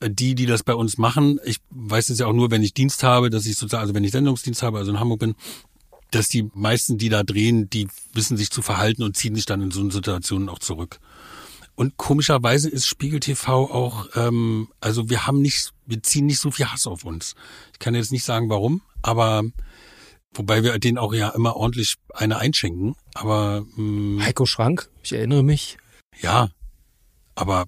die, 0.00 0.34
die 0.34 0.46
das 0.46 0.62
bei 0.62 0.74
uns 0.74 0.96
machen, 0.96 1.38
ich 1.44 1.58
weiß 1.70 2.08
es 2.08 2.18
ja 2.18 2.26
auch 2.26 2.32
nur, 2.32 2.50
wenn 2.50 2.62
ich 2.62 2.72
Dienst 2.72 3.02
habe, 3.02 3.30
dass 3.30 3.46
ich 3.46 3.56
sozusagen, 3.56 3.82
also 3.82 3.94
wenn 3.94 4.04
ich 4.04 4.12
Sendungsdienst 4.12 4.62
habe, 4.62 4.78
also 4.78 4.90
in 4.90 5.00
Hamburg 5.00 5.20
bin, 5.20 5.34
dass 6.14 6.28
die 6.28 6.48
meisten, 6.54 6.98
die 6.98 7.08
da 7.08 7.22
drehen, 7.22 7.68
die 7.70 7.88
wissen 8.12 8.36
sich 8.36 8.50
zu 8.50 8.62
verhalten 8.62 9.02
und 9.02 9.16
ziehen 9.16 9.34
sich 9.34 9.46
dann 9.46 9.60
in 9.62 9.70
so 9.70 9.88
Situationen 9.90 10.48
auch 10.48 10.58
zurück. 10.58 10.98
Und 11.76 11.96
komischerweise 11.96 12.68
ist 12.68 12.86
Spiegel 12.86 13.18
TV 13.20 13.64
auch, 13.70 14.08
ähm, 14.14 14.68
also 14.80 15.10
wir 15.10 15.26
haben 15.26 15.42
nicht, 15.42 15.72
wir 15.86 16.02
ziehen 16.02 16.26
nicht 16.26 16.38
so 16.38 16.50
viel 16.52 16.66
Hass 16.66 16.86
auf 16.86 17.04
uns. 17.04 17.34
Ich 17.72 17.80
kann 17.80 17.94
jetzt 17.94 18.12
nicht 18.12 18.24
sagen, 18.24 18.48
warum, 18.48 18.82
aber 19.02 19.42
wobei 20.32 20.62
wir 20.62 20.78
denen 20.78 20.98
auch 20.98 21.12
ja 21.12 21.30
immer 21.30 21.56
ordentlich 21.56 21.96
eine 22.12 22.38
einschenken. 22.38 22.94
Aber 23.14 23.64
mh, 23.76 24.24
Heiko 24.24 24.46
Schrank, 24.46 24.88
ich 25.02 25.12
erinnere 25.12 25.42
mich. 25.42 25.76
ja, 26.20 26.48
aber 27.34 27.64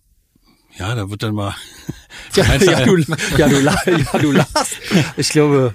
ja, 0.78 0.94
da 0.94 1.10
wird 1.10 1.22
dann 1.22 1.34
mal. 1.34 1.54
Ja, 2.34 2.44
ja, 2.44 2.58
du, 2.84 2.96
ja, 3.36 3.48
du, 3.48 3.68
ja, 3.90 4.18
du 4.18 4.32
lachst. 4.32 4.76
Ich 5.16 5.30
glaube, 5.30 5.74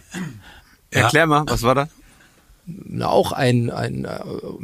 Ja. 0.94 1.02
Erklär 1.02 1.28
mal, 1.28 1.44
was 1.48 1.64
war 1.64 1.76
da? 1.76 1.90
Auch 3.02 3.32
ein, 3.32 3.70
ein 3.70 4.06
äh, 4.06 4.20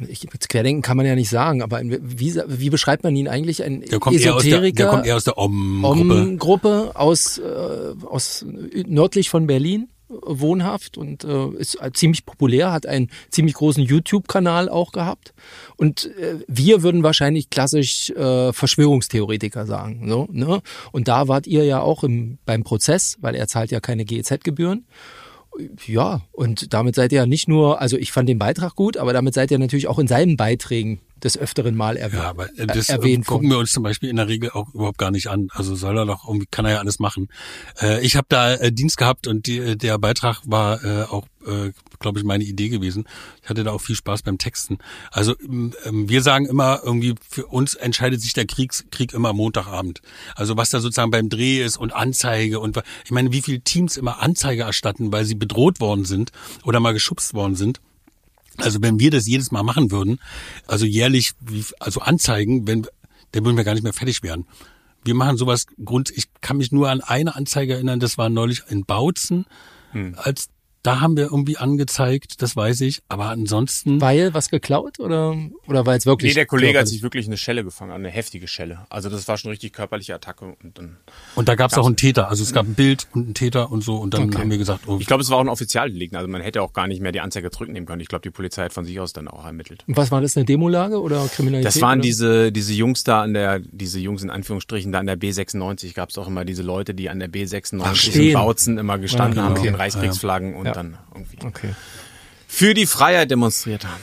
ich, 0.07 0.27
Querdenken 0.49 0.81
kann 0.81 0.97
man 0.97 1.05
ja 1.05 1.15
nicht 1.15 1.29
sagen, 1.29 1.61
aber 1.61 1.77
ein, 1.77 1.97
wie, 2.01 2.35
wie 2.47 2.69
beschreibt 2.69 3.03
man 3.03 3.15
ihn 3.15 3.27
eigentlich? 3.27 3.63
Ein 3.63 3.81
Der 3.81 3.99
kommt 3.99 4.19
eher 4.19 4.35
aus 4.35 4.43
der, 4.43 4.51
der 4.51 4.59
Esoteriker, 4.59 4.89
kommt 4.89 5.05
eher 5.05 5.15
aus 5.15 5.23
der 5.23 5.37
Om-Gruppe. 5.37 6.21
Om-Gruppe 6.21 6.91
aus, 6.95 7.37
äh, 7.37 8.05
aus 8.05 8.45
nördlich 8.85 9.29
von 9.29 9.47
Berlin 9.47 9.89
wohnhaft 10.09 10.97
und 10.97 11.23
äh, 11.23 11.49
ist 11.57 11.81
äh, 11.81 11.91
ziemlich 11.91 12.25
populär, 12.25 12.71
hat 12.71 12.85
einen 12.85 13.09
ziemlich 13.29 13.55
großen 13.55 13.83
YouTube-Kanal 13.83 14.69
auch 14.69 14.91
gehabt. 14.91 15.33
Und 15.75 16.05
äh, 16.17 16.39
wir 16.47 16.83
würden 16.83 17.03
wahrscheinlich 17.03 17.49
klassisch 17.49 18.09
äh, 18.11 18.53
Verschwörungstheoretiker 18.53 19.65
sagen. 19.65 20.07
So, 20.07 20.27
ne? 20.31 20.61
Und 20.91 21.07
da 21.07 21.27
wart 21.27 21.47
ihr 21.47 21.65
ja 21.65 21.81
auch 21.81 22.03
im, 22.03 22.37
beim 22.45 22.63
Prozess, 22.63 23.17
weil 23.19 23.35
er 23.35 23.47
zahlt 23.47 23.71
ja 23.71 23.79
keine 23.79 24.05
GEZ-Gebühren. 24.05 24.85
Ja, 25.85 26.21
und 26.31 26.73
damit 26.73 26.95
seid 26.95 27.11
ihr 27.11 27.19
ja 27.19 27.25
nicht 27.25 27.47
nur, 27.47 27.81
also 27.81 27.97
ich 27.97 28.11
fand 28.11 28.29
den 28.29 28.39
Beitrag 28.39 28.75
gut, 28.75 28.97
aber 28.97 29.13
damit 29.13 29.33
seid 29.33 29.51
ihr 29.51 29.59
natürlich 29.59 29.87
auch 29.87 29.99
in 29.99 30.07
seinen 30.07 30.37
Beiträgen 30.37 30.99
des 31.23 31.37
öfteren 31.37 31.75
Mal 31.75 31.97
erwähnt. 31.97 32.23
Ja, 32.23 32.29
aber 32.29 32.47
äh, 32.57 32.67
das 32.67 32.89
äh, 32.89 32.93
erwähnt 32.93 33.25
gucken 33.25 33.49
worden. 33.49 33.55
wir 33.55 33.59
uns 33.59 33.71
zum 33.71 33.83
Beispiel 33.83 34.09
in 34.09 34.17
der 34.17 34.27
Regel 34.27 34.51
auch 34.51 34.73
überhaupt 34.73 34.97
gar 34.97 35.11
nicht 35.11 35.27
an. 35.27 35.47
Also 35.51 35.75
soll 35.75 35.97
er 35.97 36.05
doch 36.05 36.27
irgendwie, 36.27 36.47
kann 36.49 36.65
er 36.65 36.71
ja 36.73 36.79
alles 36.79 36.99
machen. 36.99 37.29
Äh, 37.81 38.05
ich 38.05 38.15
habe 38.15 38.27
da 38.29 38.53
äh, 38.53 38.71
Dienst 38.71 38.97
gehabt 38.97 39.27
und 39.27 39.47
die, 39.47 39.77
der 39.77 39.97
Beitrag 39.97 40.41
war 40.45 40.79
auch, 41.11 41.25
äh, 41.47 41.71
glaube 41.99 42.19
ich, 42.19 42.25
meine 42.25 42.43
Idee 42.43 42.69
gewesen. 42.69 43.05
Ich 43.43 43.49
hatte 43.49 43.63
da 43.63 43.71
auch 43.71 43.81
viel 43.81 43.95
Spaß 43.95 44.21
beim 44.21 44.37
Texten. 44.37 44.77
Also 45.11 45.35
ähm, 45.41 45.73
wir 45.83 46.21
sagen 46.21 46.45
immer 46.45 46.81
irgendwie, 46.83 47.15
für 47.27 47.47
uns 47.47 47.75
entscheidet 47.75 48.21
sich 48.21 48.33
der 48.33 48.45
Kriegs, 48.45 48.85
Krieg 48.91 49.13
immer 49.13 49.33
Montagabend. 49.33 50.01
Also 50.35 50.57
was 50.57 50.69
da 50.69 50.79
sozusagen 50.79 51.11
beim 51.11 51.29
Dreh 51.29 51.63
ist 51.63 51.77
und 51.77 51.93
Anzeige 51.93 52.59
und 52.59 52.77
ich 53.05 53.11
meine, 53.11 53.31
wie 53.31 53.41
viele 53.41 53.61
Teams 53.61 53.97
immer 53.97 54.21
Anzeige 54.21 54.63
erstatten, 54.63 55.11
weil 55.11 55.25
sie 55.25 55.35
bedroht 55.35 55.79
worden 55.79 56.05
sind 56.05 56.31
oder 56.63 56.79
mal 56.79 56.93
geschubst 56.93 57.33
worden 57.33 57.55
sind. 57.55 57.79
Also 58.57 58.81
wenn 58.81 58.99
wir 58.99 59.11
das 59.11 59.27
jedes 59.27 59.51
Mal 59.51 59.63
machen 59.63 59.91
würden, 59.91 60.19
also 60.65 60.85
jährlich, 60.85 61.33
also 61.79 62.01
Anzeigen, 62.01 62.67
wenn, 62.67 62.87
dann 63.31 63.45
würden 63.45 63.57
wir 63.57 63.63
gar 63.63 63.73
nicht 63.73 63.83
mehr 63.83 63.93
fertig 63.93 64.23
werden. 64.23 64.45
Wir 65.03 65.13
machen 65.13 65.37
sowas 65.37 65.67
Grund, 65.83 66.09
ich 66.09 66.25
kann 66.41 66.57
mich 66.57 66.71
nur 66.71 66.89
an 66.89 67.01
eine 67.01 67.35
Anzeige 67.35 67.75
erinnern, 67.75 67.99
das 67.99 68.17
war 68.17 68.29
neulich 68.29 68.63
in 68.67 68.83
Bautzen, 68.83 69.45
als 70.17 70.49
Da 70.87 70.99
haben 71.01 71.17
wir 71.17 71.25
irgendwie 71.25 71.57
angezeigt, 71.57 72.41
das 72.41 72.55
weiß 72.55 72.81
ich. 72.81 73.01
Aber 73.09 73.25
ansonsten. 73.25 74.01
Weil 74.01 74.33
was 74.33 74.49
geklaut 74.49 74.99
oder, 74.99 75.35
oder 75.67 75.85
weil 75.85 75.97
es 75.97 76.05
wirklich. 76.05 76.31
Nee, 76.31 76.35
der 76.35 76.45
Kollege 76.45 76.79
hat 76.79 76.85
körperlich- 76.85 76.89
sich 76.89 77.03
wirklich 77.03 77.27
eine 77.27 77.37
Schelle 77.37 77.63
gefangen, 77.63 77.91
eine 77.91 78.09
heftige 78.09 78.47
Schelle. 78.47 78.79
Also 78.89 79.09
das 79.09 79.27
war 79.27 79.37
schon 79.37 79.51
richtig 79.51 79.73
körperliche 79.73 80.15
Attacke 80.15 80.45
und 80.45 80.77
dann. 80.77 80.97
Und 81.35 81.47
da 81.49 81.55
gab 81.55 81.71
es 81.71 81.77
auch 81.77 81.85
einen 81.85 81.95
Täter. 81.97 82.29
Also 82.29 82.43
es 82.43 82.53
gab 82.53 82.65
ein 82.65 82.73
Bild 82.75 83.07
und 83.13 83.25
einen 83.25 83.33
Täter 83.33 83.71
und 83.71 83.83
so. 83.83 83.95
Und 83.97 84.13
dann 84.13 84.23
Okay. 84.29 84.39
haben 84.39 84.49
wir 84.51 84.57
gesagt, 84.57 84.87
oh, 84.87 84.97
Ich 84.99 85.07
glaube, 85.07 85.23
es 85.23 85.29
war 85.29 85.37
auch 85.37 85.41
ein 85.41 85.49
Offizialdelikt. 85.49 86.15
Also 86.15 86.27
man 86.27 86.41
hätte 86.41 86.61
auch 86.61 86.73
gar 86.73 86.87
nicht 86.87 87.01
mehr 87.01 87.11
die 87.11 87.19
Anzeige 87.21 87.51
zurücknehmen 87.51 87.85
können. 87.85 88.01
Ich 88.01 88.07
glaube, 88.07 88.21
die 88.23 88.29
Polizei 88.31 88.63
hat 88.63 88.73
von 88.73 88.85
sich 88.85 88.99
aus 88.99 89.13
dann 89.13 89.27
auch 89.27 89.45
ermittelt. 89.45 89.83
Und 89.87 89.97
was 89.97 90.11
war 90.11 90.21
das, 90.21 90.37
eine 90.37 90.45
Demolage 90.45 91.01
oder 91.01 91.27
Kriminalität? 91.27 91.65
Das 91.67 91.81
waren 91.81 91.99
oder? 91.99 92.03
diese, 92.07 92.51
diese 92.51 92.73
Jungs 92.73 93.03
da 93.03 93.21
an 93.23 93.33
der, 93.33 93.59
diese 93.59 93.99
Jungs 93.99 94.23
in 94.23 94.29
Anführungsstrichen 94.29 94.91
da 94.91 94.99
an 94.99 95.05
der 95.07 95.17
B96 95.19 95.93
gab 95.93 96.09
es 96.09 96.17
auch 96.17 96.27
immer 96.27 96.45
diese 96.45 96.63
Leute, 96.63 96.93
die 96.93 97.09
an 97.09 97.19
der 97.19 97.29
B96 97.29 97.95
stehen. 97.95 98.27
in 98.29 98.33
Bautzen 98.33 98.77
immer 98.77 98.97
gestanden 98.97 99.37
Ja, 99.37 99.43
haben 99.43 99.51
okay. 99.53 99.61
mit 99.63 99.71
den 99.71 99.75
Reichskriegsflaggen 99.75 100.55
und 100.55 100.65
Ja. 100.67 100.73
Dann 100.77 100.97
irgendwie 101.13 101.37
Okay. 101.45 101.75
für 102.47 102.73
die 102.73 102.85
Freiheit 102.85 103.29
demonstriert 103.31 103.85
haben. 103.85 104.01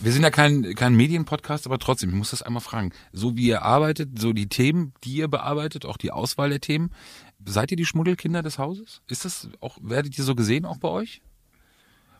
Wir 0.00 0.12
sind 0.12 0.22
ja 0.24 0.30
kein, 0.30 0.74
kein 0.74 0.94
Medienpodcast, 0.94 1.64
aber 1.66 1.78
trotzdem, 1.78 2.10
ich 2.10 2.16
muss 2.16 2.30
das 2.30 2.42
einmal 2.42 2.60
fragen. 2.60 2.92
So 3.12 3.36
wie 3.36 3.46
ihr 3.46 3.62
arbeitet, 3.62 4.18
so 4.18 4.32
die 4.34 4.48
Themen, 4.48 4.92
die 5.04 5.14
ihr 5.14 5.28
bearbeitet, 5.28 5.86
auch 5.86 5.96
die 5.96 6.10
Auswahl 6.10 6.50
der 6.50 6.60
Themen, 6.60 6.90
seid 7.46 7.70
ihr 7.70 7.78
die 7.78 7.86
Schmuddelkinder 7.86 8.42
des 8.42 8.58
Hauses? 8.58 9.00
Ist 9.08 9.24
das 9.24 9.48
auch, 9.60 9.78
werdet 9.80 10.18
ihr 10.18 10.24
so 10.24 10.34
gesehen 10.34 10.66
auch 10.66 10.78
bei 10.78 10.88
euch? 10.88 11.22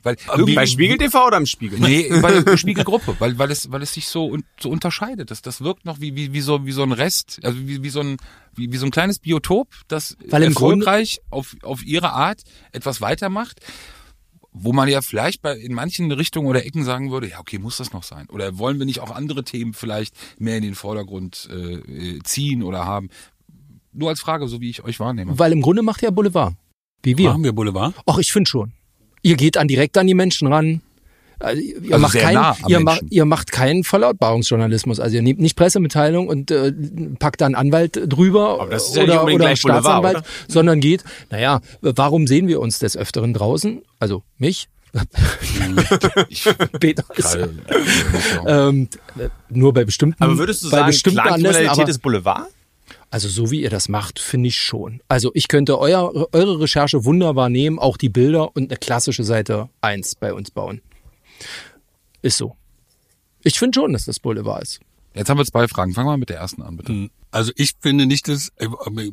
Weil 0.03 0.17
Bei 0.55 0.67
Spiegel 0.67 0.99
TV 0.99 1.27
oder 1.27 1.37
im 1.37 1.47
Spiegel? 1.47 1.81
Nee, 1.81 2.09
bei 2.23 2.41
der 2.41 2.57
Spiegelgruppe, 2.57 3.17
weil, 3.19 3.37
weil 3.39 3.51
es, 3.51 3.73
weil 3.73 3.83
es 3.83 3.93
sich 3.93 4.07
so, 4.07 4.27
un- 4.31 4.45
so 4.61 4.71
unterscheidet. 4.71 5.31
Das, 5.33 5.43
das 5.43 5.61
wirkt 5.63 5.85
noch 5.85 6.01
wie, 6.01 6.15
wie, 6.15 6.33
wie 6.33 6.41
so, 6.41 6.65
wie 6.65 6.71
so 6.73 6.83
ein 6.85 6.93
Rest, 6.93 7.41
also 7.43 7.59
wie, 7.67 7.83
wie 7.83 7.91
so 7.91 8.01
ein, 8.01 8.17
wie, 8.55 8.71
wie 8.73 8.77
so 8.77 8.87
ein 8.87 8.93
kleines 8.93 9.19
Biotop, 9.19 9.69
das 9.89 10.17
Weil 10.31 10.45
im 10.45 10.53
erfolgreich 10.53 11.21
auf, 11.31 11.57
auf 11.63 11.85
ihre 11.85 12.13
Art 12.13 12.43
etwas 12.73 13.01
weitermacht, 13.01 13.59
wo 14.59 14.73
man 14.73 14.89
ja 14.89 15.03
vielleicht 15.03 15.43
bei, 15.43 15.57
in 15.57 15.75
manchen 15.75 16.11
Richtungen 16.11 16.47
oder 16.47 16.65
Ecken 16.65 16.83
sagen 16.83 17.11
würde, 17.11 17.29
ja, 17.29 17.41
okay, 17.41 17.59
muss 17.59 17.77
das 17.77 17.93
noch 17.93 18.03
sein? 18.03 18.27
Oder 18.31 18.59
wollen 18.59 18.79
wir 18.79 18.87
nicht 18.87 19.01
auch 19.01 19.11
andere 19.11 19.45
Themen 19.45 19.75
vielleicht 19.75 20.15
mehr 20.39 20.57
in 20.57 20.63
den 20.63 20.75
Vordergrund 20.75 21.49
äh, 21.53 21.75
äh, 21.75 22.23
ziehen 22.23 22.63
oder 22.63 22.87
haben? 22.87 23.11
Nur 23.93 24.09
als 24.09 24.21
Frage, 24.21 24.49
so 24.49 24.61
wie 24.61 24.71
ich 24.71 24.83
euch 24.83 24.99
wahrnehme. 24.99 25.39
Weil 25.39 25.53
im 25.53 25.61
Grunde 25.61 25.83
macht 25.83 26.03
ihr 26.03 26.11
Boulevard. 26.11 26.55
Wie 27.03 27.19
wir. 27.19 27.31
machen 27.31 27.45
wir 27.45 27.53
Boulevard. 27.53 27.95
Ach, 28.07 28.19
ich 28.19 28.33
finde 28.33 28.49
schon. 28.49 28.73
Ihr 29.23 29.37
geht 29.37 29.57
dann 29.57 29.69
direkt 29.69 29.99
an 29.99 30.07
die 30.07 30.15
Menschen 30.15 30.49
ran. 30.53 30.81
Also 31.39 31.61
ihr, 31.61 31.93
Also 31.93 31.99
macht 31.99 32.25
am 32.25 32.55
ihr, 32.69 32.81
macht, 32.81 33.03
ihr 33.11 33.25
macht 33.25 33.53
keinen 33.53 33.85
Verlautbarungsjournalismus. 33.85 35.01
Also 35.01 35.17
ihr 35.17 35.23
nehmt 35.23 35.41
nicht 35.41 35.57
Pressemitteilung 35.57 36.29
und 36.29 36.51
äh, 36.51 36.73
packt 37.19 37.41
da 37.41 37.47
einen 37.47 37.55
Anwalt 37.55 38.01
drüber 38.07 38.61
Aber 38.61 38.71
das 38.71 38.89
ist 38.89 38.97
ja 38.97 39.03
nicht 39.03 39.13
oder, 39.13 39.21
unbedingt 39.21 39.43
oder 39.43 39.57
Staatsanwalt, 39.57 40.17
oder? 40.19 40.27
sondern 40.49 40.81
geht, 40.81 41.05
naja, 41.31 41.61
warum 41.81 42.27
sehen 42.27 42.49
wir 42.49 42.61
uns 42.61 42.79
des 42.79 42.97
Öfteren 42.97 43.35
draußen? 43.35 43.83
Also 43.99 44.23
mich. 44.39 44.69
Ich, 46.31 46.45
Peter 46.81 47.05
ist, 47.17 47.35
äh, 47.35 47.49
ähm, 48.47 48.89
äh, 49.19 49.29
nur 49.51 49.75
bei 49.75 49.85
bestimmten, 49.85 50.23
Aber 50.23 50.39
würdest 50.39 50.65
du 50.65 50.71
bei 50.71 50.79
sagen, 50.79 50.87
bestimmten 50.87 51.19
Anlässen, 51.19 51.89
ist 51.89 52.01
Boulevard? 52.01 52.47
also 53.11 53.29
so 53.29 53.51
wie 53.51 53.63
ihr 53.63 53.71
das 53.71 53.89
macht, 53.89 54.19
finde 54.19 54.49
ich 54.49 54.59
schon. 54.59 55.01
Also 55.09 55.31
ich 55.35 55.49
könnte 55.49 55.79
euer, 55.79 56.13
eure 56.33 56.61
Recherche 56.61 57.05
wunderbar 57.05 57.49
nehmen, 57.49 57.79
auch 57.79 57.97
die 57.97 58.09
Bilder 58.09 58.55
und 58.55 58.71
eine 58.71 58.79
klassische 58.79 59.25
Seite 59.25 59.69
1 59.81 60.17
bei 60.17 60.33
uns 60.33 60.51
bauen. 60.51 60.81
Ist 62.23 62.39
so. 62.39 62.57
Ich 63.43 63.59
finde 63.59 63.79
schon, 63.81 63.93
dass 63.93 64.05
das 64.07 64.19
Boulevard 64.21 64.63
ist. 64.63 64.81
Jetzt 65.15 65.31
haben 65.31 65.39
wir 65.39 65.45
zwei 65.45 65.69
Fragen. 65.69 65.95
Fangen 65.95 66.07
wir 66.07 66.13
mal 66.13 66.19
mit 66.19 66.29
der 66.31 66.39
ersten 66.39 66.63
an, 66.63 66.77
bitte. 66.77 67.11
Also 67.31 67.53
ich 67.57 67.73
finde 67.81 68.07
nicht, 68.07 68.29
dass 68.29 68.49
äh, 68.57 68.67
äh, 68.67 69.13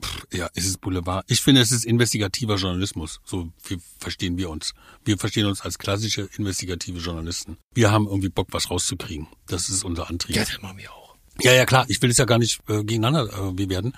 pff, 0.00 0.26
ja, 0.32 0.48
es 0.54 0.66
ist 0.66 0.80
Boulevard. 0.80 1.24
Ich 1.28 1.40
finde, 1.40 1.60
es 1.62 1.72
ist 1.72 1.84
investigativer 1.84 2.56
Journalismus. 2.56 3.20
So 3.24 3.48
wie 3.64 3.78
verstehen 3.98 4.36
wir 4.36 4.50
uns. 4.50 4.74
Wir 5.04 5.18
verstehen 5.18 5.46
uns 5.46 5.62
als 5.62 5.78
klassische 5.78 6.28
investigative 6.36 6.98
Journalisten. 6.98 7.56
Wir 7.74 7.90
haben 7.90 8.06
irgendwie 8.06 8.28
Bock, 8.28 8.48
was 8.52 8.70
rauszukriegen. 8.70 9.26
Das 9.46 9.68
ist 9.68 9.84
unser 9.84 10.08
Antrieb. 10.08 10.36
das 10.36 10.60
machen 10.62 10.78
wir 10.78 10.92
auch. 10.92 11.16
Ja, 11.42 11.52
ja, 11.52 11.66
klar. 11.66 11.84
Ich 11.88 12.00
will 12.00 12.10
es 12.10 12.16
ja 12.16 12.24
gar 12.24 12.38
nicht 12.38 12.60
äh, 12.68 12.82
gegeneinander 12.84 13.24
äh, 13.32 13.58
wir 13.58 13.68
werden. 13.68 13.94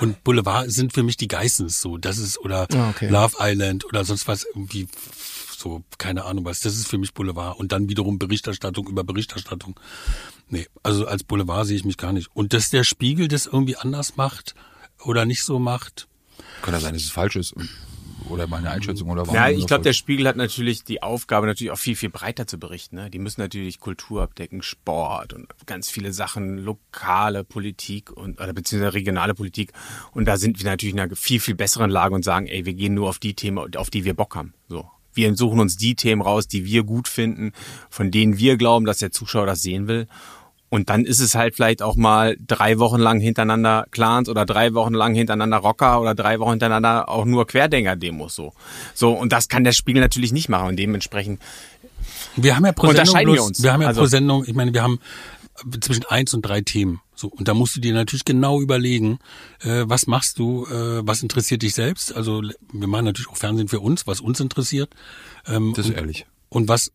Und 0.00 0.22
Boulevard 0.24 0.70
sind 0.70 0.92
für 0.92 1.02
mich 1.02 1.16
die 1.16 1.28
Geissens 1.28 1.80
so. 1.80 1.98
Das 1.98 2.18
ist 2.18 2.38
oder 2.38 2.66
Ah, 2.72 2.90
okay. 2.90 3.08
Love 3.08 3.36
Island 3.40 3.84
oder 3.84 4.04
sonst 4.04 4.26
was 4.28 4.44
irgendwie 4.44 4.86
so 5.58 5.82
keine 5.98 6.24
Ahnung 6.24 6.44
was. 6.44 6.60
Das 6.60 6.74
ist 6.74 6.88
für 6.88 6.98
mich 6.98 7.14
Boulevard 7.14 7.58
und 7.58 7.72
dann 7.72 7.88
wiederum 7.88 8.18
Berichterstattung 8.18 8.88
über 8.88 9.04
Berichterstattung. 9.04 9.78
Nee, 10.48 10.66
also 10.82 11.06
als 11.06 11.24
Boulevard 11.24 11.66
sehe 11.66 11.76
ich 11.76 11.84
mich 11.84 11.96
gar 11.96 12.12
nicht. 12.12 12.30
Und 12.34 12.52
dass 12.52 12.70
der 12.70 12.84
Spiegel 12.84 13.28
das 13.28 13.46
irgendwie 13.46 13.76
anders 13.76 14.16
macht 14.16 14.54
oder 15.04 15.24
nicht 15.24 15.44
so 15.44 15.58
macht. 15.58 16.08
Kann 16.62 16.74
ja 16.74 16.80
sein, 16.80 16.94
dass 16.94 17.02
es 17.02 17.10
falsch 17.10 17.36
ist. 17.36 17.54
Oder 18.28 18.46
meine 18.46 18.70
Einschätzung 18.70 19.08
oder 19.08 19.22
warum. 19.22 19.34
Ja, 19.34 19.48
ich 19.48 19.66
glaube, 19.66 19.84
der 19.84 19.92
Spiegel 19.92 20.26
hat 20.26 20.36
natürlich 20.36 20.84
die 20.84 21.02
Aufgabe, 21.02 21.46
natürlich 21.46 21.70
auch 21.70 21.78
viel, 21.78 21.96
viel 21.96 22.10
breiter 22.10 22.46
zu 22.46 22.58
berichten. 22.58 22.96
Ne? 22.96 23.10
Die 23.10 23.18
müssen 23.18 23.40
natürlich 23.40 23.80
Kultur 23.80 24.22
abdecken, 24.22 24.60
Sport 24.62 25.32
und 25.32 25.46
ganz 25.66 25.88
viele 25.88 26.12
Sachen, 26.12 26.58
lokale 26.58 27.44
Politik 27.44 28.10
und 28.10 28.40
oder 28.40 28.52
beziehungsweise 28.52 28.94
regionale 28.94 29.34
Politik. 29.34 29.72
Und 30.12 30.26
da 30.26 30.36
sind 30.36 30.58
wir 30.58 30.68
natürlich 30.68 30.94
in 30.94 31.00
einer 31.00 31.16
viel, 31.16 31.40
viel 31.40 31.54
besseren 31.54 31.90
Lage 31.90 32.14
und 32.14 32.24
sagen, 32.24 32.46
ey, 32.46 32.66
wir 32.66 32.74
gehen 32.74 32.94
nur 32.94 33.08
auf 33.08 33.18
die 33.18 33.34
Themen, 33.34 33.74
auf 33.76 33.88
die 33.88 34.04
wir 34.04 34.14
Bock 34.14 34.36
haben. 34.36 34.52
So. 34.68 34.90
Wir 35.18 35.34
suchen 35.36 35.58
uns 35.58 35.76
die 35.76 35.96
Themen 35.96 36.22
raus, 36.22 36.46
die 36.46 36.64
wir 36.64 36.84
gut 36.84 37.08
finden, 37.08 37.52
von 37.90 38.12
denen 38.12 38.38
wir 38.38 38.56
glauben, 38.56 38.86
dass 38.86 38.98
der 38.98 39.10
Zuschauer 39.10 39.46
das 39.46 39.60
sehen 39.62 39.88
will. 39.88 40.06
Und 40.70 40.90
dann 40.90 41.04
ist 41.04 41.18
es 41.18 41.34
halt 41.34 41.56
vielleicht 41.56 41.82
auch 41.82 41.96
mal 41.96 42.36
drei 42.46 42.78
Wochen 42.78 43.00
lang 43.00 43.18
hintereinander 43.20 43.86
Clans 43.90 44.28
oder 44.28 44.44
drei 44.46 44.74
Wochen 44.74 44.94
lang 44.94 45.14
hintereinander 45.14 45.56
Rocker 45.56 46.00
oder 46.00 46.14
drei 46.14 46.38
Wochen 46.38 46.50
hintereinander 46.50 47.08
auch 47.08 47.24
nur 47.24 47.46
Querdenker-Demos 47.46 48.34
so. 48.34 48.52
So, 48.94 49.12
und 49.12 49.32
das 49.32 49.48
kann 49.48 49.64
der 49.64 49.72
Spiegel 49.72 50.00
natürlich 50.02 50.30
nicht 50.30 50.48
machen. 50.48 50.68
Und 50.68 50.76
dementsprechend, 50.76 51.40
Wir 52.36 52.54
haben 52.54 52.64
ja 52.66 52.72
pro 52.72 52.86
Sendung 52.86 53.00
Unterscheiden 53.00 53.28
wir 53.28 53.34
bloß, 53.34 53.46
uns. 53.48 53.62
wir 53.62 53.72
haben 53.72 53.82
ja 53.82 53.88
Also- 53.88 54.00
pro 54.02 54.06
Sendung, 54.06 54.44
ich 54.46 54.54
meine, 54.54 54.72
wir 54.72 54.82
haben 54.82 55.00
zwischen 55.80 56.04
eins 56.06 56.34
und 56.34 56.42
drei 56.42 56.60
Themen. 56.60 57.00
So, 57.14 57.28
und 57.28 57.48
da 57.48 57.54
musst 57.54 57.74
du 57.76 57.80
dir 57.80 57.92
natürlich 57.94 58.24
genau 58.24 58.60
überlegen, 58.60 59.18
äh, 59.60 59.84
was 59.86 60.06
machst 60.06 60.38
du, 60.38 60.66
äh, 60.66 61.06
was 61.06 61.22
interessiert 61.22 61.62
dich 61.62 61.74
selbst. 61.74 62.14
Also 62.14 62.42
wir 62.72 62.86
machen 62.88 63.04
natürlich 63.06 63.28
auch 63.28 63.36
Fernsehen 63.36 63.68
für 63.68 63.80
uns, 63.80 64.06
was 64.06 64.20
uns 64.20 64.38
interessiert. 64.40 64.94
Ähm, 65.46 65.72
Das 65.74 65.86
ist 65.86 65.90
und, 65.92 65.96
ehrlich. 65.98 66.26
Und 66.48 66.68
was 66.68 66.92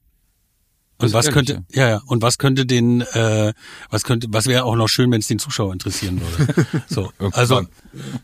und 1.00 1.12
was 1.14 1.26
ehrlich, 1.26 1.34
könnte, 1.48 1.66
ja, 1.74 1.90
ja, 1.90 2.02
und 2.06 2.22
was 2.22 2.38
könnte 2.38 2.66
den, 2.66 3.02
äh, 3.02 3.54
was 3.90 4.04
könnte, 4.04 4.28
was 4.32 4.46
wäre 4.46 4.64
auch 4.64 4.76
noch 4.76 4.88
schön, 4.88 5.12
wenn 5.12 5.20
es 5.20 5.28
den 5.28 5.40
Zuschauer 5.40 5.74
interessieren 5.74 6.22
würde. 6.22 6.66
So, 6.88 7.12
also, 7.34 7.56
Irgendwann. 7.56 8.20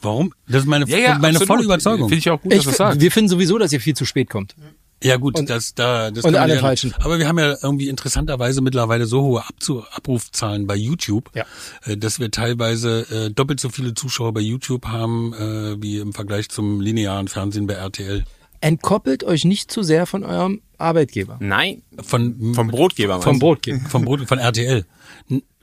warum? 0.00 0.34
Das 0.48 0.62
ist 0.62 0.68
meine, 0.68 0.86
Ja, 0.88 0.96
ja, 0.98 1.08
meine 1.18 1.36
absolut. 1.36 1.46
volle 1.48 1.64
Überzeugung. 1.64 2.08
Finde 2.08 2.18
ich 2.20 2.30
auch 2.30 2.40
gut, 2.40 2.52
Ich, 2.52 2.58
dass 2.58 2.64
du 2.64 2.70
das 2.70 2.78
sagst. 2.78 3.00
wir 3.00 3.10
finden 3.12 3.28
sowieso, 3.28 3.58
dass 3.58 3.72
ihr 3.72 3.80
viel 3.80 3.94
zu 3.94 4.04
spät 4.06 4.30
kommt. 4.30 4.54
Ja 5.02 5.16
gut, 5.16 5.38
Und- 5.38 5.50
das 5.50 5.74
da 5.74 6.10
das 6.10 6.24
und 6.24 6.32
kann 6.32 6.32
man 6.32 6.42
alle 6.42 6.54
ja- 6.54 6.60
falschen. 6.60 6.94
Aber 7.00 7.18
wir 7.18 7.26
haben 7.28 7.38
ja 7.38 7.56
irgendwie 7.62 7.88
interessanterweise 7.88 8.60
mittlerweile 8.60 9.06
so 9.06 9.22
hohe 9.22 9.46
Abzu 9.46 9.84
Abrufzahlen 9.92 10.66
bei 10.66 10.76
YouTube, 10.76 11.30
Ja. 11.34 11.44
äh, 11.84 11.96
dass 11.96 12.20
wir 12.20 12.30
teilweise 12.30 13.06
äh, 13.10 13.30
doppelt 13.30 13.60
so 13.60 13.68
viele 13.68 13.94
Zuschauer 13.94 14.32
bei 14.32 14.40
YouTube 14.40 14.86
haben 14.86 15.32
äh, 15.34 15.82
wie 15.82 15.98
im 15.98 16.12
Vergleich 16.12 16.48
zum 16.48 16.80
linearen 16.80 17.28
Fernsehen 17.28 17.66
bei 17.66 17.74
RTL. 17.74 18.24
Entkoppelt 18.60 19.24
euch 19.24 19.44
nicht 19.44 19.72
zu 19.72 19.82
sehr 19.82 20.06
von 20.06 20.22
eurem 20.22 20.60
Arbeitgeber. 20.78 21.36
nein, 21.40 21.82
Von 22.00 22.54
vom 22.54 22.68
Brotgeber. 22.68 23.20
Vom? 23.20 23.38
Brotgeber. 23.40 23.80
vom 23.88 24.04
Brot 24.04 24.20
von 24.28 24.38
RTL 24.38 24.84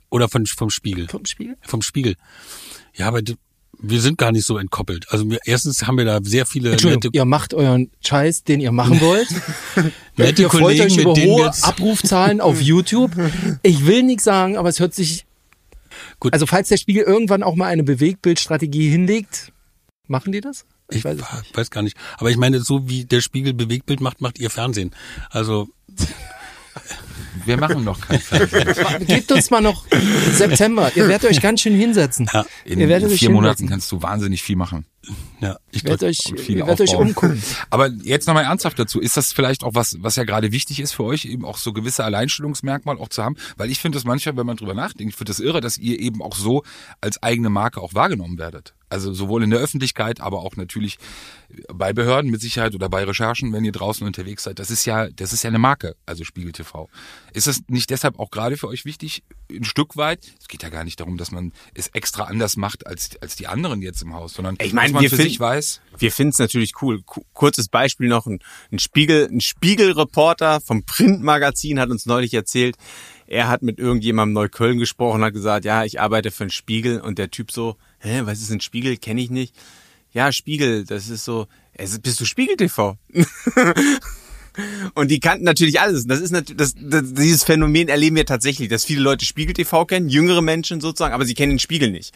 oder 0.10 0.28
von 0.28 0.46
vom 0.46 0.70
Spiegel. 0.70 1.08
Vom 1.08 1.26
Spiegel? 1.26 1.56
Vom 1.62 1.82
Spiegel. 1.82 2.16
Ja, 2.96 3.08
aber 3.08 3.22
wir 3.82 4.01
sind 4.01 4.17
gar 4.17 4.32
nicht 4.32 4.45
so 4.45 4.57
entkoppelt. 4.57 5.07
Also 5.09 5.30
wir, 5.30 5.39
erstens 5.45 5.88
haben 5.88 5.97
wir 5.97 6.05
da 6.05 6.19
sehr 6.21 6.45
viele 6.45 6.71
nette, 6.71 7.09
ihr 7.11 7.25
macht 7.25 7.53
euren 7.53 7.89
Scheiß, 8.05 8.43
den 8.43 8.59
ihr 8.59 8.71
machen 8.71 8.99
wollt. 9.01 9.27
nette 10.17 10.41
ihr 10.43 10.49
freut 10.49 10.61
Kollegen, 10.61 10.82
euch 10.84 10.95
mit 10.97 11.05
über 11.05 11.15
hohe 11.15 11.51
Abrufzahlen 11.61 12.41
auf 12.41 12.61
YouTube. 12.61 13.11
Ich 13.63 13.86
will 13.86 14.03
nichts 14.03 14.23
sagen, 14.23 14.57
aber 14.57 14.69
es 14.69 14.80
hört 14.80 14.93
sich. 14.93 15.25
Gut. 16.19 16.34
Also 16.34 16.45
falls 16.45 16.67
der 16.67 16.77
Spiegel 16.77 17.03
irgendwann 17.03 17.43
auch 17.43 17.55
mal 17.55 17.67
eine 17.67 17.84
Bewegtbildstrategie 17.84 18.89
hinlegt, 18.89 19.51
machen 20.07 20.32
die 20.32 20.41
das? 20.41 20.65
Ich 20.91 21.05
weiß 21.05 21.19
weiß, 21.19 21.55
nicht. 21.55 21.71
gar 21.71 21.82
nicht. 21.84 21.97
Aber 22.17 22.32
ich 22.32 22.38
meine, 22.38 22.59
so 22.59 22.89
wie 22.89 23.05
der 23.05 23.21
Spiegel 23.21 23.53
Bewegtbild 23.53 24.01
macht, 24.01 24.21
macht 24.21 24.39
ihr 24.39 24.49
Fernsehen. 24.49 24.91
Also 25.30 25.69
Wir 27.50 27.58
machen 27.58 27.84
noch 27.84 28.00
kein 28.00 28.20
Fernsehen. 28.20 28.68
Gebt 29.08 29.32
uns 29.32 29.50
mal 29.50 29.60
noch 29.62 29.86
September. 30.34 30.91
Ihr 30.95 31.08
werdet 31.08 31.30
euch 31.30 31.41
ganz 31.41 31.62
schön 31.62 31.74
hinsetzen. 31.74 32.30
Ja, 32.32 32.45
In, 32.64 32.80
ihr 32.80 32.88
werdet 32.88 33.08
in 33.10 33.14
euch 33.14 33.20
vier 33.20 33.32
Monaten 33.32 33.58
hinsetzen. 33.64 33.70
kannst 33.70 33.91
du 33.91 34.02
wahnsinnig 34.02 34.43
viel 34.43 34.56
machen. 34.56 34.86
Ja, 35.39 35.58
ich 35.72 35.84
drück- 35.84 36.04
euch, 36.04 36.34
viel 36.38 36.58
ihr 36.58 36.68
werdet 36.68 36.82
euch 36.89 36.95
umgucken. 36.95 37.41
Aber 37.70 37.88
jetzt 37.88 38.28
nochmal 38.28 38.43
ernsthaft 38.43 38.78
dazu. 38.78 39.00
Ist 39.00 39.18
das 39.18 39.32
vielleicht 39.34 39.64
auch 39.64 39.74
was, 39.74 39.97
was 40.02 40.16
ja 40.16 40.24
gerade 40.24 40.52
wichtig 40.52 40.80
ist 40.80 40.91
für 40.93 41.04
euch, 41.04 41.26
eben 41.26 41.45
auch 41.45 41.58
so 41.58 41.74
gewisse 41.74 42.04
Alleinstellungsmerkmal 42.04 42.97
auch 42.97 43.10
zu 43.10 43.24
haben? 43.24 43.36
Weil 43.58 43.72
ich 43.72 43.80
finde 43.80 43.95
das 43.97 44.04
manchmal, 44.06 44.36
wenn 44.38 44.45
man 44.45 44.58
drüber 44.58 44.74
nachdenkt, 44.74 45.14
ich 45.14 45.18
finde 45.18 45.30
das 45.32 45.39
irre, 45.39 45.62
dass 45.62 45.78
ihr 45.78 46.00
eben 46.00 46.22
auch 46.22 46.36
so 46.36 46.64
als 47.02 47.22
eigene 47.24 47.50
Marke 47.50 47.82
auch 47.82 47.93
wahrgenommen 47.93 48.38
werdet. 48.38 48.74
Also 48.91 49.14
sowohl 49.14 49.43
in 49.43 49.52
der 49.52 49.60
Öffentlichkeit, 49.60 50.20
aber 50.20 50.39
auch 50.39 50.56
natürlich 50.56 50.97
bei 51.72 51.93
Behörden 51.93 52.32
mit 52.32 52.41
Sicherheit 52.41 52.74
oder 52.74 52.89
bei 52.89 53.04
Recherchen, 53.04 53.54
wenn 53.54 53.64
ihr 53.64 53.72
draußen 53.72 54.06
unterwegs 54.06 54.43
seid. 54.43 54.58
Das 54.58 54.72
ist 54.72 54.86
ja, 54.86 55.10
das 55.10 55.32
ist 55.32 55.43
ja 55.43 55.50
eine 55.50 55.60
Marke, 55.60 55.95
also 56.08 56.24
Spiegel 56.24 56.52
TV. 56.52 56.89
Ist 57.34 57.47
es 57.47 57.62
nicht 57.68 57.91
deshalb 57.91 58.18
auch 58.18 58.32
gerade 58.32 58.58
für 58.58 58.68
euch 58.68 58.86
wichtig, 58.86 59.24
ein 59.52 59.64
Stück 59.64 59.95
weit? 59.95 60.34
Es 60.39 60.47
geht 60.47 60.64
ja 60.64 60.70
gar 60.70 60.84
nicht 60.84 61.00
darum, 61.00 61.18
dass 61.18 61.32
man 61.32 61.54
es 61.76 61.88
extra 61.89 62.24
anders 62.24 62.58
macht 62.58 62.88
als, 62.88 63.12
als 63.22 63.36
die 63.36 63.45
anderen 63.45 63.82
jetzt 63.84 64.02
im 64.02 64.14
Haus, 64.16 64.34
sondern 64.34 64.58
Ich 64.60 64.74
meine, 64.74 64.89
dass 64.90 64.94
man 64.96 65.02
wir 65.04 65.10
für 65.10 65.16
finden- 65.18 65.30
sich 65.32 65.40
weiß. 65.40 65.82
Wir 65.98 66.12
finden 66.12 66.32
es 66.32 66.40
natürlich 66.40 66.74
cool. 66.82 67.02
Ku- 67.06 67.24
Kurzes 67.34 67.68
Beispiel 67.68 68.08
noch, 68.08 68.26
ein, 68.26 68.40
ein 68.72 68.80
Spiegel, 68.80 69.28
ein 69.30 69.42
Spiegelreporter 69.42 70.62
vom 70.62 70.84
Printmagazin 70.86 71.80
hat 71.80 71.90
uns 71.90 72.06
neulich 72.06 72.34
erzählt, 72.34 72.76
er 73.28 73.48
hat 73.48 73.62
mit 73.62 73.80
irgendjemandem 73.80 74.32
in 74.32 74.42
Neukölln 74.42 74.80
gesprochen, 74.80 75.24
hat 75.24 75.34
gesagt, 75.34 75.66
ja, 75.66 75.84
ich 75.84 76.00
arbeite 76.00 76.32
für 76.32 76.44
einen 76.46 76.52
Spiegel 76.52 77.00
und 77.02 77.18
der 77.20 77.30
Typ 77.32 77.52
so, 77.52 77.76
hä, 78.00 78.22
was 78.24 78.40
ist 78.42 78.52
ein 78.52 78.62
Spiegel? 78.62 78.98
Kenne 78.98 79.22
ich 79.22 79.30
nicht. 79.30 79.54
Ja, 80.12 80.32
Spiegel, 80.32 80.86
das 80.86 81.10
ist 81.10 81.26
so, 81.26 81.48
bist 82.02 82.20
du 82.20 82.26
Spiegel 82.26 82.56
TV? 82.58 82.98
Und 84.94 85.10
die 85.12 85.20
kannten 85.20 85.46
natürlich 85.46 85.80
alles. 85.80 86.06
Das 86.08 86.20
ist 86.20 86.32
natürlich, 86.32 86.58
das, 86.58 86.74
das, 86.78 87.14
dieses 87.14 87.44
Phänomen 87.44 87.88
erleben 87.88 88.16
wir 88.18 88.26
tatsächlich, 88.26 88.68
dass 88.68 88.84
viele 88.84 89.02
Leute 89.02 89.24
Spiegel 89.24 89.54
TV 89.54 89.86
kennen, 89.86 90.10
jüngere 90.10 90.42
Menschen 90.42 90.82
sozusagen, 90.82 91.14
aber 91.14 91.24
sie 91.26 91.34
kennen 91.36 91.52
den 91.54 91.60
Spiegel 91.60 91.92
nicht. 91.92 92.14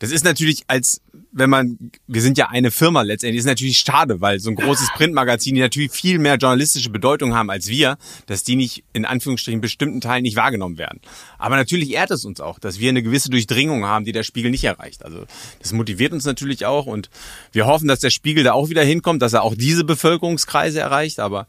Das 0.00 0.10
ist 0.10 0.24
natürlich 0.24 0.64
als, 0.66 1.02
wenn 1.30 1.50
man, 1.50 1.78
wir 2.06 2.22
sind 2.22 2.38
ja 2.38 2.48
eine 2.48 2.70
Firma 2.70 3.02
letztendlich, 3.02 3.38
ist 3.40 3.44
natürlich 3.44 3.78
schade, 3.78 4.22
weil 4.22 4.40
so 4.40 4.48
ein 4.48 4.56
großes 4.56 4.88
Printmagazin, 4.94 5.54
die 5.54 5.60
natürlich 5.60 5.92
viel 5.92 6.18
mehr 6.18 6.36
journalistische 6.36 6.88
Bedeutung 6.88 7.34
haben 7.34 7.50
als 7.50 7.68
wir, 7.68 7.98
dass 8.24 8.42
die 8.42 8.56
nicht 8.56 8.82
in 8.94 9.04
Anführungsstrichen 9.04 9.60
bestimmten 9.60 10.00
Teilen 10.00 10.22
nicht 10.22 10.36
wahrgenommen 10.36 10.78
werden. 10.78 11.00
Aber 11.38 11.56
natürlich 11.56 11.92
ehrt 11.92 12.10
es 12.10 12.24
uns 12.24 12.40
auch, 12.40 12.58
dass 12.58 12.80
wir 12.80 12.88
eine 12.88 13.02
gewisse 13.02 13.28
Durchdringung 13.28 13.84
haben, 13.84 14.06
die 14.06 14.12
der 14.12 14.22
Spiegel 14.22 14.50
nicht 14.50 14.64
erreicht. 14.64 15.04
Also 15.04 15.26
das 15.60 15.74
motiviert 15.74 16.14
uns 16.14 16.24
natürlich 16.24 16.64
auch 16.64 16.86
und 16.86 17.10
wir 17.52 17.66
hoffen, 17.66 17.86
dass 17.86 18.00
der 18.00 18.10
Spiegel 18.10 18.42
da 18.42 18.54
auch 18.54 18.70
wieder 18.70 18.82
hinkommt, 18.82 19.20
dass 19.20 19.34
er 19.34 19.42
auch 19.42 19.54
diese 19.54 19.84
Bevölkerungskreise 19.84 20.80
erreicht. 20.80 21.20
Aber 21.20 21.46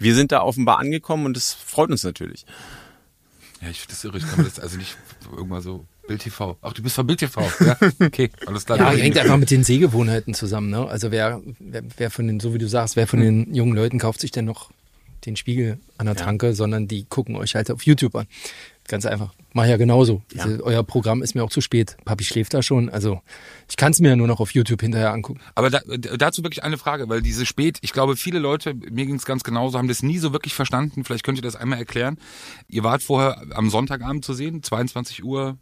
wir 0.00 0.16
sind 0.16 0.32
da 0.32 0.42
offenbar 0.42 0.80
angekommen 0.80 1.24
und 1.24 1.36
das 1.36 1.54
freut 1.54 1.90
uns 1.90 2.02
natürlich. 2.02 2.46
Ja, 3.60 3.70
ich 3.70 3.78
finde 3.78 3.94
das 3.94 4.02
irre. 4.02 4.18
Ich 4.18 4.26
kann 4.26 4.38
mir 4.38 4.44
das 4.44 4.58
also 4.58 4.76
nicht 4.76 4.96
irgendwann 5.30 5.62
so 5.62 5.86
Bild 6.06 6.22
TV. 6.22 6.56
Ach, 6.60 6.72
du 6.72 6.82
bist 6.82 6.96
von 6.96 7.06
Bild 7.06 7.20
TV. 7.20 7.42
Ja, 7.60 7.76
okay, 8.00 8.30
alles 8.46 8.66
klar. 8.66 8.78
Ja, 8.78 8.90
hängt 8.90 9.18
einfach 9.18 9.36
mit 9.36 9.50
den 9.50 9.64
Sehgewohnheiten 9.64 10.34
zusammen. 10.34 10.70
Ne? 10.70 10.86
Also 10.86 11.10
wer, 11.10 11.40
wer, 11.58 11.82
wer 11.96 12.10
von 12.10 12.26
den, 12.26 12.40
so 12.40 12.54
wie 12.54 12.58
du 12.58 12.68
sagst, 12.68 12.96
wer 12.96 13.06
von 13.06 13.20
den 13.20 13.54
jungen 13.54 13.74
Leuten 13.74 13.98
kauft 13.98 14.20
sich 14.20 14.30
denn 14.30 14.44
noch 14.44 14.70
den 15.26 15.36
Spiegel 15.36 15.78
an 15.98 16.06
der 16.06 16.16
Tanke, 16.16 16.54
sondern 16.54 16.88
die 16.88 17.04
gucken 17.04 17.36
euch 17.36 17.54
halt 17.54 17.70
auf 17.70 17.84
YouTube 17.84 18.14
an. 18.16 18.26
Ganz 18.88 19.06
einfach. 19.06 19.32
Mach 19.52 19.66
ja 19.66 19.76
genauso. 19.76 20.22
Ja. 20.34 20.46
Euer 20.60 20.82
Programm 20.82 21.22
ist 21.22 21.34
mir 21.34 21.44
auch 21.44 21.50
zu 21.50 21.60
spät. 21.60 21.96
Papi 22.04 22.24
schläft 22.24 22.52
da 22.54 22.62
schon. 22.62 22.88
Also 22.88 23.20
ich 23.68 23.76
kann 23.76 23.92
es 23.92 24.00
mir 24.00 24.08
ja 24.08 24.16
nur 24.16 24.26
noch 24.26 24.40
auf 24.40 24.52
YouTube 24.52 24.80
hinterher 24.80 25.12
angucken. 25.12 25.40
Aber 25.54 25.70
da, 25.70 25.80
dazu 25.86 26.42
wirklich 26.42 26.64
eine 26.64 26.78
Frage, 26.78 27.08
weil 27.08 27.22
diese 27.22 27.46
spät, 27.46 27.78
ich 27.82 27.92
glaube, 27.92 28.16
viele 28.16 28.40
Leute, 28.40 28.74
mir 28.74 29.06
ging 29.06 29.14
es 29.14 29.24
ganz 29.24 29.44
genauso, 29.44 29.78
haben 29.78 29.88
das 29.88 30.02
nie 30.02 30.18
so 30.18 30.32
wirklich 30.32 30.54
verstanden. 30.54 31.04
Vielleicht 31.04 31.24
könnt 31.24 31.38
ihr 31.38 31.42
das 31.42 31.54
einmal 31.54 31.78
erklären. 31.78 32.18
Ihr 32.68 32.82
wart 32.82 33.02
vorher 33.02 33.42
am 33.54 33.70
Sonntagabend 33.70 34.24
zu 34.24 34.34
sehen, 34.34 34.62
22 34.62 35.22
Uhr 35.22 35.58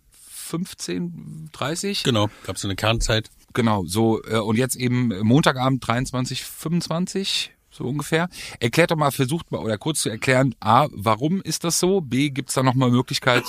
15, 0.51 1.51
30? 1.53 2.03
Genau, 2.03 2.29
gab 2.45 2.59
so 2.59 2.67
eine 2.67 2.77
Kernzeit. 2.77 3.31
Genau, 3.53 3.85
so 3.87 4.23
äh, 4.25 4.39
und 4.39 4.57
jetzt 4.57 4.77
eben 4.77 5.09
Montagabend 5.23 5.87
23, 5.87 6.45
25 6.45 7.53
so 7.71 7.85
ungefähr. 7.85 8.29
Erklärt 8.59 8.91
doch 8.91 8.97
mal, 8.97 9.13
versucht 9.13 9.53
mal 9.53 9.59
oder 9.59 9.79
kurz 9.79 10.03
zu 10.03 10.11
erklären, 10.11 10.55
a, 10.61 10.89
warum 10.91 11.41
ist 11.41 11.63
das 11.63 11.79
so? 11.79 12.01
B, 12.01 12.31
gibt's 12.31 12.55
da 12.55 12.63
nochmal 12.63 12.91
Möglichkeit 12.91 13.45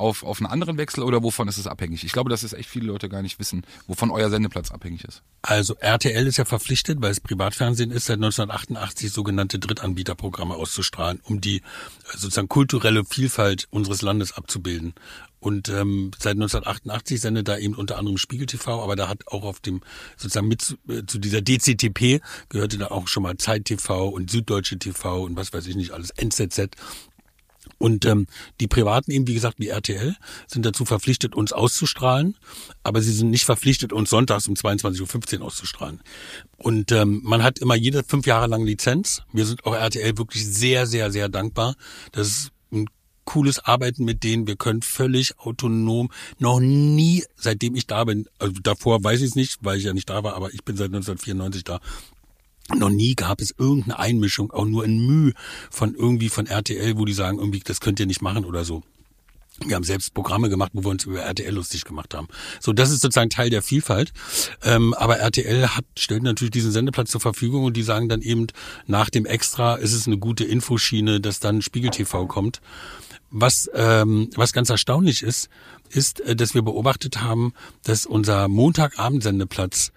auf, 0.00 0.22
auf 0.22 0.40
einen 0.40 0.50
anderen 0.50 0.78
Wechsel 0.78 1.04
oder 1.04 1.22
wovon 1.22 1.46
ist 1.46 1.58
es 1.58 1.66
abhängig? 1.66 2.04
Ich 2.04 2.12
glaube, 2.12 2.30
dass 2.30 2.42
es 2.42 2.54
echt 2.54 2.68
viele 2.68 2.86
Leute 2.86 3.08
gar 3.08 3.22
nicht 3.22 3.38
wissen, 3.38 3.64
wovon 3.86 4.10
euer 4.10 4.30
Sendeplatz 4.30 4.70
abhängig 4.70 5.04
ist. 5.04 5.22
Also 5.42 5.74
RTL 5.74 6.26
ist 6.26 6.38
ja 6.38 6.44
verpflichtet, 6.44 7.00
weil 7.02 7.10
es 7.10 7.20
Privatfernsehen 7.20 7.90
ist, 7.90 8.06
seit 8.06 8.16
1988 8.16 9.12
sogenannte 9.12 9.58
Drittanbieterprogramme 9.58 10.54
auszustrahlen, 10.54 11.20
um 11.22 11.40
die 11.40 11.58
äh, 11.58 11.62
sozusagen 12.16 12.48
kulturelle 12.48 13.04
Vielfalt 13.04 13.68
unseres 13.70 14.02
Landes 14.02 14.32
abzubilden. 14.32 14.94
Und 15.40 15.70
ähm, 15.70 16.10
seit 16.18 16.34
1988 16.34 17.20
sendet 17.20 17.48
da 17.48 17.58
eben 17.58 17.74
unter 17.74 17.98
anderem 17.98 18.18
Spiegel 18.18 18.46
TV, 18.46 18.82
aber 18.82 18.94
da 18.94 19.08
hat 19.08 19.26
auch 19.28 19.44
auf 19.44 19.60
dem 19.60 19.80
sozusagen 20.16 20.48
mit 20.48 20.62
zu, 20.62 20.76
äh, 20.88 21.04
zu 21.06 21.18
dieser 21.18 21.40
DCTP 21.40 22.20
gehörte 22.50 22.78
da 22.78 22.88
auch 22.88 23.08
schon 23.08 23.22
mal 23.22 23.36
Zeit 23.38 23.64
TV 23.64 24.08
und 24.08 24.30
Süddeutsche 24.30 24.78
TV 24.78 25.22
und 25.22 25.36
was 25.36 25.52
weiß 25.52 25.66
ich 25.66 25.76
nicht 25.76 25.92
alles 25.92 26.10
NZZ. 26.10 26.76
Und 27.78 28.04
ähm, 28.04 28.26
die 28.60 28.66
Privaten 28.66 29.10
eben, 29.10 29.26
wie 29.26 29.34
gesagt, 29.34 29.58
wie 29.58 29.68
RTL, 29.68 30.14
sind 30.46 30.66
dazu 30.66 30.84
verpflichtet, 30.84 31.34
uns 31.34 31.52
auszustrahlen, 31.52 32.36
aber 32.82 33.00
sie 33.00 33.12
sind 33.12 33.30
nicht 33.30 33.44
verpflichtet, 33.44 33.92
uns 33.92 34.10
sonntags 34.10 34.48
um 34.48 34.54
22.15 34.54 35.38
Uhr 35.38 35.46
auszustrahlen. 35.46 36.02
Und 36.58 36.92
ähm, 36.92 37.22
man 37.24 37.42
hat 37.42 37.58
immer 37.58 37.74
jede 37.74 38.04
fünf 38.04 38.26
Jahre 38.26 38.48
lang 38.48 38.64
Lizenz. 38.64 39.22
Wir 39.32 39.46
sind 39.46 39.64
auch 39.64 39.74
RTL 39.74 40.18
wirklich 40.18 40.46
sehr, 40.46 40.86
sehr, 40.86 41.10
sehr 41.10 41.30
dankbar. 41.30 41.74
Das 42.12 42.28
ist 42.28 42.52
cooles 43.30 43.60
Arbeiten 43.60 44.04
mit 44.04 44.24
denen. 44.24 44.48
Wir 44.48 44.56
können 44.56 44.82
völlig 44.82 45.38
autonom, 45.38 46.10
noch 46.40 46.58
nie, 46.58 47.22
seitdem 47.36 47.76
ich 47.76 47.86
da 47.86 48.02
bin, 48.02 48.26
also 48.40 48.54
davor 48.60 49.04
weiß 49.04 49.20
ich 49.20 49.28
es 49.28 49.34
nicht, 49.36 49.58
weil 49.60 49.78
ich 49.78 49.84
ja 49.84 49.94
nicht 49.94 50.10
da 50.10 50.24
war, 50.24 50.34
aber 50.34 50.52
ich 50.52 50.64
bin 50.64 50.76
seit 50.76 50.86
1994 50.86 51.62
da, 51.62 51.78
noch 52.74 52.90
nie 52.90 53.14
gab 53.14 53.40
es 53.40 53.54
irgendeine 53.56 54.00
Einmischung, 54.00 54.50
auch 54.50 54.64
nur 54.64 54.84
in 54.84 54.98
Mühe 55.06 55.32
von 55.70 55.94
irgendwie 55.94 56.28
von 56.28 56.46
RTL, 56.46 56.98
wo 56.98 57.04
die 57.04 57.12
sagen, 57.12 57.38
irgendwie, 57.38 57.60
das 57.60 57.80
könnt 57.80 58.00
ihr 58.00 58.06
nicht 58.06 58.20
machen 58.20 58.44
oder 58.44 58.64
so. 58.64 58.82
Wir 59.64 59.76
haben 59.76 59.84
selbst 59.84 60.14
Programme 60.14 60.48
gemacht, 60.48 60.70
wo 60.74 60.82
wir 60.82 60.90
uns 60.90 61.04
über 61.04 61.20
RTL 61.20 61.54
lustig 61.54 61.84
gemacht 61.84 62.14
haben. 62.14 62.28
So, 62.60 62.72
das 62.72 62.90
ist 62.90 63.00
sozusagen 63.00 63.30
Teil 63.30 63.50
der 63.50 63.62
Vielfalt. 63.62 64.12
Ähm, 64.62 64.94
aber 64.94 65.18
RTL 65.18 65.68
hat, 65.68 65.84
stellt 65.98 66.22
natürlich 66.22 66.50
diesen 66.50 66.72
Sendeplatz 66.72 67.10
zur 67.10 67.20
Verfügung 67.20 67.64
und 67.64 67.76
die 67.76 67.82
sagen 67.82 68.08
dann 68.08 68.22
eben, 68.22 68.46
nach 68.86 69.10
dem 69.10 69.26
Extra 69.26 69.74
ist 69.74 69.92
es 69.92 70.06
eine 70.06 70.18
gute 70.18 70.44
Infoschiene, 70.44 71.20
dass 71.20 71.40
dann 71.40 71.62
Spiegel 71.62 71.90
TV 71.90 72.26
kommt. 72.26 72.60
Was, 73.30 73.70
ähm, 73.74 74.30
was 74.34 74.52
ganz 74.52 74.70
erstaunlich 74.70 75.22
ist, 75.22 75.48
ist, 75.90 76.20
äh, 76.20 76.34
dass 76.34 76.54
wir 76.54 76.62
beobachtet 76.62 77.20
haben, 77.20 77.52
dass 77.84 78.06
unser 78.06 78.48
Montagabend-Sendeplatz 78.48 79.92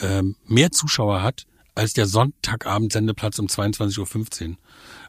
ähm, 0.00 0.36
mehr 0.46 0.70
Zuschauer 0.70 1.22
hat 1.22 1.46
als 1.74 1.92
der 1.94 2.06
Sonntagabend-Sendeplatz 2.06 3.38
um 3.38 3.46
22.15 3.46 4.50
Uhr. 4.50 4.56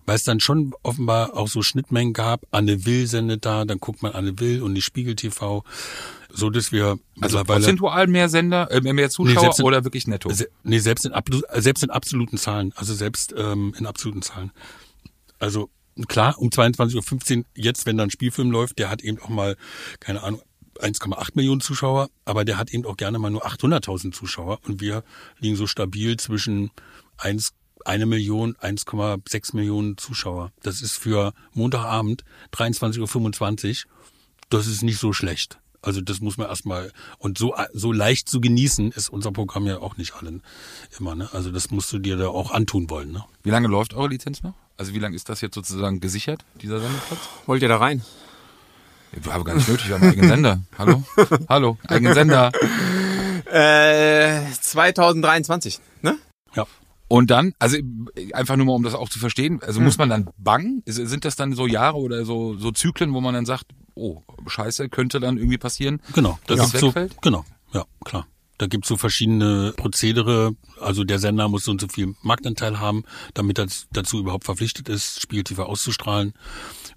Weil 0.05 0.15
es 0.17 0.23
dann 0.23 0.39
schon 0.39 0.73
offenbar 0.83 1.35
auch 1.35 1.47
so 1.47 1.61
Schnittmengen 1.63 2.13
gab. 2.13 2.45
Anne 2.51 2.85
Will 2.85 3.07
sendet 3.07 3.45
da, 3.45 3.65
dann 3.65 3.79
guckt 3.79 4.03
man 4.03 4.11
Anne 4.13 4.39
Will 4.39 4.61
und 4.61 4.75
die 4.75 4.81
Spiegel 4.81 5.15
TV. 5.15 5.63
So, 6.31 6.49
dass 6.49 6.71
wir 6.71 6.85
Also 6.85 6.99
mittlerweile... 7.15 7.59
prozentual 7.61 8.07
mehr 8.07 8.29
Sender, 8.29 8.69
äh, 8.71 8.81
mehr 8.81 9.09
Zuschauer 9.09 9.39
selbst 9.41 9.59
in- 9.59 9.65
oder 9.65 9.83
wirklich 9.83 10.05
netto? 10.05 10.29
Se- 10.31 10.49
Nee, 10.63 10.79
selbst 10.79 11.05
in, 11.05 11.13
selbst 11.53 11.83
in 11.83 11.89
absoluten 11.89 12.37
Zahlen. 12.37 12.73
Also 12.75 12.93
selbst 12.93 13.33
ähm, 13.37 13.73
in 13.79 13.85
absoluten 13.85 14.21
Zahlen. 14.21 14.51
Also 15.39 15.69
klar, 16.07 16.37
um 16.37 16.49
22.15 16.49 17.37
Uhr, 17.39 17.45
jetzt, 17.55 17.85
wenn 17.85 17.97
da 17.97 18.03
ein 18.03 18.11
Spielfilm 18.11 18.51
läuft, 18.51 18.79
der 18.79 18.89
hat 18.89 19.01
eben 19.01 19.19
auch 19.21 19.29
mal, 19.29 19.55
keine 19.99 20.23
Ahnung, 20.23 20.41
1,8 20.79 21.29
Millionen 21.35 21.61
Zuschauer, 21.61 22.09
aber 22.25 22.43
der 22.43 22.57
hat 22.57 22.69
eben 22.71 22.85
auch 22.85 22.97
gerne 22.97 23.17
mal 23.17 23.29
nur 23.31 23.45
800.000 23.47 24.11
Zuschauer 24.11 24.59
und 24.67 24.81
wir 24.81 25.03
liegen 25.39 25.55
so 25.55 25.67
stabil 25.67 26.17
zwischen 26.17 26.69
1, 27.17 27.53
eine 27.85 28.05
Million, 28.05 28.55
1,6 28.55 29.55
Millionen 29.55 29.97
Zuschauer. 29.97 30.51
Das 30.63 30.81
ist 30.81 30.97
für 30.97 31.33
Montagabend 31.53 32.23
23.25 32.53 33.85
Uhr, 33.85 33.91
das 34.49 34.67
ist 34.67 34.83
nicht 34.83 34.99
so 34.99 35.13
schlecht. 35.13 35.59
Also 35.81 36.01
das 36.01 36.19
muss 36.19 36.37
man 36.37 36.47
erstmal 36.47 36.91
und 37.19 37.37
so 37.37 37.55
so 37.71 37.91
leicht 37.91 38.27
zu 38.27 38.41
genießen 38.41 38.91
ist 38.91 39.09
unser 39.09 39.31
Programm 39.31 39.67
ja 39.67 39.77
auch 39.77 39.97
nicht 39.97 40.15
allen 40.15 40.41
immer, 40.97 41.13
ne? 41.13 41.29
Also 41.31 41.51
das 41.51 41.69
musst 41.69 41.93
du 41.93 41.99
dir 41.99 42.17
da 42.17 42.27
auch 42.27 42.49
antun 42.49 42.89
wollen, 42.89 43.11
ne? 43.11 43.23
Wie 43.43 43.51
lange 43.51 43.67
läuft 43.67 43.93
eure 43.93 44.07
Lizenz 44.07 44.41
noch? 44.41 44.55
Also 44.77 44.95
wie 44.95 44.99
lange 44.99 45.15
ist 45.15 45.29
das 45.29 45.41
jetzt 45.41 45.53
sozusagen 45.53 45.99
gesichert, 45.99 46.43
dieser 46.59 46.79
Sendeplatz? 46.79 47.19
Wollt 47.45 47.61
ihr 47.61 47.67
da 47.67 47.77
rein? 47.77 48.03
Wir 49.11 49.31
haben 49.31 49.43
gar 49.43 49.55
nicht 49.55 49.67
nötig, 49.69 49.87
wir 49.87 49.95
haben 49.95 50.01
einen 50.01 50.11
eigenen 50.11 50.29
Sender. 50.29 50.61
Hallo? 50.77 51.03
Hallo, 51.47 51.77
eigenen 51.87 52.13
Sender. 52.15 52.51
Äh, 53.45 54.51
2023, 54.59 55.79
ne? 56.01 56.17
Ja. 56.55 56.65
Und 57.07 57.29
dann, 57.29 57.53
also 57.59 57.77
einfach 58.33 58.55
nur 58.55 58.65
mal, 58.65 58.73
um 58.73 58.83
das 58.83 58.95
auch 58.95 59.09
zu 59.09 59.19
verstehen, 59.19 59.61
also 59.61 59.79
muss 59.79 59.97
man 59.97 60.09
dann 60.09 60.29
bangen? 60.37 60.81
Sind 60.85 61.25
das 61.25 61.35
dann 61.35 61.53
so 61.53 61.67
Jahre 61.67 61.97
oder 61.97 62.25
so, 62.25 62.55
so 62.57 62.71
Zyklen, 62.71 63.13
wo 63.13 63.21
man 63.21 63.35
dann 63.35 63.45
sagt, 63.45 63.67
oh, 63.93 64.21
scheiße, 64.47 64.89
könnte 64.89 65.19
dann 65.19 65.37
irgendwie 65.37 65.57
passieren? 65.57 66.01
Genau, 66.13 66.39
das 66.47 66.57
Dass 66.57 66.67
ist 66.67 66.73
es 66.75 66.81
so, 66.81 66.87
wegfällt? 66.87 67.21
genau, 67.21 67.45
ja, 67.73 67.85
klar. 68.03 68.27
Da 68.57 68.67
gibt's 68.67 68.87
so 68.87 68.95
verschiedene 68.95 69.73
Prozedere. 69.75 70.55
Also 70.79 71.03
der 71.03 71.19
Sender 71.19 71.49
muss 71.49 71.65
so 71.65 71.71
und 71.71 71.81
so 71.81 71.89
viel 71.89 72.15
Marktanteil 72.21 72.79
haben, 72.79 73.03
damit 73.33 73.59
er 73.59 73.67
dazu 73.91 74.17
überhaupt 74.19 74.45
verpflichtet 74.45 74.87
ist, 74.87 75.27
TV 75.29 75.63
auszustrahlen. 75.63 76.33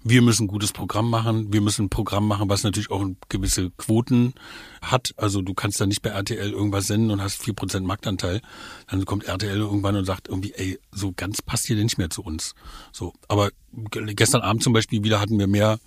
Wir 0.01 0.21
müssen 0.21 0.43
ein 0.43 0.47
gutes 0.47 0.71
Programm 0.71 1.09
machen. 1.09 1.51
Wir 1.51 1.59
müssen 1.59 1.85
ein 1.85 1.89
Programm 1.89 2.27
machen, 2.27 2.49
was 2.49 2.63
natürlich 2.63 2.89
auch 2.89 3.05
gewisse 3.27 3.69
Quoten 3.71 4.33
hat. 4.81 5.13
Also 5.17 5.41
du 5.41 5.53
kannst 5.53 5.81
da 5.81 5.85
nicht 5.85 6.01
bei 6.01 6.09
RTL 6.09 6.51
irgendwas 6.51 6.87
senden 6.87 7.11
und 7.11 7.21
hast 7.21 7.43
vier 7.43 7.53
Prozent 7.53 7.85
Marktanteil. 7.85 8.41
Dann 8.87 9.03
kommt 9.05 9.25
RTL 9.25 9.57
irgendwann 9.57 9.97
und 9.97 10.05
sagt 10.05 10.29
irgendwie, 10.29 10.53
ey, 10.53 10.79
so 10.91 11.11
ganz 11.15 11.41
passt 11.41 11.65
hier 11.67 11.75
nicht 11.75 11.97
mehr 11.97 12.09
zu 12.09 12.23
uns. 12.23 12.55
So, 12.93 13.13
aber 13.27 13.51
ge- 13.91 14.13
gestern 14.13 14.41
Abend 14.41 14.63
zum 14.63 14.71
Beispiel 14.71 15.03
wieder 15.03 15.19
hatten 15.19 15.37
wir 15.37 15.47
mehr, 15.47 15.79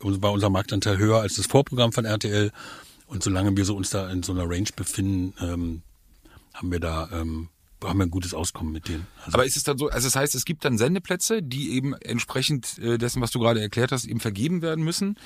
war 0.00 0.32
unser 0.32 0.50
Marktanteil 0.50 0.98
höher 0.98 1.20
als 1.20 1.36
das 1.36 1.46
Vorprogramm 1.46 1.92
von 1.92 2.04
RTL. 2.04 2.52
Und 3.06 3.22
solange 3.22 3.56
wir 3.56 3.64
so 3.64 3.74
uns 3.76 3.88
da 3.90 4.10
in 4.10 4.22
so 4.22 4.32
einer 4.32 4.48
Range 4.48 4.68
befinden, 4.76 5.32
ähm, 5.40 5.82
haben 6.52 6.70
wir 6.70 6.80
da 6.80 7.08
ähm, 7.12 7.48
haben 7.84 7.98
wir 7.98 8.06
ein 8.06 8.10
gutes 8.10 8.34
Auskommen 8.34 8.72
mit 8.72 8.88
denen. 8.88 9.06
Also, 9.24 9.34
Aber 9.34 9.44
ist 9.44 9.56
es 9.56 9.64
dann 9.64 9.78
so, 9.78 9.88
also 9.88 10.06
das 10.06 10.16
heißt, 10.16 10.34
es 10.34 10.44
gibt 10.44 10.64
dann 10.64 10.78
Sendeplätze, 10.78 11.42
die 11.42 11.70
eben 11.72 11.94
entsprechend 11.94 12.78
äh, 12.78 12.98
dessen, 12.98 13.22
was 13.22 13.30
du 13.30 13.38
gerade 13.38 13.60
erklärt 13.60 13.92
hast, 13.92 14.06
eben 14.06 14.20
vergeben 14.20 14.62
werden 14.62 14.84
müssen. 14.84 15.16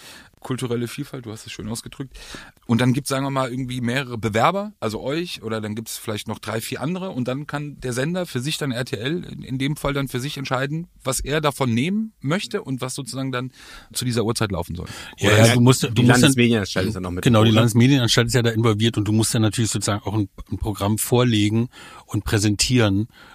Kulturelle 0.40 0.88
Vielfalt, 0.88 1.26
du 1.26 1.32
hast 1.32 1.46
es 1.46 1.52
schön 1.52 1.68
ausgedrückt. 1.68 2.18
Und 2.66 2.80
dann 2.80 2.92
gibt 2.92 3.06
es, 3.06 3.09
sagen 3.09 3.24
wir 3.24 3.30
mal, 3.30 3.50
irgendwie 3.50 3.80
mehrere 3.80 4.18
Bewerber, 4.18 4.72
also 4.80 5.00
euch, 5.00 5.42
oder 5.42 5.61
dann 5.61 5.74
gibt 5.74 5.88
es 5.88 5.96
vielleicht 5.96 6.28
noch 6.28 6.38
drei, 6.38 6.61
vier 6.61 6.80
andere 6.80 7.11
und 7.11 7.26
dann 7.26 7.46
kann 7.46 7.80
der 7.80 7.92
Sender 7.92 8.26
für 8.26 8.40
sich 8.40 8.59
dann 8.59 8.70
RTL 8.70 9.24
in, 9.42 9.59
dem 9.59 9.76
Fall 9.76 9.92
dann 9.92 10.09
für 10.09 10.20
sich 10.20 10.36
entscheiden, 10.36 10.86
was 11.02 11.20
er 11.20 11.40
davon 11.40 11.74
nehmen 11.74 12.12
möchte 12.20 12.62
und 12.62 12.80
was 12.80 12.94
sozusagen 12.94 13.32
dann 13.32 13.52
zu 13.92 14.04
dieser 14.04 14.24
Uhrzeit 14.24 14.52
laufen 14.52 14.76
soll. 14.76 14.86
ja, 15.18 15.30
ja, 15.30 15.54
du 15.54 15.61
musst, 15.61 15.82
du 15.82 15.88
die 15.88 16.02
musst 16.02 16.14
dann, 16.14 16.20
Landesmedienanstalt 16.20 16.88
ist 16.88 16.94
ja 16.94 17.00
noch 17.00 17.11
mit. 17.11 17.24
Genau, 17.24 17.44
die? 17.44 17.50
Landesmedienanstalt 17.50 18.28
ist 18.28 18.34
ja 18.34 18.42
da 18.42 18.50
involviert 18.50 18.96
und 18.96 19.06
du 19.06 19.12
musst 19.12 19.34
dann 19.34 19.42
natürlich 19.42 19.70
sozusagen 19.70 20.02
auch 20.04 20.14
ein, 20.14 20.28
ein 20.50 20.59
Programm 20.59 20.98
vorlegen 20.98 21.68
und 22.06 22.24
präsentieren, 22.24 22.47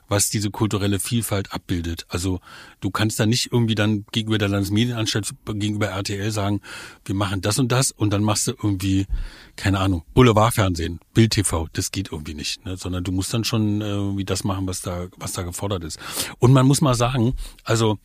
was 0.08 0.30
diese 0.30 0.50
kulturelle 0.50 1.00
Vielfalt 1.00 1.54
abbildet. 1.54 2.06
Also 2.10 2.40
du 2.80 2.90
kannst 2.90 3.20
da 3.20 3.26
nicht 3.26 3.52
irgendwie 3.52 3.76
dann 3.76 4.06
gegenüber 4.12 4.38
der 4.38 4.50
Landesmedienanstalt, 4.50 5.34
gegenüber 5.46 5.88
RTL 5.88 6.32
sagen, 6.32 6.62
wir 7.06 7.16
machen 7.16 7.42
das 7.42 7.60
und 7.60 7.72
das 7.72 7.92
und 7.92 8.12
dann 8.12 8.24
machst 8.24 8.48
du 8.48 8.52
irgendwie, 8.52 9.06
keine 9.56 9.80
Ahnung, 9.80 10.04
Boulevardfernsehen, 10.14 11.00
Bild 11.14 11.32
TV, 11.32 11.68
das 11.74 11.92
geht 11.92 12.12
irgendwie 12.12 12.34
nicht, 12.34 12.66
ne? 12.66 12.78
sondern 12.78 13.04
du 13.04 13.12
musst 13.12 13.34
dann 13.34 13.44
schon 13.44 13.82
äh, 13.82 13.86
irgendwie 13.86 14.26
das 14.26 14.44
machen, 14.44 14.68
was 14.68 14.82
da, 14.82 15.08
was 15.18 15.34
da 15.34 15.44
gefordert 15.44 15.84
ist. 15.84 16.00
Und 16.40 16.54
man 16.54 16.66
muss 16.66 16.82
mal 16.82 16.96
sagen, 16.96 17.34
also 17.64 18.00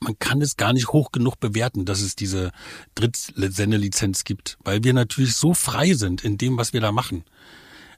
man 0.00 0.18
kann 0.18 0.40
es 0.40 0.56
gar 0.56 0.72
nicht 0.72 0.88
hoch 0.88 1.12
genug 1.12 1.40
bewerten, 1.40 1.84
dass 1.84 2.00
es 2.00 2.16
diese 2.16 2.52
Drittsendelizenz 2.94 4.24
gibt, 4.24 4.58
weil 4.62 4.84
wir 4.84 4.92
natürlich 4.92 5.34
so 5.34 5.54
frei 5.54 5.94
sind 5.94 6.24
in 6.24 6.38
dem, 6.38 6.56
was 6.56 6.72
wir 6.72 6.80
da 6.80 6.92
machen. 6.92 7.24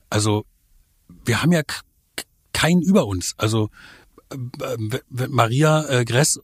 Also 0.09 0.45
wir 1.25 1.43
haben 1.43 1.53
ja 1.53 1.63
keinen 2.53 2.83
über 2.83 3.07
uns. 3.07 3.35
Also 3.39 3.71
äh, 4.31 4.37
äh, 4.37 5.29
Maria 5.29 5.89
äh, 5.89 6.05
Gress 6.05 6.41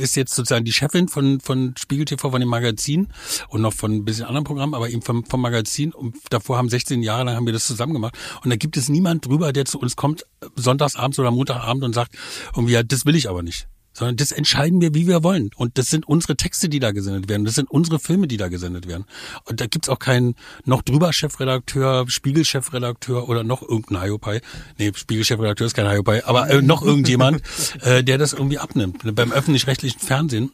ist 0.00 0.16
jetzt 0.16 0.34
sozusagen 0.34 0.64
die 0.64 0.72
Chefin 0.72 1.08
von, 1.08 1.40
von 1.40 1.74
Spiegel 1.78 2.04
TV, 2.04 2.30
von 2.30 2.40
dem 2.40 2.48
Magazin 2.48 3.08
und 3.48 3.62
noch 3.62 3.72
von 3.72 3.92
ein 3.92 4.04
bisschen 4.04 4.26
anderen 4.26 4.44
Programmen, 4.44 4.74
aber 4.74 4.88
eben 4.88 5.02
vom, 5.02 5.24
vom 5.24 5.40
Magazin. 5.40 5.92
Und 5.92 6.16
davor 6.30 6.58
haben 6.58 6.68
16 6.68 7.02
Jahre 7.02 7.24
lang 7.24 7.36
haben 7.36 7.46
wir 7.46 7.52
das 7.52 7.66
zusammen 7.66 7.94
gemacht. 7.94 8.16
Und 8.44 8.50
da 8.50 8.56
gibt 8.56 8.76
es 8.76 8.88
niemand 8.88 9.26
drüber, 9.26 9.52
der 9.52 9.64
zu 9.64 9.78
uns 9.78 9.96
kommt, 9.96 10.24
sonntagsabends 10.56 11.18
oder 11.18 11.30
montagabend 11.30 11.84
und 11.84 11.94
sagt, 11.94 12.14
irgendwie, 12.54 12.80
das 12.84 13.06
will 13.06 13.16
ich 13.16 13.28
aber 13.28 13.42
nicht 13.42 13.68
sondern 13.92 14.16
das 14.16 14.32
entscheiden 14.32 14.80
wir, 14.80 14.94
wie 14.94 15.06
wir 15.06 15.22
wollen. 15.22 15.50
Und 15.56 15.78
das 15.78 15.90
sind 15.90 16.06
unsere 16.08 16.36
Texte, 16.36 16.68
die 16.68 16.80
da 16.80 16.92
gesendet 16.92 17.28
werden. 17.28 17.44
Das 17.44 17.54
sind 17.54 17.70
unsere 17.70 17.98
Filme, 17.98 18.28
die 18.28 18.36
da 18.36 18.48
gesendet 18.48 18.86
werden. 18.86 19.04
Und 19.44 19.60
da 19.60 19.66
gibt's 19.66 19.88
auch 19.88 19.98
keinen 19.98 20.34
noch 20.64 20.82
drüber 20.82 21.12
Chefredakteur, 21.12 22.06
Spiegel-Chefredakteur 22.08 23.28
oder 23.28 23.44
noch 23.44 23.62
irgendein 23.62 24.02
Hiopai. 24.02 24.40
Nee, 24.78 24.92
Spiegel-Chefredakteur 24.94 25.66
ist 25.66 25.74
kein 25.74 25.88
Hiopai, 25.88 26.24
aber 26.24 26.48
äh, 26.50 26.62
noch 26.62 26.82
irgendjemand, 26.82 27.42
äh, 27.82 28.04
der 28.04 28.18
das 28.18 28.32
irgendwie 28.32 28.58
abnimmt. 28.58 29.14
Beim 29.14 29.32
öffentlich-rechtlichen 29.32 30.00
Fernsehen 30.00 30.52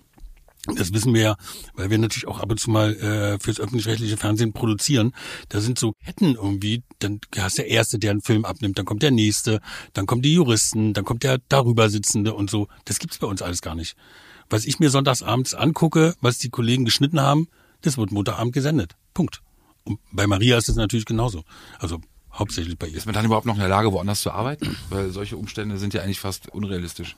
das 0.74 0.92
wissen 0.92 1.14
wir 1.14 1.20
ja, 1.20 1.36
weil 1.74 1.90
wir 1.90 1.98
natürlich 1.98 2.26
auch 2.26 2.40
ab 2.40 2.50
und 2.50 2.58
zu 2.58 2.70
mal 2.70 2.94
äh, 2.96 3.38
fürs 3.38 3.60
öffentlich-rechtliche 3.60 4.16
Fernsehen 4.16 4.52
produzieren. 4.52 5.12
Da 5.48 5.60
sind 5.60 5.78
so 5.78 5.92
Ketten 6.04 6.34
irgendwie, 6.34 6.82
dann 6.98 7.20
hast 7.36 7.58
der 7.58 7.68
Erste, 7.68 7.98
der 7.98 8.10
einen 8.10 8.22
Film 8.22 8.44
abnimmt, 8.44 8.78
dann 8.78 8.84
kommt 8.84 9.02
der 9.02 9.10
Nächste, 9.10 9.60
dann 9.92 10.06
kommen 10.06 10.22
die 10.22 10.34
Juristen, 10.34 10.92
dann 10.94 11.04
kommt 11.04 11.22
der 11.22 11.38
darüber 11.48 11.88
Sitzende 11.88 12.34
und 12.34 12.50
so. 12.50 12.68
Das 12.84 12.98
gibt's 12.98 13.18
bei 13.18 13.26
uns 13.26 13.42
alles 13.42 13.62
gar 13.62 13.74
nicht. 13.74 13.96
Was 14.48 14.64
ich 14.64 14.78
mir 14.78 14.90
sonntagsabends 14.90 15.54
angucke, 15.54 16.14
was 16.20 16.38
die 16.38 16.50
Kollegen 16.50 16.84
geschnitten 16.84 17.20
haben, 17.20 17.48
das 17.82 17.98
wird 17.98 18.12
Montagabend 18.12 18.52
gesendet. 18.52 18.96
Punkt. 19.14 19.42
Und 19.84 20.00
bei 20.12 20.26
Maria 20.26 20.58
ist 20.58 20.68
es 20.68 20.76
natürlich 20.76 21.06
genauso. 21.06 21.44
Also 21.78 22.00
hauptsächlich 22.32 22.78
bei 22.78 22.88
ihr. 22.88 22.96
Ist 22.96 23.06
man 23.06 23.14
dann 23.14 23.24
überhaupt 23.24 23.46
noch 23.46 23.54
in 23.54 23.60
der 23.60 23.68
Lage, 23.68 23.92
woanders 23.92 24.20
zu 24.20 24.30
arbeiten? 24.30 24.76
Weil 24.90 25.10
solche 25.10 25.36
Umstände 25.36 25.78
sind 25.78 25.94
ja 25.94 26.02
eigentlich 26.02 26.20
fast 26.20 26.48
unrealistisch. 26.48 27.16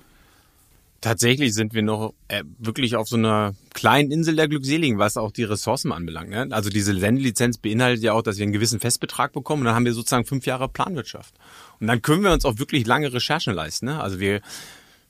Tatsächlich 1.01 1.55
sind 1.55 1.75
wir 1.75 1.83
noch 1.83 2.15
äh, 2.27 2.43
wirklich 2.59 2.97
auf 2.97 3.09
so 3.09 3.17
einer 3.17 3.55
kleinen 3.73 4.11
Insel 4.11 4.35
der 4.35 4.49
Glückseligen, 4.49 4.99
was 4.99 5.17
auch 5.17 5.31
die 5.31 5.45
Ressourcen 5.45 5.93
anbelangt. 5.93 6.31
Ne? 6.31 6.49
Also 6.51 6.71
diese 6.71 6.99
Sendelizenz 6.99 7.57
beinhaltet 7.57 8.03
ja 8.03 8.15
auch, 8.15 8.23
dass 8.23 8.39
wir 8.39 8.43
einen 8.43 8.53
gewissen 8.53 8.81
Festbetrag 8.81 9.33
bekommen 9.33 9.63
und 9.63 9.67
dann 9.67 9.77
haben 9.77 9.85
wir 9.85 9.93
sozusagen 9.93 10.25
fünf 10.25 10.45
Jahre 10.45 10.69
Planwirtschaft. 10.69 11.35
Und 11.79 11.87
dann 11.87 12.03
können 12.03 12.25
wir 12.25 12.33
uns 12.33 12.45
auch 12.45 12.59
wirklich 12.59 12.85
lange 12.85 13.13
Recherchen 13.13 13.55
leisten. 13.55 13.87
Ne? 13.87 14.03
Also 14.03 14.19
wir, 14.19 14.41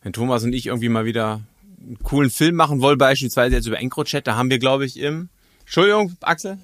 wenn 0.03 0.13
Thomas 0.13 0.45
und 0.45 0.53
ich 0.53 0.67
irgendwie 0.67 0.91
mal 0.91 1.07
wieder 1.07 1.41
einen 1.81 1.99
coolen 2.03 2.29
Film 2.29 2.55
machen 2.57 2.83
wollen, 2.83 2.99
beispielsweise 2.99 3.57
jetzt 3.57 3.67
über 3.67 3.79
EncroChat, 3.79 4.27
da 4.27 4.37
haben 4.37 4.51
wir, 4.51 4.59
glaube 4.59 4.85
ich, 4.85 4.99
im 4.99 5.31
Entschuldigung, 5.61 6.17
Axel, 6.21 6.59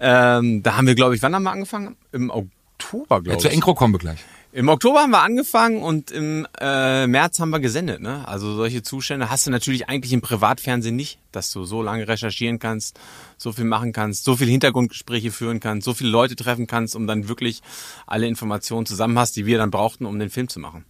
ähm, 0.00 0.62
da 0.62 0.76
haben 0.76 0.86
wir, 0.86 0.94
glaube 0.94 1.16
ich, 1.16 1.22
wann 1.22 1.34
haben 1.34 1.42
wir 1.42 1.50
angefangen? 1.52 1.96
Im 2.12 2.30
Oktober, 2.30 3.16
Ja, 3.16 3.20
glaube 3.20 3.38
zu 3.38 3.48
ich. 3.48 3.54
Encro 3.54 3.74
kommen 3.74 3.94
wir 3.94 3.98
gleich. 3.98 4.18
Im 4.54 4.68
Oktober 4.68 5.00
haben 5.00 5.10
wir 5.10 5.22
angefangen 5.22 5.82
und 5.82 6.12
im 6.12 6.46
äh, 6.60 7.08
März 7.08 7.40
haben 7.40 7.50
wir 7.50 7.58
gesendet. 7.58 8.00
Ne? 8.00 8.26
Also 8.28 8.54
solche 8.54 8.84
Zustände 8.84 9.28
hast 9.28 9.48
du 9.48 9.50
natürlich 9.50 9.88
eigentlich 9.88 10.12
im 10.12 10.20
Privatfernsehen 10.20 10.94
nicht, 10.94 11.18
dass 11.32 11.50
du 11.50 11.64
so 11.64 11.82
lange 11.82 12.06
recherchieren 12.06 12.60
kannst, 12.60 12.96
so 13.36 13.50
viel 13.50 13.64
machen 13.64 13.92
kannst, 13.92 14.22
so 14.22 14.36
viel 14.36 14.46
Hintergrundgespräche 14.46 15.32
führen 15.32 15.58
kannst, 15.58 15.84
so 15.84 15.92
viele 15.92 16.10
Leute 16.10 16.36
treffen 16.36 16.68
kannst, 16.68 16.94
um 16.94 17.08
dann 17.08 17.26
wirklich 17.26 17.62
alle 18.06 18.28
Informationen 18.28 18.86
zusammen 18.86 19.18
hast, 19.18 19.34
die 19.34 19.44
wir 19.44 19.58
dann 19.58 19.72
brauchten, 19.72 20.06
um 20.06 20.20
den 20.20 20.30
Film 20.30 20.46
zu 20.46 20.60
machen. 20.60 20.84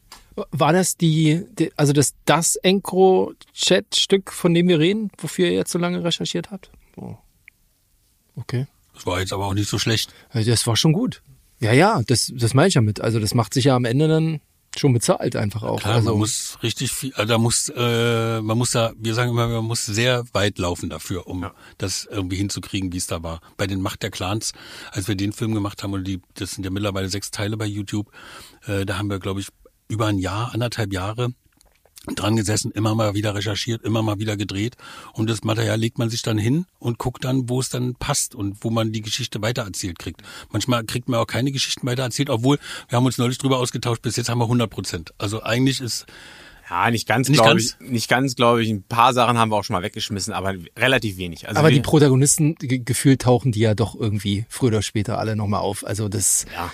War 0.50 0.74
das 0.74 0.98
die, 0.98 1.46
die 1.58 1.72
also 1.78 1.94
das, 1.94 2.12
das 2.26 2.56
Encro-Chat-Stück, 2.56 4.30
von 4.30 4.52
dem 4.52 4.68
wir 4.68 4.78
reden, 4.78 5.10
wofür 5.16 5.46
ihr 5.46 5.54
jetzt 5.54 5.72
so 5.72 5.78
lange 5.78 6.04
recherchiert 6.04 6.50
habt? 6.50 6.70
Oh. 6.96 7.16
Okay. 8.36 8.66
Das 8.92 9.06
war 9.06 9.20
jetzt 9.20 9.32
aber 9.32 9.46
auch 9.46 9.54
nicht 9.54 9.70
so 9.70 9.78
schlecht. 9.78 10.12
Das 10.34 10.66
war 10.66 10.76
schon 10.76 10.92
gut. 10.92 11.22
Ja, 11.64 11.72
ja, 11.72 12.02
das, 12.06 12.30
das 12.34 12.52
meine 12.52 12.68
ich 12.68 12.74
ja 12.74 12.82
mit. 12.82 13.00
Also 13.00 13.18
das 13.18 13.34
macht 13.34 13.54
sich 13.54 13.64
ja 13.64 13.76
am 13.76 13.86
Ende 13.86 14.06
dann 14.06 14.40
schon 14.76 14.92
bezahlt 14.92 15.34
einfach 15.34 15.62
auch. 15.62 15.80
Klar, 15.80 15.94
also, 15.94 16.10
man 16.10 16.18
muss 16.18 16.58
richtig 16.62 16.90
viel, 16.92 17.14
also 17.14 17.28
da 17.28 17.38
muss, 17.38 17.72
äh, 17.74 18.40
man 18.42 18.58
muss 18.58 18.72
da, 18.72 18.92
wir 18.98 19.14
sagen 19.14 19.30
immer, 19.30 19.48
man 19.48 19.64
muss 19.64 19.86
sehr 19.86 20.24
weit 20.32 20.58
laufen 20.58 20.90
dafür, 20.90 21.26
um 21.26 21.46
das 21.78 22.06
irgendwie 22.10 22.36
hinzukriegen, 22.36 22.92
wie 22.92 22.98
es 22.98 23.06
da 23.06 23.22
war. 23.22 23.40
Bei 23.56 23.66
den 23.66 23.80
Macht 23.80 24.02
der 24.02 24.10
Clans, 24.10 24.52
als 24.90 25.08
wir 25.08 25.14
den 25.14 25.32
Film 25.32 25.54
gemacht 25.54 25.82
haben, 25.82 25.94
und 25.94 26.04
die, 26.04 26.20
das 26.34 26.50
sind 26.50 26.64
ja 26.64 26.70
mittlerweile 26.70 27.08
sechs 27.08 27.30
Teile 27.30 27.56
bei 27.56 27.66
YouTube, 27.66 28.10
äh, 28.66 28.84
da 28.84 28.98
haben 28.98 29.08
wir, 29.08 29.20
glaube 29.20 29.40
ich, 29.40 29.48
über 29.88 30.06
ein 30.06 30.18
Jahr, 30.18 30.52
anderthalb 30.52 30.92
Jahre 30.92 31.32
dran 32.07 32.36
gesessen, 32.36 32.70
immer 32.72 32.94
mal 32.94 33.14
wieder 33.14 33.34
recherchiert, 33.34 33.82
immer 33.82 34.02
mal 34.02 34.18
wieder 34.18 34.36
gedreht 34.36 34.76
und 35.14 35.28
das 35.30 35.42
Material 35.44 35.78
legt 35.78 35.98
man 35.98 36.11
sich 36.11 36.22
dann 36.22 36.38
hin 36.38 36.66
und 36.78 36.98
guckt 36.98 37.24
dann, 37.24 37.48
wo 37.48 37.61
es 37.61 37.68
dann 37.70 37.94
passt 37.94 38.34
und 38.34 38.62
wo 38.62 38.70
man 38.70 38.92
die 38.92 39.00
Geschichte 39.02 39.40
weitererzählt 39.42 39.98
kriegt. 39.98 40.22
Manchmal 40.50 40.84
kriegt 40.84 41.09
man 41.09 41.20
auch 41.20 41.26
keine 41.26 41.50
Geschichten 41.52 41.86
weitererzählt, 41.86 42.30
obwohl 42.30 42.59
wir 42.88 42.96
haben 42.96 43.07
uns 43.07 43.18
neulich 43.18 43.38
drüber 43.38 43.59
ausgetauscht, 43.59 44.02
bis 44.02 44.16
jetzt 44.16 44.28
haben 44.28 44.38
wir 44.38 44.44
100 44.44 44.68
Prozent. 44.70 45.14
Also 45.18 45.42
eigentlich 45.42 45.80
ist 45.80 46.07
Ja, 46.70 46.90
nicht 46.90 47.07
ganz, 47.07 47.28
Nicht 47.28 47.38
glaube 47.42 47.57
ganz? 47.61 47.76
ich. 47.80 47.90
Nicht 47.90 48.09
ganz, 48.09 48.36
glaube 48.36 48.62
ich. 48.62 48.70
Ein 48.70 48.82
paar 48.84 49.12
Sachen 49.12 49.36
haben 49.36 49.50
wir 49.50 49.57
auch 49.57 49.64
schon 49.64 49.74
mal 49.74 49.82
weggeschmissen, 49.82 50.32
aber 50.32 50.55
relativ 50.78 51.18
wenig. 51.18 51.46
Also 51.46 51.59
aber 51.59 51.70
die 51.70 51.80
Protagonisten, 51.80 52.55
ge- 52.55 52.78
gefühlt 52.78 53.20
tauchen 53.20 53.52
die 53.52 53.61
ja 53.61 53.74
doch 53.74 53.94
irgendwie 53.94 54.46
früher 54.48 54.68
oder 54.68 54.80
später 54.82 55.18
alle 55.18 55.36
nochmal 55.36 55.61
auf. 55.61 55.84
Also 55.86 56.09
das, 56.09 56.46
Ja. 56.55 56.72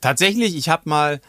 Tatsächlich, 0.00 0.56
ich 0.56 0.68
habe 0.68 0.88
mal, 0.88 1.20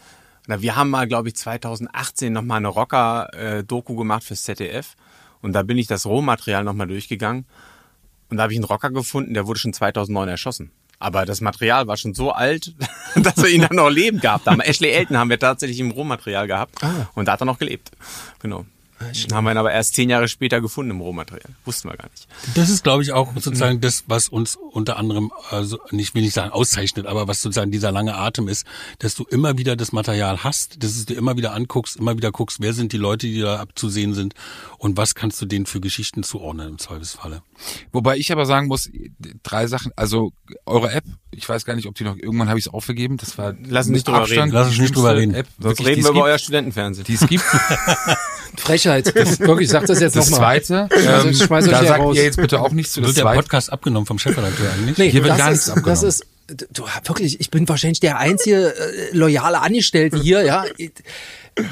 oder 0.46 0.62
wir 0.62 0.76
haben 0.76 0.90
mal, 0.90 1.06
glaube 1.06 1.28
ich, 1.28 1.36
2018 1.36 2.32
nochmal 2.32 2.58
eine 2.58 2.68
Rocker-Doku 2.68 3.94
gemacht 3.96 4.24
fürs 4.24 4.42
ZDF. 4.42 4.96
Und 5.42 5.52
da 5.52 5.62
bin 5.62 5.78
ich 5.78 5.86
das 5.86 6.06
Rohmaterial 6.06 6.64
nochmal 6.64 6.86
durchgegangen. 6.86 7.46
Und 8.30 8.36
da 8.36 8.44
habe 8.44 8.52
ich 8.52 8.58
einen 8.58 8.64
Rocker 8.64 8.90
gefunden, 8.90 9.34
der 9.34 9.46
wurde 9.46 9.58
schon 9.58 9.72
2009 9.72 10.28
erschossen. 10.28 10.70
Aber 10.98 11.24
das 11.24 11.40
Material 11.40 11.86
war 11.86 11.96
schon 11.96 12.14
so 12.14 12.30
alt, 12.30 12.74
dass 13.16 13.36
wir 13.38 13.48
ihn 13.48 13.62
dann 13.62 13.76
noch 13.76 13.88
leben 13.88 14.20
gehabt 14.20 14.46
haben. 14.46 14.60
Ashley 14.60 14.90
Elton 14.90 15.16
haben 15.16 15.30
wir 15.30 15.38
tatsächlich 15.38 15.80
im 15.80 15.90
Rohmaterial 15.90 16.46
gehabt. 16.46 16.76
Und 17.14 17.26
da 17.26 17.32
hat 17.32 17.42
er 17.42 17.46
noch 17.46 17.58
gelebt. 17.58 17.90
Genau. 18.40 18.66
Den 19.00 19.34
haben 19.34 19.44
wir 19.44 19.52
ihn 19.52 19.56
aber 19.56 19.72
erst 19.72 19.94
zehn 19.94 20.10
Jahre 20.10 20.28
später 20.28 20.60
gefunden 20.60 20.90
im 20.90 21.00
Rohmaterial. 21.00 21.50
Wussten 21.64 21.88
wir 21.88 21.96
gar 21.96 22.08
nicht. 22.10 22.28
Das 22.54 22.68
ist, 22.68 22.84
glaube 22.84 23.02
ich, 23.02 23.12
auch 23.12 23.32
sozusagen 23.34 23.80
das, 23.80 24.04
was 24.08 24.28
uns 24.28 24.56
unter 24.56 24.98
anderem, 24.98 25.32
also 25.48 25.78
nicht 25.90 26.14
will 26.14 26.24
ich 26.24 26.34
sagen 26.34 26.52
auszeichnet, 26.52 27.06
aber 27.06 27.26
was 27.26 27.40
sozusagen 27.40 27.70
dieser 27.70 27.92
lange 27.92 28.14
Atem 28.14 28.46
ist, 28.48 28.66
dass 28.98 29.14
du 29.14 29.24
immer 29.24 29.56
wieder 29.56 29.74
das 29.74 29.92
Material 29.92 30.44
hast, 30.44 30.82
dass 30.84 30.98
du 30.98 31.14
dir 31.14 31.18
immer 31.18 31.36
wieder 31.36 31.54
anguckst, 31.54 31.96
immer 31.96 32.16
wieder 32.16 32.30
guckst, 32.30 32.60
wer 32.60 32.74
sind 32.74 32.92
die 32.92 32.98
Leute, 32.98 33.26
die 33.26 33.40
da 33.40 33.58
abzusehen 33.60 34.12
sind 34.14 34.34
und 34.78 34.96
was 34.96 35.14
kannst 35.14 35.40
du 35.40 35.46
denen 35.46 35.66
für 35.66 35.80
Geschichten 35.80 36.22
zuordnen 36.22 36.68
im 36.68 36.78
Zweifelsfalle. 36.78 37.42
Wobei 37.92 38.18
ich 38.18 38.30
aber 38.32 38.44
sagen 38.44 38.68
muss, 38.68 38.90
drei 39.42 39.66
Sachen, 39.66 39.92
also 39.96 40.32
eure 40.66 40.92
App, 40.92 41.04
ich 41.30 41.48
weiß 41.48 41.64
gar 41.64 41.74
nicht, 41.76 41.86
ob 41.86 41.94
die 41.94 42.04
noch, 42.04 42.16
irgendwann 42.16 42.48
habe 42.48 42.58
ich 42.58 42.66
es 42.66 42.72
aufgegeben, 42.72 43.16
das 43.16 43.38
war 43.38 43.54
Lass 43.66 43.86
uns 43.86 43.94
nicht 43.94 44.06
drüber 44.08 44.18
Abstand 44.20 44.42
reden. 44.42 44.52
Lass 44.52 44.68
uns 44.68 44.78
nicht 44.78 44.94
drüber 44.96 45.16
reden. 45.16 45.34
App, 45.34 45.46
Sonst 45.58 45.64
wirklich, 45.78 45.88
reden 45.88 46.02
wir 46.02 46.10
über 46.10 46.18
gibt. 46.18 46.26
euer 46.26 46.38
Studentenfernsehen. 46.38 47.06
Die 47.06 47.14
es 47.14 47.26
gibt. 47.26 47.44
Frechheit. 48.56 49.06
Wirklich, 49.40 49.68
sag 49.68 49.86
das 49.86 50.00
jetzt 50.00 50.16
Das 50.16 50.30
nochmal. 50.30 50.60
zweite, 50.62 50.88
Also, 50.90 51.28
ähm, 51.28 51.32
ich 51.32 51.42
schmeiß 51.42 51.64
euch 51.66 51.70
da 51.70 51.84
sagt 51.84 52.00
raus. 52.00 52.16
ihr 52.16 52.24
jetzt 52.24 52.36
bitte 52.36 52.60
auch 52.60 52.72
nichts 52.72 52.92
zu. 52.92 53.00
Das 53.00 53.08
Wird 53.08 53.16
der 53.18 53.24
zweite, 53.24 53.36
Podcast 53.42 53.72
abgenommen 53.72 54.06
vom 54.06 54.18
Chefredakteur 54.18 54.70
eigentlich? 54.72 54.98
Nee, 54.98 55.10
Hier 55.10 55.22
wird 55.22 55.32
das 55.32 55.38
gar 55.38 55.50
ist, 55.50 55.52
nichts 55.58 55.68
abgenommen. 55.70 55.90
Das 55.90 56.02
ist, 56.02 56.26
du, 56.48 56.66
du 56.72 56.84
wirklich, 57.08 57.40
ich 57.40 57.50
bin 57.50 57.68
wahrscheinlich 57.68 58.00
der 58.00 58.18
einzige 58.18 58.74
äh, 58.74 59.16
loyale 59.16 59.60
Angestellte 59.60 60.18
hier, 60.20 60.42
ja. 60.44 60.64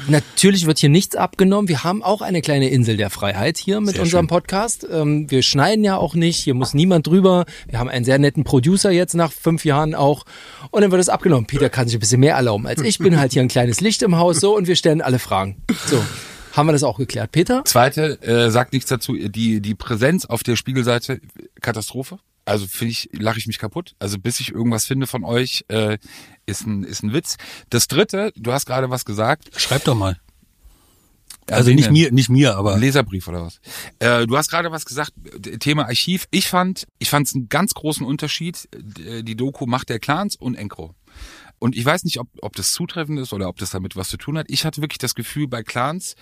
Natürlich 0.07 0.65
wird 0.67 0.77
hier 0.77 0.89
nichts 0.89 1.15
abgenommen. 1.15 1.67
Wir 1.69 1.83
haben 1.83 2.03
auch 2.03 2.21
eine 2.21 2.41
kleine 2.41 2.69
Insel 2.69 2.97
der 2.97 3.09
Freiheit 3.09 3.57
hier 3.57 3.79
mit 3.79 3.95
Sehr 3.95 4.03
unserem 4.03 4.23
schön. 4.23 4.27
Podcast. 4.27 4.85
Ähm, 4.91 5.31
wir 5.31 5.41
schneiden 5.41 5.83
ja 5.83 5.95
auch 5.97 6.15
nicht. 6.15 6.37
Hier 6.37 6.53
muss 6.53 6.73
niemand 6.73 7.07
drüber. 7.07 7.45
Wir 7.67 7.79
haben 7.79 7.89
einen 7.89 8.05
sehr 8.05 8.19
netten 8.19 8.43
Producer 8.43 8.91
jetzt 8.91 9.15
nach 9.15 9.31
fünf 9.31 9.65
Jahren 9.65 9.95
auch. 9.95 10.25
Und 10.69 10.81
dann 10.81 10.91
wird 10.91 11.01
es 11.01 11.09
abgenommen. 11.09 11.45
Peter 11.47 11.69
kann 11.69 11.87
sich 11.87 11.95
ein 11.95 12.01
bisschen 12.01 12.19
mehr 12.19 12.35
erlauben 12.35 12.67
als 12.67 12.81
ich. 12.81 12.99
Bin 12.99 13.17
halt 13.19 13.31
hier 13.33 13.41
ein 13.41 13.47
kleines 13.47 13.79
Licht 13.81 14.03
im 14.03 14.17
Haus 14.17 14.39
so 14.41 14.55
und 14.55 14.67
wir 14.67 14.75
stellen 14.75 15.01
alle 15.01 15.17
Fragen. 15.17 15.55
So. 15.87 16.03
Haben 16.53 16.67
wir 16.67 16.73
das 16.73 16.83
auch 16.83 16.97
geklärt. 16.97 17.31
Peter? 17.31 17.63
Zweite, 17.65 18.21
äh, 18.21 18.49
sagt 18.49 18.73
nichts 18.73 18.89
dazu, 18.89 19.15
die, 19.15 19.61
die 19.61 19.75
Präsenz 19.75 20.25
auf 20.25 20.43
der 20.43 20.55
Spiegelseite, 20.55 21.21
Katastrophe. 21.61 22.19
Also 22.45 22.65
finde 22.65 22.91
ich, 22.91 23.09
lache 23.13 23.37
ich 23.37 23.47
mich 23.47 23.59
kaputt. 23.59 23.95
Also 23.99 24.17
bis 24.17 24.39
ich 24.39 24.51
irgendwas 24.51 24.85
finde 24.85 25.05
von 25.05 25.23
euch, 25.23 25.65
äh, 25.67 25.97
ist 26.45 26.65
ein, 26.65 26.83
ist 26.83 27.03
ein 27.03 27.13
Witz. 27.13 27.37
Das 27.69 27.87
dritte, 27.87 28.33
du 28.35 28.51
hast 28.51 28.65
gerade 28.65 28.89
was 28.89 29.05
gesagt. 29.05 29.49
Schreib 29.55 29.83
doch 29.83 29.95
mal. 29.95 30.19
Also 31.51 31.71
nicht 31.71 31.91
mir, 31.91 32.11
nicht 32.11 32.29
mir, 32.29 32.55
aber 32.57 32.77
Leserbrief 32.77 33.27
oder 33.27 33.43
was? 33.43 33.59
Äh, 33.99 34.27
du 34.27 34.37
hast 34.37 34.49
gerade 34.49 34.71
was 34.71 34.85
gesagt, 34.85 35.13
Thema 35.59 35.85
Archiv. 35.85 36.27
Ich 36.31 36.47
fand, 36.47 36.87
ich 36.99 37.09
fand 37.09 37.27
es 37.27 37.35
einen 37.35 37.49
ganz 37.49 37.73
großen 37.73 38.05
Unterschied, 38.05 38.67
die 38.75 39.35
Doku 39.35 39.65
Macht 39.65 39.89
der 39.89 39.99
Clans 39.99 40.35
und 40.35 40.55
Encro. 40.55 40.95
Und 41.59 41.75
ich 41.75 41.85
weiß 41.85 42.03
nicht, 42.05 42.19
ob, 42.19 42.27
ob 42.41 42.55
das 42.55 42.71
zutreffend 42.71 43.19
ist 43.19 43.33
oder 43.33 43.49
ob 43.49 43.57
das 43.57 43.69
damit 43.69 43.95
was 43.95 44.09
zu 44.09 44.17
tun 44.17 44.37
hat. 44.37 44.47
Ich 44.49 44.65
hatte 44.65 44.81
wirklich 44.81 44.97
das 44.97 45.15
Gefühl 45.15 45.47
bei 45.47 45.63
Clans, 45.63 46.15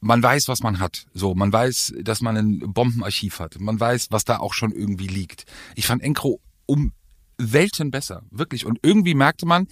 man 0.00 0.22
weiß, 0.22 0.48
was 0.48 0.62
man 0.62 0.80
hat. 0.80 1.06
So, 1.14 1.34
man 1.34 1.52
weiß, 1.52 1.94
dass 2.00 2.20
man 2.20 2.36
ein 2.36 2.72
Bombenarchiv 2.72 3.38
hat. 3.38 3.60
Man 3.60 3.78
weiß, 3.78 4.08
was 4.10 4.24
da 4.24 4.38
auch 4.38 4.54
schon 4.54 4.72
irgendwie 4.72 5.06
liegt. 5.06 5.44
Ich 5.76 5.86
fand 5.86 6.02
Encro 6.02 6.40
um 6.66 6.92
Welten 7.38 7.90
besser, 7.90 8.22
wirklich. 8.30 8.66
Und 8.66 8.78
irgendwie 8.82 9.14
merkte 9.14 9.46
man, 9.46 9.66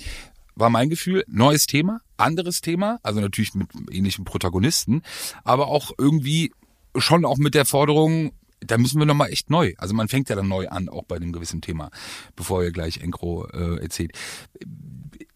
war 0.55 0.71
mein 0.71 0.91
Gefühl, 0.91 1.25
neues 1.29 1.67
Thema, 1.67 2.01
anderes 2.17 2.61
Thema, 2.61 2.99
also 3.03 3.21
natürlich 3.21 3.55
mit 3.55 3.69
ähnlichen 3.91 4.25
Protagonisten, 4.25 5.03
aber 5.45 5.69
auch 5.69 5.93
irgendwie 5.99 6.53
schon 6.97 7.25
auch 7.25 7.37
mit 7.37 7.55
der 7.55 7.65
Forderung, 7.65 8.33
da 8.61 8.79
müssen 8.79 8.99
wir 8.99 9.07
nochmal 9.07 9.31
echt 9.31 9.51
neu. 9.51 9.75
Also 9.79 9.95
man 9.95 10.09
fängt 10.09 10.29
ja 10.29 10.37
dann 10.37 10.49
neu 10.49 10.69
an, 10.69 10.89
auch 10.89 11.05
bei 11.05 11.17
einem 11.17 11.33
gewissen 11.33 11.61
Thema, 11.61 11.91
bevor 12.37 12.63
ihr 12.63 12.73
gleich 12.73 12.99
Encro 12.99 13.47
äh, 13.49 13.81
erzählt. 13.81 14.13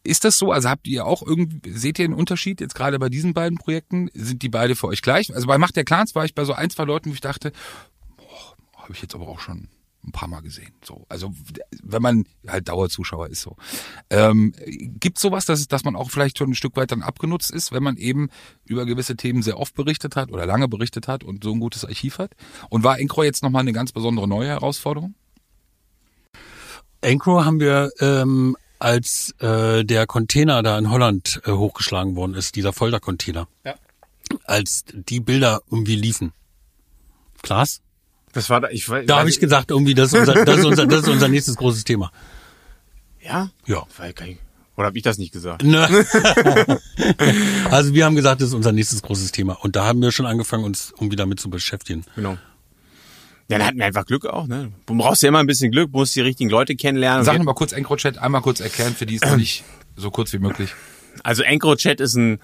Ist 0.05 0.25
das 0.25 0.37
so? 0.39 0.51
Also 0.51 0.69
habt 0.69 0.89
ihr 0.89 1.07
auch 1.07 1.23
irgendwie, 1.23 1.71
seht 1.71 1.99
ihr 1.99 2.05
einen 2.05 2.15
Unterschied 2.15 2.61
jetzt 2.61 2.75
gerade 2.75 2.99
bei 2.99 3.09
diesen 3.09 3.35
beiden 3.35 3.59
Projekten? 3.59 4.11
Sind 4.15 4.43
die 4.43 4.49
beide 4.49 4.75
für 4.75 4.89
euch 4.89 5.03
gleich? 5.03 5.35
Also 5.35 5.47
bei 5.47 5.59
Macht 5.59 5.77
der 5.77 5.85
Clans 5.85 6.15
war 6.15 6.25
ich 6.25 6.35
bei 6.35 6.45
so 6.45 6.53
ein, 6.53 6.71
zwei 6.71 6.85
Leuten, 6.85 7.11
wo 7.11 7.15
ich 7.15 7.21
dachte, 7.21 7.53
habe 8.77 8.93
ich 8.93 9.03
jetzt 9.03 9.15
aber 9.15 9.29
auch 9.29 9.39
schon 9.39 9.69
ein 10.05 10.13
paar 10.13 10.29
Mal 10.29 10.41
gesehen. 10.41 10.73
So, 10.85 11.07
also 11.09 11.33
wenn 11.83 12.03
man 12.03 12.25
halt 12.47 12.69
Dauerzuschauer 12.69 13.29
ist 13.29 13.43
so. 13.43 13.57
Ähm, 14.11 14.53
Gibt 14.67 15.19
sowas, 15.19 15.45
dass, 15.45 15.69
dass 15.69 15.85
man 15.85 15.97
auch 15.97 16.11
vielleicht 16.11 16.39
schon 16.39 16.51
ein 16.51 16.55
Stück 16.55 16.77
weit 16.77 16.91
dann 16.91 17.03
abgenutzt 17.03 17.51
ist, 17.51 17.73
wenn 17.73 17.83
man 17.83 17.97
eben 17.97 18.29
über 18.65 18.85
gewisse 18.85 19.17
Themen 19.17 19.43
sehr 19.43 19.59
oft 19.59 19.75
berichtet 19.75 20.17
hat 20.17 20.31
oder 20.31 20.47
lange 20.47 20.69
berichtet 20.69 21.09
hat 21.09 21.25
und 21.25 21.45
so 21.45 21.53
ein 21.53 21.61
gutes 21.61 21.85
Archiv 21.85 22.19
hat? 22.19 22.33
Und 22.69 22.85
war 22.85 22.99
Encro 22.99 23.23
jetzt 23.23 23.43
nochmal 23.43 23.61
eine 23.61 23.73
ganz 23.73 23.93
besondere 23.93 24.27
neue 24.27 24.49
Herausforderung? 24.49 25.15
Ancro 27.05 27.45
haben 27.45 27.61
wir, 27.61 27.91
ähm, 28.01 28.57
als 28.79 29.35
äh, 29.39 29.85
der 29.85 30.07
Container 30.07 30.63
da 30.63 30.79
in 30.79 30.91
Holland 30.91 31.41
äh, 31.45 31.53
hochgeschlagen 31.53 32.17
worden 32.17 32.35
ist, 32.35 32.57
dieser 32.57 32.73
Foltercontainer. 32.73 33.49
Ja. 33.65 33.75
Als 34.45 34.85
die 34.93 35.21
Bilder 35.21 35.63
irgendwie 35.71 35.97
liefen. 35.97 36.33
Klaas? 37.43 37.81
Das 38.33 38.49
war 38.51 38.61
da, 38.61 38.69
ich 38.71 38.89
weiß, 38.89 39.07
Da 39.07 39.19
habe 39.19 39.29
ich 39.29 39.39
gesagt, 39.39 39.71
irgendwie, 39.71 39.95
das 39.95 40.13
ist, 40.13 40.21
unser, 40.21 40.45
das, 40.45 40.59
ist 40.59 40.65
unser, 40.65 40.87
das 40.87 41.03
ist 41.03 41.09
unser 41.09 41.29
nächstes 41.29 41.57
großes 41.57 41.85
Thema. 41.85 42.11
Ja? 43.21 43.51
Ja. 43.67 43.85
Weil 43.99 44.13
kein- 44.13 44.39
Oder 44.77 44.87
habe 44.87 44.97
ich 44.97 45.03
das 45.05 45.19
nicht 45.19 45.33
gesagt? 45.33 45.63
Ne? 45.63 45.87
also 47.71 47.95
wir 47.95 48.05
haben 48.05 48.17
gesagt, 48.17 48.41
das 48.41 48.49
ist 48.49 48.55
unser 48.55 48.73
nächstes 48.73 49.03
großes 49.03 49.33
Thema. 49.33 49.55
Und 49.63 49.77
da 49.77 49.85
haben 49.85 50.01
wir 50.01 50.13
schon 50.13 50.27
angefangen, 50.27 50.65
uns 50.65 50.93
irgendwie 50.97 51.17
damit 51.17 51.41
zu 51.41 51.51
beschäftigen. 51.51 52.05
Genau. 52.17 52.39
Ja, 53.49 53.59
dann 53.59 53.67
hatten 53.67 53.79
wir 53.79 53.85
einfach 53.85 54.07
Glück 54.07 54.25
auch, 54.25 54.47
ne? 54.47 54.73
Du 54.87 54.97
brauchst 54.97 55.23
ja 55.23 55.29
immer 55.29 55.41
ein 55.41 55.47
bisschen 55.47 55.71
Glück, 55.71 55.93
musst 55.93 56.17
die 56.17 56.23
richtigen 56.23 56.49
Leute 56.49 56.75
kennenlernen. 56.75 57.25
Sag 57.25 57.43
mal 57.43 57.53
kurz 57.55 57.73
Encro-Chat, 57.73 58.17
einmal 58.17 58.41
kurz 58.41 58.61
erklären, 58.61 58.95
für 58.95 59.05
die 59.05 59.17
es 59.17 59.23
noch 59.23 59.37
nicht 59.37 59.63
so 59.97 60.11
kurz 60.11 60.33
wie 60.33 60.39
möglich. 60.39 60.71
Also 61.23 61.43
EncroChat 61.43 62.01
ist 62.01 62.15
ein, 62.15 62.41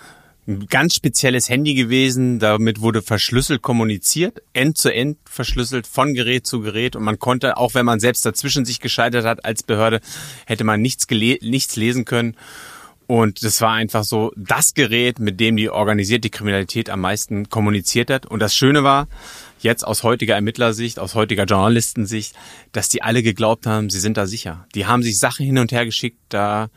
ein 0.49 0.66
ganz 0.66 0.94
spezielles 0.94 1.49
Handy 1.49 1.74
gewesen. 1.74 2.38
Damit 2.38 2.80
wurde 2.80 3.03
verschlüsselt 3.03 3.62
kommuniziert, 3.62 4.42
end 4.55 4.78
zu 4.78 4.92
end 4.92 5.18
verschlüsselt, 5.24 5.86
von 5.86 6.14
Gerät 6.14 6.46
zu 6.46 6.61
Gerät. 6.61 6.96
Und 6.96 7.05
man 7.05 7.18
konnte, 7.18 7.59
auch 7.59 7.74
wenn 7.74 7.84
man 7.84 8.01
selbst 8.01 8.24
dazwischen 8.24 8.64
sich 8.64 8.80
gescheitert 8.80 9.26
hat 9.26 9.44
als 9.44 9.62
Behörde, 9.62 10.01
hätte 10.46 10.64
man 10.64 10.80
nichts, 10.80 11.07
nichts 11.11 11.76
lesen 11.76 12.05
können. 12.07 12.34
Und 13.07 13.42
das 13.42 13.61
war 13.62 13.72
einfach 13.72 14.05
so 14.05 14.32
das 14.36 14.74
Gerät, 14.74 15.18
mit 15.18 15.40
dem 15.40 15.57
die 15.57 15.70
organisierte 15.70 16.28
Kriminalität 16.28 16.90
am 16.90 17.01
meisten 17.01 17.49
kommuniziert 17.49 18.11
hat. 18.11 18.26
Und 18.26 18.40
das 18.40 18.55
Schöne 18.55 18.84
war, 18.84 19.09
jetzt 19.61 19.86
aus 19.86 20.03
heutiger 20.03 20.34
Ermittlersicht, 20.34 20.99
aus 20.99 21.14
heutiger 21.14 21.44
Journalistensicht, 21.44 22.34
dass 22.72 22.90
die 22.90 23.03
alle 23.03 23.22
geglaubt 23.22 23.66
haben, 23.66 23.88
sie 23.88 24.01
sind 24.01 24.18
da 24.18 24.26
sicher. 24.26 24.66
Die 24.74 24.86
haben 24.86 25.03
sich 25.03 25.18
Sachen 25.18 25.46
hin 25.46 25.57
und 25.57 25.72
her 25.72 25.86
geschickt, 25.86 26.18
da 26.28 26.68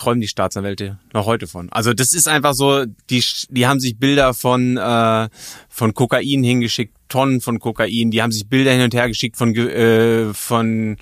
träumen 0.00 0.20
die 0.22 0.28
Staatsanwälte 0.28 0.98
noch 1.12 1.26
heute 1.26 1.46
von. 1.46 1.68
Also 1.70 1.92
das 1.92 2.14
ist 2.14 2.26
einfach 2.26 2.54
so, 2.54 2.86
die, 3.10 3.22
die 3.50 3.66
haben 3.66 3.80
sich 3.80 3.98
Bilder 3.98 4.32
von, 4.32 4.78
äh, 4.78 5.28
von 5.68 5.92
Kokain 5.92 6.42
hingeschickt, 6.42 6.96
Tonnen 7.08 7.42
von 7.42 7.58
Kokain, 7.58 8.10
die 8.10 8.22
haben 8.22 8.32
sich 8.32 8.48
Bilder 8.48 8.72
hin 8.72 8.82
und 8.82 8.94
her 8.94 9.08
geschickt 9.08 9.36
von, 9.36 9.54
äh, 9.54 10.32
von 10.32 10.96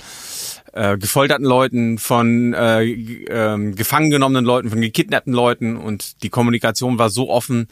äh, 0.72 0.98
gefolterten 0.98 1.46
Leuten, 1.46 1.98
von 1.98 2.54
äh, 2.54 2.82
ähm, 2.82 3.76
gefangen 3.76 4.10
genommenen 4.10 4.44
Leuten, 4.44 4.70
von 4.70 4.80
gekidnappten 4.80 5.32
Leuten 5.32 5.76
und 5.76 6.24
die 6.24 6.28
Kommunikation 6.28 6.98
war 6.98 7.10
so 7.10 7.30
offen, 7.30 7.68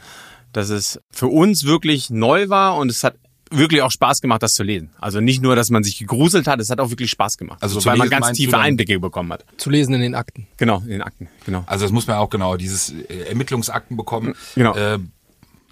dass 0.53 0.71
es 0.71 1.01
für 1.11 1.27
uns 1.27 1.65
wirklich 1.65 2.09
neu 2.09 2.49
war 2.49 2.77
und 2.77 2.89
es 2.89 3.03
hat 3.03 3.17
wirklich 3.51 3.83
auch 3.83 3.91
Spaß 3.91 4.21
gemacht, 4.21 4.43
das 4.43 4.55
zu 4.55 4.63
lesen. 4.63 4.91
Also 4.99 5.21
nicht 5.21 5.43
nur, 5.43 5.57
dass 5.57 5.71
man 5.71 5.85
sich 5.85 5.99
gegruselt 5.99 6.47
hat, 6.47 6.61
es 6.61 6.71
hat 6.71 6.81
auch 6.81 6.91
wirklich 6.91 7.11
Spaß 7.11 7.39
gemacht. 7.39 7.63
Also 7.63 7.77
Also 7.77 7.89
weil 7.89 7.97
man 7.97 8.09
ganz 8.11 8.33
tiefe 8.33 8.59
Einblicke 8.59 8.99
bekommen 8.99 9.33
hat. 9.33 9.45
Zu 9.57 9.71
lesen 9.71 9.95
in 9.95 10.01
den 10.01 10.15
Akten. 10.15 10.47
Genau, 10.57 10.79
in 10.81 10.89
den 10.89 11.03
Akten, 11.03 11.29
genau. 11.45 11.65
Also 11.67 11.85
das 11.85 11.93
muss 11.93 12.07
man 12.07 12.17
auch 12.17 12.31
genau, 12.31 12.57
dieses 12.57 12.91
äh, 12.91 13.29
Ermittlungsakten 13.29 13.97
bekommen. 13.97 14.35
Genau. 14.55 14.75
Äh, 14.75 14.99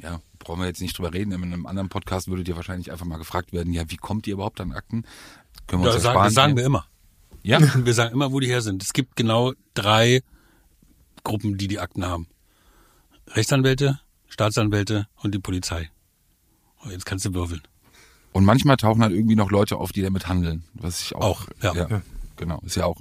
ja, 0.03 0.21
brauchen 0.39 0.61
wir 0.61 0.67
jetzt 0.67 0.81
nicht 0.81 0.97
drüber 0.97 1.13
reden. 1.13 1.33
In 1.33 1.43
einem 1.43 1.67
anderen 1.67 1.89
Podcast 1.89 2.29
würdet 2.29 2.47
ihr 2.49 2.57
wahrscheinlich 2.57 2.93
einfach 2.93 3.07
mal 3.07 3.19
gefragt 3.19 3.53
werden, 3.53 3.73
ja, 3.73 3.91
wie 3.91 3.97
kommt 3.97 4.27
ihr 4.27 4.35
überhaupt 4.35 4.61
an 4.61 4.73
Akten? 4.73 5.05
Können 5.67 5.83
wir 5.83 5.87
uns 5.89 5.97
Das 5.97 6.05
ja 6.05 6.13
sagen, 6.13 6.15
sparen. 6.15 6.27
das 6.27 6.35
sagen 6.35 6.57
wir 6.57 6.65
immer. 6.65 6.87
Ja? 7.43 7.59
Wir 7.85 7.93
sagen 7.93 8.15
immer, 8.15 8.33
wo 8.33 8.41
die 8.41 8.47
her 8.47 8.63
sind. 8.63 8.83
Es 8.83 8.95
gibt 8.95 9.17
genau 9.17 9.53
drei 9.75 10.23
Gruppen, 11.25 11.59
die 11.59 11.69
die 11.69 11.79
Akten 11.79 12.05
haben. 12.07 12.27
Rechtsanwälte, 13.29 14.01
Staatsanwälte 14.29 15.09
und 15.17 15.35
die 15.35 15.39
Polizei. 15.39 15.91
Oh, 16.85 16.91
jetzt 16.91 17.07
kannst 17.07 17.25
du 17.25 17.35
würfeln. 17.35 17.63
Und 18.33 18.45
manchmal 18.45 18.77
tauchen 18.77 19.03
halt 19.03 19.13
irgendwie 19.13 19.37
noch 19.37 19.51
Leute 19.51 19.77
auf, 19.77 19.93
die 19.93 20.03
damit 20.03 20.29
handeln. 20.29 20.65
Was 20.75 21.01
ich 21.01 21.15
auch, 21.15 21.47
Auch, 21.63 21.75
ja. 21.75 22.03
Genau, 22.37 22.61
ist 22.65 22.77
ja 22.77 22.85
auch 22.85 23.01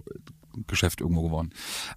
ein 0.56 0.66
Geschäft 0.68 1.02
irgendwo 1.02 1.24
geworden. 1.24 1.52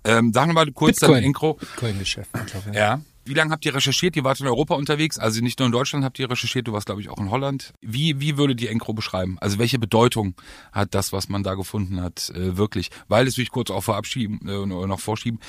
Ähm, 0.04 0.32
sagen 0.32 0.50
wir 0.50 0.54
mal 0.54 0.72
kurz 0.72 1.00
Bitcoin. 1.00 1.16
dann 1.16 1.24
Encro. 1.24 1.54
Bitcoin-Geschäft. 1.54 2.30
mittlerweile. 2.32 2.76
Ja. 2.76 3.00
Wie 3.26 3.34
lange 3.34 3.50
habt 3.50 3.64
ihr 3.64 3.74
recherchiert? 3.74 4.14
Ihr 4.14 4.22
wart 4.22 4.40
in 4.40 4.46
Europa 4.46 4.76
unterwegs, 4.76 5.18
also 5.18 5.42
nicht 5.42 5.58
nur 5.58 5.66
in 5.66 5.72
Deutschland 5.72 6.04
habt 6.04 6.16
ihr 6.20 6.30
recherchiert, 6.30 6.68
du 6.68 6.72
warst 6.72 6.86
glaube 6.86 7.00
ich 7.00 7.08
auch 7.08 7.18
in 7.18 7.30
Holland. 7.30 7.74
Wie, 7.80 8.20
wie 8.20 8.38
würdet 8.38 8.60
ihr 8.60 8.70
Encro 8.70 8.94
beschreiben? 8.94 9.36
Also 9.40 9.58
welche 9.58 9.80
Bedeutung 9.80 10.34
hat 10.70 10.94
das, 10.94 11.12
was 11.12 11.28
man 11.28 11.42
da 11.42 11.54
gefunden 11.54 12.00
hat, 12.00 12.30
äh, 12.30 12.56
wirklich? 12.56 12.90
Weil 13.08 13.26
es 13.26 13.36
will 13.36 13.42
ich 13.42 13.50
kurz 13.50 13.70
auch 13.70 13.82
verabschieden, 13.82 14.48
äh, 14.48 14.64
noch 14.64 15.00
vorschieben. 15.00 15.40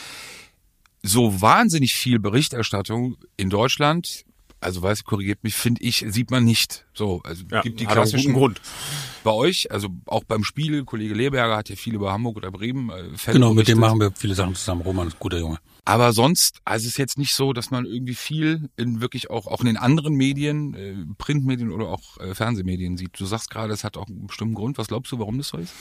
So 1.04 1.40
wahnsinnig 1.40 1.94
viel 1.94 2.18
Berichterstattung 2.18 3.16
in 3.38 3.52
Deutschland, 3.52 4.26
also 4.60 4.82
weiß 4.82 5.04
korrigiert 5.04 5.44
mich, 5.44 5.56
finde 5.56 5.82
ich, 5.84 6.06
sieht 6.08 6.32
man 6.32 6.44
nicht. 6.44 6.86
So, 6.94 7.22
also 7.24 7.46
gibt 7.62 7.80
die 7.80 7.86
klassischen 7.86 8.34
Grund. 8.34 8.62
bei 9.24 9.32
euch, 9.32 9.72
also 9.72 9.90
auch 10.06 10.24
beim 10.24 10.44
Spiel, 10.44 10.84
Kollege 10.84 11.14
Leberger 11.14 11.56
hat 11.56 11.70
ja 11.70 11.76
viel 11.76 11.96
über 11.96 12.12
Hamburg 12.12 12.38
oder 12.38 12.52
Bremen 12.52 12.90
äh, 12.90 13.32
Genau, 13.32 13.54
mit 13.54 13.68
dem 13.68 13.80
machen 13.80 14.00
wir 14.00 14.12
viele 14.16 14.34
Sachen 14.36 14.56
zusammen. 14.56 14.82
Roman 14.82 15.08
ist 15.08 15.16
ein 15.16 15.20
guter 15.20 15.40
Junge. 15.40 15.60
Aber 15.86 16.12
sonst, 16.12 16.60
also 16.66 16.84
es 16.84 16.92
ist 16.92 16.98
jetzt 16.98 17.18
nicht 17.18 17.34
so, 17.34 17.54
dass 17.54 17.72
man 17.72 17.86
irgendwie 17.86 18.16
viel 18.16 18.70
in 18.76 19.00
wirklich 19.00 19.30
auch, 19.30 19.48
auch 19.48 19.62
in 19.62 19.68
den 19.68 19.78
anderen 19.78 20.16
Medien, 20.16 20.74
äh, 20.74 20.96
Printmedien 21.18 21.72
oder 21.72 21.88
auch 21.88 22.18
äh, 22.18 22.36
Fernsehmedien 22.36 22.98
sieht. 22.98 23.20
Du 23.20 23.26
sagst 23.26 23.50
gerade, 23.50 23.74
es 23.74 23.84
hat 23.84 23.96
auch 23.96 24.08
einen 24.08 24.28
bestimmten 24.28 24.56
Grund. 24.56 24.78
Was 24.78 24.88
glaubst 24.88 25.12
du, 25.12 25.20
warum 25.20 25.38
das 25.38 25.50
so 25.50 25.58
ist? 25.58 25.74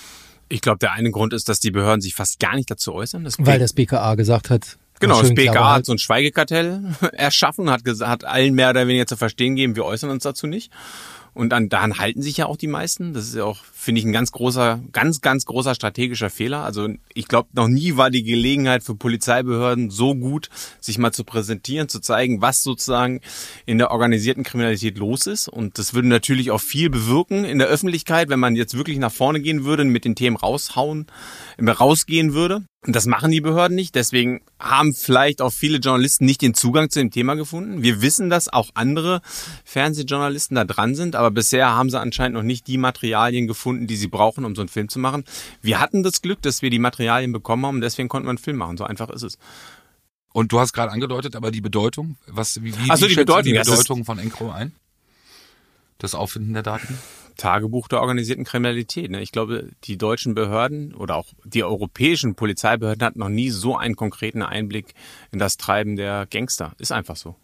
Ich 0.49 0.61
glaube, 0.61 0.79
der 0.79 0.93
eine 0.93 1.11
Grund 1.11 1.33
ist, 1.33 1.49
dass 1.49 1.59
die 1.59 1.73
Behörden 1.73 2.01
sich 2.01 2.15
fast 2.15 2.39
gar 2.39 2.55
nicht 2.55 2.71
dazu 2.71 2.95
äußern. 2.95 3.25
Das 3.25 3.37
Weil 3.39 3.59
das 3.59 3.73
BKA 3.73 4.15
gesagt 4.15 4.51
hat. 4.51 4.79
Genau, 5.01 5.21
das 5.21 5.35
Klappe 5.35 5.73
hat 5.73 5.87
so 5.87 5.93
ein 5.93 5.99
Schweigekartell 5.99 6.83
erschaffen, 7.13 7.71
hat, 7.71 7.83
hat 8.01 8.25
allen 8.25 8.55
mehr 8.55 8.71
oder 8.71 8.87
weniger 8.87 9.07
zu 9.07 9.17
verstehen 9.17 9.57
gegeben, 9.57 9.77
wir 9.77 9.85
äußern 9.85 10.11
uns 10.11 10.23
dazu 10.23 10.47
nicht. 10.47 10.73
Und 11.35 11.51
dann 11.51 11.69
daran 11.69 11.99
halten 11.99 12.23
sich 12.23 12.39
ja 12.39 12.47
auch 12.47 12.57
die 12.57 12.67
meisten. 12.67 13.13
Das 13.13 13.25
ist 13.25 13.35
ja 13.35 13.45
auch 13.45 13.59
finde 13.87 14.01
ich 14.01 14.05
ein 14.05 14.13
ganz 14.13 14.33
großer, 14.33 14.83
ganz, 14.91 15.21
ganz 15.21 15.47
großer 15.47 15.77
strategischer 15.77 16.29
Fehler. 16.29 16.65
Also 16.65 16.89
ich 17.15 17.29
glaube, 17.29 17.51
noch 17.53 17.69
nie 17.69 17.97
war 17.97 18.11
die 18.11 18.25
Gelegenheit 18.25 18.83
für 18.83 18.97
Polizeibehörden 18.97 19.91
so 19.91 20.17
gut, 20.17 20.49
sich 20.81 20.99
mal 20.99 21.13
zu 21.13 21.23
präsentieren, 21.23 21.89
zu 21.89 22.01
zeigen, 22.01 22.43
was 22.43 22.65
sozusagen 22.65 23.21
in 23.65 23.79
der 23.79 23.93
organisierten 23.93 24.43
Kriminalität 24.43 24.99
los 24.99 25.29
ist. 25.29 25.49
Und 25.49 25.79
das 25.79 25.95
würde 25.95 26.09
natürlich 26.09 26.51
auch 26.51 26.61
viel 26.61 26.91
bewirken 26.91 27.45
in 27.45 27.61
der 27.61 27.69
Öffentlichkeit, 27.69 28.29
wenn 28.29 28.41
man 28.41 28.57
jetzt 28.57 28.77
wirklich 28.77 28.99
nach 28.99 29.13
vorne 29.13 29.41
gehen 29.41 29.65
würde, 29.65 29.85
und 29.85 29.91
mit 29.91 30.05
den 30.05 30.17
Themen 30.17 30.37
raushauen, 30.37 31.07
rausgehen 31.61 32.35
würde. 32.35 32.65
Und 32.87 32.95
das 32.95 33.07
machen 33.07 33.33
die 33.33 33.41
Behörden 33.41 33.75
nicht. 33.75 33.97
Deswegen 33.97 34.43
haben 34.61 34.95
vielleicht 34.95 35.43
auch 35.43 35.53
viele 35.53 35.79
Journalisten 35.79 36.25
nicht 36.25 36.41
den 36.41 36.55
Zugang 36.55 36.89
zu 36.89 37.01
dem 37.01 37.11
Thema 37.11 37.35
gefunden. 37.35 37.83
Wir 37.83 38.01
wissen, 38.01 38.31
dass 38.31 38.49
auch 38.49 38.71
andere 38.75 39.23
Fernsehjournalisten 39.65 40.55
da 40.55 40.65
dran 40.65 40.95
sind, 40.95 41.17
aber 41.17 41.33
bisher 41.33 41.71
haben 41.71 41.91
sie 41.91 42.01
anscheinend 42.01 42.37
noch 42.37 42.45
nicht 42.45 42.69
die 42.69 42.79
Materialien 42.79 43.49
gefunden, 43.49 43.76
die 43.81 43.97
sie 43.97 44.09
brauchen, 44.09 44.45
um 44.45 44.55
so 44.55 44.63
einen 44.63 44.69
Film 44.69 44.89
zu 44.89 44.99
machen. 44.99 45.25
Wir 45.61 45.81
hatten 45.81 46.03
das 46.03 46.23
Glück, 46.23 46.43
dass 46.43 46.63
wir 46.63 46.71
die 46.71 46.79
Materialien 46.79 47.33
bekommen 47.33 47.67
haben 47.67 47.81
deswegen 47.81 48.09
konnten 48.09 48.27
wir 48.27 48.31
einen 48.31 48.39
Film 48.39 48.57
machen. 48.57 48.77
So 48.77 48.85
einfach 48.85 49.11
ist 49.11 49.23
es. 49.23 49.39
Und 50.33 50.53
du 50.53 50.61
hast 50.61 50.73
gerade 50.73 50.93
angedeutet, 50.93 51.35
aber 51.37 51.51
die 51.51 51.61
Bedeutung, 51.61 52.17
was, 52.27 52.63
wie, 52.63 52.77
wie, 52.77 52.97
so, 52.97 53.07
die 53.07 53.15
Bedeutung, 53.15 53.53
die 53.53 53.59
Bedeutung 53.59 54.05
von 54.05 54.19
Encro 54.19 54.51
ein? 54.51 54.73
Das 55.99 56.15
Auffinden 56.15 56.53
der 56.53 56.63
Daten? 56.63 56.99
Tagebuch 57.37 57.89
der 57.89 58.01
organisierten 58.01 58.45
Kriminalität. 58.45 59.11
Ne? 59.11 59.23
Ich 59.23 59.33
glaube, 59.33 59.71
die 59.85 59.97
deutschen 59.97 60.35
Behörden 60.35 60.95
oder 60.95 61.17
auch 61.17 61.29
die 61.45 61.65
europäischen 61.65 62.35
Polizeibehörden 62.35 63.03
hatten 63.03 63.19
noch 63.19 63.29
nie 63.29 63.51
so 63.51 63.77
einen 63.77 63.97
konkreten 63.97 64.43
Einblick 64.43 64.95
in 65.33 65.39
das 65.39 65.57
Treiben 65.57 65.97
der 65.97 66.27
Gangster. 66.27 66.73
Ist 66.79 66.93
einfach 66.93 67.17
so. 67.17 67.37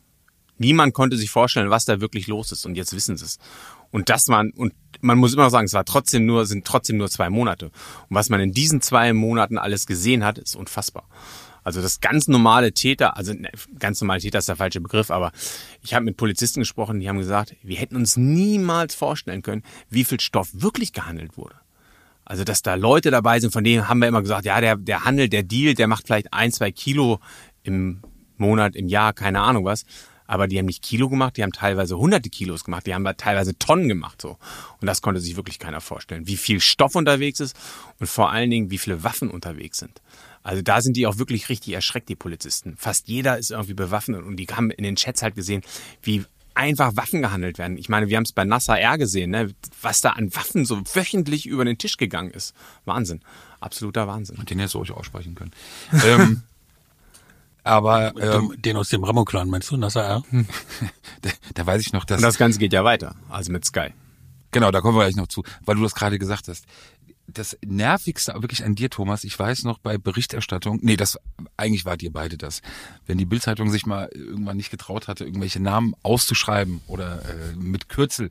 Niemand 0.58 0.94
konnte 0.94 1.16
sich 1.16 1.30
vorstellen, 1.30 1.70
was 1.70 1.84
da 1.84 2.00
wirklich 2.00 2.26
los 2.26 2.52
ist 2.52 2.66
und 2.66 2.74
jetzt 2.74 2.94
wissen 2.94 3.16
sie 3.16 3.24
es. 3.24 3.38
Und 3.92 4.08
das 4.08 4.26
waren, 4.28 4.50
und 4.50 4.74
man 5.00 5.18
muss 5.18 5.34
immer 5.34 5.50
sagen, 5.50 5.66
es 5.66 5.72
war 5.74 5.84
trotzdem 5.84 6.26
nur, 6.26 6.46
sind 6.46 6.64
trotzdem 6.64 6.96
nur 6.96 7.10
zwei 7.10 7.30
Monate. 7.30 7.66
Und 7.66 8.16
was 8.16 8.30
man 8.30 8.40
in 8.40 8.52
diesen 8.52 8.80
zwei 8.80 9.12
Monaten 9.12 9.58
alles 9.58 9.86
gesehen 9.86 10.24
hat, 10.24 10.38
ist 10.38 10.56
unfassbar. 10.56 11.04
Also 11.64 11.80
das 11.80 12.00
ganz 12.00 12.26
normale 12.26 12.72
Täter, 12.72 13.16
also 13.16 13.32
ne, 13.32 13.50
ganz 13.78 14.00
normale 14.00 14.20
Täter 14.20 14.38
ist 14.38 14.48
der 14.48 14.56
falsche 14.56 14.80
Begriff, 14.80 15.10
aber 15.12 15.30
ich 15.82 15.94
habe 15.94 16.04
mit 16.04 16.16
Polizisten 16.16 16.60
gesprochen, 16.60 16.98
die 16.98 17.08
haben 17.08 17.18
gesagt, 17.18 17.54
wir 17.62 17.76
hätten 17.76 17.94
uns 17.94 18.16
niemals 18.16 18.96
vorstellen 18.96 19.42
können, 19.42 19.62
wie 19.88 20.04
viel 20.04 20.18
Stoff 20.18 20.48
wirklich 20.52 20.92
gehandelt 20.92 21.36
wurde. 21.36 21.54
Also 22.24 22.44
dass 22.44 22.62
da 22.62 22.74
Leute 22.74 23.10
dabei 23.10 23.38
sind, 23.38 23.52
von 23.52 23.62
denen 23.62 23.88
haben 23.88 24.00
wir 24.00 24.08
immer 24.08 24.22
gesagt, 24.22 24.44
ja, 24.44 24.60
der, 24.60 24.76
der 24.76 25.04
Handel, 25.04 25.28
der 25.28 25.42
Deal, 25.42 25.74
der 25.74 25.86
macht 25.86 26.06
vielleicht 26.06 26.32
ein, 26.32 26.50
zwei 26.50 26.72
Kilo 26.72 27.20
im 27.62 28.00
Monat, 28.38 28.74
im 28.74 28.88
Jahr, 28.88 29.12
keine 29.12 29.40
Ahnung 29.40 29.64
was. 29.64 29.84
Aber 30.32 30.48
die 30.48 30.58
haben 30.58 30.64
nicht 30.64 30.82
Kilo 30.82 31.10
gemacht, 31.10 31.36
die 31.36 31.42
haben 31.42 31.52
teilweise 31.52 31.98
hunderte 31.98 32.30
Kilos 32.30 32.64
gemacht, 32.64 32.86
die 32.86 32.94
haben 32.94 33.04
teilweise 33.18 33.58
Tonnen 33.58 33.86
gemacht 33.86 34.22
so. 34.22 34.38
Und 34.80 34.86
das 34.86 35.02
konnte 35.02 35.20
sich 35.20 35.36
wirklich 35.36 35.58
keiner 35.58 35.82
vorstellen, 35.82 36.26
wie 36.26 36.38
viel 36.38 36.58
Stoff 36.58 36.94
unterwegs 36.94 37.38
ist 37.38 37.54
und 38.00 38.06
vor 38.06 38.30
allen 38.30 38.48
Dingen, 38.48 38.70
wie 38.70 38.78
viele 38.78 39.04
Waffen 39.04 39.30
unterwegs 39.30 39.76
sind. 39.76 40.00
Also 40.42 40.62
da 40.62 40.80
sind 40.80 40.96
die 40.96 41.06
auch 41.06 41.18
wirklich 41.18 41.50
richtig 41.50 41.74
erschreckt, 41.74 42.08
die 42.08 42.16
Polizisten. 42.16 42.78
Fast 42.78 43.08
jeder 43.08 43.36
ist 43.36 43.50
irgendwie 43.50 43.74
bewaffnet 43.74 44.24
und 44.24 44.36
die 44.36 44.46
haben 44.46 44.70
in 44.70 44.84
den 44.84 44.96
Chats 44.96 45.20
halt 45.20 45.34
gesehen, 45.34 45.60
wie 46.02 46.24
einfach 46.54 46.96
Waffen 46.96 47.20
gehandelt 47.20 47.58
werden. 47.58 47.76
Ich 47.76 47.90
meine, 47.90 48.08
wir 48.08 48.16
haben 48.16 48.24
es 48.24 48.32
bei 48.32 48.44
Nasser 48.44 48.80
R 48.80 48.96
gesehen, 48.96 49.32
ne? 49.32 49.50
was 49.82 50.00
da 50.00 50.12
an 50.12 50.34
Waffen 50.34 50.64
so 50.64 50.80
wöchentlich 50.94 51.44
über 51.44 51.66
den 51.66 51.76
Tisch 51.76 51.98
gegangen 51.98 52.30
ist. 52.30 52.54
Wahnsinn. 52.86 53.20
Absoluter 53.60 54.08
Wahnsinn. 54.08 54.42
Den 54.46 54.60
hättest 54.60 54.76
du 54.76 54.80
euch 54.80 54.92
aussprechen 54.92 55.34
können. 55.34 55.52
ähm, 56.06 56.42
aber 57.64 58.14
ähm, 58.16 58.54
Den, 58.56 58.76
aus 58.76 58.88
dem 58.88 59.04
Ramo-Clan, 59.04 59.48
meinst 59.48 59.70
du, 59.70 59.76
Nasser 59.76 60.02
R? 60.02 60.22
da, 61.22 61.30
da 61.54 61.66
weiß 61.66 61.80
ich 61.80 61.92
noch, 61.92 62.04
dass 62.04 62.18
Und 62.18 62.24
das 62.24 62.38
Ganze 62.38 62.58
geht 62.58 62.72
ja 62.72 62.84
weiter, 62.84 63.14
also 63.28 63.52
mit 63.52 63.64
Sky. 63.64 63.90
Genau, 64.50 64.70
da 64.70 64.80
kommen 64.80 64.96
wir 64.96 65.04
gleich 65.04 65.16
noch 65.16 65.28
zu, 65.28 65.42
weil 65.64 65.76
du 65.76 65.82
das 65.82 65.94
gerade 65.94 66.18
gesagt 66.18 66.48
hast. 66.48 66.66
Das 67.26 67.56
nervigste 67.64 68.34
wirklich 68.34 68.64
an 68.64 68.74
dir, 68.74 68.90
Thomas, 68.90 69.24
ich 69.24 69.38
weiß 69.38 69.62
noch 69.62 69.78
bei 69.78 69.96
Berichterstattung, 69.96 70.80
nee, 70.82 70.96
das 70.96 71.18
eigentlich 71.56 71.84
wart 71.84 72.02
ihr 72.02 72.12
beide 72.12 72.36
das. 72.36 72.60
Wenn 73.06 73.16
die 73.16 73.24
Bildzeitung 73.24 73.70
sich 73.70 73.86
mal 73.86 74.10
irgendwann 74.12 74.56
nicht 74.56 74.70
getraut 74.70 75.08
hatte, 75.08 75.24
irgendwelche 75.24 75.60
Namen 75.60 75.94
auszuschreiben 76.02 76.82
oder 76.88 77.22
äh, 77.22 77.56
mit 77.56 77.88
Kürzel. 77.88 78.30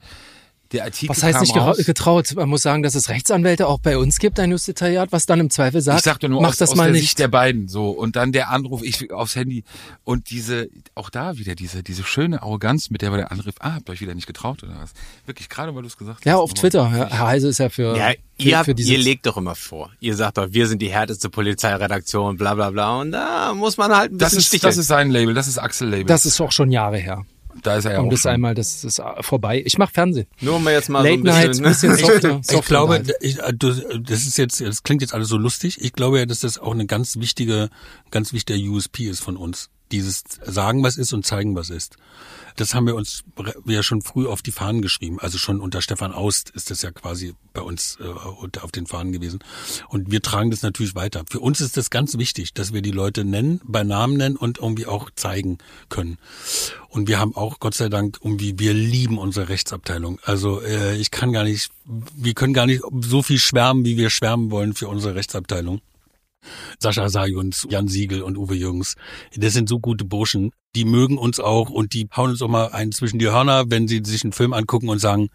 Der 0.72 0.86
Artikel 0.86 1.10
Was 1.10 1.22
heißt 1.24 1.34
kam 1.34 1.42
nicht 1.42 1.58
raus, 1.58 1.78
getraut? 1.86 2.34
Man 2.36 2.48
muss 2.50 2.62
sagen, 2.62 2.82
dass 2.82 2.96
es 2.96 3.10
Rechtsanwälte 3.10 3.68
auch 3.68 3.80
bei 3.80 3.98
uns 3.98 4.20
gibt, 4.20 4.40
ein 4.40 4.52
Justizariat, 4.52 5.12
was 5.12 5.26
dann 5.26 5.40
im 5.40 5.50
Zweifel 5.50 5.82
sagt, 5.82 6.00
ich 6.00 6.06
sagte 6.06 6.30
nur 6.30 6.42
mach 6.42 6.50
aus, 6.50 6.58
das 6.58 6.72
aus 6.72 6.76
mal 6.78 6.86
der 6.86 6.94
nicht. 6.94 7.02
Sicht 7.02 7.20
der 7.20 7.28
beiden 7.28 7.68
so 7.68 7.90
und 7.90 8.16
dann 8.16 8.32
der 8.32 8.50
Anruf 8.50 8.82
ich 8.84 9.12
aufs 9.12 9.36
Handy 9.36 9.64
und 10.04 10.30
diese 10.30 10.70
auch 10.96 11.10
da 11.10 11.38
wieder 11.38 11.56
diese 11.56 11.84
diese 11.84 12.04
schöne 12.04 12.42
Arroganz 12.42 12.90
mit 12.90 13.02
der 13.02 13.12
wir 13.12 13.18
der 13.18 13.32
Anruf 13.32 13.56
ah 13.60 13.76
habt 13.76 13.90
ihr 13.90 13.94
euch 13.94 14.02
wieder 14.02 14.16
nicht 14.16 14.28
getraut 14.28 14.64
oder 14.64 14.74
was 14.82 14.92
wirklich 15.26 15.50
gerade 15.50 15.76
weil 15.76 15.82
du 15.82 15.88
es 15.88 15.98
gesagt 15.98 16.26
ja, 16.26 16.34
hast 16.34 16.40
auf 16.40 16.54
Twitter. 16.54 16.84
Ja, 16.84 17.10
Herr 17.10 17.28
Heise 17.28 17.50
ist 17.50 17.58
ja 17.58 17.70
für, 17.70 17.98
Ja, 17.98 18.10
für, 18.10 18.16
ihr, 18.38 18.58
habt, 18.58 18.66
für 18.66 18.72
ihr 18.82 18.98
legt 18.98 19.26
doch 19.26 19.38
immer 19.38 19.56
vor. 19.56 19.92
Ihr 20.00 20.16
sagt 20.16 20.38
doch, 20.38 20.48
wir 20.52 20.68
sind 20.68 20.82
die 20.82 20.90
härteste 20.90 21.30
Polizeiredaktion, 21.30 22.38
bla 22.38 22.54
bla 22.56 22.70
bla. 22.72 23.02
Und 23.02 23.12
da 23.12 23.54
muss 23.54 23.78
man 23.78 23.96
halt 23.96 24.12
ein 24.14 24.18
das 24.18 24.30
bisschen 24.30 24.40
ist 24.40 24.48
sticheln. 24.48 24.70
das 24.70 24.78
ist 24.78 24.88
sein 24.88 25.12
Label 25.12 25.34
das 25.34 25.48
ist 25.48 25.58
Axel 25.58 25.90
Label 25.90 26.06
Das 26.06 26.26
ist 26.26 26.40
auch 26.42 26.52
schon 26.52 26.72
Jahre 26.72 26.98
her. 26.98 27.26
Da 27.64 27.78
ist 27.78 27.86
er 27.86 27.94
ja 27.94 28.00
Und 28.00 28.08
auch 28.08 28.12
das 28.12 28.22
schon. 28.22 28.32
einmal, 28.32 28.56
das 28.56 28.84
ist 28.84 29.02
vorbei. 29.22 29.62
Ich 29.66 29.78
mache 29.78 29.94
Fernsehen. 29.94 30.28
Nur 30.42 30.56
um 30.58 30.68
jetzt 30.70 30.90
mal 30.90 31.04
Late 31.04 31.54
so 31.54 31.62
ein 31.62 31.64
bisschen, 31.64 31.92
Night, 31.92 31.98
bisschen 31.98 31.98
softer, 32.12 32.40
Ich 32.42 32.48
softer 32.48 32.68
glaube, 32.70 33.04
ich, 33.22 33.40
äh, 33.40 33.54
du- 33.54 34.00
das 34.00 34.22
ist 34.26 34.38
jetzt, 34.38 34.62
das 34.62 34.84
klingt 34.84 35.02
jetzt 35.02 35.14
alles 35.14 35.28
so 35.30 35.38
lustig. 35.38 35.80
Ich 35.82 35.94
glaube 35.94 36.20
ja, 36.20 36.26
dass 36.26 36.40
das 36.42 36.58
auch 36.58 36.72
eine 36.74 36.86
ganz 36.86 37.18
wichtige, 37.18 37.70
ganz 38.12 38.34
wichtiger 38.34 38.60
USP 38.72 39.08
ist 39.10 39.20
von 39.22 39.38
uns. 39.38 39.70
Dieses 39.92 40.24
sagen, 40.46 40.84
was 40.84 40.98
ist 40.98 41.12
und 41.14 41.26
zeigen, 41.26 41.56
was 41.56 41.70
ist. 41.70 41.98
Das 42.56 42.74
haben 42.74 42.88
wir 42.88 42.96
uns 42.96 43.24
ja 43.66 43.84
schon 43.84 44.02
früh 44.02 44.28
auf 44.28 44.42
die 44.42 44.52
Fahnen 44.52 44.82
geschrieben. 44.82 45.20
Also 45.20 45.38
schon 45.38 45.60
unter 45.60 45.82
Stefan 45.82 46.14
Aust 46.14 46.50
ist 46.52 46.72
das 46.72 46.82
ja 46.82 46.92
quasi 46.92 47.34
bei 47.54 47.62
uns 47.62 47.98
äh, 48.00 48.60
auf 48.60 48.72
den 48.72 48.88
Fahnen 48.88 49.12
gewesen. 49.12 49.40
Und 49.90 50.12
wir 50.12 50.22
tragen 50.22 50.52
das 50.52 50.62
natürlich 50.62 50.96
weiter. 50.96 51.24
Für 51.30 51.40
uns 51.40 51.62
ist 51.62 51.78
das 51.78 51.90
ganz 51.90 52.18
wichtig, 52.18 52.54
dass 52.54 52.74
wir 52.74 52.82
die 52.82 52.92
Leute 52.92 53.26
nennen, 53.26 53.62
bei 53.64 53.84
Namen 53.84 54.18
nennen 54.18 54.36
und 54.36 54.60
irgendwie 54.60 54.86
auch 54.86 55.10
zeigen 55.16 55.58
können. 55.90 56.18
Und 56.90 57.08
wir 57.08 57.20
haben 57.20 57.36
auch, 57.36 57.60
Gott 57.60 57.74
sei 57.74 57.90
Dank, 57.90 58.20
irgendwie, 58.24 58.60
wir 58.60 58.74
lieben 58.74 59.18
unsere 59.18 59.50
Rechtsabteilung. 59.50 60.20
Also 60.24 60.62
äh, 60.62 60.96
ich 60.98 61.12
kann 61.12 61.32
gar 61.32 61.44
nicht, 61.44 61.72
wir 61.86 62.34
können 62.34 62.54
gar 62.54 62.66
nicht 62.66 62.84
so 63.02 63.24
viel 63.24 63.40
schwärmen, 63.40 63.86
wie 63.86 63.98
wir 63.98 64.10
schwärmen 64.10 64.52
wollen 64.52 64.74
für 64.74 64.88
unsere 64.88 65.16
Rechtsabteilung. 65.16 65.82
Sascha 66.80 67.10
Sayuns, 67.10 67.68
Jan 67.70 67.88
Siegel 67.88 68.22
und 68.22 68.38
Uwe 68.38 68.56
Jürgens. 68.56 68.96
Das 69.36 69.54
sind 69.54 69.70
so 69.70 69.80
gute 69.80 70.06
Burschen. 70.06 70.52
Die 70.76 70.86
mögen 70.86 71.18
uns 71.18 71.40
auch 71.40 71.70
und 71.70 71.94
die 71.94 72.08
hauen 72.16 72.32
uns 72.32 72.42
auch 72.42 72.48
mal 72.48 72.68
einen 72.72 72.92
zwischen 72.92 73.20
die 73.20 73.30
Hörner, 73.30 73.66
wenn 73.68 73.88
sie 73.88 74.02
sich 74.04 74.24
einen 74.24 74.34
Film 74.34 74.54
angucken 74.54 74.90
und 74.90 75.00
sagen, 75.00 75.30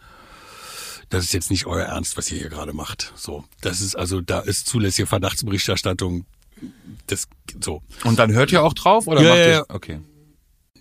das 1.08 1.24
ist 1.24 1.32
jetzt 1.32 1.50
nicht 1.50 1.66
euer 1.66 1.84
Ernst, 1.84 2.16
was 2.16 2.30
ihr 2.32 2.38
hier 2.38 2.48
gerade 2.48 2.72
macht. 2.72 3.12
So, 3.14 3.44
das 3.60 3.80
ist 3.80 3.94
also, 3.94 4.20
da 4.20 4.40
ist 4.40 4.66
zulässige 4.66 5.06
Verdachtsberichterstattung. 5.06 6.26
Das 7.06 7.28
so. 7.62 7.82
Und 8.04 8.18
dann 8.18 8.32
hört 8.32 8.50
ihr 8.50 8.64
auch 8.64 8.72
drauf 8.72 9.06
oder 9.06 9.22
Ja, 9.22 9.28
macht 9.28 9.38
ja, 9.38 9.44
ihr? 9.46 9.52
ja. 9.52 9.64
Okay. 9.68 10.00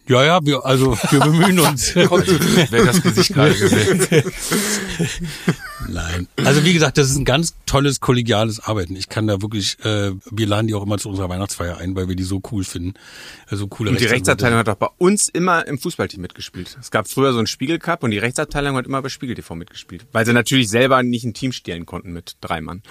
Ja, 0.08 0.24
ja, 0.24 0.46
wir, 0.46 0.66
also 0.66 0.98
wir 1.10 1.20
bemühen 1.20 1.60
uns. 1.60 1.96
Wer 1.96 2.86
das 2.86 3.02
Gesicht 3.02 3.34
gerade 3.34 3.56
gesehen. 3.56 4.08
Nein. 5.88 6.28
Also 6.38 6.64
wie 6.64 6.74
gesagt, 6.74 6.98
das 6.98 7.10
ist 7.10 7.18
ein 7.18 7.26
ganz 7.26 7.56
tolles 7.66 8.00
kollegiales 8.00 8.60
Arbeiten. 8.60 8.96
Ich 8.96 9.10
kann 9.10 9.28
da 9.28 9.42
wirklich, 9.42 9.78
äh, 9.84 10.12
wir 10.30 10.48
laden 10.48 10.68
die 10.68 10.74
auch 10.76 10.84
immer 10.84 10.98
zu 10.98 11.10
unserer 11.10 11.30
Weihnachtsfeier 11.30 11.78
ein, 11.78 11.96
weil 11.96 12.08
wir 12.08 12.16
die 12.16 12.24
so 12.24 12.42
cool 12.52 12.64
finden. 12.64 12.94
Also 13.48 13.68
coole 13.68 13.92
Und 13.92 14.00
die. 14.00 14.06
Rechtsabteilung 14.06 14.60
hat 14.60 14.68
doch 14.68 14.76
bei 14.76 14.90
uns 14.98 15.28
immer 15.28 15.66
im 15.68 15.80
Fußballteam 15.80 16.22
mitgespielt. 16.22 16.78
Es 16.80 16.92
gab 16.92 17.08
früher 17.08 17.32
so 17.34 17.40
einen 17.40 17.48
Spiegelcup 17.48 18.04
und 18.04 18.12
die 18.12 18.20
Rechtsabteilung 18.20 18.76
hat 18.76 18.86
immer 18.86 19.02
bei 19.02 19.10
Spiegel 19.10 19.36
TV 19.36 19.56
mitgespielt. 19.56 20.06
Weil 20.12 20.26
sie 20.26 20.34
natürlich 20.34 20.70
selber 20.70 21.02
nicht 21.04 21.26
ein 21.26 21.34
Team 21.34 21.52
stehlen 21.52 21.86
konnten 21.86 22.14
mit 22.14 22.38
drei 22.42 22.62
Mann. 22.62 22.84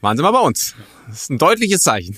Waren 0.00 0.16
sie 0.16 0.22
mal 0.22 0.32
bei 0.32 0.40
uns. 0.40 0.74
Das 1.08 1.22
ist 1.22 1.30
ein 1.30 1.38
deutliches 1.38 1.82
Zeichen. 1.82 2.16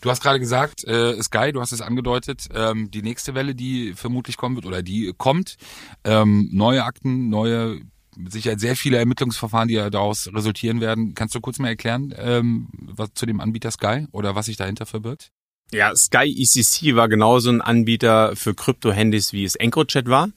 Du 0.00 0.10
hast 0.10 0.22
gerade 0.22 0.40
gesagt, 0.40 0.84
äh, 0.84 1.20
Sky, 1.22 1.52
du 1.52 1.60
hast 1.60 1.72
es 1.72 1.82
angedeutet, 1.82 2.48
ähm, 2.54 2.90
die 2.90 3.02
nächste 3.02 3.34
Welle, 3.34 3.54
die 3.54 3.92
vermutlich 3.94 4.36
kommen 4.36 4.56
wird 4.56 4.66
oder 4.66 4.82
die 4.82 5.12
kommt, 5.16 5.56
ähm, 6.04 6.48
neue 6.52 6.84
Akten, 6.84 7.28
neue, 7.28 7.80
mit 8.16 8.32
Sicherheit 8.32 8.60
sehr 8.60 8.76
viele 8.76 8.96
Ermittlungsverfahren, 8.96 9.68
die 9.68 9.74
ja 9.74 9.90
daraus 9.90 10.32
resultieren 10.32 10.80
werden. 10.80 11.14
Kannst 11.14 11.34
du 11.34 11.40
kurz 11.40 11.58
mal 11.58 11.68
erklären, 11.68 12.14
ähm, 12.16 12.68
was 12.72 13.10
zu 13.14 13.26
dem 13.26 13.40
Anbieter 13.40 13.70
Sky 13.70 14.06
oder 14.12 14.34
was 14.34 14.46
sich 14.46 14.56
dahinter 14.56 14.86
verbirgt? 14.86 15.30
Ja, 15.72 15.94
Sky 15.94 16.34
ECC 16.36 16.96
war 16.96 17.08
genauso 17.08 17.50
ein 17.50 17.60
Anbieter 17.60 18.34
für 18.34 18.54
Krypto-Handys, 18.54 19.32
wie 19.32 19.44
es 19.44 19.54
EncroChat 19.54 20.08
war. 20.08 20.30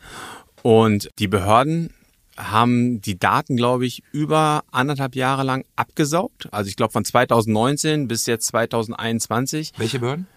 Und 0.61 1.09
die 1.19 1.27
Behörden 1.27 1.89
haben 2.37 3.01
die 3.01 3.17
Daten, 3.17 3.55
glaube 3.57 3.85
ich, 3.85 4.03
über 4.11 4.63
anderthalb 4.71 5.15
Jahre 5.15 5.43
lang 5.43 5.65
abgesaugt. 5.75 6.47
Also 6.51 6.69
ich 6.69 6.75
glaube 6.75 6.91
von 6.91 7.05
2019 7.05 8.07
bis 8.07 8.25
jetzt 8.25 8.47
2021. 8.47 9.73
Welche 9.77 9.99
Behörden? 9.99 10.27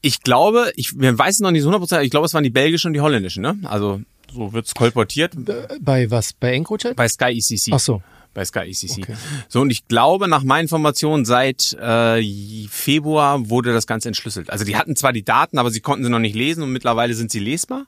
Ich 0.00 0.22
glaube, 0.22 0.72
ich 0.76 0.98
wir 0.98 1.18
weiß 1.18 1.36
es 1.36 1.40
noch 1.40 1.50
nicht 1.50 1.62
so 1.62 1.70
100%, 1.70 2.02
ich 2.02 2.10
glaube, 2.10 2.26
es 2.26 2.34
waren 2.34 2.44
die 2.44 2.50
belgischen 2.50 2.88
und 2.88 2.94
die 2.94 3.00
holländischen, 3.00 3.42
ne? 3.42 3.58
Also 3.64 4.00
so 4.32 4.52
wird's 4.52 4.74
kolportiert 4.74 5.32
Bei 5.80 6.10
was? 6.10 6.32
Bei 6.32 6.52
EncroChat? 6.52 6.96
bei 6.96 7.08
Sky 7.08 7.38
ECC. 7.38 7.72
Ach 7.72 7.80
so. 7.80 8.02
Bei 8.34 8.44
Sky 8.44 8.70
ECC. 8.70 8.98
Okay. 8.98 9.14
So, 9.48 9.62
und 9.62 9.70
ich 9.70 9.88
glaube, 9.88 10.28
nach 10.28 10.42
meinen 10.42 10.64
Informationen, 10.64 11.24
seit 11.24 11.72
äh, 11.72 12.68
Februar 12.68 13.48
wurde 13.48 13.72
das 13.72 13.86
Ganze 13.86 14.08
entschlüsselt. 14.08 14.50
Also 14.50 14.66
die 14.66 14.76
hatten 14.76 14.94
zwar 14.94 15.14
die 15.14 15.24
Daten, 15.24 15.58
aber 15.58 15.70
sie 15.70 15.80
konnten 15.80 16.04
sie 16.04 16.10
noch 16.10 16.18
nicht 16.18 16.34
lesen 16.34 16.62
und 16.62 16.70
mittlerweile 16.70 17.14
sind 17.14 17.30
sie 17.30 17.38
lesbar. 17.38 17.86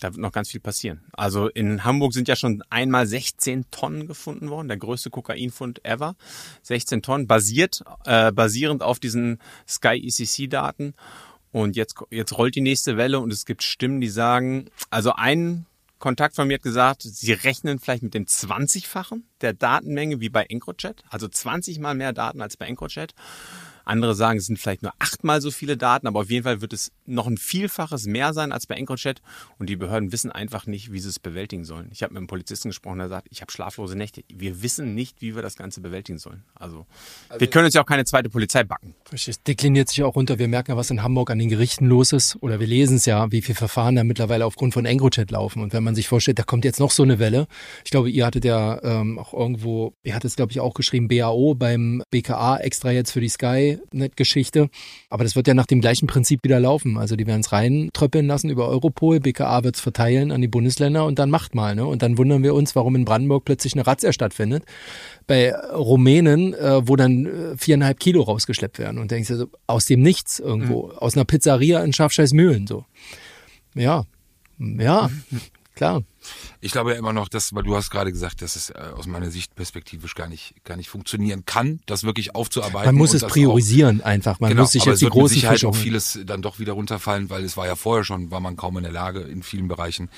Da 0.00 0.12
wird 0.12 0.20
noch 0.20 0.32
ganz 0.32 0.50
viel 0.50 0.60
passieren. 0.60 1.04
Also 1.12 1.48
in 1.48 1.84
Hamburg 1.84 2.12
sind 2.12 2.28
ja 2.28 2.36
schon 2.36 2.62
einmal 2.68 3.06
16 3.06 3.70
Tonnen 3.70 4.06
gefunden 4.06 4.50
worden, 4.50 4.68
der 4.68 4.76
größte 4.76 5.10
Kokainfund 5.10 5.84
ever. 5.84 6.16
16 6.62 7.02
Tonnen, 7.02 7.26
basiert, 7.26 7.82
äh, 8.04 8.30
basierend 8.30 8.82
auf 8.82 8.98
diesen 8.98 9.38
Sky 9.66 9.96
ECC-Daten. 9.96 10.94
Und 11.50 11.76
jetzt, 11.76 11.96
jetzt 12.10 12.36
rollt 12.36 12.54
die 12.54 12.60
nächste 12.60 12.98
Welle 12.98 13.20
und 13.20 13.32
es 13.32 13.46
gibt 13.46 13.62
Stimmen, 13.62 14.00
die 14.00 14.10
sagen, 14.10 14.66
also 14.90 15.12
ein 15.14 15.64
Kontakt 15.98 16.36
von 16.36 16.46
mir 16.46 16.54
hat 16.54 16.62
gesagt, 16.62 17.02
sie 17.02 17.32
rechnen 17.32 17.78
vielleicht 17.78 18.02
mit 18.02 18.12
dem 18.12 18.26
20-fachen 18.26 19.24
der 19.40 19.54
Datenmenge 19.54 20.20
wie 20.20 20.28
bei 20.28 20.44
EncroChat, 20.44 21.02
also 21.08 21.26
20 21.26 21.78
mal 21.78 21.94
mehr 21.94 22.12
Daten 22.12 22.42
als 22.42 22.58
bei 22.58 22.66
EncroChat. 22.66 23.14
Andere 23.86 24.14
sagen, 24.14 24.38
es 24.38 24.46
sind 24.46 24.58
vielleicht 24.58 24.82
nur 24.82 24.92
achtmal 24.98 25.40
so 25.40 25.50
viele 25.50 25.76
Daten, 25.76 26.06
aber 26.06 26.20
auf 26.20 26.30
jeden 26.30 26.44
Fall 26.44 26.60
wird 26.60 26.72
es 26.72 26.92
noch 27.06 27.26
ein 27.26 27.36
Vielfaches 27.36 28.06
mehr 28.06 28.32
sein 28.32 28.52
als 28.52 28.66
bei 28.66 28.74
EncroChat 28.74 29.22
und 29.58 29.68
die 29.68 29.76
Behörden 29.76 30.12
wissen 30.12 30.30
einfach 30.32 30.66
nicht, 30.66 30.92
wie 30.92 30.98
sie 30.98 31.08
es 31.08 31.18
bewältigen 31.18 31.64
sollen. 31.64 31.88
Ich 31.92 32.02
habe 32.02 32.12
mit 32.12 32.18
einem 32.18 32.26
Polizisten 32.26 32.68
gesprochen, 32.68 32.98
der 32.98 33.08
sagt, 33.08 33.28
ich 33.30 33.40
habe 33.40 33.52
schlaflose 33.52 33.96
Nächte. 33.96 34.22
Wir 34.28 34.62
wissen 34.62 34.94
nicht, 34.94 35.22
wie 35.22 35.34
wir 35.34 35.42
das 35.42 35.56
Ganze 35.56 35.80
bewältigen 35.80 36.18
sollen. 36.18 36.42
Also, 36.54 36.86
wir 37.38 37.46
können 37.48 37.66
uns 37.66 37.74
ja 37.74 37.82
auch 37.82 37.86
keine 37.86 38.04
zweite 38.04 38.28
Polizei 38.28 38.64
backen. 38.64 38.94
Es 39.12 39.42
dekliniert 39.42 39.88
sich 39.88 40.02
auch 40.02 40.16
runter. 40.16 40.38
Wir 40.38 40.48
merken 40.48 40.72
ja, 40.72 40.76
was 40.76 40.90
in 40.90 41.02
Hamburg 41.02 41.30
an 41.30 41.38
den 41.38 41.48
Gerichten 41.48 41.86
los 41.86 42.12
ist. 42.12 42.36
Oder 42.42 42.60
wir 42.60 42.66
lesen 42.66 42.96
es 42.96 43.06
ja, 43.06 43.30
wie 43.30 43.42
viele 43.42 43.56
Verfahren 43.56 43.96
da 43.96 44.04
mittlerweile 44.04 44.46
aufgrund 44.46 44.74
von 44.74 44.84
EncroChat 44.84 45.30
laufen. 45.30 45.62
Und 45.62 45.72
wenn 45.72 45.84
man 45.84 45.94
sich 45.94 46.08
vorstellt, 46.08 46.38
da 46.38 46.42
kommt 46.42 46.64
jetzt 46.64 46.80
noch 46.80 46.90
so 46.90 47.02
eine 47.02 47.18
Welle. 47.18 47.46
Ich 47.84 47.90
glaube, 47.90 48.10
ihr 48.10 48.26
hattet 48.26 48.44
ja 48.44 48.82
ähm, 48.82 49.18
auch 49.18 49.32
irgendwo, 49.32 49.94
ihr 50.02 50.14
hattet 50.14 50.30
es, 50.30 50.36
glaube 50.36 50.52
ich, 50.52 50.60
auch 50.60 50.74
geschrieben, 50.74 51.08
BAO 51.08 51.54
beim 51.54 52.02
BKA 52.10 52.58
extra 52.58 52.90
jetzt 52.90 53.12
für 53.12 53.20
die 53.20 53.28
Skynet-Geschichte. 53.88 54.68
Aber 55.10 55.24
das 55.24 55.36
wird 55.36 55.48
ja 55.48 55.54
nach 55.54 55.66
dem 55.66 55.80
gleichen 55.80 56.06
Prinzip 56.06 56.44
wieder 56.44 56.60
laufen. 56.60 56.98
Also 56.98 57.16
die 57.16 57.26
werden 57.26 57.40
es 57.40 57.52
reintröppeln 57.52 58.26
lassen 58.26 58.50
über 58.50 58.68
Europol, 58.68 59.20
BKA 59.20 59.64
wird 59.64 59.76
es 59.76 59.80
verteilen 59.80 60.32
an 60.32 60.40
die 60.40 60.48
Bundesländer 60.48 61.04
und 61.04 61.18
dann 61.18 61.30
macht 61.30 61.54
mal. 61.54 61.74
Ne? 61.74 61.86
Und 61.86 62.02
dann 62.02 62.18
wundern 62.18 62.42
wir 62.42 62.54
uns, 62.54 62.74
warum 62.76 62.96
in 62.96 63.04
Brandenburg 63.04 63.44
plötzlich 63.44 63.74
eine 63.74 63.86
Razzia 63.86 64.12
stattfindet. 64.12 64.64
Bei 65.26 65.54
Rumänen, 65.54 66.54
äh, 66.54 66.86
wo 66.86 66.96
dann 66.96 67.26
äh, 67.26 67.56
viereinhalb 67.56 68.00
Kilo 68.00 68.22
rausgeschleppt 68.22 68.78
werden. 68.78 68.98
Und 68.98 69.10
denkst 69.10 69.28
du 69.28 69.36
so, 69.36 69.46
aus 69.66 69.86
dem 69.86 70.00
Nichts 70.00 70.38
irgendwo, 70.38 70.90
aus 70.90 71.16
einer 71.16 71.24
Pizzeria 71.24 71.82
in 71.82 71.92
Schafscheißmühlen 71.92 72.66
so. 72.66 72.84
Ja, 73.74 74.04
ja, 74.58 75.10
klar. 75.74 76.02
Ich 76.60 76.72
glaube 76.72 76.92
ja 76.92 76.98
immer 76.98 77.12
noch, 77.12 77.28
dass, 77.28 77.54
weil 77.54 77.62
du 77.62 77.76
hast 77.76 77.90
gerade 77.90 78.12
gesagt, 78.12 78.42
dass 78.42 78.56
es 78.56 78.70
äh, 78.70 78.74
aus 78.96 79.06
meiner 79.06 79.30
Sicht 79.30 79.54
perspektivisch 79.54 80.14
gar 80.14 80.28
nicht, 80.28 80.54
gar 80.64 80.76
nicht 80.76 80.88
funktionieren 80.88 81.44
kann, 81.46 81.80
das 81.86 82.04
wirklich 82.04 82.34
aufzuarbeiten. 82.34 82.86
Man 82.86 82.94
muss 82.96 83.10
und 83.10 83.16
es 83.16 83.26
priorisieren 83.26 84.02
einfach. 84.02 84.40
Man 84.40 84.50
genau, 84.50 84.62
muss 84.62 84.72
sich 84.72 84.82
aber 84.82 84.92
jetzt 84.92 85.02
es 85.02 85.08
die 85.08 85.10
großen 85.10 85.34
Sicherheit 85.34 85.64
auch 85.64 85.74
vieles 85.74 86.18
dann 86.24 86.42
doch 86.42 86.58
wieder 86.58 86.72
runterfallen, 86.74 87.30
weil 87.30 87.44
es 87.44 87.56
war 87.56 87.66
ja 87.66 87.76
vorher 87.76 88.04
schon, 88.04 88.30
war 88.30 88.40
man 88.40 88.56
kaum 88.56 88.76
in 88.76 88.84
der 88.84 88.92
Lage, 88.92 89.20
in 89.20 89.42
vielen 89.42 89.68
Bereichen 89.68 90.08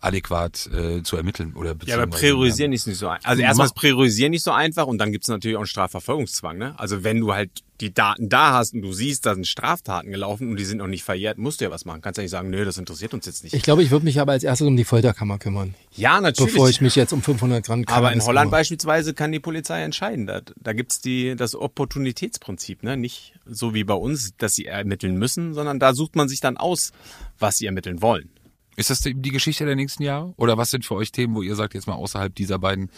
adäquat 0.00 0.66
äh, 0.72 1.02
zu 1.02 1.16
ermitteln 1.16 1.54
oder 1.54 1.74
Ja, 1.84 1.96
aber 1.96 2.06
priorisieren 2.06 2.72
ist 2.72 2.86
nicht 2.86 2.98
so 2.98 3.08
einfach. 3.08 3.28
Also 3.28 3.42
erstmal 3.42 3.66
ist 3.66 3.74
priorisieren 3.74 4.30
nicht 4.30 4.44
so 4.44 4.52
einfach 4.52 4.86
und 4.86 4.98
dann 4.98 5.12
gibt's 5.12 5.28
natürlich 5.28 5.56
auch 5.56 5.60
einen 5.60 5.66
Strafverfolgungszwang. 5.66 6.58
Ne? 6.58 6.78
Also 6.78 7.04
wenn 7.04 7.20
du 7.20 7.32
halt 7.32 7.50
die 7.80 7.94
Daten 7.94 8.28
da 8.28 8.54
hast 8.54 8.74
und 8.74 8.82
du 8.82 8.92
siehst, 8.92 9.24
da 9.24 9.34
sind 9.34 9.46
Straftaten 9.46 10.10
gelaufen 10.10 10.50
und 10.50 10.56
die 10.56 10.64
sind 10.64 10.78
noch 10.78 10.88
nicht 10.88 11.04
verjährt, 11.04 11.38
musst 11.38 11.60
du 11.60 11.66
ja 11.66 11.70
was 11.70 11.84
machen. 11.84 12.00
Kannst 12.00 12.18
ja 12.18 12.22
nicht 12.22 12.30
sagen, 12.30 12.50
nö, 12.50 12.64
das 12.64 12.76
interessiert 12.76 13.14
uns 13.14 13.26
jetzt 13.26 13.44
nicht. 13.44 13.54
Ich 13.54 13.62
glaube, 13.62 13.82
ich 13.82 13.90
würde 13.90 14.04
mich 14.04 14.20
aber 14.20 14.32
als 14.32 14.42
erstes 14.42 14.66
um 14.66 14.76
die 14.76 14.84
Folterkammer 14.84 15.38
kümmern, 15.38 15.57
ja, 15.92 16.20
natürlich. 16.20 16.52
bevor 16.52 16.68
ich 16.68 16.80
mich 16.80 16.94
jetzt 16.94 17.12
um 17.12 17.22
500 17.22 17.64
Gramm 17.64 17.84
aber 17.86 18.12
in 18.12 18.20
Holland 18.20 18.46
kümmere. 18.46 18.50
beispielsweise 18.50 19.14
kann 19.14 19.32
die 19.32 19.40
Polizei 19.40 19.82
entscheiden. 19.82 20.26
Da, 20.26 20.42
da 20.56 20.72
gibt's 20.72 21.00
die, 21.00 21.36
das 21.36 21.54
Opportunitätsprinzip. 21.54 22.82
Ne? 22.82 22.96
Nicht 22.96 23.34
so 23.46 23.74
wie 23.74 23.84
bei 23.84 23.94
uns, 23.94 24.36
dass 24.36 24.54
sie 24.54 24.66
ermitteln 24.66 25.16
müssen, 25.16 25.54
sondern 25.54 25.78
da 25.78 25.94
sucht 25.94 26.16
man 26.16 26.28
sich 26.28 26.40
dann 26.40 26.56
aus, 26.56 26.92
was 27.38 27.58
sie 27.58 27.66
ermitteln 27.66 28.02
wollen. 28.02 28.30
Ist 28.76 28.90
das 28.90 29.00
die 29.00 29.12
die 29.14 29.30
Geschichte 29.30 29.66
der 29.66 29.74
nächsten 29.74 30.04
Jahre? 30.04 30.34
Oder 30.36 30.56
was 30.56 30.70
sind 30.70 30.84
für 30.84 30.94
euch 30.94 31.10
Themen, 31.10 31.34
wo 31.34 31.42
ihr 31.42 31.56
sagt, 31.56 31.74
jetzt 31.74 31.88
mal 31.88 31.94
außerhalb 31.94 32.32
dieser 32.32 32.60
beiden 32.60 32.90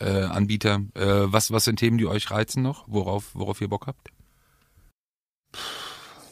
äh, 0.00 0.24
Anbieter, 0.24 0.80
äh, 0.94 1.04
was, 1.04 1.52
was 1.52 1.64
sind 1.64 1.78
Themen, 1.78 1.98
die 1.98 2.06
euch 2.06 2.32
reizen 2.32 2.64
noch, 2.64 2.84
worauf, 2.88 3.30
worauf 3.34 3.60
ihr 3.60 3.68
Bock 3.68 3.86
habt? 3.86 4.08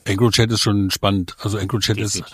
EncroChat 0.05 0.51
ist 0.51 0.61
schon 0.61 0.91
spannend. 0.91 1.37
Also 1.41 1.59
EncroChat 1.59 1.99
ist 1.99 2.25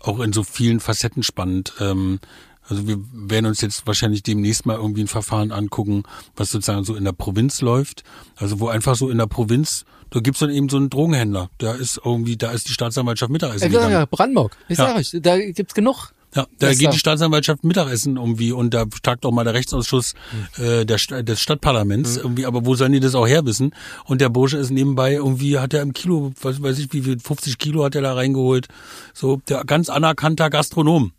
auch 0.00 0.20
in 0.20 0.32
so 0.32 0.42
vielen 0.42 0.80
Facetten 0.80 1.22
spannend. 1.22 1.74
Ähm, 1.78 2.20
also 2.68 2.86
wir 2.86 2.98
werden 3.12 3.46
uns 3.46 3.60
jetzt 3.60 3.86
wahrscheinlich 3.86 4.22
demnächst 4.22 4.66
mal 4.66 4.76
irgendwie 4.76 5.02
ein 5.02 5.08
Verfahren 5.08 5.52
angucken, 5.52 6.02
was 6.36 6.50
sozusagen 6.50 6.84
so 6.84 6.94
in 6.94 7.04
der 7.04 7.12
Provinz 7.12 7.60
läuft. 7.60 8.04
Also 8.36 8.60
wo 8.60 8.68
einfach 8.68 8.94
so 8.96 9.10
in 9.10 9.18
der 9.18 9.26
Provinz, 9.26 9.84
da 10.10 10.20
gibt's 10.20 10.40
dann 10.40 10.50
eben 10.50 10.68
so 10.68 10.76
einen 10.76 10.90
Drogenhändler. 10.90 11.50
Da 11.58 11.72
ist 11.72 12.00
irgendwie, 12.04 12.36
da 12.36 12.50
ist 12.50 12.68
die 12.68 12.72
Staatsanwaltschaft 12.72 13.30
Mittagessen 13.32 13.70
gegangen. 13.70 13.92
ja, 13.92 14.04
Brandenburg. 14.06 14.56
Ich 14.68 14.78
Ja. 14.78 14.86
sag 14.88 14.96
euch, 14.96 15.16
da 15.20 15.38
gibt's 15.38 15.74
genug. 15.74 16.12
Ja, 16.34 16.46
da 16.58 16.74
geht 16.74 16.92
die 16.92 16.98
Staatsanwaltschaft 16.98 17.64
Mittagessen 17.64 18.16
irgendwie 18.18 18.52
und 18.52 18.74
da 18.74 18.84
tagt 19.02 19.24
auch 19.24 19.32
mal 19.32 19.44
der 19.44 19.54
Rechtsausschuss 19.54 20.12
äh, 20.58 20.84
der, 20.84 20.98
des 21.22 21.40
Stadtparlaments 21.40 22.18
irgendwie, 22.18 22.44
aber 22.44 22.66
wo 22.66 22.74
sollen 22.74 22.92
die 22.92 23.00
das 23.00 23.14
auch 23.14 23.26
herwissen? 23.26 23.74
Und 24.04 24.20
der 24.20 24.28
Bursche 24.28 24.58
ist 24.58 24.70
nebenbei 24.70 25.14
irgendwie, 25.14 25.58
hat 25.58 25.72
er 25.72 25.80
im 25.80 25.94
Kilo, 25.94 26.32
was 26.42 26.62
weiß 26.62 26.78
ich, 26.80 26.92
wie 26.92 27.00
viel, 27.00 27.18
50 27.18 27.56
Kilo 27.56 27.82
hat 27.82 27.94
er 27.94 28.02
da 28.02 28.12
reingeholt. 28.12 28.68
So, 29.14 29.40
der 29.48 29.64
ganz 29.64 29.88
anerkannter 29.88 30.50
Gastronom. 30.50 31.12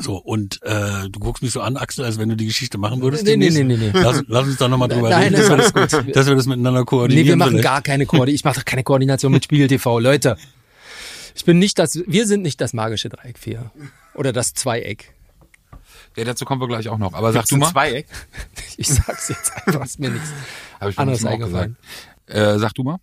So, 0.00 0.16
und 0.16 0.62
äh, 0.62 1.08
du 1.10 1.20
guckst 1.20 1.42
mich 1.42 1.52
so 1.52 1.60
an, 1.60 1.76
Axel, 1.76 2.04
als 2.04 2.18
wenn 2.18 2.28
du 2.30 2.36
die 2.36 2.46
Geschichte 2.46 2.78
machen 2.78 3.02
würdest. 3.02 3.24
Nee, 3.24 3.36
nee, 3.36 3.50
nee, 3.50 3.62
nee, 3.62 3.76
nee. 3.76 3.90
Lass, 3.92 4.22
lass 4.26 4.46
uns 4.46 4.56
da 4.56 4.68
nochmal 4.68 4.88
drüber 4.88 5.10
Nein, 5.10 5.34
reden, 5.34 5.34
ist 5.34 5.42
dass, 5.42 5.48
wir 5.50 5.54
alles 5.54 5.72
das, 5.72 6.04
gut. 6.04 6.16
dass 6.16 6.26
wir 6.26 6.34
das 6.34 6.46
miteinander 6.46 6.84
koordinieren. 6.84 7.26
Nee, 7.26 7.30
wir 7.30 7.36
machen 7.36 7.50
vielleicht. 7.50 7.64
gar 7.64 7.82
keine 7.82 8.06
Koordination. 8.06 8.34
Ich 8.34 8.44
mache 8.44 8.60
doch 8.60 8.64
keine 8.64 8.84
Koordination 8.84 9.32
mit 9.32 9.44
Spiegel 9.44 9.68
TV, 9.68 9.98
Leute. 9.98 10.38
Ich 11.34 11.44
bin 11.44 11.58
nicht 11.58 11.78
das, 11.78 12.02
wir 12.06 12.26
sind 12.26 12.42
nicht 12.42 12.60
das 12.60 12.72
magische 12.72 13.10
Dreieck 13.10 13.38
4. 13.38 13.70
Oder 14.14 14.32
das 14.32 14.54
Zweieck. 14.54 15.14
Ja, 16.16 16.24
dazu 16.24 16.44
kommen 16.44 16.60
wir 16.60 16.68
gleich 16.68 16.88
auch 16.88 16.98
noch. 16.98 17.14
Aber 17.14 17.32
sag 17.32 17.46
du 17.46 17.56
mal. 17.56 17.70
Zweieck? 17.70 18.06
Ich 18.78 18.88
sag's 18.88 19.28
jetzt 19.28 19.52
einfach, 19.54 19.84
ist 19.84 20.00
mir 20.00 20.10
nichts 20.10 20.30
ich 20.88 20.98
anderes 20.98 21.26
eingefallen. 21.26 21.76
Äh, 22.26 22.58
sag 22.58 22.74
du 22.74 22.82
mal, 22.84 22.96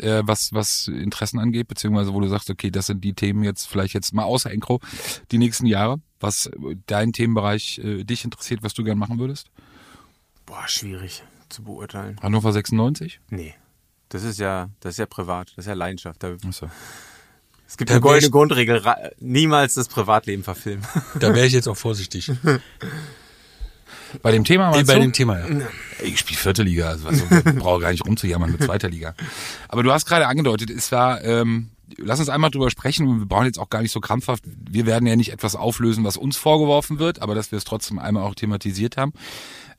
äh, 0.00 0.22
was, 0.24 0.52
was 0.52 0.88
Interessen 0.88 1.38
angeht, 1.38 1.68
beziehungsweise 1.68 2.12
wo 2.12 2.20
du 2.20 2.28
sagst, 2.28 2.50
okay, 2.50 2.70
das 2.70 2.86
sind 2.86 3.02
die 3.02 3.14
Themen 3.14 3.44
jetzt 3.44 3.66
vielleicht 3.66 3.94
jetzt 3.94 4.12
mal 4.14 4.24
außer 4.24 4.50
Encro 4.50 4.80
die 5.30 5.38
nächsten 5.38 5.66
Jahre, 5.66 6.00
was 6.20 6.46
äh, 6.46 6.76
dein 6.86 7.12
Themenbereich 7.12 7.78
äh, 7.78 8.04
dich 8.04 8.24
interessiert, 8.24 8.62
was 8.62 8.74
du 8.74 8.84
gern 8.84 8.98
machen 8.98 9.18
würdest? 9.18 9.50
Boah, 10.44 10.66
schwierig 10.66 11.22
zu 11.48 11.62
beurteilen. 11.62 12.16
Hannover 12.22 12.52
96? 12.52 13.20
Nee. 13.30 13.54
Das 14.08 14.22
ist 14.22 14.38
ja, 14.38 14.70
das 14.80 14.94
ist 14.94 14.98
ja 14.98 15.06
privat, 15.06 15.50
das 15.56 15.64
ist 15.64 15.68
ja 15.68 15.74
Leidenschaft. 15.74 16.22
Da, 16.22 16.36
Achso. 16.46 16.70
es 17.66 17.76
gibt 17.76 17.90
Da 17.90 17.94
eine 17.94 18.00
goldene 18.00 18.30
Grundregel, 18.30 18.82
niemals 19.18 19.74
das 19.74 19.88
Privatleben 19.88 20.44
verfilmen. 20.44 20.86
Da 21.18 21.34
wäre 21.34 21.46
ich 21.46 21.52
jetzt 21.52 21.66
auch 21.68 21.76
vorsichtig. 21.76 22.30
Bei 24.22 24.32
dem 24.32 24.44
Thema 24.44 24.70
meinst 24.70 24.86
bei 24.86 24.94
du? 24.94 25.00
dem 25.00 25.12
Thema, 25.12 25.38
ja. 25.38 25.66
Ich 26.02 26.18
spiele 26.18 26.38
vierte 26.38 26.62
Liga, 26.62 26.88
also 26.88 27.04
was, 27.06 27.22
brauche 27.56 27.80
gar 27.80 27.90
nicht 27.90 28.04
rumzujammern 28.04 28.52
mit 28.52 28.62
zweiter 28.62 28.88
Liga. 28.88 29.14
Aber 29.68 29.82
du 29.82 29.92
hast 29.92 30.06
gerade 30.06 30.26
angedeutet, 30.26 30.70
es 30.70 30.92
war, 30.92 31.22
ähm, 31.24 31.70
lass 31.96 32.20
uns 32.20 32.28
einmal 32.28 32.50
drüber 32.50 32.70
sprechen 32.70 33.06
und 33.06 33.18
wir 33.20 33.26
brauchen 33.26 33.46
jetzt 33.46 33.58
auch 33.58 33.70
gar 33.70 33.82
nicht 33.82 33.92
so 33.92 34.00
krampfhaft, 34.00 34.44
wir 34.46 34.86
werden 34.86 35.06
ja 35.06 35.16
nicht 35.16 35.32
etwas 35.32 35.56
auflösen, 35.56 36.04
was 36.04 36.16
uns 36.16 36.36
vorgeworfen 36.36 36.98
wird, 36.98 37.22
aber 37.22 37.34
dass 37.34 37.50
wir 37.50 37.58
es 37.58 37.64
trotzdem 37.64 37.98
einmal 37.98 38.24
auch 38.24 38.34
thematisiert 38.34 38.96
haben. 38.96 39.12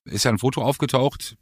Ist 0.06 0.26
ja 0.26 0.32
ein 0.32 0.40
Foto 0.40 0.62
aufgetaucht, 0.62 1.36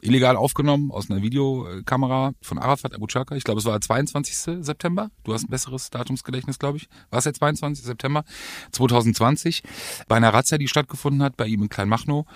illegal 0.00 0.36
aufgenommen 0.36 0.90
aus 0.90 1.10
einer 1.10 1.22
Videokamera 1.22 2.32
von 2.40 2.58
Arafat 2.58 2.94
Abu 2.94 3.06
Chaka. 3.06 3.36
Ich 3.36 3.44
glaube, 3.44 3.60
es 3.60 3.64
war 3.64 3.72
der 3.72 3.80
22. 3.80 4.64
September. 4.64 5.10
Du 5.24 5.32
hast 5.32 5.44
ein 5.44 5.50
besseres 5.50 5.90
Datumsgedächtnis, 5.90 6.58
glaube 6.58 6.78
ich. 6.78 6.88
War 7.10 7.18
es 7.18 7.24
der 7.24 7.34
22. 7.34 7.84
September 7.84 8.24
2020 8.72 9.62
bei 10.08 10.16
einer 10.16 10.32
Razzia, 10.32 10.58
die 10.58 10.68
stattgefunden 10.68 11.22
hat, 11.22 11.36
bei 11.36 11.46
ihm 11.46 11.62
in 11.62 11.68
Kleinmachnow. 11.68 12.26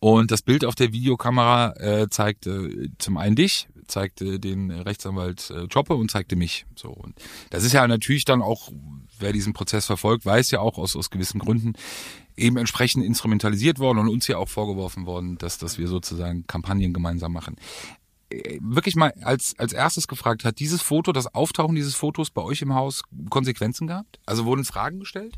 Und 0.00 0.30
das 0.30 0.40
Bild 0.40 0.64
auf 0.64 0.74
der 0.74 0.92
Videokamera 0.92 1.76
äh, 1.76 2.08
zeigte 2.08 2.88
zum 2.98 3.18
einen 3.18 3.36
dich, 3.36 3.68
zeigte 3.86 4.40
den 4.40 4.70
Rechtsanwalt 4.70 5.50
äh, 5.50 5.68
Choppe 5.68 5.94
und 5.94 6.10
zeigte 6.10 6.36
mich. 6.36 6.64
So 6.74 6.88
und 6.88 7.20
das 7.50 7.64
ist 7.64 7.74
ja 7.74 7.86
natürlich 7.86 8.24
dann 8.24 8.40
auch, 8.40 8.70
wer 9.18 9.34
diesen 9.34 9.52
Prozess 9.52 9.84
verfolgt, 9.84 10.24
weiß 10.24 10.50
ja 10.52 10.60
auch 10.60 10.78
aus 10.78 10.96
aus 10.96 11.10
gewissen 11.10 11.38
Gründen 11.38 11.74
eben 12.40 12.56
entsprechend 12.56 13.04
instrumentalisiert 13.04 13.78
worden 13.78 13.98
und 13.98 14.08
uns 14.08 14.26
ja 14.26 14.36
auch 14.38 14.48
vorgeworfen 14.48 15.06
worden, 15.06 15.38
dass 15.38 15.58
dass 15.58 15.78
wir 15.78 15.88
sozusagen 15.88 16.46
Kampagnen 16.46 16.92
gemeinsam 16.92 17.32
machen. 17.32 17.56
Äh, 18.30 18.58
Wirklich 18.62 18.96
mal 18.96 19.12
als 19.22 19.54
als 19.58 19.72
erstes 19.72 20.08
gefragt, 20.08 20.44
hat 20.44 20.58
dieses 20.58 20.82
Foto, 20.82 21.12
das 21.12 21.32
Auftauchen 21.34 21.74
dieses 21.74 21.94
Fotos 21.94 22.30
bei 22.30 22.42
euch 22.42 22.62
im 22.62 22.74
Haus 22.74 23.02
Konsequenzen 23.28 23.86
gehabt? 23.86 24.18
Also 24.26 24.44
wurden 24.46 24.64
Fragen 24.64 25.00
gestellt? 25.00 25.34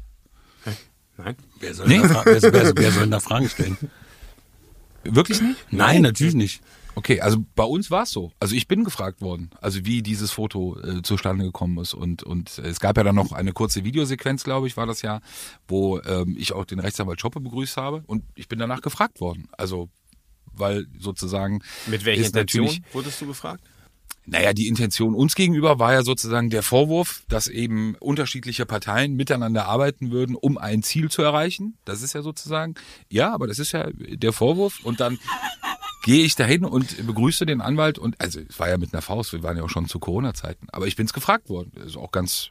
Nein. 1.19 1.37
Wer 1.61 1.75
soll, 1.75 1.89
da, 1.89 2.09
fra- 2.09 2.23
wer, 2.25 2.43
wer, 2.43 2.73
wer 2.77 2.93
soll 2.93 3.07
da 3.09 3.21
Fragen 3.21 3.49
stellen? 3.49 3.77
Wirklich 5.05 5.41
nicht? 5.43 5.57
Nein, 5.71 6.03
natürlich 6.03 6.35
nicht. 6.35 6.63
Okay, 6.95 7.21
also 7.21 7.45
bei 7.55 7.65
uns 7.65 7.91
war 7.91 8.03
es 8.03 8.11
so. 8.11 8.33
Also 8.39 8.55
ich 8.55 8.69
bin 8.69 8.85
gefragt 8.85 9.21
worden, 9.21 9.51
also 9.61 9.85
wie 9.85 10.03
dieses 10.03 10.31
Foto 10.31 10.79
äh, 10.81 11.03
zustande 11.03 11.45
gekommen 11.45 11.79
ist. 11.79 11.95
Und, 11.95 12.23
und 12.23 12.59
es 12.59 12.81
gab 12.81 12.97
ja 12.97 13.03
dann 13.03 13.15
noch 13.15 13.33
eine 13.33 13.53
kurze 13.53 13.85
Videosequenz, 13.85 14.45
glaube 14.45 14.67
ich, 14.67 14.77
war 14.77 14.87
das 14.87 15.03
ja, 15.03 15.21
wo 15.69 16.01
ähm, 16.01 16.37
ich 16.39 16.53
auch 16.53 16.65
den 16.65 16.81
Rechtsanwalt 16.81 17.21
Schoppe 17.21 17.41
begrüßt 17.41 17.77
habe. 17.77 18.03
Und 18.07 18.25
ich 18.35 18.49
bin 18.49 18.59
danach 18.59 18.83
gefragt 18.83 19.21
worden. 19.21 19.49
Also, 19.53 19.89
weil 20.53 20.87
sozusagen 20.99 21.63
Mit 21.87 22.05
welcher 22.05 22.27
Intention 22.27 22.67
natürlich 22.67 22.95
wurdest 22.95 23.21
du 23.21 23.27
gefragt? 23.27 23.65
Naja, 24.25 24.53
die 24.53 24.69
Intention 24.69 25.15
uns 25.15 25.35
gegenüber 25.35 25.81
war 25.81 25.95
ja 25.95 26.03
sozusagen 26.05 26.49
der 26.49 26.63
Vorwurf, 26.63 27.25
dass 27.29 27.49
eben 27.49 27.97
unterschiedliche 27.97 28.67
Parteien 28.67 29.15
miteinander 29.15 29.67
arbeiten 29.67 30.13
würden, 30.13 30.37
um 30.37 30.59
ein 30.59 30.85
Ziel 30.85 31.11
zu 31.11 31.23
erreichen. 31.23 31.77
Das 31.85 32.03
ist 32.03 32.13
ja 32.13 32.23
sozusagen, 32.23 32.77
ja, 33.09 33.33
aber 33.33 33.49
das 33.49 33.59
ist 33.59 33.73
ja 33.73 33.91
der 33.93 34.33
Vorwurf. 34.33 34.85
Und 34.85 35.01
dann 35.01 35.19
gehe 36.03 36.25
ich 36.25 36.35
dahin 36.35 36.65
und 36.65 37.07
begrüße 37.07 37.47
den 37.47 37.61
Anwalt 37.61 37.99
und, 37.99 38.21
also 38.21 38.41
es 38.41 38.59
war 38.59 38.69
ja 38.69 38.77
mit 38.77 38.93
einer 38.93 39.03
Faust, 39.03 39.33
wir 39.33 39.43
waren 39.43 39.57
ja 39.57 39.63
auch 39.63 39.71
schon 39.71 39.89
zu 39.89 39.99
Corona-Zeiten, 39.99 40.69
aber 40.71 40.87
ich 40.87 40.97
bin's 40.97 41.13
gefragt 41.13 41.49
worden. 41.49 41.73
Ist 41.85 41.97
auch 41.97 42.11
ganz 42.11 42.51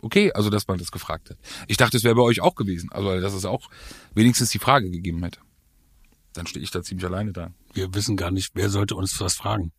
okay, 0.00 0.32
also 0.32 0.50
dass 0.50 0.68
man 0.68 0.78
das 0.78 0.92
gefragt 0.92 1.30
hat. 1.30 1.38
Ich 1.68 1.76
dachte, 1.76 1.96
es 1.96 2.04
wäre 2.04 2.14
bei 2.14 2.22
euch 2.22 2.40
auch 2.40 2.54
gewesen, 2.54 2.90
also 2.92 3.20
dass 3.20 3.34
es 3.34 3.44
auch 3.44 3.68
wenigstens 4.14 4.50
die 4.50 4.58
Frage 4.58 4.90
gegeben 4.90 5.22
hätte. 5.22 5.40
Dann 6.34 6.46
stehe 6.46 6.62
ich 6.62 6.70
da 6.70 6.82
ziemlich 6.82 7.04
alleine 7.06 7.32
da. 7.32 7.52
Wir 7.74 7.94
wissen 7.94 8.16
gar 8.16 8.30
nicht, 8.30 8.52
wer 8.54 8.70
sollte 8.70 8.94
uns 8.94 9.20
was 9.20 9.34
fragen. 9.34 9.72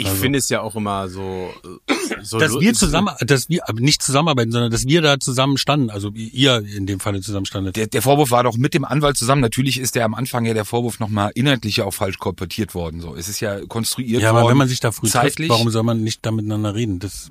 Ich 0.00 0.06
Also- 0.06 0.22
finde 0.22 0.38
es 0.38 0.48
ja 0.48 0.60
auch 0.62 0.74
immer 0.76 1.08
so, 1.08 1.50
äh, 1.88 1.94
so 2.22 2.38
Dass 2.38 2.58
wir 2.58 2.72
zusammen, 2.74 3.10
dass 3.20 3.48
wir 3.48 3.62
nicht 3.74 4.02
zusammenarbeiten, 4.02 4.50
sondern 4.50 4.70
dass 4.70 4.86
wir 4.86 5.02
da 5.02 5.20
zusammen 5.20 5.58
standen, 5.58 5.90
also 5.90 6.10
ihr 6.14 6.64
in 6.76 6.86
dem 6.86 7.00
Falle 7.00 7.20
zusammen 7.20 7.46
standet. 7.46 7.76
Der, 7.76 7.86
der 7.86 8.02
Vorwurf 8.02 8.30
war 8.30 8.42
doch 8.44 8.56
mit 8.56 8.72
dem 8.74 8.84
Anwalt 8.84 9.16
zusammen. 9.16 9.42
Natürlich 9.42 9.78
ist 9.78 9.94
der 9.94 10.04
am 10.06 10.14
Anfang 10.14 10.44
ja 10.46 10.54
der 10.54 10.64
Vorwurf 10.64 11.00
nochmal 11.00 11.32
inhaltlich 11.34 11.76
ja 11.76 11.84
auch 11.84 11.94
falsch 11.94 12.18
kolportiert 12.18 12.74
worden. 12.74 13.00
So, 13.00 13.14
es 13.14 13.28
ist 13.28 13.40
ja 13.40 13.60
konstruiert 13.66 14.22
Ja, 14.22 14.30
worden. 14.32 14.40
aber 14.40 14.50
wenn 14.50 14.56
man 14.58 14.68
sich 14.68 14.80
da 14.80 14.90
früh 14.92 15.08
zeitlich, 15.08 15.48
trifft, 15.48 15.50
warum 15.50 15.70
soll 15.70 15.82
man 15.82 16.02
nicht 16.02 16.24
da 16.24 16.30
miteinander 16.30 16.74
reden? 16.74 16.98
Das, 16.98 17.30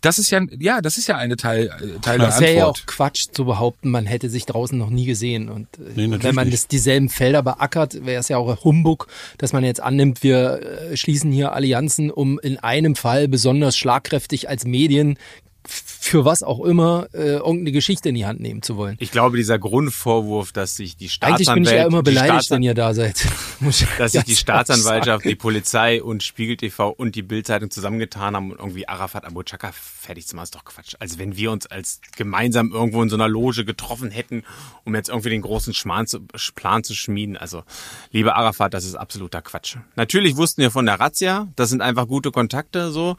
das 0.00 0.18
ist 0.18 0.30
ja, 0.30 0.40
ja, 0.58 0.80
das 0.80 0.98
ist 0.98 1.06
ja 1.06 1.16
eine 1.16 1.36
Teil, 1.36 1.66
äh, 1.66 2.00
Teil 2.00 2.18
der 2.18 2.28
Das 2.28 2.40
wäre 2.40 2.54
ja 2.54 2.64
auch 2.64 2.68
Antwort. 2.68 2.86
Quatsch 2.86 3.26
zu 3.32 3.44
behaupten, 3.44 3.90
man 3.90 4.06
hätte 4.06 4.28
sich 4.28 4.44
draußen 4.44 4.76
noch 4.76 4.90
nie 4.90 5.06
gesehen. 5.06 5.48
Und 5.48 5.68
äh, 5.78 6.06
Nee, 6.06 6.22
wenn 6.22 6.34
man 6.34 6.50
das, 6.50 6.68
dieselben 6.68 7.08
Felder 7.08 7.42
beackert, 7.42 8.04
wäre 8.04 8.20
es 8.20 8.28
ja 8.28 8.36
auch 8.36 8.64
Humbug, 8.64 9.08
dass 9.38 9.52
man 9.52 9.64
jetzt 9.64 9.80
annimmt, 9.80 10.22
wir 10.22 10.60
äh, 10.90 10.96
schließen 10.96 11.32
hier 11.32 11.52
Allianzen, 11.52 12.10
um 12.10 12.38
in 12.38 12.58
einem 12.58 12.96
Fall 12.96 13.28
besonders 13.28 13.76
schlagkräftig 13.76 14.48
als 14.48 14.64
Medien 14.64 15.18
für 15.66 16.24
was 16.24 16.42
auch 16.42 16.60
immer 16.64 17.08
äh, 17.14 17.36
irgendeine 17.36 17.72
Geschichte 17.72 18.10
in 18.10 18.14
die 18.14 18.26
Hand 18.26 18.40
nehmen 18.40 18.62
zu 18.62 18.76
wollen. 18.76 18.96
Ich 19.00 19.10
glaube, 19.10 19.36
dieser 19.36 19.58
Grundvorwurf, 19.58 20.52
dass 20.52 20.76
sich 20.76 20.96
die 20.96 21.04
Eigentlich 21.04 21.46
Staatsanwältin, 21.46 21.54
bin 21.54 21.64
ich 21.64 21.78
ja 21.78 21.86
immer 21.86 22.02
beleidigt, 22.02 22.50
wenn 22.50 22.62
ihr 22.62 22.74
da 22.74 22.92
seid. 22.92 23.26
Muss 23.60 23.84
dass 23.98 24.12
sich 24.12 24.24
die 24.24 24.36
Staatsanwaltschaft, 24.36 25.24
die 25.24 25.34
Polizei 25.34 26.02
und 26.02 26.22
Spiegel 26.22 26.56
TV 26.56 26.90
und 26.90 27.14
die 27.14 27.22
Bildzeitung 27.22 27.70
zusammengetan 27.70 28.36
haben, 28.36 28.52
um 28.52 28.58
irgendwie 28.58 28.86
Arafat 28.86 29.24
Abu 29.24 29.42
Chaka 29.42 29.72
fertig 29.72 30.26
zu 30.26 30.36
machen, 30.36 30.44
ist 30.44 30.54
doch 30.54 30.64
Quatsch. 30.64 30.94
Also 30.98 31.18
wenn 31.18 31.36
wir 31.36 31.50
uns 31.50 31.66
als 31.66 32.00
gemeinsam 32.16 32.72
irgendwo 32.72 33.02
in 33.02 33.08
so 33.08 33.16
einer 33.16 33.28
Loge 33.28 33.64
getroffen 33.64 34.10
hätten, 34.10 34.44
um 34.84 34.94
jetzt 34.94 35.08
irgendwie 35.08 35.30
den 35.30 35.42
großen 35.42 35.72
Schmarrn 35.72 36.06
zu, 36.06 36.20
Plan 36.54 36.84
zu 36.84 36.94
schmieden. 36.94 37.36
Also, 37.36 37.62
liebe 38.10 38.34
Arafat, 38.34 38.74
das 38.74 38.84
ist 38.84 38.94
absoluter 38.94 39.42
Quatsch. 39.42 39.76
Natürlich 39.96 40.36
wussten 40.36 40.62
wir 40.62 40.70
von 40.70 40.86
der 40.86 41.00
Razzia, 41.00 41.48
das 41.56 41.70
sind 41.70 41.80
einfach 41.80 42.06
gute 42.06 42.30
Kontakte 42.30 42.90
so. 42.90 43.16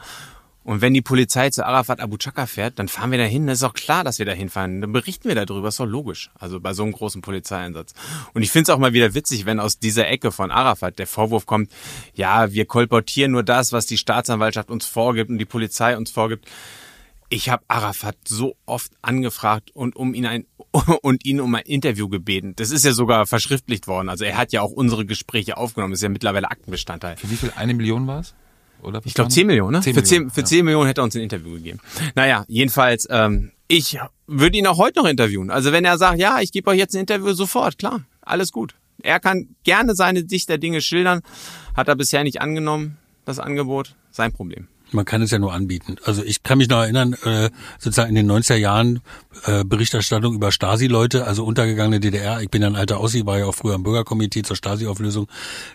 Und 0.65 0.81
wenn 0.81 0.95
die 0.95 1.03
Polizei 1.03 1.51
zu 1.51 1.63
Arafat 1.63 1.99
Abu 1.99 2.17
Chaka 2.17 2.47
fährt, 2.47 2.79
dann 2.79 2.87
fahren 2.87 3.11
wir 3.11 3.19
dahin. 3.19 3.45
Das 3.45 3.59
ist 3.59 3.63
auch 3.63 3.75
klar, 3.75 4.03
dass 4.03 4.17
wir 4.17 4.25
da 4.25 4.31
hinfahren. 4.31 4.81
Dann 4.81 4.91
berichten 4.91 5.29
wir 5.29 5.35
darüber. 5.35 5.67
Ist 5.67 5.79
doch 5.79 5.85
logisch. 5.85 6.31
Also 6.39 6.59
bei 6.59 6.73
so 6.73 6.81
einem 6.81 6.91
großen 6.91 7.21
Polizeieinsatz. 7.21 7.93
Und 8.33 8.41
ich 8.41 8.49
finde 8.49 8.63
es 8.63 8.75
auch 8.75 8.79
mal 8.79 8.91
wieder 8.91 9.13
witzig, 9.13 9.45
wenn 9.45 9.59
aus 9.59 9.77
dieser 9.77 10.07
Ecke 10.07 10.31
von 10.31 10.49
Arafat 10.49 10.97
der 10.97 11.05
Vorwurf 11.05 11.45
kommt, 11.45 11.71
ja, 12.15 12.51
wir 12.51 12.65
kolportieren 12.65 13.31
nur 13.31 13.43
das, 13.43 13.73
was 13.73 13.85
die 13.85 13.99
Staatsanwaltschaft 13.99 14.71
uns 14.71 14.87
vorgibt 14.87 15.29
und 15.29 15.37
die 15.37 15.45
Polizei 15.45 15.95
uns 15.95 16.09
vorgibt. 16.09 16.49
Ich 17.29 17.49
habe 17.49 17.63
Arafat 17.67 18.17
so 18.27 18.55
oft 18.65 18.91
angefragt 19.03 19.69
und 19.71 19.95
um 19.95 20.15
ihn 20.15 20.25
ein 20.25 20.47
und 21.03 21.25
ihn 21.27 21.41
um 21.41 21.53
ein 21.53 21.63
Interview 21.65 22.09
gebeten. 22.09 22.55
Das 22.55 22.71
ist 22.71 22.83
ja 22.83 22.93
sogar 22.93 23.27
verschriftlicht 23.27 23.85
worden. 23.85 24.09
Also 24.09 24.25
er 24.25 24.35
hat 24.35 24.51
ja 24.51 24.63
auch 24.63 24.71
unsere 24.71 25.05
Gespräche 25.05 25.57
aufgenommen. 25.57 25.91
Das 25.91 25.99
ist 25.99 26.03
ja 26.03 26.09
mittlerweile 26.09 26.49
Aktenbestandteil. 26.49 27.17
Für 27.17 27.29
wie 27.29 27.35
viel? 27.35 27.53
Eine 27.55 27.75
Million 27.75 28.07
war 28.07 28.21
es? 28.21 28.33
Oder 28.85 29.01
Ich 29.03 29.13
glaube 29.13 29.27
waren 29.27 29.31
10 29.31 29.47
Millionen, 29.47 29.71
ne? 29.73 29.81
10 29.81 29.93
für 29.93 30.03
10, 30.03 30.15
Millionen, 30.17 30.31
für 30.31 30.41
ja. 30.41 30.45
10 30.45 30.65
Millionen 30.65 30.87
hätte 30.87 31.01
er 31.01 31.03
uns 31.03 31.15
ein 31.15 31.21
Interview 31.21 31.53
gegeben. 31.53 31.79
Naja, 32.15 32.45
jedenfalls, 32.47 33.07
ähm, 33.09 33.51
ich 33.67 33.97
würde 34.27 34.57
ihn 34.57 34.67
auch 34.67 34.77
heute 34.77 34.99
noch 34.99 35.09
interviewen. 35.09 35.49
Also 35.49 35.71
wenn 35.71 35.85
er 35.85 35.97
sagt, 35.97 36.19
ja, 36.19 36.39
ich 36.39 36.51
gebe 36.51 36.69
euch 36.69 36.77
jetzt 36.77 36.95
ein 36.95 37.01
Interview, 37.01 37.33
sofort, 37.33 37.77
klar, 37.77 38.01
alles 38.21 38.51
gut. 38.51 38.75
Er 39.01 39.19
kann 39.19 39.55
gerne 39.63 39.95
seine 39.95 40.27
Sicht 40.27 40.49
der 40.49 40.57
Dinge 40.57 40.81
schildern, 40.81 41.21
hat 41.75 41.87
er 41.87 41.95
bisher 41.95 42.23
nicht 42.23 42.41
angenommen, 42.41 42.97
das 43.25 43.39
Angebot, 43.39 43.95
sein 44.11 44.31
Problem. 44.31 44.67
Man 44.95 45.05
kann 45.05 45.21
es 45.21 45.31
ja 45.31 45.39
nur 45.39 45.53
anbieten. 45.53 45.97
Also 46.03 46.23
ich 46.23 46.43
kann 46.43 46.57
mich 46.57 46.69
noch 46.69 46.81
erinnern, 46.81 47.13
äh, 47.23 47.49
sozusagen 47.79 48.09
in 48.09 48.15
den 48.15 48.31
90er 48.31 48.55
Jahren 48.55 49.01
äh, 49.45 49.63
Berichterstattung 49.63 50.33
über 50.33 50.51
Stasi-Leute, 50.51 51.25
also 51.25 51.45
untergegangene 51.45 51.99
DDR. 51.99 52.41
Ich 52.41 52.49
bin 52.49 52.61
ja 52.61 52.67
ein 52.67 52.75
alter 52.75 52.99
Ossi, 52.99 53.25
war 53.25 53.37
ja 53.37 53.45
auch 53.45 53.55
früher 53.55 53.75
im 53.75 53.83
Bürgerkomitee 53.83 54.43
zur 54.43 54.55
Stasi-Auflösung, 54.55 55.27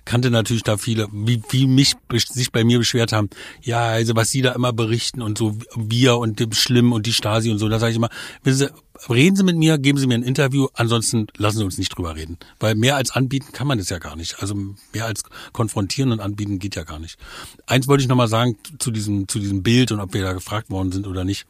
kannte 0.04 0.30
natürlich 0.30 0.62
da 0.62 0.76
viele, 0.76 1.08
wie, 1.12 1.42
wie 1.50 1.66
mich 1.66 1.96
sich 2.30 2.52
bei 2.52 2.64
mir 2.64 2.78
beschwert 2.78 3.12
haben. 3.12 3.30
Ja, 3.62 3.84
also 3.84 4.16
was 4.16 4.30
sie 4.30 4.42
da 4.42 4.52
immer 4.52 4.72
berichten 4.72 5.22
und 5.22 5.38
so 5.38 5.56
wir 5.76 6.16
und 6.16 6.40
dem 6.40 6.52
Schlimm 6.52 6.92
und 6.92 7.06
die 7.06 7.12
Stasi 7.12 7.50
und 7.50 7.58
so. 7.58 7.68
Da 7.68 7.78
sage 7.78 7.90
ich 7.90 7.96
immer, 7.96 8.10
wissen 8.42 8.58
Sie, 8.58 8.68
reden 9.09 9.36
Sie 9.36 9.42
mit 9.42 9.57
mir, 9.57 9.78
geben 9.78 9.98
Sie 9.98 10.07
mir 10.07 10.14
ein 10.14 10.22
Interview, 10.22 10.68
ansonsten 10.74 11.26
lassen 11.36 11.59
Sie 11.59 11.64
uns 11.64 11.78
nicht 11.78 11.96
drüber 11.96 12.16
reden. 12.16 12.38
Weil 12.59 12.74
mehr 12.74 12.96
als 12.96 13.11
anbieten 13.11 13.53
kann 13.53 13.66
man 13.66 13.78
das 13.78 13.88
ja 13.88 13.98
gar 13.98 14.16
nicht. 14.16 14.40
Also 14.40 14.55
mehr 14.55 15.07
als 15.07 15.22
konfrontieren 15.53 16.12
und 16.12 16.20
anbieten 16.20 16.59
geht 16.59 16.76
ja 16.76 16.84
gar 16.84 16.98
nicht. 16.98 17.18
Eins 17.66 17.88
wollte 17.88 18.03
ich 18.03 18.09
nochmal 18.09 18.28
sagen 18.28 18.57
zu 18.78 18.90
diesem, 18.90 19.28
zu 19.28 19.38
diesem 19.38 19.62
Bild 19.62 19.92
und 19.92 20.01
ob 20.01 20.12
wir 20.12 20.22
da 20.22 20.32
gefragt 20.32 20.70
worden 20.70 20.92
sind 20.92 21.07
oder 21.07 21.24
nicht. 21.24 21.46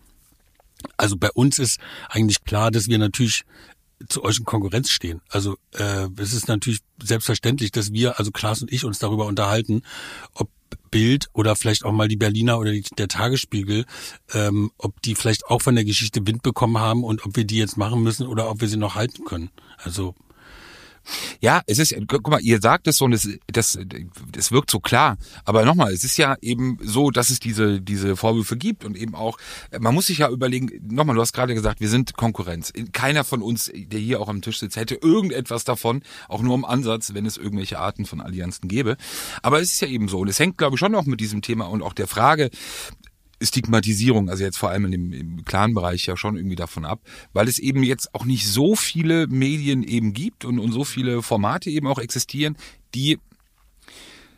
Also 0.96 1.16
bei 1.16 1.30
uns 1.32 1.58
ist 1.58 1.78
eigentlich 2.08 2.44
klar, 2.44 2.70
dass 2.70 2.88
wir 2.88 2.98
natürlich 2.98 3.44
zu 4.08 4.24
euch 4.24 4.38
in 4.38 4.44
Konkurrenz 4.44 4.90
stehen. 4.90 5.20
Also 5.28 5.56
äh, 5.72 6.08
es 6.16 6.32
ist 6.32 6.48
natürlich 6.48 6.80
selbstverständlich, 7.02 7.70
dass 7.70 7.92
wir, 7.92 8.18
also 8.18 8.30
Klaas 8.30 8.62
und 8.62 8.72
ich, 8.72 8.84
uns 8.84 8.98
darüber 8.98 9.26
unterhalten, 9.26 9.82
ob 10.32 10.48
Bild 10.90 11.28
oder 11.32 11.56
vielleicht 11.56 11.84
auch 11.84 11.92
mal 11.92 12.08
die 12.08 12.16
Berliner 12.16 12.58
oder 12.58 12.72
die, 12.72 12.84
der 12.96 13.08
Tagesspiegel, 13.08 13.84
ähm, 14.34 14.70
ob 14.78 15.00
die 15.02 15.14
vielleicht 15.14 15.46
auch 15.46 15.62
von 15.62 15.74
der 15.74 15.84
Geschichte 15.84 16.26
Wind 16.26 16.42
bekommen 16.42 16.78
haben 16.78 17.04
und 17.04 17.24
ob 17.24 17.36
wir 17.36 17.44
die 17.44 17.58
jetzt 17.58 17.76
machen 17.76 18.02
müssen 18.02 18.26
oder 18.26 18.50
ob 18.50 18.60
wir 18.60 18.68
sie 18.68 18.76
noch 18.76 18.94
halten 18.94 19.24
können. 19.24 19.50
Also 19.78 20.14
Ja, 21.40 21.62
es 21.66 21.78
ist, 21.78 21.94
guck 22.06 22.28
mal, 22.28 22.40
ihr 22.40 22.60
sagt 22.60 22.86
es 22.86 22.96
so 22.98 23.06
und 23.06 23.12
es, 23.12 23.28
das, 23.46 23.78
das 24.32 24.52
wirkt 24.52 24.70
so 24.70 24.80
klar. 24.80 25.16
Aber 25.44 25.64
nochmal, 25.64 25.92
es 25.92 26.04
ist 26.04 26.16
ja 26.18 26.36
eben 26.40 26.78
so, 26.82 27.10
dass 27.10 27.30
es 27.30 27.40
diese, 27.40 27.80
diese 27.80 28.16
Vorwürfe 28.16 28.56
gibt 28.56 28.84
und 28.84 28.96
eben 28.96 29.14
auch, 29.14 29.38
man 29.78 29.94
muss 29.94 30.06
sich 30.06 30.18
ja 30.18 30.30
überlegen, 30.30 30.70
nochmal, 30.88 31.16
du 31.16 31.22
hast 31.22 31.32
gerade 31.32 31.54
gesagt, 31.54 31.80
wir 31.80 31.88
sind 31.88 32.16
Konkurrenz. 32.16 32.72
Keiner 32.92 33.24
von 33.24 33.42
uns, 33.42 33.70
der 33.74 34.00
hier 34.00 34.20
auch 34.20 34.28
am 34.28 34.42
Tisch 34.42 34.58
sitzt, 34.58 34.76
hätte 34.76 34.96
irgendetwas 34.96 35.64
davon, 35.64 36.02
auch 36.28 36.42
nur 36.42 36.54
im 36.54 36.64
Ansatz, 36.64 37.14
wenn 37.14 37.26
es 37.26 37.36
irgendwelche 37.36 37.78
Arten 37.78 38.04
von 38.04 38.20
Allianzen 38.20 38.68
gäbe. 38.68 38.96
Aber 39.42 39.60
es 39.60 39.72
ist 39.72 39.80
ja 39.80 39.88
eben 39.88 40.08
so 40.08 40.20
und 40.20 40.28
es 40.28 40.38
hängt, 40.38 40.58
glaube 40.58 40.76
ich, 40.76 40.80
schon 40.80 40.94
auch 40.94 41.06
mit 41.06 41.20
diesem 41.20 41.42
Thema 41.42 41.66
und 41.66 41.82
auch 41.82 41.94
der 41.94 42.06
Frage, 42.06 42.50
Stigmatisierung, 43.42 44.28
also 44.28 44.44
jetzt 44.44 44.58
vor 44.58 44.70
allem 44.70 44.84
in 44.86 45.12
im 45.12 45.44
Clan-Bereich 45.44 46.06
ja 46.06 46.16
schon 46.16 46.36
irgendwie 46.36 46.56
davon 46.56 46.84
ab, 46.84 47.00
weil 47.32 47.48
es 47.48 47.58
eben 47.58 47.82
jetzt 47.82 48.14
auch 48.14 48.24
nicht 48.24 48.46
so 48.46 48.76
viele 48.76 49.26
Medien 49.26 49.82
eben 49.82 50.12
gibt 50.12 50.44
und, 50.44 50.58
und 50.58 50.72
so 50.72 50.84
viele 50.84 51.22
Formate 51.22 51.70
eben 51.70 51.86
auch 51.86 51.98
existieren, 51.98 52.56
die 52.94 53.18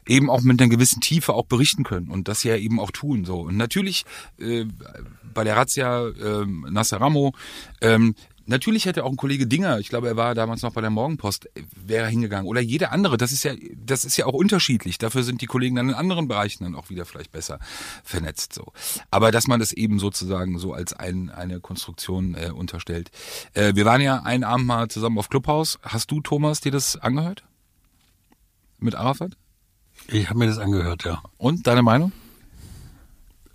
eben 0.08 0.30
auch 0.30 0.42
mit 0.42 0.60
einer 0.60 0.70
gewissen 0.70 1.00
Tiefe 1.00 1.32
auch 1.32 1.46
berichten 1.46 1.84
können 1.84 2.08
und 2.08 2.28
das 2.28 2.42
ja 2.42 2.56
eben 2.56 2.80
auch 2.80 2.90
tun 2.90 3.24
so. 3.24 3.40
Und 3.40 3.56
natürlich 3.56 4.04
äh, 4.38 4.64
bei 5.32 5.44
der 5.44 5.56
Razzia 5.56 6.08
ähm, 6.08 6.66
Nasser 6.70 7.00
Ramo, 7.00 7.34
ähm, 7.80 8.14
natürlich 8.46 8.86
hätte 8.86 9.04
auch 9.04 9.10
ein 9.10 9.16
Kollege 9.16 9.46
Dinger, 9.46 9.78
ich 9.78 9.88
glaube, 9.88 10.08
er 10.08 10.16
war 10.16 10.34
damals 10.34 10.62
noch 10.62 10.72
bei 10.72 10.80
der 10.80 10.90
Morgenpost, 10.90 11.48
wäre 11.74 12.08
hingegangen 12.08 12.46
oder 12.46 12.60
jeder 12.60 12.92
andere. 12.92 13.16
Das 13.16 13.32
ist 13.32 13.44
ja, 13.44 13.52
das 13.76 14.04
ist 14.04 14.16
ja 14.16 14.26
auch 14.26 14.34
unterschiedlich. 14.34 14.98
Dafür 14.98 15.22
sind 15.22 15.40
die 15.40 15.46
Kollegen 15.46 15.76
dann 15.76 15.88
in 15.88 15.94
anderen 15.94 16.28
Bereichen 16.28 16.64
dann 16.64 16.74
auch 16.74 16.90
wieder 16.90 17.04
vielleicht 17.04 17.32
besser 17.32 17.58
vernetzt 18.04 18.52
so. 18.52 18.72
Aber 19.10 19.30
dass 19.30 19.46
man 19.46 19.60
das 19.60 19.72
eben 19.72 19.98
sozusagen 19.98 20.58
so 20.58 20.72
als 20.72 20.92
ein, 20.92 21.30
eine 21.30 21.60
Konstruktion 21.60 22.34
äh, 22.34 22.50
unterstellt. 22.50 23.10
Äh, 23.54 23.74
wir 23.74 23.84
waren 23.84 24.00
ja 24.00 24.22
einen 24.22 24.44
Abend 24.44 24.66
mal 24.66 24.88
zusammen 24.88 25.18
auf 25.18 25.28
Clubhouse. 25.28 25.78
Hast 25.82 26.10
du 26.10 26.20
Thomas 26.20 26.60
dir 26.60 26.72
das 26.72 26.96
angehört? 26.96 27.44
Mit 28.78 28.94
Arafat? 28.94 29.36
ich 30.08 30.28
habe 30.28 30.40
mir 30.40 30.46
das 30.46 30.58
angehört, 30.58 31.04
ja. 31.04 31.22
Und 31.38 31.66
deine 31.66 31.82
Meinung? 31.82 32.12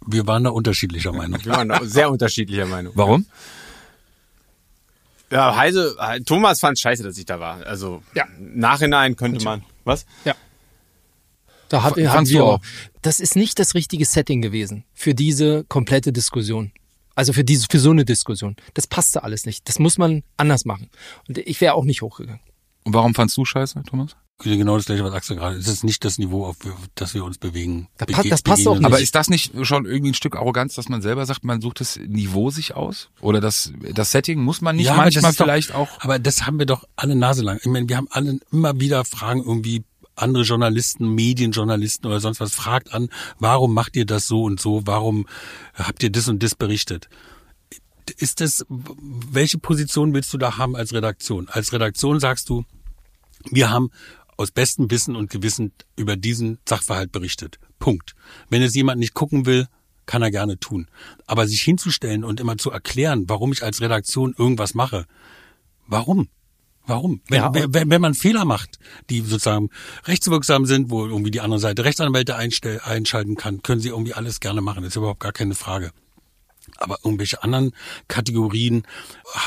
Wir 0.05 0.25
waren 0.25 0.45
da 0.45 0.51
unterschiedlicher 0.51 1.11
Meinung. 1.11 1.43
Wir 1.43 1.51
waren 1.51 1.67
da 1.67 1.83
sehr 1.83 2.09
unterschiedlicher 2.09 2.65
Meinung. 2.65 2.93
Warum? 2.95 3.25
Ja, 3.25 3.33
Heise, 5.31 5.95
Thomas 6.25 6.59
fand 6.59 6.79
scheiße, 6.79 7.03
dass 7.03 7.17
ich 7.17 7.25
da 7.25 7.39
war. 7.39 7.65
Also, 7.65 8.01
Ja. 8.13 8.25
im 8.39 8.59
Nachhinein 8.59 9.15
könnte 9.15 9.43
man, 9.43 9.63
was? 9.83 10.05
Da 11.69 11.83
hat, 11.83 11.97
F- 11.97 12.07
haben 12.07 12.13
fandst 12.13 12.31
wir 12.31 12.45
auch? 12.45 12.61
Das 13.01 13.19
ist 13.19 13.35
nicht 13.35 13.59
das 13.59 13.73
richtige 13.75 14.05
Setting 14.05 14.41
gewesen 14.41 14.85
für 14.93 15.13
diese 15.13 15.65
komplette 15.65 16.13
Diskussion. 16.13 16.71
Also 17.15 17.33
für 17.33 17.43
diese, 17.43 17.65
für 17.69 17.79
so 17.79 17.89
eine 17.91 18.05
Diskussion. 18.05 18.55
Das 18.73 18.87
passte 18.87 19.23
alles 19.23 19.45
nicht. 19.45 19.67
Das 19.67 19.79
muss 19.79 19.97
man 19.97 20.23
anders 20.37 20.63
machen. 20.65 20.89
Und 21.27 21.39
ich 21.39 21.59
wäre 21.59 21.73
auch 21.73 21.83
nicht 21.83 22.01
hochgegangen. 22.03 22.39
Und 22.85 22.93
warum 22.93 23.13
fandst 23.15 23.35
du 23.35 23.43
scheiße, 23.43 23.83
Thomas? 23.85 24.15
Genau 24.43 24.77
das 24.77 24.85
gleiche, 24.85 25.03
was 25.03 25.13
Axel 25.13 25.35
gerade. 25.37 25.57
Es 25.57 25.67
ist 25.67 25.83
nicht 25.83 26.05
das 26.05 26.19
Niveau, 26.19 26.45
auf 26.45 26.57
das 26.93 27.15
wir 27.15 27.25
uns 27.25 27.39
bewegen. 27.39 27.87
Da 27.97 28.05
pa- 28.05 28.21
Bege- 28.21 28.29
das 28.29 28.43
passt 28.43 28.67
auch 28.67 28.75
nicht. 28.75 28.85
Aber 28.85 28.99
ist 28.99 29.15
das 29.15 29.29
nicht 29.29 29.51
schon 29.65 29.85
irgendwie 29.85 30.11
ein 30.11 30.13
Stück 30.13 30.35
Arroganz, 30.35 30.75
dass 30.75 30.89
man 30.89 31.01
selber 31.01 31.25
sagt, 31.25 31.43
man 31.43 31.59
sucht 31.59 31.79
das 31.79 31.97
Niveau 31.97 32.51
sich 32.51 32.75
aus? 32.75 33.09
Oder 33.19 33.41
das, 33.41 33.73
das 33.93 34.11
Setting 34.11 34.39
muss 34.43 34.61
man 34.61 34.75
nicht 34.75 34.89
das 34.89 34.95
manchmal 34.95 35.31
ist 35.31 35.39
doch- 35.39 35.45
vielleicht 35.45 35.73
auch? 35.73 35.89
Aber 36.01 36.19
das 36.19 36.45
haben 36.45 36.59
wir 36.59 36.67
doch 36.67 36.83
alle 36.95 37.15
Nase 37.15 37.41
lang. 37.41 37.57
Ich 37.61 37.65
meine, 37.65 37.89
wir 37.89 37.97
haben 37.97 38.07
alle 38.11 38.39
immer 38.51 38.79
wieder 38.79 39.05
Fragen 39.05 39.39
irgendwie 39.39 39.83
andere 40.15 40.43
Journalisten, 40.43 41.15
Medienjournalisten 41.15 42.05
oder 42.05 42.19
sonst 42.19 42.39
was, 42.39 42.53
fragt 42.53 42.93
an, 42.93 43.09
warum 43.39 43.73
macht 43.73 43.95
ihr 43.95 44.05
das 44.05 44.27
so 44.27 44.43
und 44.43 44.59
so, 44.59 44.81
warum 44.85 45.25
habt 45.73 46.03
ihr 46.03 46.11
das 46.11 46.27
und 46.27 46.43
das 46.43 46.53
berichtet? 46.53 47.09
Ist 48.17 48.39
das, 48.39 48.65
welche 48.69 49.57
Position 49.57 50.13
willst 50.13 50.31
du 50.31 50.37
da 50.37 50.57
haben 50.57 50.75
als 50.75 50.93
Redaktion? 50.93 51.49
Als 51.49 51.73
Redaktion 51.73 52.19
sagst 52.19 52.49
du, 52.49 52.65
wir 53.51 53.69
haben 53.71 53.89
aus 54.37 54.51
bestem 54.51 54.89
Wissen 54.89 55.15
und 55.15 55.29
Gewissen 55.29 55.73
über 55.95 56.15
diesen 56.15 56.59
Sachverhalt 56.67 57.11
berichtet. 57.11 57.59
Punkt. 57.79 58.15
Wenn 58.49 58.61
es 58.61 58.75
jemand 58.75 58.99
nicht 58.99 59.13
gucken 59.13 59.45
will, 59.45 59.67
kann 60.05 60.21
er 60.21 60.31
gerne 60.31 60.59
tun. 60.59 60.87
Aber 61.25 61.47
sich 61.47 61.61
hinzustellen 61.61 62.23
und 62.23 62.39
immer 62.39 62.57
zu 62.57 62.71
erklären, 62.71 63.25
warum 63.27 63.51
ich 63.51 63.63
als 63.63 63.81
Redaktion 63.81 64.33
irgendwas 64.37 64.73
mache, 64.73 65.05
warum? 65.87 66.29
Warum? 66.85 67.21
Wenn, 67.27 67.37
Ja, 67.39 67.51
wenn, 67.53 67.89
wenn 67.91 68.01
man 68.01 68.13
Fehler 68.13 68.45
macht, 68.45 68.79
die 69.09 69.19
sozusagen 69.19 69.69
rechtswirksam 70.05 70.65
sind, 70.65 70.89
wo 70.89 71.05
irgendwie 71.05 71.31
die 71.31 71.41
andere 71.41 71.59
Seite 71.59 71.83
Rechtsanwälte 71.83 72.37
einstell, 72.37 72.79
einschalten 72.79 73.35
kann, 73.35 73.61
können 73.61 73.81
sie 73.81 73.89
irgendwie 73.89 74.13
alles 74.13 74.39
gerne 74.39 74.61
machen. 74.61 74.83
Das 74.83 74.93
ist 74.93 74.95
überhaupt 74.95 75.19
gar 75.19 75.33
keine 75.33 75.53
Frage. 75.53 75.91
Aber 76.77 76.99
irgendwelche 77.03 77.41
anderen 77.43 77.71
Kategorien, 78.07 78.83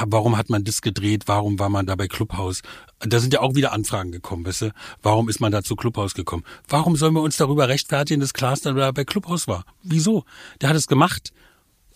warum 0.06 0.36
hat 0.36 0.50
man 0.50 0.64
das 0.64 0.82
gedreht, 0.82 1.24
warum 1.26 1.58
war 1.58 1.68
man 1.68 1.86
da 1.86 1.94
bei 1.94 2.08
Clubhaus? 2.08 2.62
Da 3.00 3.20
sind 3.20 3.32
ja 3.32 3.40
auch 3.40 3.54
wieder 3.54 3.72
Anfragen 3.72 4.10
gekommen, 4.10 4.44
weißt 4.44 4.62
du? 4.62 4.72
Warum 5.02 5.28
ist 5.28 5.40
man 5.40 5.52
da 5.52 5.62
zu 5.62 5.76
Clubhaus 5.76 6.14
gekommen? 6.14 6.44
Warum 6.68 6.96
sollen 6.96 7.14
wir 7.14 7.22
uns 7.22 7.36
darüber 7.36 7.68
rechtfertigen, 7.68 8.20
dass 8.20 8.32
Klaas 8.32 8.62
dann 8.62 8.76
da 8.76 8.90
bei 8.90 9.04
Clubhaus 9.04 9.46
war? 9.46 9.64
Wieso? 9.82 10.24
Der 10.60 10.68
hat 10.68 10.76
es 10.76 10.86
gemacht. 10.86 11.32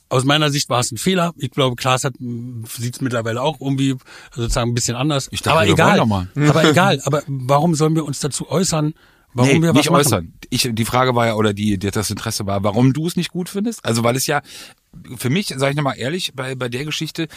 Aus 0.08 0.24
meiner 0.24 0.50
Sicht 0.50 0.68
war 0.68 0.80
es 0.80 0.92
ein 0.92 0.98
Fehler. 0.98 1.34
Ich 1.36 1.50
glaube, 1.50 1.76
Klaas 1.76 2.02
sieht 2.02 2.94
es 2.94 3.00
mittlerweile 3.00 3.42
auch 3.42 3.60
irgendwie 3.60 3.96
sozusagen 4.32 4.70
ein 4.70 4.74
bisschen 4.74 4.96
anders. 4.96 5.28
Ich 5.32 5.42
dachte, 5.42 5.58
aber 5.58 5.66
egal. 5.66 6.00
Aber 6.00 6.64
egal. 6.64 7.00
Aber 7.04 7.22
warum 7.26 7.74
sollen 7.74 7.96
wir 7.96 8.04
uns 8.04 8.20
dazu 8.20 8.48
äußern? 8.48 8.94
Warum 9.34 9.52
nee, 9.52 9.62
wir 9.62 9.72
nicht 9.72 9.90
machen? 9.90 10.00
äußern. 10.00 10.34
Ich, 10.50 10.68
die 10.72 10.84
Frage 10.84 11.14
war 11.14 11.26
ja, 11.26 11.34
oder 11.34 11.52
die, 11.52 11.78
die, 11.78 11.90
das 11.90 12.10
Interesse 12.10 12.46
war, 12.46 12.62
warum 12.62 12.92
du 12.92 13.06
es 13.06 13.16
nicht 13.16 13.30
gut 13.30 13.48
findest. 13.48 13.84
Also 13.84 14.04
weil 14.04 14.16
es 14.16 14.26
ja, 14.26 14.42
für 15.16 15.30
mich, 15.30 15.48
sage 15.48 15.70
ich 15.70 15.76
nochmal 15.76 15.98
ehrlich, 15.98 16.32
bei, 16.34 16.54
bei 16.54 16.68
der 16.68 16.84
Geschichte, 16.84 17.28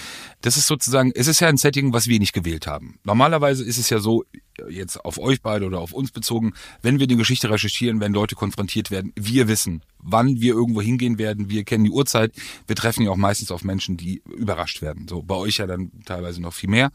das 0.41 0.57
ist 0.57 0.67
sozusagen, 0.67 1.11
es 1.15 1.27
ist 1.27 1.39
ja 1.39 1.47
ein 1.47 1.57
Setting, 1.57 1.93
was 1.93 2.07
wir 2.07 2.19
nicht 2.19 2.33
gewählt 2.33 2.67
haben. 2.67 2.99
Normalerweise 3.03 3.63
ist 3.63 3.77
es 3.77 3.89
ja 3.89 3.99
so, 3.99 4.23
jetzt 4.69 5.03
auf 5.03 5.19
euch 5.19 5.41
beide 5.41 5.65
oder 5.65 5.79
auf 5.79 5.91
uns 5.91 6.11
bezogen, 6.11 6.53
wenn 6.81 6.99
wir 6.99 7.07
die 7.07 7.15
Geschichte 7.15 7.49
recherchieren, 7.49 7.99
wenn 7.99 8.13
Leute 8.13 8.35
konfrontiert 8.35 8.91
werden, 8.91 9.11
wir 9.15 9.47
wissen, 9.47 9.81
wann 9.99 10.39
wir 10.39 10.53
irgendwo 10.53 10.81
hingehen 10.81 11.17
werden, 11.17 11.49
wir 11.49 11.63
kennen 11.63 11.83
die 11.83 11.91
Uhrzeit, 11.91 12.31
wir 12.65 12.75
treffen 12.75 13.03
ja 13.03 13.11
auch 13.11 13.17
meistens 13.17 13.51
auf 13.51 13.63
Menschen, 13.63 13.97
die 13.97 14.21
überrascht 14.25 14.81
werden. 14.81 15.07
So, 15.07 15.21
bei 15.21 15.35
euch 15.35 15.57
ja 15.57 15.67
dann 15.67 15.91
teilweise 16.05 16.41
noch 16.41 16.53
viel 16.53 16.69
mehr 16.69 16.91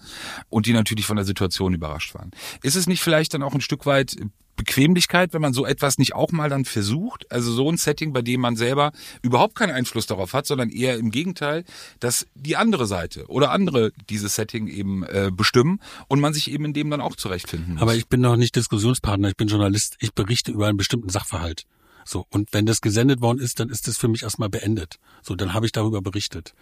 und 0.48 0.66
die 0.66 0.72
natürlich 0.72 1.06
von 1.06 1.16
der 1.16 1.24
Situation 1.24 1.74
überrascht 1.74 2.14
waren. 2.14 2.30
Ist 2.62 2.76
es 2.76 2.86
nicht 2.86 3.02
vielleicht 3.02 3.34
dann 3.34 3.42
auch 3.42 3.54
ein 3.54 3.60
Stück 3.60 3.86
weit 3.86 4.16
Bequemlichkeit, 4.56 5.32
wenn 5.32 5.42
man 5.42 5.54
so 5.54 5.66
etwas 5.66 5.98
nicht 5.98 6.14
auch 6.14 6.32
mal 6.32 6.48
dann 6.48 6.64
versucht? 6.64 7.30
Also 7.30 7.52
so 7.52 7.70
ein 7.70 7.76
Setting, 7.76 8.12
bei 8.12 8.22
dem 8.22 8.40
man 8.40 8.56
selber 8.56 8.92
überhaupt 9.22 9.54
keinen 9.54 9.72
Einfluss 9.72 10.06
darauf 10.06 10.34
hat, 10.34 10.46
sondern 10.46 10.70
eher 10.70 10.96
im 10.98 11.10
Gegenteil, 11.10 11.64
dass 12.00 12.26
die 12.34 12.56
andere 12.56 12.86
Seite 12.86 13.26
oder 13.26 13.50
andere 13.50 13.92
dieses 14.08 14.34
Setting 14.34 14.66
eben 14.66 15.02
äh, 15.04 15.30
bestimmen 15.32 15.80
und 16.08 16.20
man 16.20 16.34
sich 16.34 16.50
eben 16.50 16.66
in 16.66 16.72
dem 16.72 16.90
dann 16.90 17.00
auch 17.00 17.16
zurechtfinden 17.16 17.74
muss. 17.74 17.82
Aber 17.82 17.94
ich 17.94 18.08
bin 18.08 18.20
noch 18.20 18.36
nicht 18.36 18.56
Diskussionspartner, 18.56 19.28
ich 19.28 19.36
bin 19.36 19.48
Journalist. 19.48 19.96
Ich 20.00 20.14
berichte 20.14 20.52
über 20.52 20.68
einen 20.68 20.76
bestimmten 20.76 21.08
Sachverhalt. 21.08 21.64
So, 22.04 22.26
und 22.30 22.52
wenn 22.52 22.66
das 22.66 22.80
gesendet 22.80 23.20
worden 23.20 23.38
ist, 23.38 23.60
dann 23.60 23.68
ist 23.68 23.86
das 23.86 23.96
für 23.96 24.08
mich 24.08 24.22
erstmal 24.22 24.48
beendet. 24.48 24.98
So, 25.22 25.34
dann 25.36 25.54
habe 25.54 25.66
ich 25.66 25.72
darüber 25.72 26.02
berichtet. 26.02 26.54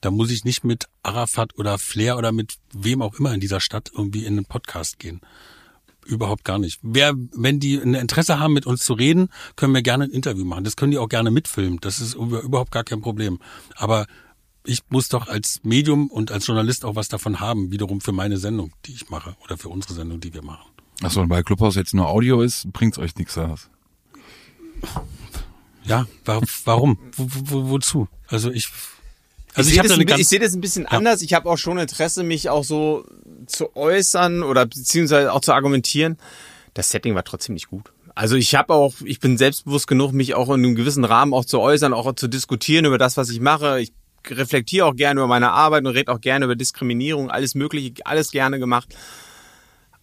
Da 0.00 0.10
muss 0.10 0.30
ich 0.30 0.44
nicht 0.44 0.64
mit 0.64 0.86
Arafat 1.02 1.58
oder 1.58 1.78
Flair 1.78 2.16
oder 2.16 2.32
mit 2.32 2.54
wem 2.72 3.02
auch 3.02 3.18
immer 3.18 3.32
in 3.34 3.40
dieser 3.40 3.60
Stadt 3.60 3.90
irgendwie 3.94 4.24
in 4.24 4.34
einen 4.34 4.44
Podcast 4.44 4.98
gehen. 4.98 5.20
Überhaupt 6.06 6.44
gar 6.44 6.58
nicht. 6.58 6.80
Wer, 6.82 7.14
wenn 7.32 7.60
die 7.60 7.76
ein 7.78 7.94
Interesse 7.94 8.38
haben, 8.38 8.52
mit 8.52 8.66
uns 8.66 8.84
zu 8.84 8.92
reden, 8.94 9.28
können 9.56 9.74
wir 9.74 9.82
gerne 9.82 10.04
ein 10.04 10.10
Interview 10.10 10.44
machen. 10.44 10.64
Das 10.64 10.76
können 10.76 10.90
die 10.92 10.98
auch 10.98 11.08
gerne 11.08 11.30
mitfilmen. 11.30 11.78
Das 11.80 12.00
ist 12.00 12.14
über- 12.14 12.42
überhaupt 12.42 12.70
gar 12.72 12.84
kein 12.84 13.00
Problem. 13.00 13.38
Aber 13.76 14.06
ich 14.66 14.80
muss 14.88 15.08
doch 15.08 15.28
als 15.28 15.60
Medium 15.62 16.08
und 16.10 16.30
als 16.32 16.46
Journalist 16.46 16.84
auch 16.84 16.94
was 16.96 17.08
davon 17.08 17.40
haben, 17.40 17.70
wiederum 17.70 18.00
für 18.00 18.12
meine 18.12 18.36
Sendung, 18.38 18.72
die 18.86 18.92
ich 18.92 19.08
mache, 19.10 19.36
oder 19.44 19.58
für 19.58 19.68
unsere 19.68 19.94
Sendung, 19.94 20.20
die 20.20 20.32
wir 20.32 20.42
machen. 20.42 20.70
Achso, 21.02 21.20
und 21.20 21.28
bei 21.28 21.42
Clubhouse 21.42 21.74
jetzt 21.74 21.92
nur 21.94 22.08
Audio 22.08 22.40
ist, 22.40 22.72
bringt's 22.72 22.98
euch 22.98 23.14
nichts 23.16 23.36
aus. 23.36 23.68
Ja, 25.84 26.06
wa 26.24 26.40
warum? 26.64 26.98
Wo, 27.16 27.28
wo, 27.30 27.68
wozu? 27.70 28.08
Also 28.28 28.50
ich, 28.50 28.68
also 29.54 29.70
ich 29.70 29.76
ich, 29.76 29.88
sehe 29.88 30.04
das, 30.04 30.28
sehe 30.28 30.40
das 30.40 30.54
ein 30.54 30.60
bisschen 30.60 30.86
anders. 30.86 31.22
Ich 31.22 31.34
habe 31.34 31.48
auch 31.48 31.58
schon 31.58 31.78
Interesse, 31.78 32.22
mich 32.22 32.48
auch 32.48 32.64
so 32.64 33.04
zu 33.46 33.74
äußern 33.76 34.42
oder 34.42 34.66
beziehungsweise 34.66 35.32
auch 35.32 35.40
zu 35.40 35.52
argumentieren. 35.52 36.18
Das 36.74 36.90
Setting 36.90 37.14
war 37.14 37.24
trotzdem 37.24 37.54
nicht 37.54 37.68
gut. 37.68 37.92
Also 38.16 38.36
ich 38.36 38.54
habe 38.54 38.74
auch, 38.74 38.94
ich 39.04 39.20
bin 39.20 39.38
selbstbewusst 39.38 39.86
genug, 39.86 40.12
mich 40.12 40.34
auch 40.34 40.48
in 40.48 40.54
einem 40.54 40.74
gewissen 40.74 41.04
Rahmen 41.04 41.34
auch 41.34 41.44
zu 41.44 41.60
äußern, 41.60 41.92
auch 41.92 42.14
zu 42.14 42.28
diskutieren 42.28 42.84
über 42.84 42.98
das, 42.98 43.16
was 43.16 43.30
ich 43.30 43.40
mache. 43.40 43.80
Ich 43.80 43.92
reflektiere 44.28 44.86
auch 44.86 44.94
gerne 44.96 45.20
über 45.20 45.28
meine 45.28 45.50
Arbeit 45.50 45.84
und 45.84 45.92
rede 45.92 46.12
auch 46.12 46.20
gerne 46.20 46.44
über 46.44 46.56
Diskriminierung, 46.56 47.30
alles 47.30 47.54
Mögliche, 47.54 47.94
alles 48.04 48.30
gerne 48.30 48.58
gemacht. 48.58 48.94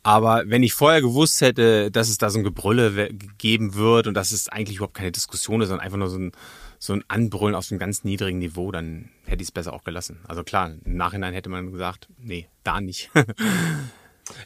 Aber 0.03 0.43
wenn 0.47 0.63
ich 0.63 0.73
vorher 0.73 1.01
gewusst 1.01 1.41
hätte, 1.41 1.91
dass 1.91 2.09
es 2.09 2.17
da 2.17 2.29
so 2.29 2.39
ein 2.39 2.43
Gebrülle 2.43 3.09
geben 3.37 3.75
wird 3.75 4.07
und 4.07 4.15
dass 4.15 4.31
es 4.31 4.49
eigentlich 4.49 4.77
überhaupt 4.77 4.95
keine 4.95 5.11
Diskussion 5.11 5.61
ist, 5.61 5.69
sondern 5.69 5.85
einfach 5.85 5.97
nur 5.97 6.09
so 6.09 6.17
ein, 6.17 6.31
so 6.83 6.93
ein 6.93 7.03
Anbrüllen 7.09 7.53
auf 7.53 7.63
so 7.65 7.75
einem 7.75 7.79
ganz 7.79 8.03
niedrigen 8.03 8.39
Niveau, 8.39 8.71
dann 8.71 9.09
hätte 9.25 9.43
ich 9.43 9.49
es 9.49 9.51
besser 9.51 9.71
auch 9.71 9.83
gelassen. 9.83 10.17
Also 10.27 10.43
klar, 10.43 10.71
im 10.83 10.95
Nachhinein 10.97 11.31
hätte 11.31 11.47
man 11.49 11.71
gesagt, 11.71 12.07
nee, 12.19 12.47
da 12.63 12.81
nicht. 12.81 13.11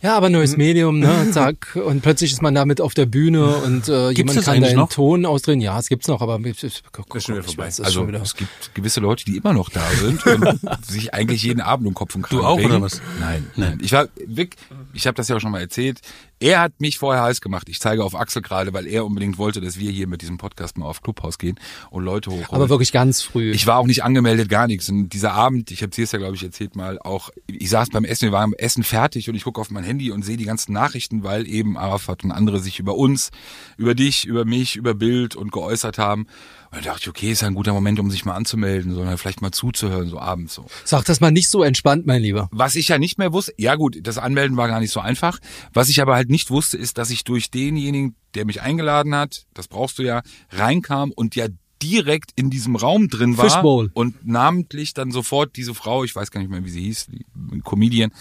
Ja, 0.02 0.16
aber 0.18 0.30
Mhm. 0.30 0.36
neues 0.36 0.58
Medium, 0.58 1.00
ne, 1.00 1.30
zack, 1.32 1.76
und 1.76 2.02
plötzlich 2.02 2.32
ist 2.32 2.42
man 2.42 2.56
damit 2.56 2.82
auf 2.82 2.96
der 2.96 3.06
Bühne 3.06 3.58
und 3.58 3.88
äh, 3.88 4.10
jemand 4.12 4.38
das 4.38 4.46
kann 4.46 4.62
da 4.62 4.74
noch? 4.74 4.90
Ton 4.90 5.26
ausdrehen. 5.28 5.62
Ja, 5.62 5.78
es 5.78 5.90
gibt's 5.90 6.08
noch, 6.08 6.22
aber 6.22 6.40
ist 6.44 6.64
ist 6.64 6.82
schon 7.20 7.36
wieder 7.36 7.44
vorbei. 7.44 7.66
Also 7.66 8.02
es 8.06 8.36
gibt 8.36 8.74
gewisse 8.74 9.00
Leute, 9.00 9.26
die 9.26 9.38
immer 9.38 9.54
noch 9.54 9.70
da 9.70 9.88
sind 9.92 10.26
und 10.26 10.60
sich 10.86 11.14
eigentlich 11.14 11.44
jeden 11.44 11.62
Abend 11.62 11.88
um 11.88 11.94
Kopf 11.94 12.16
und 12.16 12.24
Kragen 12.24 12.42
Du 12.42 12.48
auch, 12.48 12.58
regen. 12.58 12.70
oder 12.72 12.82
was? 12.82 13.02
Nein, 13.20 13.46
nein. 13.58 13.78
Ich 13.84 13.92
war 13.92 14.08
Vic, 14.26 14.56
ich 14.94 15.06
habe 15.06 15.16
das 15.16 15.28
ja 15.28 15.36
auch 15.36 15.40
schon 15.42 15.52
mal 15.52 15.62
erzählt. 15.62 16.00
Er 16.40 16.60
hat 16.60 16.82
mich 16.82 16.98
vorher 16.98 17.24
heiß 17.24 17.40
gemacht. 17.40 17.70
Ich 17.70 17.80
zeige 17.80 18.04
auf 18.04 18.14
Axel 18.14 18.42
gerade, 18.42 18.74
weil 18.74 18.88
er 18.88 19.06
unbedingt 19.06 19.38
wollte, 19.38 19.62
dass 19.62 19.80
wir 19.80 19.90
hier 19.90 20.08
mit 20.08 20.22
diesem 20.22 20.38
Podcast 20.38 20.78
mal 20.78 20.86
auf 20.86 21.02
Clubhaus 21.02 21.38
gehen 21.38 21.58
und 21.90 22.04
Leute 22.04 22.30
hochholen. 22.30 22.48
aber 22.50 22.70
wirklich 22.70 22.92
ganz 22.92 23.22
früh. 23.22 23.52
Ich 23.52 23.68
war 23.68 23.78
auch 23.78 23.88
nicht 23.88 24.04
angemeldet, 24.04 24.50
gar 24.50 24.68
nichts. 24.68 24.90
Und 24.90 25.10
dieser 25.10 25.32
Abend, 25.32 25.72
ich 25.72 25.82
habe 25.82 25.92
es 25.96 26.12
ja, 26.12 26.20
glaube 26.20 26.36
ich, 26.36 26.44
erzählt 26.44 26.76
mal, 26.76 27.00
auch, 27.00 27.30
ich 27.48 27.70
saß 27.70 27.90
beim 27.90 28.04
Essen, 28.04 28.26
wir 28.26 28.32
waren 28.34 28.52
beim 28.52 28.60
Essen 28.60 28.84
fertig 28.84 29.30
und 29.30 29.36
ich 29.36 29.46
gucke 29.46 29.62
auf 29.62 29.72
mein 29.72 29.86
Handy 29.86 30.12
und 30.12 30.24
sehe 30.24 30.36
die 30.36 30.46
ganzen 30.46 30.74
Nachrichten, 30.74 31.24
weil 31.24 31.48
eben 31.48 31.78
Arafat 31.78 32.24
und 32.26 32.32
andere 32.32 32.60
sich 32.60 32.80
über 32.80 32.96
uns, 32.96 33.32
über 33.78 33.96
dich, 33.96 34.26
über 34.26 34.44
mich, 34.44 34.76
über 34.76 34.94
Bild 34.94 35.36
und 35.36 35.54
geäußert 35.54 35.98
haben. 35.98 36.28
Und 36.72 36.86
da 36.86 36.92
dachte 36.92 37.04
ich, 37.04 37.10
okay, 37.10 37.32
ist 37.32 37.42
ja 37.42 37.48
ein 37.48 37.54
guter 37.54 37.72
Moment, 37.72 38.00
um 38.00 38.12
sich 38.12 38.26
mal 38.26 38.36
anzumelden, 38.36 38.94
sondern 38.94 39.18
vielleicht 39.18 39.42
mal 39.42 39.52
zuzuhören, 39.52 40.10
so 40.10 40.20
abends 40.20 40.56
so. 40.56 40.66
Sag 40.84 41.06
das 41.06 41.22
mal 41.22 41.32
nicht 41.32 41.50
so 41.50 41.64
entspannt, 41.64 42.06
mein 42.06 42.22
Lieber. 42.22 42.50
Was 42.52 42.76
ich 42.76 42.90
ja 42.90 42.98
nicht 42.98 43.18
mehr 43.18 43.32
wusste, 43.32 43.54
ja 43.58 43.76
gut, 43.76 43.98
das 44.04 44.18
Anmelden 44.18 44.58
war 44.58 44.68
gar 44.68 44.82
nicht 44.82 44.92
so 44.92 45.00
einfach. 45.00 45.40
Was 45.74 45.88
ich 45.88 46.02
aber 46.02 46.16
halt 46.16 46.25
nicht 46.30 46.50
wusste, 46.50 46.78
ist, 46.78 46.98
dass 46.98 47.10
ich 47.10 47.24
durch 47.24 47.52
denjenigen, 47.52 48.16
der 48.34 48.46
mich 48.46 48.62
eingeladen 48.62 49.16
hat, 49.16 49.46
das 49.54 49.68
brauchst 49.68 50.00
du 50.00 50.04
ja, 50.04 50.22
reinkam 50.50 51.12
und 51.12 51.36
ja 51.36 51.48
direkt 51.82 52.32
in 52.36 52.50
diesem 52.50 52.76
Raum 52.76 53.10
drin 53.10 53.38
war 53.38 53.46
Fishbowl. 53.46 53.92
und 53.94 54.26
namentlich 54.26 54.94
dann 54.94 55.12
sofort 55.12 55.56
diese 55.56 55.76
Frau, 55.76 56.04
ich 56.04 56.16
weiß 56.16 56.32
gar 56.32 56.40
nicht 56.40 56.50
mehr, 56.50 56.64
wie 56.64 56.70
sie 56.70 56.84
hieß, 56.84 57.08
die 57.08 57.26
Comedian, 57.64 58.12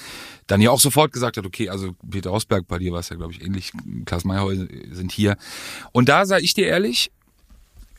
dann 0.47 0.61
ja 0.61 0.71
auch 0.71 0.81
sofort 0.81 1.13
gesagt 1.13 1.37
hat, 1.37 1.47
okay, 1.47 1.69
also 1.69 1.95
Peter 2.11 2.31
Rosberg, 2.31 2.67
bei 2.67 2.79
dir 2.79 2.93
war 2.93 3.01
es 3.01 3.09
ja, 3.09 3.17
glaube 3.17 3.33
ich, 3.33 3.43
ähnlich, 3.43 3.73
Klaas 4.05 4.25
Meyerhäuser 4.25 4.67
sind 4.91 5.13
hier. 5.13 5.37
Und 5.93 6.09
da 6.09 6.27
sage 6.27 6.43
ich 6.43 6.55
dir 6.55 6.67
ehrlich, 6.67 7.11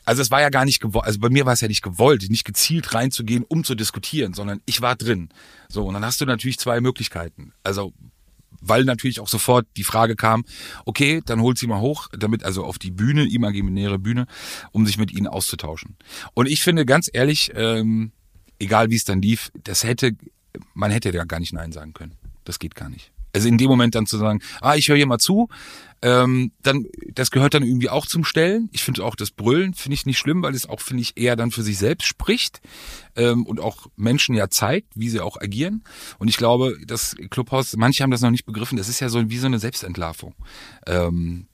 also 0.04 0.22
es 0.22 0.30
war 0.30 0.40
ja 0.40 0.50
gar 0.50 0.64
nicht 0.64 0.80
gewollt, 0.80 1.04
also 1.04 1.18
bei 1.18 1.30
mir 1.30 1.46
war 1.46 1.54
es 1.54 1.60
ja 1.60 1.68
nicht 1.68 1.82
gewollt, 1.82 2.30
nicht 2.30 2.44
gezielt 2.44 2.94
reinzugehen, 2.94 3.44
um 3.46 3.64
zu 3.64 3.74
diskutieren, 3.74 4.34
sondern 4.34 4.60
ich 4.66 4.80
war 4.80 4.94
drin. 4.94 5.30
So, 5.68 5.84
und 5.84 5.94
dann 5.94 6.04
hast 6.04 6.20
du 6.20 6.26
natürlich 6.26 6.58
zwei 6.58 6.80
Möglichkeiten. 6.80 7.52
Also, 7.64 7.92
weil 8.60 8.84
natürlich 8.84 9.20
auch 9.20 9.28
sofort 9.28 9.66
die 9.76 9.84
Frage 9.84 10.16
kam, 10.16 10.44
okay, 10.84 11.22
dann 11.24 11.40
holt 11.40 11.58
sie 11.58 11.66
mal 11.66 11.80
hoch, 11.80 12.08
damit, 12.12 12.44
also 12.44 12.64
auf 12.64 12.78
die 12.78 12.90
Bühne, 12.90 13.28
imaginäre 13.28 13.98
Bühne, 13.98 14.26
um 14.72 14.86
sich 14.86 14.98
mit 14.98 15.12
ihnen 15.12 15.26
auszutauschen. 15.26 15.96
Und 16.34 16.46
ich 16.46 16.62
finde 16.62 16.84
ganz 16.84 17.08
ehrlich, 17.12 17.52
ähm, 17.54 18.12
egal 18.58 18.90
wie 18.90 18.96
es 18.96 19.04
dann 19.04 19.22
lief, 19.22 19.50
das 19.64 19.84
hätte, 19.84 20.12
man 20.74 20.90
hätte 20.90 21.10
ja 21.10 21.24
gar 21.24 21.40
nicht 21.40 21.52
Nein 21.52 21.72
sagen 21.72 21.92
können. 21.92 22.14
Das 22.44 22.58
geht 22.58 22.74
gar 22.74 22.88
nicht. 22.88 23.12
Also 23.36 23.48
in 23.48 23.58
dem 23.58 23.68
Moment 23.68 23.94
dann 23.94 24.06
zu 24.06 24.16
sagen, 24.16 24.40
ah, 24.62 24.76
ich 24.76 24.88
höre 24.88 24.96
hier 24.96 25.06
mal 25.06 25.18
zu, 25.18 25.50
ähm, 26.00 26.52
dann, 26.62 26.86
das 27.12 27.30
gehört 27.30 27.52
dann 27.52 27.62
irgendwie 27.62 27.90
auch 27.90 28.06
zum 28.06 28.24
Stellen. 28.24 28.70
Ich 28.72 28.82
finde 28.82 29.04
auch 29.04 29.14
das 29.14 29.30
Brüllen 29.30 29.74
finde 29.74 29.92
ich 29.92 30.06
nicht 30.06 30.16
schlimm, 30.16 30.42
weil 30.42 30.54
es 30.54 30.66
auch, 30.66 30.80
finde 30.80 31.02
ich, 31.02 31.18
eher 31.18 31.36
dann 31.36 31.50
für 31.50 31.62
sich 31.62 31.76
selbst 31.76 32.06
spricht 32.06 32.62
ähm, 33.14 33.44
und 33.44 33.60
auch 33.60 33.88
Menschen 33.94 34.34
ja 34.34 34.48
zeigt, 34.48 34.88
wie 34.94 35.10
sie 35.10 35.20
auch 35.20 35.38
agieren. 35.38 35.84
Und 36.18 36.28
ich 36.28 36.38
glaube, 36.38 36.78
das 36.86 37.14
Clubhaus, 37.28 37.76
manche 37.76 38.02
haben 38.02 38.10
das 38.10 38.22
noch 38.22 38.30
nicht 38.30 38.46
begriffen, 38.46 38.78
das 38.78 38.88
ist 38.88 39.00
ja 39.00 39.10
so 39.10 39.28
wie 39.28 39.36
so 39.36 39.46
eine 39.46 39.58
Selbstentlarvung. 39.58 40.34
Ähm, 40.86 41.46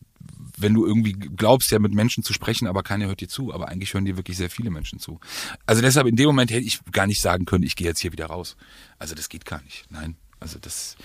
wenn 0.57 0.75
du 0.75 0.87
irgendwie 0.87 1.15
glaubst, 1.15 1.73
ja 1.73 1.81
mit 1.81 1.95
Menschen 1.95 2.23
zu 2.23 2.33
sprechen, 2.33 2.69
aber 2.69 2.85
keiner 2.85 3.07
hört 3.07 3.23
dir 3.23 3.29
zu, 3.29 3.53
aber 3.53 3.71
eigentlich 3.71 3.93
hören 3.93 4.05
dir 4.05 4.17
wirklich 4.17 4.37
sehr 4.37 4.51
viele 4.51 4.71
Menschen 4.71 5.01
zu. 5.01 5.19
Also 5.67 5.83
deshalb 5.83 6.07
in 6.07 6.15
dem 6.15 6.27
Moment 6.27 6.53
hätte 6.53 6.65
ich 6.65 6.79
gar 6.93 7.09
nicht 7.09 7.21
sagen 7.21 7.45
können, 7.45 7.65
ich 7.65 7.75
gehe 7.75 7.89
jetzt 7.89 7.99
hier 7.99 8.13
wieder 8.13 8.27
raus. 8.27 8.57
Also 9.01 9.17
das 9.17 9.29
geht 9.29 9.47
gar 9.47 9.61
nicht. 9.63 9.87
Nein. 9.91 10.17
Also 10.43 10.59
das, 10.60 10.97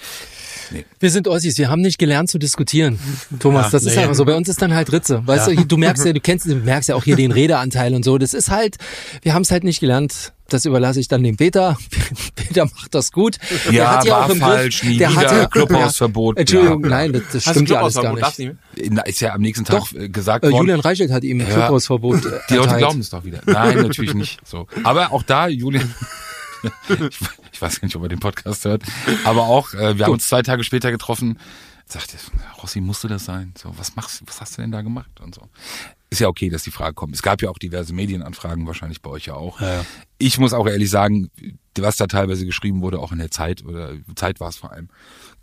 Wir 1.00 1.12
sind 1.12 1.28
Ossis, 1.28 1.58
wir 1.60 1.70
haben 1.70 1.82
nicht 1.82 2.00
gelernt 2.00 2.30
zu 2.30 2.40
diskutieren. 2.40 3.00
Thomas, 3.40 3.66
Ja, 3.68 3.72
das 3.72 3.84
ist 3.86 3.96
nee. 3.96 4.02
einfach 4.02 4.16
so. 4.16 4.26
Bei 4.26 4.36
uns 4.36 4.50
ist 4.50 4.62
dann 4.62 4.74
halt 4.74 4.92
Ritze. 4.92 5.22
Weißt 5.26 5.48
du, 5.48 5.56
du 5.66 5.78
merkst 5.78 6.04
ja, 6.06 6.12
du 6.14 6.20
kennst, 6.20 6.48
du 6.48 6.56
merkst 6.56 6.90
ja 6.90 6.96
auch 6.96 7.04
hier 7.04 7.16
den 7.16 7.32
Redeanteil 7.32 7.94
und 7.94 8.04
so. 8.04 8.18
Das 8.18 8.34
ist 8.34 8.50
halt, 8.50 8.78
wir 9.22 9.34
haben 9.36 9.44
es 9.44 9.52
halt 9.52 9.64
nicht 9.64 9.80
gelernt. 9.80 10.34
Das 10.50 10.66
überlasse 10.66 11.00
ich 11.00 11.08
dann 11.08 11.24
dem 11.24 11.38
Peter. 11.38 11.78
Peter 12.36 12.66
macht 12.66 12.96
das 12.96 13.12
gut. 13.12 13.38
Der 13.66 13.74
Ja, 13.74 13.98
hat 13.98 14.06
ja 14.06 14.12
war 14.14 14.26
auch 14.26 14.30
im 14.30 14.40
falsch, 14.40 14.80
Griff, 14.80 14.90
nie 14.90 14.98
der 14.98 15.12
wieder, 15.12 15.20
hat 15.20 15.32
ja, 15.32 15.46
Clubhausverbot, 15.48 16.38
Entschuldigung, 16.38 16.84
ja. 16.84 16.90
nein, 16.90 17.14
das, 17.14 17.24
das 17.34 17.44
stimmt 17.44 17.70
ja 17.70 17.82
alles 17.82 17.96
gar 17.96 18.14
nicht. 18.16 18.56
ist 19.06 19.20
ja 19.20 19.34
am 19.34 19.42
nächsten 19.42 19.66
Tag 19.66 19.80
Doch. 19.80 19.94
äh, 19.94 20.08
gesagt 20.10 20.44
Äh, 20.46 20.48
worden. 20.52 20.62
Julian 20.62 20.80
Reichelt 20.80 21.12
hat 21.12 21.24
ihm 21.26 21.42
Ja. 21.42 21.46
Clubhausverbot 21.48 22.26
äh, 22.26 22.40
Die 22.50 22.56
Leute 22.56 22.78
glauben 22.78 23.02
es 23.02 23.10
doch 23.10 23.24
wieder. 23.26 23.42
Nein, 23.46 23.82
natürlich 23.84 24.14
nicht. 24.14 24.40
So. 24.46 24.68
Aber 24.84 25.12
auch 25.12 25.24
da, 25.24 25.48
Julian, 25.50 25.94
ich, 26.90 27.20
ich 27.52 27.62
weiß 27.62 27.80
gar 27.80 27.86
nicht, 27.86 27.96
ob 27.96 28.04
er 28.04 28.10
den 28.10 28.20
Podcast 28.20 28.66
hört, 28.66 28.84
aber 29.24 29.44
auch, 29.44 29.74
äh, 29.74 29.98
wir 29.98 30.06
haben 30.06 30.14
uns 30.14 30.28
zwei 30.28 30.42
Tage 30.42 30.64
später 30.64 30.92
getroffen, 30.92 31.40
sagte, 31.86 32.18
Rossi, 32.62 32.82
musste 32.82 33.08
das 33.08 33.26
sein? 33.26 33.54
So, 33.58 33.78
was 33.78 33.96
machst, 33.96 34.22
was 34.26 34.42
hast 34.42 34.58
du 34.58 34.62
denn 34.62 34.72
da 34.72 34.82
gemacht? 34.82 35.20
Und 35.22 35.36
so. 35.36 35.48
Ist 36.10 36.20
ja 36.20 36.28
okay, 36.28 36.50
dass 36.50 36.64
die 36.64 36.72
Frage 36.72 36.94
kommt. 36.94 37.16
Es 37.16 37.22
gab 37.22 37.42
ja 37.42 37.50
auch 37.50 37.58
diverse 37.58 37.94
Medienanfragen, 37.94 38.66
wahrscheinlich 38.68 39.02
bei 39.02 39.10
euch 39.10 39.26
ja 39.26 39.34
auch. 39.34 39.60
Ja, 39.60 39.76
ja. 39.76 39.86
Ich 40.18 40.38
muss 40.38 40.54
auch 40.54 40.68
ehrlich 40.68 40.90
sagen, 40.90 41.30
was 41.78 41.98
da 41.98 42.08
teilweise 42.08 42.46
geschrieben 42.46 42.82
wurde, 42.82 43.00
auch 43.00 43.12
in 43.12 43.20
der 43.20 43.32
Zeit, 43.32 43.64
oder 43.64 43.94
Zeit 44.16 44.40
war 44.40 44.50
es 44.50 44.58
vor 44.58 44.72
allem, 44.72 44.90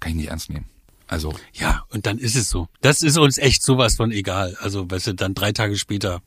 kann 0.01 0.11
ich 0.11 0.16
nicht 0.16 0.28
ernst 0.28 0.51
nehmen. 0.51 0.66
Also, 1.07 1.35
Ja, 1.53 1.85
und 1.91 2.07
dann 2.07 2.19
ist 2.19 2.35
es 2.35 2.49
so. 2.49 2.69
Das 2.81 3.03
ist 3.03 3.19
uns 3.19 3.36
echt 3.36 3.62
sowas 3.62 3.97
von 3.97 4.11
egal. 4.11 4.57
Also, 4.61 4.91
weißt 4.91 5.09
du, 5.09 5.15
dann 5.15 5.35
drei 5.35 5.53
Tage 5.53 5.77
später 5.77 6.23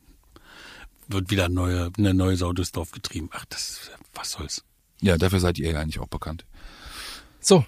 wird 1.08 1.32
wieder 1.32 1.46
eine 1.46 1.54
neue, 1.56 1.92
eine 1.98 2.14
neue 2.14 2.38
Sau 2.38 2.54
durchs 2.54 2.72
Dorf 2.72 2.92
getrieben. 2.92 3.30
Ach, 3.34 3.46
das, 3.50 3.90
was 4.14 4.32
soll's. 4.32 4.64
Ja, 5.02 5.18
dafür 5.18 5.40
seid 5.40 5.58
ihr 5.60 5.72
ja 5.72 5.80
eigentlich 5.80 6.00
auch 6.00 6.08
bekannt. 6.08 6.46
So. 7.40 7.66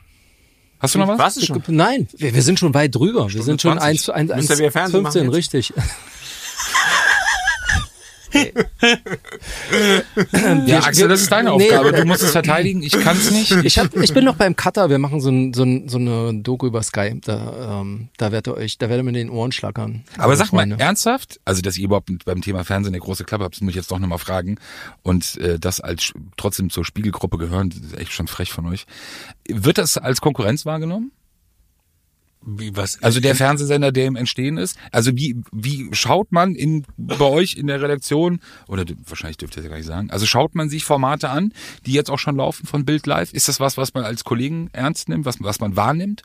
Hast 0.80 0.95
du 0.95 0.99
noch 0.99 1.07
was? 1.10 1.19
Warst 1.19 1.38
du 1.41 1.45
schon? 1.45 1.61
Nein, 1.68 2.07
wir, 2.18 2.34
wir 2.34 2.41
sind 2.41 2.57
schon 2.57 2.73
weit 2.73 2.95
drüber. 2.95 3.31
wir 3.31 3.43
sind 3.43 3.61
schon 3.61 3.77
20. 3.77 4.14
1, 4.14 4.31
1, 4.31 4.35
Müsst 4.38 4.49
ihr 4.51 4.57
wieder 4.60 4.72
Fernsehen 4.72 5.03
machen 5.03 5.14
15, 5.14 5.26
jetzt? 5.26 5.35
richtig. 5.35 5.73
Ja, 10.65 10.80
Axel, 10.84 11.07
das 11.07 11.22
ist 11.22 11.31
deine 11.31 11.56
Nee. 11.57 11.65
Aufgabe. 11.72 11.93
Du 11.93 12.06
musst 12.06 12.22
es 12.23 12.31
verteidigen. 12.31 12.81
Ich 12.84 12.93
kann 12.93 13.18
es 13.18 13.31
nicht. 13.31 13.51
Ich, 13.64 13.80
hab, 13.80 13.95
ich 13.95 14.14
bin 14.14 14.26
noch 14.26 14.35
beim 14.35 14.56
Cutter. 14.56 14.89
Wir 14.89 14.97
machen 14.99 15.22
so, 15.22 15.30
ein, 15.30 15.53
so, 15.53 15.64
ein, 15.64 15.89
so 15.89 15.97
eine 15.97 16.34
Doku 16.41 16.68
über 16.68 16.84
Sky. 16.84 17.19
Da, 17.23 17.81
ähm, 17.81 18.10
da 18.18 18.31
werdet 18.31 18.47
ihr 18.47 18.57
euch, 18.57 18.77
da 18.77 18.89
werdet 18.89 19.03
ihr 19.03 19.11
mir 19.11 19.18
den 19.18 19.30
Ohren 19.30 19.51
schlackern. 19.51 20.03
Aber 20.18 20.35
sag 20.35 20.51
mal, 20.53 20.61
Freunde. 20.68 20.80
ernsthaft? 20.80 21.39
Also, 21.45 21.61
dass 21.61 21.77
ihr 21.77 21.85
überhaupt 21.85 22.10
mit- 22.10 22.26
beim 22.26 22.41
Thema 22.41 22.64
Fernsehen 22.64 22.93
eine 22.93 23.01
große 23.01 23.23
Klappe 23.23 23.43
habt, 23.43 23.56
das 23.56 23.61
muss 23.61 23.72
ich 23.72 23.76
jetzt 23.77 23.91
doch 23.91 23.99
nochmal 23.99 24.19
fragen. 24.19 24.57
Und 25.03 25.38
äh, 25.38 25.60
das 25.60 25.80
als 25.81 26.14
trotzdem 26.38 26.69
zur 26.69 26.85
Spiegelgruppe 26.85 27.38
gehören, 27.38 27.69
das 27.69 27.80
ist 27.80 27.97
echt 27.97 28.11
schon 28.11 28.27
frech 28.27 28.51
von 28.51 28.65
euch. 28.68 28.85
Wird 29.47 29.77
das 29.77 29.97
als 29.97 30.22
Konkurrenz 30.22 30.65
wahrgenommen? 30.65 31.11
Wie, 32.57 32.76
was? 32.76 33.01
Also 33.03 33.19
der 33.19 33.35
Fernsehsender, 33.35 33.91
der 33.91 34.07
im 34.07 34.15
Entstehen 34.15 34.57
ist? 34.57 34.77
Also 34.91 35.15
wie, 35.15 35.41
wie 35.51 35.89
schaut 35.91 36.31
man 36.31 36.55
in, 36.55 36.85
bei 36.97 37.26
euch 37.26 37.55
in 37.55 37.67
der 37.67 37.81
Redaktion, 37.81 38.39
oder 38.67 38.85
wahrscheinlich 39.05 39.38
dürft 39.38 39.55
ihr 39.55 39.59
es 39.59 39.65
ja 39.65 39.69
gar 39.69 39.77
nicht 39.77 39.85
sagen, 39.85 40.09
also 40.09 40.26
schaut 40.26 40.55
man 40.55 40.69
sich 40.69 40.84
Formate 40.84 41.30
an, 41.30 41.53
die 41.85 41.93
jetzt 41.93 42.09
auch 42.09 42.17
schon 42.17 42.38
laufen 42.38 42.65
von 42.65 42.85
Bild 42.85 43.05
Live? 43.05 43.34
Ist 43.34 43.47
das 43.47 43.59
was, 43.59 43.77
was 43.77 43.93
man 43.93 44.03
als 44.03 44.23
Kollegen 44.23 44.69
ernst 44.73 45.09
nimmt, 45.09 45.26
was, 45.26 45.35
was 45.41 45.59
man 45.59 45.76
wahrnimmt? 45.76 46.23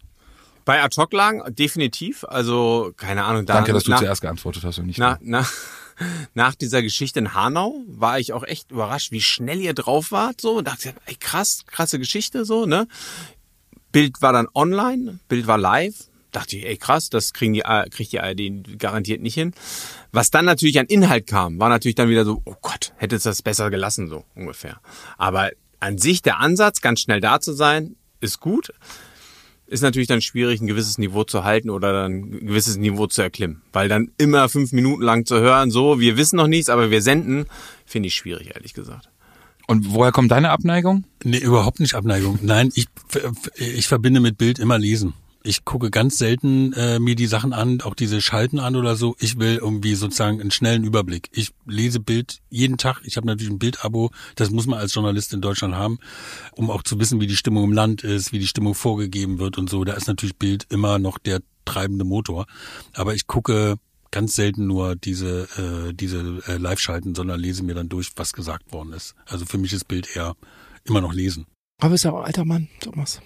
Bei 0.65 0.83
Ad-Hoc-Lagen 0.83 1.43
definitiv. 1.55 2.25
Also, 2.25 2.93
keine 2.97 3.25
Ahnung. 3.25 3.45
Da 3.45 3.55
Danke, 3.55 3.75
dass 3.75 3.85
du 3.85 3.91
nach, 3.91 3.99
zuerst 3.99 4.23
geantwortet 4.23 4.65
hast 4.65 4.79
und 4.79 4.87
nicht 4.87 4.99
Na, 4.99 5.19
na, 5.21 5.47
nach 6.33 6.55
dieser 6.55 6.83
Geschichte 6.83 7.19
in 7.19 7.35
Hanau 7.35 7.85
war 7.87 8.19
ich 8.19 8.33
auch 8.33 8.45
echt 8.45 8.71
überrascht, 8.71 9.13
wie 9.13 9.21
schnell 9.21 9.61
ihr 9.61 9.75
drauf 9.75 10.11
wart. 10.11 10.41
So, 10.41 10.59
und 10.59 10.67
dachte, 10.67 10.95
ey, 11.05 11.17
krass, 11.17 11.65
krasse 11.67 11.99
Geschichte, 11.99 12.47
so, 12.47 12.65
ne? 12.65 12.89
Bild 13.93 14.23
war 14.23 14.33
dann 14.33 14.49
online, 14.55 15.19
Bild 15.29 15.47
war 15.47 15.59
live. 15.59 15.95
Dachte 16.35 16.57
ich, 16.57 16.67
ey, 16.67 16.77
krass, 16.77 17.11
das 17.11 17.33
kriegen 17.33 17.53
die, 17.53 17.63
kriegt 17.91 18.11
die 18.11 18.19
ARD 18.19 18.77
garantiert 18.77 19.23
nicht 19.23 19.35
hin. 19.35 19.53
Was 20.11 20.33
dann 20.33 20.45
natürlich 20.45 20.81
an 20.81 20.87
Inhalt 20.87 21.29
kam, 21.29 21.61
war 21.61 21.69
natürlich 21.69 21.95
dann 21.95 22.09
wieder 22.09 22.25
so, 22.25 22.43
oh 22.45 22.57
Gott, 22.61 22.93
hätte 22.97 23.15
es 23.15 23.23
das 23.23 23.41
besser 23.41 23.71
gelassen, 23.71 24.09
so 24.09 24.25
ungefähr. 24.35 24.81
Aber 25.17 25.51
an 25.79 25.97
sich 25.97 26.23
der 26.23 26.41
Ansatz, 26.41 26.81
ganz 26.81 27.01
schnell 27.01 27.21
da 27.21 27.39
zu 27.39 27.53
sein, 27.53 27.95
ist 28.21 28.41
gut. 28.41 28.73
Ist 29.69 29.83
natürlich 29.83 30.09
dann 30.09 30.23
schwierig, 30.23 30.61
ein 30.61 30.67
gewisses 30.67 30.99
Niveau 30.99 31.23
zu 31.23 31.45
halten 31.45 31.71
oder 31.71 31.93
dann 31.93 32.13
ein 32.13 32.47
gewisses 32.47 32.79
Niveau 32.79 33.07
zu 33.07 33.23
erklimmen. 33.23 33.63
Weil 33.73 33.89
dann 33.89 34.11
immer 34.19 34.49
fünf 34.49 34.73
Minuten 34.73 35.03
lang 35.03 35.27
zu 35.27 35.39
hören, 35.39 35.71
so, 35.71 36.01
wir 36.01 36.17
wissen 36.17 36.37
noch 36.37 36.49
nichts, 36.49 36.69
aber 36.69 36.91
wir 36.91 37.01
senden, 37.01 37.47
finde 37.87 38.09
ich 38.09 38.17
schwierig, 38.17 38.57
ehrlich 38.57 38.75
gesagt. 38.75 39.09
Und 39.69 39.95
woher 39.95 40.11
kommt 40.11 40.33
deine 40.33 40.51
Abneigung? 40.51 41.05
Nee, 41.23 41.39
überhaupt 41.39 41.79
nicht 41.79 41.95
Abneigung. 41.95 42.41
Nein, 42.43 42.73
ich, 42.75 42.87
ich 43.57 43.87
verbinde 43.87 44.19
mit 44.19 44.37
Bild 44.37 44.59
immer 44.59 44.79
Lesen. 44.79 45.15
Ich 45.47 45.67
gucke 45.67 45.91
ganz 45.91 46.17
selten 46.17 46.73
äh, 46.73 46.99
mir 46.99 47.17
die 47.17 47.27
Sachen 47.27 47.53
an, 47.53 47.83
auch 47.83 47.95
diese 47.95 48.23
Schalten 48.23 48.59
an 48.59 48.77
oder 48.77 48.97
so. 48.97 49.15
Ich 49.19 49.39
will 49.39 49.57
irgendwie 49.57 49.95
sozusagen 49.95 50.41
einen 50.41 50.51
schnellen 50.51 50.85
Überblick. 50.85 51.29
Ich 51.33 51.51
lese 51.67 52.01
Bild 52.01 52.41
jeden 52.49 52.79
Tag. 52.79 53.03
Ich 53.05 53.19
habe 53.19 53.27
natürlich 53.27 53.53
ein 53.53 53.59
Bildabo. 53.59 54.11
Das 54.37 54.49
muss 54.49 54.67
man 54.67 54.79
als 54.79 54.95
Journalist 54.95 55.35
in 55.35 55.43
Deutschland 55.43 55.75
haben, 55.75 55.99
um 56.53 56.71
auch 56.71 56.83
zu 56.83 56.99
wissen, 56.99 57.21
wie 57.21 57.27
die 57.27 57.37
Stimmung 57.37 57.65
im 57.65 57.73
Land 57.75 58.03
ist, 58.03 58.33
wie 58.33 58.39
die 58.39 58.47
Stimmung 58.47 58.75
vorgegeben 58.75 59.39
wird 59.39 59.59
und 59.59 59.69
so. 59.69 59.85
Da 59.85 59.93
ist 59.93 60.09
natürlich 60.09 60.39
Bild 60.39 60.65
immer 60.71 60.99
noch 60.99 61.19
der 61.19 61.43
treibende 61.67 62.07
Motor. 62.07 62.47
Aber 62.95 63.15
ich 63.15 63.27
gucke 63.27 63.77
ganz 64.11 64.37
selten 64.37 64.67
nur 64.67 64.97
diese 64.97 65.43
äh, 65.59 65.93
diese 65.93 66.41
äh, 66.47 66.57
Live-Schalten, 66.57 67.15
sondern 67.15 67.39
lese 67.39 67.65
mir 67.65 67.75
dann 67.75 67.91
durch, 67.91 68.13
was 68.17 68.33
gesagt 68.33 68.73
worden 68.73 68.95
ist. 68.95 69.15
Also 69.27 69.45
für 69.45 69.59
mich 69.59 69.75
ist 69.75 69.89
Bild 69.89 70.17
eher 70.17 70.37
immer 70.85 71.03
noch 71.03 71.13
lesen. 71.13 71.45
Aber 71.83 71.97
ist 71.97 72.05
ja 72.05 72.13
auch 72.13 72.25
alter 72.25 72.47
Mann, 72.47 72.69
Thomas. 72.81 73.21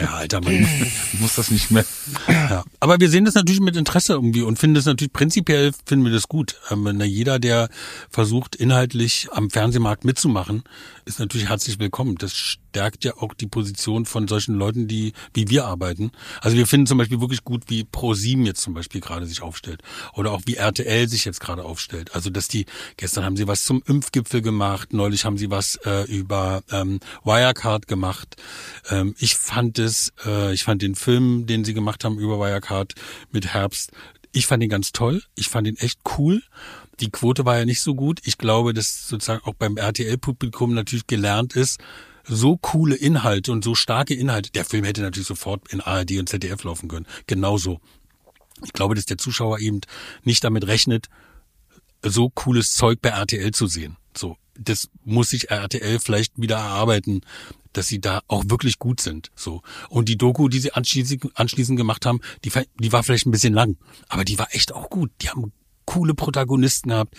Ja, 0.00 0.14
alter 0.14 0.40
Mann. 0.40 0.66
Muss 1.20 1.34
das 1.34 1.50
nicht 1.50 1.70
mehr. 1.70 1.84
ja. 2.28 2.64
Aber 2.80 2.98
wir 2.98 3.10
sehen 3.10 3.24
das 3.24 3.34
natürlich 3.34 3.60
mit 3.60 3.76
Interesse 3.76 4.14
irgendwie 4.14 4.42
und 4.42 4.58
finden 4.58 4.74
das 4.74 4.86
natürlich 4.86 5.12
prinzipiell 5.12 5.72
finden 5.84 6.04
wir 6.06 6.12
das 6.12 6.28
gut. 6.28 6.56
Ähm, 6.70 7.00
jeder, 7.02 7.38
der 7.38 7.68
versucht, 8.08 8.56
inhaltlich 8.56 9.28
am 9.32 9.50
Fernsehmarkt 9.50 10.04
mitzumachen, 10.04 10.62
ist 11.04 11.18
natürlich 11.18 11.48
herzlich 11.48 11.78
willkommen. 11.78 12.16
Das 12.16 12.32
stärkt 12.70 13.04
ja 13.04 13.16
auch 13.16 13.34
die 13.34 13.46
Position 13.46 14.06
von 14.06 14.28
solchen 14.28 14.54
Leuten, 14.54 14.86
die 14.86 15.12
wie 15.34 15.50
wir 15.50 15.66
arbeiten. 15.66 16.12
Also 16.40 16.56
wir 16.56 16.66
finden 16.66 16.86
zum 16.86 16.98
Beispiel 16.98 17.20
wirklich 17.20 17.44
gut, 17.44 17.64
wie 17.68 17.82
Pro7 17.82 18.46
jetzt 18.46 18.62
zum 18.62 18.74
Beispiel 18.74 19.00
gerade 19.00 19.26
sich 19.26 19.42
aufstellt 19.42 19.82
oder 20.14 20.32
auch 20.32 20.42
wie 20.46 20.54
RTL 20.54 21.08
sich 21.08 21.24
jetzt 21.24 21.40
gerade 21.40 21.64
aufstellt. 21.64 22.14
Also 22.14 22.30
dass 22.30 22.48
die 22.48 22.66
gestern 22.96 23.24
haben 23.24 23.36
sie 23.36 23.48
was 23.48 23.64
zum 23.64 23.82
Impfgipfel 23.86 24.40
gemacht, 24.40 24.92
neulich 24.92 25.24
haben 25.24 25.36
sie 25.36 25.50
was 25.50 25.76
äh, 25.84 26.04
über 26.04 26.62
ähm, 26.70 27.00
Wirecard 27.24 27.88
gemacht. 27.88 28.36
Ähm, 28.88 29.14
ich 29.18 29.34
fand 29.34 29.78
es, 29.78 30.12
äh, 30.24 30.54
ich 30.54 30.62
fand 30.62 30.82
den 30.82 30.94
Film, 30.94 31.46
den 31.46 31.64
sie 31.64 31.74
gemacht 31.74 32.04
haben 32.04 32.18
über 32.18 32.38
Wirecard 32.38 32.94
mit 33.32 33.46
Herbst, 33.46 33.90
ich 34.32 34.46
fand 34.46 34.62
ihn 34.62 34.68
ganz 34.68 34.92
toll. 34.92 35.22
Ich 35.34 35.48
fand 35.48 35.66
ihn 35.66 35.76
echt 35.76 36.00
cool. 36.16 36.42
Die 37.00 37.10
Quote 37.10 37.44
war 37.44 37.58
ja 37.58 37.64
nicht 37.64 37.80
so 37.80 37.94
gut. 37.94 38.20
Ich 38.24 38.38
glaube, 38.38 38.74
dass 38.74 39.08
sozusagen 39.08 39.42
auch 39.44 39.54
beim 39.54 39.76
RTL-Publikum 39.76 40.74
natürlich 40.74 41.06
gelernt 41.06 41.56
ist, 41.56 41.80
so 42.30 42.56
coole 42.56 42.94
Inhalte 42.94 43.52
und 43.52 43.64
so 43.64 43.74
starke 43.74 44.14
Inhalte. 44.14 44.50
Der 44.52 44.64
Film 44.64 44.84
hätte 44.84 45.02
natürlich 45.02 45.26
sofort 45.26 45.72
in 45.72 45.80
ARD 45.80 46.12
und 46.12 46.28
ZDF 46.28 46.62
laufen 46.64 46.88
können. 46.88 47.06
Genauso. 47.26 47.80
Ich 48.64 48.72
glaube, 48.72 48.94
dass 48.94 49.06
der 49.06 49.18
Zuschauer 49.18 49.58
eben 49.58 49.80
nicht 50.22 50.44
damit 50.44 50.66
rechnet, 50.66 51.08
so 52.02 52.30
cooles 52.30 52.74
Zeug 52.74 53.00
bei 53.02 53.10
RTL 53.10 53.50
zu 53.52 53.66
sehen. 53.66 53.96
So, 54.16 54.36
das 54.54 54.88
muss 55.04 55.30
sich 55.30 55.50
RTL 55.50 55.98
vielleicht 55.98 56.40
wieder 56.40 56.56
erarbeiten, 56.56 57.22
dass 57.72 57.88
sie 57.88 58.00
da 58.00 58.20
auch 58.26 58.44
wirklich 58.48 58.78
gut 58.78 59.00
sind. 59.00 59.30
So 59.34 59.62
und 59.88 60.08
die 60.08 60.16
Doku, 60.18 60.48
die 60.48 60.60
sie 60.60 60.72
anschließend, 60.72 61.30
anschließend 61.34 61.76
gemacht 61.76 62.06
haben, 62.06 62.20
die, 62.44 62.52
die 62.78 62.92
war 62.92 63.02
vielleicht 63.02 63.26
ein 63.26 63.30
bisschen 63.30 63.54
lang, 63.54 63.76
aber 64.08 64.24
die 64.24 64.38
war 64.38 64.54
echt 64.54 64.72
auch 64.72 64.90
gut. 64.90 65.10
Die 65.22 65.30
haben 65.30 65.52
coole 65.84 66.14
Protagonisten 66.14 66.90
gehabt. 66.90 67.16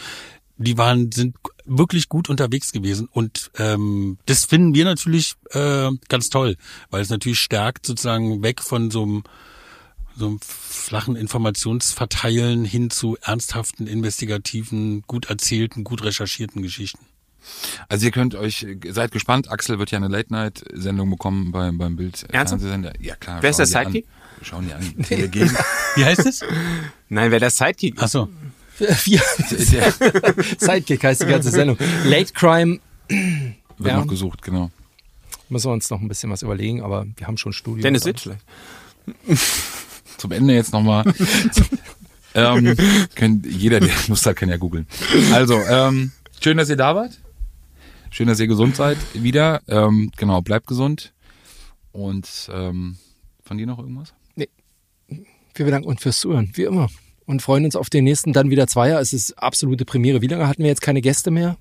Die 0.58 0.78
waren 0.78 1.12
sind 1.12 1.36
wirklich 1.66 2.10
gut 2.10 2.30
unterwegs 2.30 2.72
gewesen 2.72 3.08
und 3.12 3.52
ähm, 3.58 4.18
das 4.26 4.46
finden 4.46 4.74
wir 4.74 4.86
natürlich 4.86 5.36
äh, 5.52 5.90
ganz 6.10 6.30
toll, 6.30 6.56
weil 6.90 7.02
es 7.02 7.10
natürlich 7.10 7.40
stärkt 7.40 7.86
sozusagen 7.86 8.44
weg 8.44 8.62
von 8.62 8.92
so 8.92 9.04
einem 9.04 9.24
so 10.16 10.28
einem 10.28 10.40
flachen 10.42 11.16
Informationsverteilen 11.16 12.66
hin 12.66 12.90
zu 12.90 13.18
ernsthaften, 13.22 13.88
investigativen, 13.88 15.04
gut 15.08 15.30
erzählten, 15.30 15.84
gut 15.84 16.04
recherchierten 16.04 16.62
Geschichten. 16.62 17.06
Also 17.90 18.06
ihr 18.06 18.12
könnt 18.12 18.36
euch, 18.36 18.66
seid 18.90 19.12
gespannt, 19.12 19.50
Axel 19.50 19.80
wird 19.80 19.92
ja 19.92 19.98
eine 19.98 20.10
Late-Night-Sendung 20.10 21.10
bekommen 21.10 21.52
beim, 21.52 21.78
beim 21.78 21.96
Bild 21.96 22.24
Ernsthaft? 22.24 22.62
Fernsehsender. 22.62 22.94
Ja 23.00 23.16
klar. 23.16 23.42
Wer 23.42 23.50
ist 23.50 23.58
der 23.58 23.66
Sidekick? 23.66 24.06
An. 24.06 24.46
Schauen 24.46 24.68
die 24.68 24.74
an. 24.74 24.94
Wie 25.96 26.06
heißt 26.06 26.26
es? 26.26 26.42
Nein, 27.10 27.32
wer 27.32 27.40
der 27.40 27.50
Sidekick 27.50 27.96
ist. 27.96 28.04
Ach 28.04 28.08
so. 28.08 28.30
Ja, 29.06 29.22
Der 29.50 29.94
Sidekick 30.58 31.04
heißt 31.04 31.22
die 31.22 31.26
ganze 31.28 31.50
Sendung. 31.52 31.78
Late 32.06 32.34
Crime 32.34 32.80
wird 33.08 33.56
Ja. 33.94 34.00
noch 34.00 34.08
gesucht, 34.08 34.42
genau. 34.42 34.72
müssen 35.50 35.68
wir 35.70 35.74
uns 35.74 35.90
noch 35.90 36.00
ein 36.02 36.08
bisschen 36.08 36.30
was 36.32 36.42
überlegen, 36.42 36.82
aber 36.82 37.06
wir 37.18 37.28
haben 37.28 37.38
schon 37.38 37.54
Studio. 37.54 37.82
Dennis 37.84 38.06
Witt 38.06 38.20
vielleicht. 38.20 38.42
Zum 40.18 40.32
Ende 40.32 40.54
jetzt 40.54 40.72
nochmal. 40.74 41.04
ähm, 42.36 42.76
können, 43.16 43.44
jeder, 43.48 43.80
der 43.80 43.90
Lust 44.08 44.26
hat, 44.26 44.36
kann 44.36 44.50
ja 44.50 44.58
googeln. 44.58 44.88
Also, 45.34 45.56
ähm, 45.60 46.12
schön, 46.42 46.58
dass 46.58 46.70
ihr 46.70 46.76
da 46.78 46.96
wart. 46.96 47.20
Schön, 48.12 48.28
dass 48.28 48.40
ihr 48.40 48.48
gesund 48.48 48.76
seid 48.76 48.98
wieder. 49.14 49.62
Ähm, 49.68 50.12
genau, 50.18 50.42
bleibt 50.42 50.68
gesund. 50.68 51.12
Und 51.92 52.50
ähm, 52.54 52.98
von 53.44 53.58
dir 53.58 53.66
noch 53.68 53.80
irgendwas? 53.80 54.14
Wir 55.54 55.66
bedanken 55.66 55.90
uns 55.90 56.02
fürs 56.02 56.20
Zuhören, 56.22 56.50
wie 56.54 56.64
immer. 56.64 56.88
Und 57.32 57.42
freuen 57.42 57.64
uns 57.64 57.78
auf 57.78 57.90
den 57.90 58.04
nächsten, 58.04 58.34
dann 58.34 58.50
wieder 58.50 58.68
Zweier. 58.68 59.00
Es 59.00 59.14
ist 59.14 59.32
absolute 59.42 59.86
Premiere. 59.86 60.22
Wie 60.22 60.28
lange 60.28 60.50
hatten 60.50 60.64
wir 60.64 60.70
jetzt 60.70 60.82
keine 60.82 61.00
Gäste 61.00 61.32
mehr? 61.32 61.56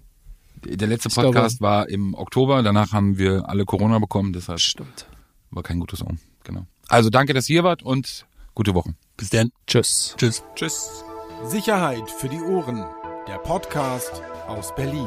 Der 0.64 0.88
letzte 0.88 1.08
Ich 1.10 1.14
glaube- 1.14 1.28
Podcast 1.28 1.60
war 1.60 1.88
im 1.88 2.12
Oktober, 2.14 2.60
danach 2.64 2.92
haben 2.92 3.18
wir 3.18 3.48
alle 3.48 3.64
Corona 3.64 4.00
bekommen, 4.00 4.32
deshalb 4.32 4.58
Stimmt. 4.58 5.06
war 5.52 5.62
kein 5.62 5.78
gutes 5.78 6.02
Omen. 6.02 6.18
Genau. 6.42 6.66
Also 6.88 7.08
danke, 7.08 7.34
dass 7.34 7.48
ihr 7.48 7.54
hier 7.54 7.64
wart 7.64 7.84
und 7.84 8.26
gute 8.56 8.74
Woche. 8.74 8.94
Bis 9.16 9.30
dann. 9.30 9.52
Tschüss. 9.68 10.16
Tschüss. 10.18 10.42
Tschüss. 10.56 11.04
Sicherheit 11.44 12.10
für 12.10 12.28
die 12.28 12.40
Ohren. 12.40 12.84
Der 13.28 13.38
Podcast 13.38 14.22
aus 14.48 14.74
Berlin. 14.74 15.06